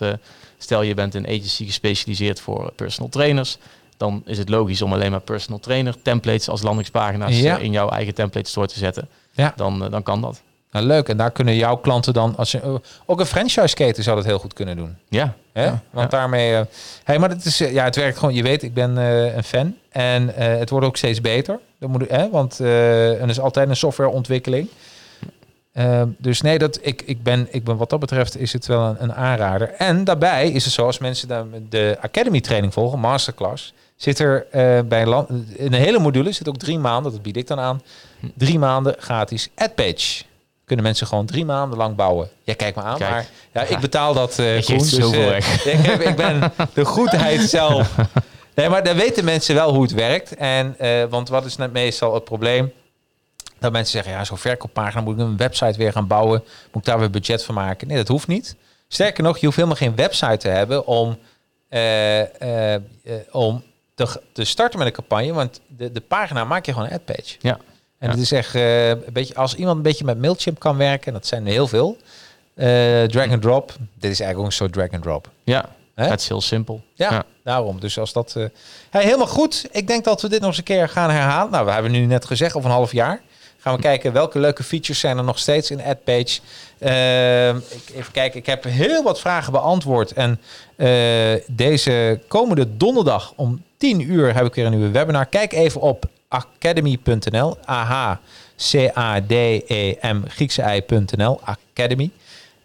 Stel 0.64 0.82
je 0.82 0.94
bent 0.94 1.14
een 1.14 1.26
agency 1.26 1.64
gespecialiseerd 1.64 2.40
voor 2.40 2.72
personal 2.76 3.10
trainers. 3.10 3.58
Dan 3.96 4.22
is 4.26 4.38
het 4.38 4.48
logisch 4.48 4.82
om 4.82 4.92
alleen 4.92 5.10
maar 5.10 5.20
personal 5.20 5.60
trainer 5.60 6.02
templates 6.02 6.48
als 6.48 6.62
landingspagina's 6.62 7.42
eh, 7.42 7.58
in 7.58 7.72
jouw 7.72 7.88
eigen 7.88 8.14
template 8.14 8.50
store 8.50 8.66
te 8.66 8.78
zetten. 8.78 9.08
Ja. 9.32 9.52
Dan, 9.56 9.84
eh, 9.84 9.90
dan 9.90 10.02
kan 10.02 10.20
dat. 10.20 10.42
Nou, 10.70 10.86
leuk. 10.86 11.08
En 11.08 11.16
daar 11.16 11.30
kunnen 11.30 11.54
jouw 11.54 11.76
klanten 11.76 12.12
dan, 12.12 12.36
als 12.36 12.50
je 12.50 12.60
uh, 12.64 12.74
ook 13.06 13.20
een 13.20 13.26
franchise 13.26 13.74
keten 13.74 14.02
zou 14.02 14.16
dat 14.16 14.24
heel 14.24 14.38
goed 14.38 14.52
kunnen 14.52 14.76
doen. 14.76 14.96
Ja. 15.08 15.34
Hè? 15.52 15.72
Want 15.90 16.10
daarmee. 16.10 16.52
Uh, 16.52 16.60
hey, 17.04 17.18
maar 17.18 17.28
het 17.28 17.44
is, 17.44 17.58
ja, 17.58 17.84
het 17.84 17.96
werkt 17.96 18.18
gewoon. 18.18 18.34
Je 18.34 18.42
weet, 18.42 18.62
ik 18.62 18.74
ben 18.74 18.96
een 18.96 19.44
fan 19.44 19.74
en 19.90 20.28
het 20.34 20.70
wordt 20.70 20.86
ook 20.86 20.96
steeds 20.96 21.20
beter. 21.20 21.60
Dat 21.78 21.88
moet, 21.88 22.08
hè? 22.08 22.30
Want 22.30 22.58
er 22.58 23.28
is 23.28 23.40
altijd 23.40 23.68
een 23.68 23.76
softwareontwikkeling. 23.76 24.68
Ehm, 25.74 26.08
dus 26.18 26.40
nee, 26.40 26.58
dat, 26.58 26.78
ik, 26.82 27.02
ik, 27.02 27.22
ben, 27.22 27.48
ik 27.50 27.64
ben 27.64 27.76
wat 27.76 27.90
dat 27.90 28.00
betreft 28.00 28.38
is 28.38 28.52
het 28.52 28.66
wel 28.66 28.84
een, 28.84 29.02
een 29.02 29.14
aanrader. 29.14 29.68
En 29.68 30.04
daarbij 30.04 30.50
is 30.50 30.64
het 30.64 30.72
zo, 30.72 30.86
als 30.86 30.98
mensen 30.98 31.28
de, 31.28 31.44
de 31.68 31.96
Academy 32.00 32.40
training 32.40 32.72
volgen, 32.72 32.98
masterclass, 32.98 33.72
zit 33.96 34.18
er 34.18 34.46
uh, 34.52 34.80
bij 34.88 35.06
land, 35.06 35.28
in 35.56 35.72
een 35.72 35.80
hele 35.80 35.98
module 35.98 36.32
zit 36.32 36.48
ook 36.48 36.56
drie 36.56 36.78
maanden, 36.78 37.12
dat 37.12 37.22
bied 37.22 37.36
ik 37.36 37.46
dan 37.46 37.60
aan, 37.60 37.82
drie 38.34 38.58
maanden 38.58 38.94
gratis 38.98 39.48
AdPage. 39.54 40.22
Kunnen 40.64 40.84
mensen 40.84 41.06
gewoon 41.06 41.26
drie 41.26 41.44
maanden 41.44 41.78
lang 41.78 41.96
bouwen. 41.96 42.28
Jij 42.42 42.54
kijkt 42.54 42.76
me 42.76 42.82
aan, 42.82 42.98
maar 42.98 43.26
ja, 43.52 43.62
ik 43.62 43.78
betaal 43.78 44.14
dat 44.14 44.38
uh, 44.38 44.56
ik 44.56 44.66
dus, 44.66 44.98
uh, 44.98 45.36
ik, 45.36 46.00
ik, 46.00 46.16
ben 46.16 46.52
de 46.74 46.84
goedheid 46.84 47.40
zelf. 47.58 47.94
Nee, 48.54 48.68
maar 48.68 48.84
dan 48.84 48.96
weten 48.96 49.24
mensen 49.24 49.54
wel 49.54 49.72
hoe 49.72 49.82
het 49.82 49.92
werkt. 49.92 50.34
En, 50.34 50.76
want 51.10 51.28
wat 51.28 51.44
is 51.44 51.56
net 51.56 51.72
meestal 51.72 52.14
het 52.14 52.24
probleem? 52.24 52.72
Dat 53.64 53.72
mensen 53.72 53.92
zeggen, 53.92 54.12
ja, 54.12 54.24
zo'n 54.24 54.38
verkooppagina 54.38 55.02
moet 55.02 55.14
ik 55.14 55.20
een 55.20 55.36
website 55.36 55.78
weer 55.78 55.92
gaan 55.92 56.06
bouwen. 56.06 56.42
Moet 56.72 56.82
ik 56.82 56.84
daar 56.84 56.98
weer 56.98 57.10
budget 57.10 57.44
van 57.44 57.54
maken? 57.54 57.88
Nee, 57.88 57.96
dat 57.96 58.08
hoeft 58.08 58.26
niet. 58.26 58.56
Sterker 58.88 59.22
nog, 59.22 59.38
je 59.38 59.44
hoeft 59.44 59.56
helemaal 59.56 59.78
geen 59.78 59.96
website 59.96 60.36
te 60.36 60.48
hebben 60.48 60.86
om, 60.86 61.18
uh, 61.70 62.20
uh, 62.20 62.74
om 63.30 63.62
te, 63.94 64.20
te, 64.32 64.44
starten 64.44 64.78
met 64.78 64.88
een 64.88 64.94
campagne. 64.94 65.32
Want 65.32 65.60
de, 65.66 65.92
de 65.92 66.00
pagina 66.00 66.44
maak 66.44 66.66
je 66.66 66.72
gewoon 66.72 66.88
een 66.88 66.94
adpage. 66.94 67.36
Ja. 67.40 67.58
En 67.98 68.10
het 68.10 68.18
is 68.18 68.32
echt 68.32 68.54
een 68.54 69.04
beetje, 69.12 69.34
als 69.34 69.54
iemand 69.54 69.76
een 69.76 69.82
beetje 69.82 70.04
met 70.04 70.18
Mailchimp 70.18 70.58
kan 70.58 70.76
werken, 70.76 71.12
dat 71.12 71.26
zijn 71.26 71.46
er 71.46 71.52
heel 71.52 71.68
veel. 71.68 71.96
drag 73.08 73.30
and 73.30 73.42
drop. 73.42 73.72
Dit 73.78 74.10
is 74.10 74.20
eigenlijk 74.20 74.38
ook 74.38 74.46
een 74.46 74.52
soort 74.52 74.72
drag 74.72 74.90
and 74.90 75.02
drop. 75.02 75.30
Ja, 75.44 75.68
het 75.94 76.20
is 76.20 76.28
heel 76.28 76.40
simpel. 76.40 76.82
Ja, 76.94 77.24
daarom. 77.44 77.80
Dus 77.80 77.98
als 77.98 78.12
dat... 78.12 78.32
Hey, 78.90 79.02
helemaal 79.02 79.26
goed. 79.26 79.66
Ik 79.70 79.86
denk 79.86 80.04
dat 80.04 80.22
we 80.22 80.28
dit 80.28 80.40
nog 80.40 80.48
eens 80.48 80.58
een 80.58 80.64
keer 80.64 80.88
gaan 80.88 81.10
herhalen. 81.10 81.50
Nou, 81.50 81.64
we 81.64 81.72
hebben 81.72 81.90
nu 81.92 82.04
net 82.04 82.24
gezegd, 82.24 82.56
over 82.56 82.70
een 82.70 82.76
half 82.76 82.92
jaar. 82.92 83.22
Gaan 83.64 83.76
we 83.76 83.82
kijken 83.82 84.12
welke 84.12 84.38
leuke 84.38 84.62
features 84.62 85.00
zijn 85.00 85.18
er 85.18 85.24
nog 85.24 85.38
steeds 85.38 85.70
in 85.70 85.82
AdPage. 85.82 86.40
Uh, 86.78 87.48
even 87.48 88.12
kijken, 88.12 88.40
ik 88.40 88.46
heb 88.46 88.64
heel 88.64 89.02
wat 89.02 89.20
vragen 89.20 89.52
beantwoord. 89.52 90.12
En 90.12 90.40
uh, 90.76 91.40
deze 91.46 92.20
komende 92.28 92.76
donderdag 92.76 93.32
om 93.36 93.62
10 93.76 94.00
uur 94.10 94.34
heb 94.34 94.46
ik 94.46 94.54
weer 94.54 94.64
een 94.64 94.70
nieuwe 94.70 94.90
webinar. 94.90 95.26
Kijk 95.26 95.52
even 95.52 95.80
op 95.80 96.04
academy.nl. 96.28 97.56
AH 97.64 98.12
C-A-D-E-M 98.70 100.22
Griekse 100.28 100.62
I.nl. 100.62 101.40
Academy. 101.44 102.10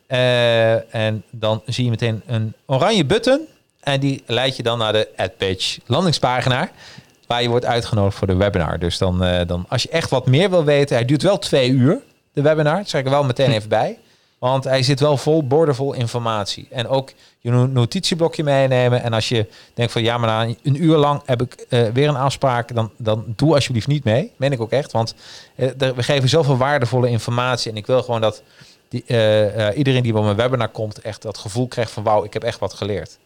En 0.08 1.24
dan 1.30 1.62
zie 1.66 1.84
je 1.84 1.90
meteen 1.90 2.22
een 2.26 2.54
oranje 2.66 3.06
button. 3.06 3.48
En 3.80 4.00
die 4.00 4.24
leidt 4.26 4.56
je 4.56 4.64
dan 4.64 4.78
naar 4.78 4.94
de 4.94 5.08
AdPage 5.16 5.80
landingspagina 5.86 6.70
waar 7.30 7.42
je 7.42 7.50
wordt 7.50 7.66
uitgenodigd 7.66 8.18
voor 8.18 8.28
de 8.28 8.36
webinar. 8.36 8.80
Dus 8.80 8.98
dan, 8.98 9.24
uh, 9.26 9.40
dan 9.48 9.66
als 9.68 9.84
je 9.84 9.90
echt 9.90 10.10
wat 10.10 10.26
meer 10.26 10.50
wil 10.50 10.64
weten, 10.64 10.96
hij 10.96 11.06
duurt 11.06 11.22
wel 11.22 11.40
twee 11.40 11.70
uur, 11.70 12.02
de 12.34 12.42
webinar. 12.42 12.78
Dat 12.78 12.90
zeg 12.90 13.00
ik 13.00 13.08
er 13.08 13.14
wel 13.14 13.24
meteen 13.24 13.52
even 13.52 13.70
bij. 13.70 13.98
Want 14.40 14.64
hij 14.64 14.84
zit 14.84 15.00
wel 15.00 15.18
vol, 15.18 15.48
boordevol 15.48 15.94
informatie. 15.94 16.68
En 16.70 16.88
ook 16.88 17.12
je 17.40 17.52
notitieblokje 17.52 18.44
meenemen. 18.44 19.04
En 19.04 19.14
als 19.14 19.30
je 19.30 19.46
denkt 19.74 19.92
van 19.92 20.02
ja, 20.02 20.18
maar 20.18 20.30
na 20.30 20.56
een 20.64 20.84
uur 20.84 20.98
lang 20.98 21.22
heb 21.26 21.42
ik 21.42 21.66
uh, 21.70 21.88
weer 21.90 22.08
een 22.08 22.16
afspraak, 22.16 22.76
dan, 22.76 22.92
dan 22.98 23.24
doe 23.28 23.54
alsjeblieft 23.54 23.88
niet 23.88 24.04
mee. 24.04 24.32
Meen 24.36 24.52
ik 24.52 24.62
ook 24.62 24.72
echt. 24.72 24.92
Want 24.92 25.16
uh, 25.56 25.70
we 25.78 26.04
geven 26.04 26.30
zoveel 26.30 26.58
waardevolle 26.58 27.10
informatie. 27.10 27.72
En 27.72 27.78
ik 27.78 27.86
wil 27.86 28.04
gewoon 28.04 28.22
dat 28.22 28.44
die, 28.90 29.04
iedereen 29.76 30.04
die 30.04 30.14
bij 30.14 30.22
mijn 30.22 30.36
webinar 30.36 30.70
komt, 30.70 31.02
echt 31.02 31.22
dat 31.22 31.38
gevoel 31.38 31.68
krijgt 31.68 31.92
van 31.92 32.04
wauw, 32.04 32.24
ik 32.24 32.34
heb 32.34 32.44
echt 32.44 32.60
wat 32.60 32.74
geleerd. 32.74 33.18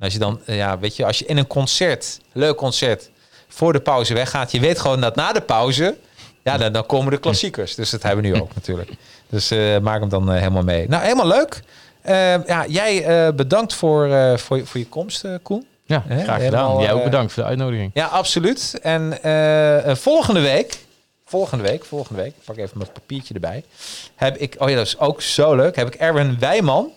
Als 0.00 0.12
je 0.12 0.18
dan, 0.18 0.40
ja, 0.46 0.78
weet 0.78 0.96
je, 0.96 1.06
als 1.06 1.18
je 1.18 1.26
in 1.26 1.36
een 1.36 1.46
concert, 1.46 2.20
leuk 2.32 2.56
concert, 2.56 3.10
voor 3.48 3.72
de 3.72 3.80
pauze 3.80 4.14
weggaat. 4.14 4.52
Je 4.52 4.60
weet 4.60 4.78
gewoon 4.78 5.00
dat 5.00 5.14
na 5.14 5.32
de 5.32 5.40
pauze, 5.40 5.96
ja, 6.42 6.56
dan, 6.56 6.72
dan 6.72 6.86
komen 6.86 7.10
de 7.12 7.18
klassiekers. 7.18 7.74
Dus 7.74 7.90
dat 7.90 8.02
hebben 8.02 8.24
we 8.24 8.30
nu 8.30 8.40
ook 8.40 8.54
natuurlijk. 8.54 8.90
Dus 9.28 9.52
uh, 9.52 9.78
maak 9.78 10.00
hem 10.00 10.08
dan 10.08 10.32
uh, 10.32 10.38
helemaal 10.38 10.62
mee. 10.62 10.88
Nou, 10.88 11.02
helemaal 11.02 11.26
leuk. 11.26 11.62
Uh, 12.06 12.46
ja, 12.46 12.66
jij 12.66 13.34
bedankt 13.34 13.74
voor, 13.74 14.08
voor, 14.38 14.66
voor 14.66 14.80
je 14.80 14.86
komst, 14.86 15.24
Koen. 15.42 15.66
Ja, 15.84 16.04
graag 16.08 16.42
gedaan. 16.42 16.80
Jij 16.80 16.92
ook 16.92 17.04
bedankt 17.04 17.32
voor 17.32 17.42
de 17.42 17.48
uitnodiging. 17.48 17.90
Ja, 17.94 18.06
absoluut. 18.06 18.78
En 18.82 19.18
volgende 19.96 20.40
week, 20.40 20.78
volgende 21.26 21.64
week, 21.64 21.84
volgende 21.84 22.22
week, 22.22 22.32
pak 22.44 22.56
even 22.56 22.78
mijn 22.78 22.92
papiertje 22.92 23.34
erbij. 23.34 23.64
Heb 24.14 24.36
ik, 24.36 24.54
oh 24.58 24.68
ja, 24.68 24.76
dat 24.76 24.86
is 24.86 24.98
ook 24.98 25.22
zo 25.22 25.54
leuk. 25.54 25.76
Heb 25.76 25.86
ik 25.86 25.94
Erwin 25.94 26.36
Wijman, 26.38 26.90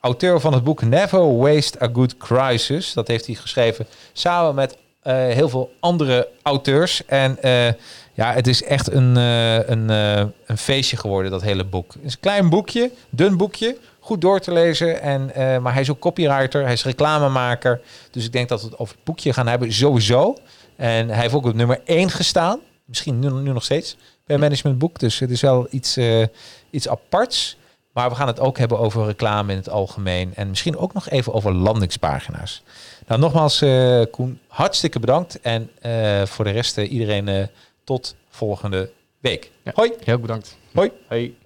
auteur 0.00 0.40
van 0.40 0.52
het 0.52 0.64
boek 0.64 0.82
Never 0.82 1.36
Waste 1.36 1.82
a 1.82 1.88
Good 1.92 2.16
Crisis. 2.16 2.92
Dat 2.92 3.08
heeft 3.08 3.26
hij 3.26 3.34
geschreven 3.34 3.86
samen 4.12 4.54
met 4.54 4.76
heel 5.02 5.48
veel 5.48 5.72
andere 5.80 6.28
auteurs. 6.42 7.04
En 7.06 7.38
uh, 7.42 7.66
ja, 8.12 8.32
het 8.32 8.46
is 8.46 8.62
echt 8.62 8.92
een, 8.92 9.16
uh, 9.16 9.68
een, 9.68 9.88
een 10.46 10.58
feestje 10.58 10.96
geworden, 10.96 11.30
dat 11.30 11.42
hele 11.42 11.64
boek. 11.64 11.92
Het 11.92 12.04
is 12.04 12.12
een 12.12 12.20
klein 12.20 12.48
boekje, 12.48 12.90
dun 13.10 13.36
boekje, 13.36 13.76
goed 14.00 14.20
door 14.20 14.40
te 14.40 14.52
lezen. 14.52 15.00
En, 15.00 15.30
maar 15.62 15.72
hij 15.72 15.82
is 15.82 15.90
ook 15.90 15.98
copywriter, 15.98 16.62
hij 16.62 16.72
is 16.72 16.84
reclamemaker. 16.84 17.80
Dus 18.10 18.24
ik 18.24 18.32
denk 18.32 18.48
dat 18.48 18.60
we 18.60 18.66
het 18.66 18.78
over 18.78 18.94
het 18.94 19.04
boekje 19.04 19.32
gaan 19.32 19.46
hebben, 19.46 19.72
sowieso. 19.72 20.36
En 20.76 21.08
hij 21.08 21.20
heeft 21.20 21.34
ook 21.34 21.46
op 21.46 21.54
nummer 21.54 21.80
1 21.84 22.10
gestaan. 22.10 22.60
Misschien 22.84 23.18
nu, 23.18 23.30
nu 23.30 23.52
nog 23.52 23.64
steeds 23.64 23.96
bij 24.26 24.38
Management 24.38 24.78
Boek. 24.78 24.98
Dus 24.98 25.18
het 25.18 25.30
is 25.30 25.40
wel 25.40 25.66
iets, 25.70 25.98
iets 26.70 26.88
aparts. 26.88 27.56
Maar 27.98 28.08
we 28.08 28.14
gaan 28.14 28.26
het 28.26 28.40
ook 28.40 28.58
hebben 28.58 28.78
over 28.78 29.06
reclame 29.06 29.50
in 29.52 29.58
het 29.58 29.68
algemeen. 29.68 30.34
En 30.34 30.48
misschien 30.48 30.76
ook 30.76 30.92
nog 30.92 31.08
even 31.08 31.32
over 31.32 31.54
landingspagina's. 31.54 32.62
Nou, 33.08 33.20
nogmaals, 33.20 33.62
uh, 33.62 34.02
Koen, 34.10 34.40
hartstikke 34.46 35.00
bedankt. 35.00 35.40
En 35.40 35.70
uh, 35.86 36.22
voor 36.26 36.44
de 36.44 36.50
rest, 36.50 36.78
uh, 36.78 36.90
iedereen 36.90 37.48
tot 37.84 38.14
volgende 38.30 38.90
week. 39.20 39.50
Ja, 39.62 39.72
Hoi. 39.74 39.92
Heel 40.04 40.18
bedankt. 40.18 40.56
Hoi. 40.74 40.90
Hoi. 41.08 41.36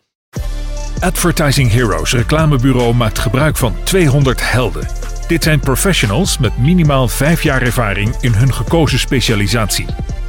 Advertising 1.01 1.71
Heroes 1.71 2.13
reclamebureau 2.13 2.95
maakt 2.95 3.19
gebruik 3.19 3.57
van 3.57 3.75
200 3.85 4.51
helden. 4.51 4.87
Dit 5.27 5.43
zijn 5.43 5.61
professionals 5.61 6.39
met 6.39 6.59
minimaal 6.59 7.09
5 7.09 7.43
jaar 7.43 7.63
ervaring 7.63 8.17
in 8.21 8.33
hun 8.33 8.53
gekozen 8.53 8.99
specialisatie. 8.99 9.87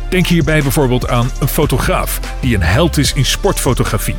Denk 0.09 0.27
hierbij 0.27 0.61
bijvoorbeeld 0.61 1.07
aan 1.07 1.29
een 1.39 1.47
fotograaf 1.47 2.37
die 2.41 2.55
een 2.55 2.61
held 2.61 2.97
is 2.97 3.13
in 3.13 3.25
sportfotografie. 3.25 4.15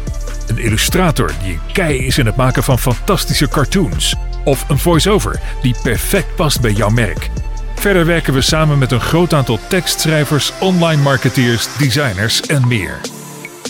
Een 0.46 0.58
illustrator 0.58 1.32
die 1.42 1.52
een 1.52 1.72
kei 1.72 2.06
is 2.06 2.18
in 2.18 2.26
het 2.26 2.36
maken 2.36 2.62
van 2.62 2.78
fantastische 2.78 3.48
cartoons. 3.48 4.14
Of 4.44 4.68
een 4.68 4.78
voice-over 4.78 5.40
die 5.62 5.74
perfect 5.82 6.34
past 6.36 6.60
bij 6.60 6.72
jouw 6.72 6.90
merk. 6.90 7.30
Verder 7.74 8.06
werken 8.06 8.32
we 8.32 8.40
samen 8.40 8.78
met 8.78 8.92
een 8.92 9.00
groot 9.00 9.32
aantal 9.32 9.58
tekstschrijvers, 9.68 10.52
online 10.60 11.02
marketeers, 11.02 11.76
designers 11.76 12.40
en 12.40 12.68
meer. 12.68 13.00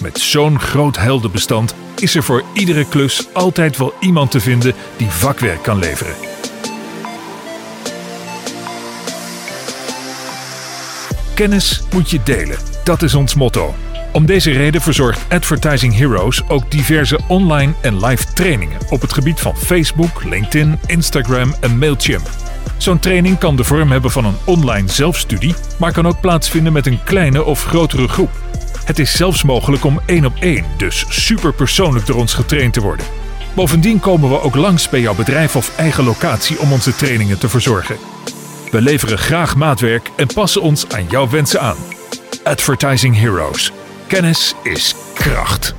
Met 0.02 0.18
zo'n 0.18 0.60
groot 0.60 0.96
heldenbestand 0.96 1.74
is 1.96 2.14
er 2.14 2.22
voor 2.22 2.42
iedere 2.52 2.84
klus 2.84 3.28
altijd 3.32 3.76
wel 3.76 3.94
iemand 4.00 4.30
te 4.30 4.40
vinden 4.40 4.74
die 4.96 5.10
vakwerk 5.10 5.62
kan 5.62 5.78
leveren. 5.78 6.14
Kennis 11.34 11.82
moet 11.92 12.10
je 12.10 12.20
delen, 12.24 12.58
dat 12.84 13.02
is 13.02 13.14
ons 13.14 13.34
motto. 13.34 13.74
Om 14.14 14.26
deze 14.26 14.50
reden 14.50 14.80
verzorgt 14.80 15.24
Advertising 15.28 15.96
Heroes 15.96 16.48
ook 16.48 16.70
diverse 16.70 17.18
online 17.28 17.72
en 17.80 18.04
live 18.04 18.32
trainingen 18.32 18.80
op 18.90 19.00
het 19.00 19.12
gebied 19.12 19.40
van 19.40 19.56
Facebook, 19.56 20.24
LinkedIn, 20.24 20.78
Instagram 20.86 21.54
en 21.60 21.78
Mailchimp. 21.78 22.30
Zo'n 22.76 22.98
training 22.98 23.38
kan 23.38 23.56
de 23.56 23.64
vorm 23.64 23.90
hebben 23.90 24.10
van 24.10 24.24
een 24.24 24.36
online 24.44 24.88
zelfstudie, 24.88 25.54
maar 25.78 25.92
kan 25.92 26.06
ook 26.06 26.20
plaatsvinden 26.20 26.72
met 26.72 26.86
een 26.86 27.02
kleine 27.04 27.44
of 27.44 27.64
grotere 27.64 28.08
groep. 28.08 28.30
Het 28.84 28.98
is 28.98 29.16
zelfs 29.16 29.42
mogelijk 29.42 29.84
om 29.84 30.00
één 30.06 30.24
op 30.24 30.34
één, 30.40 30.64
dus 30.76 31.04
super 31.08 31.52
persoonlijk 31.52 32.06
door 32.06 32.16
ons 32.16 32.34
getraind 32.34 32.72
te 32.72 32.80
worden. 32.80 33.06
Bovendien 33.54 34.00
komen 34.00 34.30
we 34.30 34.40
ook 34.40 34.54
langs 34.54 34.88
bij 34.88 35.00
jouw 35.00 35.14
bedrijf 35.14 35.56
of 35.56 35.76
eigen 35.76 36.04
locatie 36.04 36.58
om 36.58 36.72
onze 36.72 36.96
trainingen 36.96 37.38
te 37.38 37.48
verzorgen. 37.48 37.96
We 38.70 38.80
leveren 38.80 39.18
graag 39.18 39.56
maatwerk 39.56 40.10
en 40.16 40.26
passen 40.34 40.62
ons 40.62 40.88
aan 40.88 41.06
jouw 41.08 41.28
wensen 41.28 41.60
aan. 41.60 41.76
Advertising 42.44 43.18
Heroes. 43.18 43.72
Kennis 44.08 44.54
is 44.64 44.94
kracht. 45.14 45.74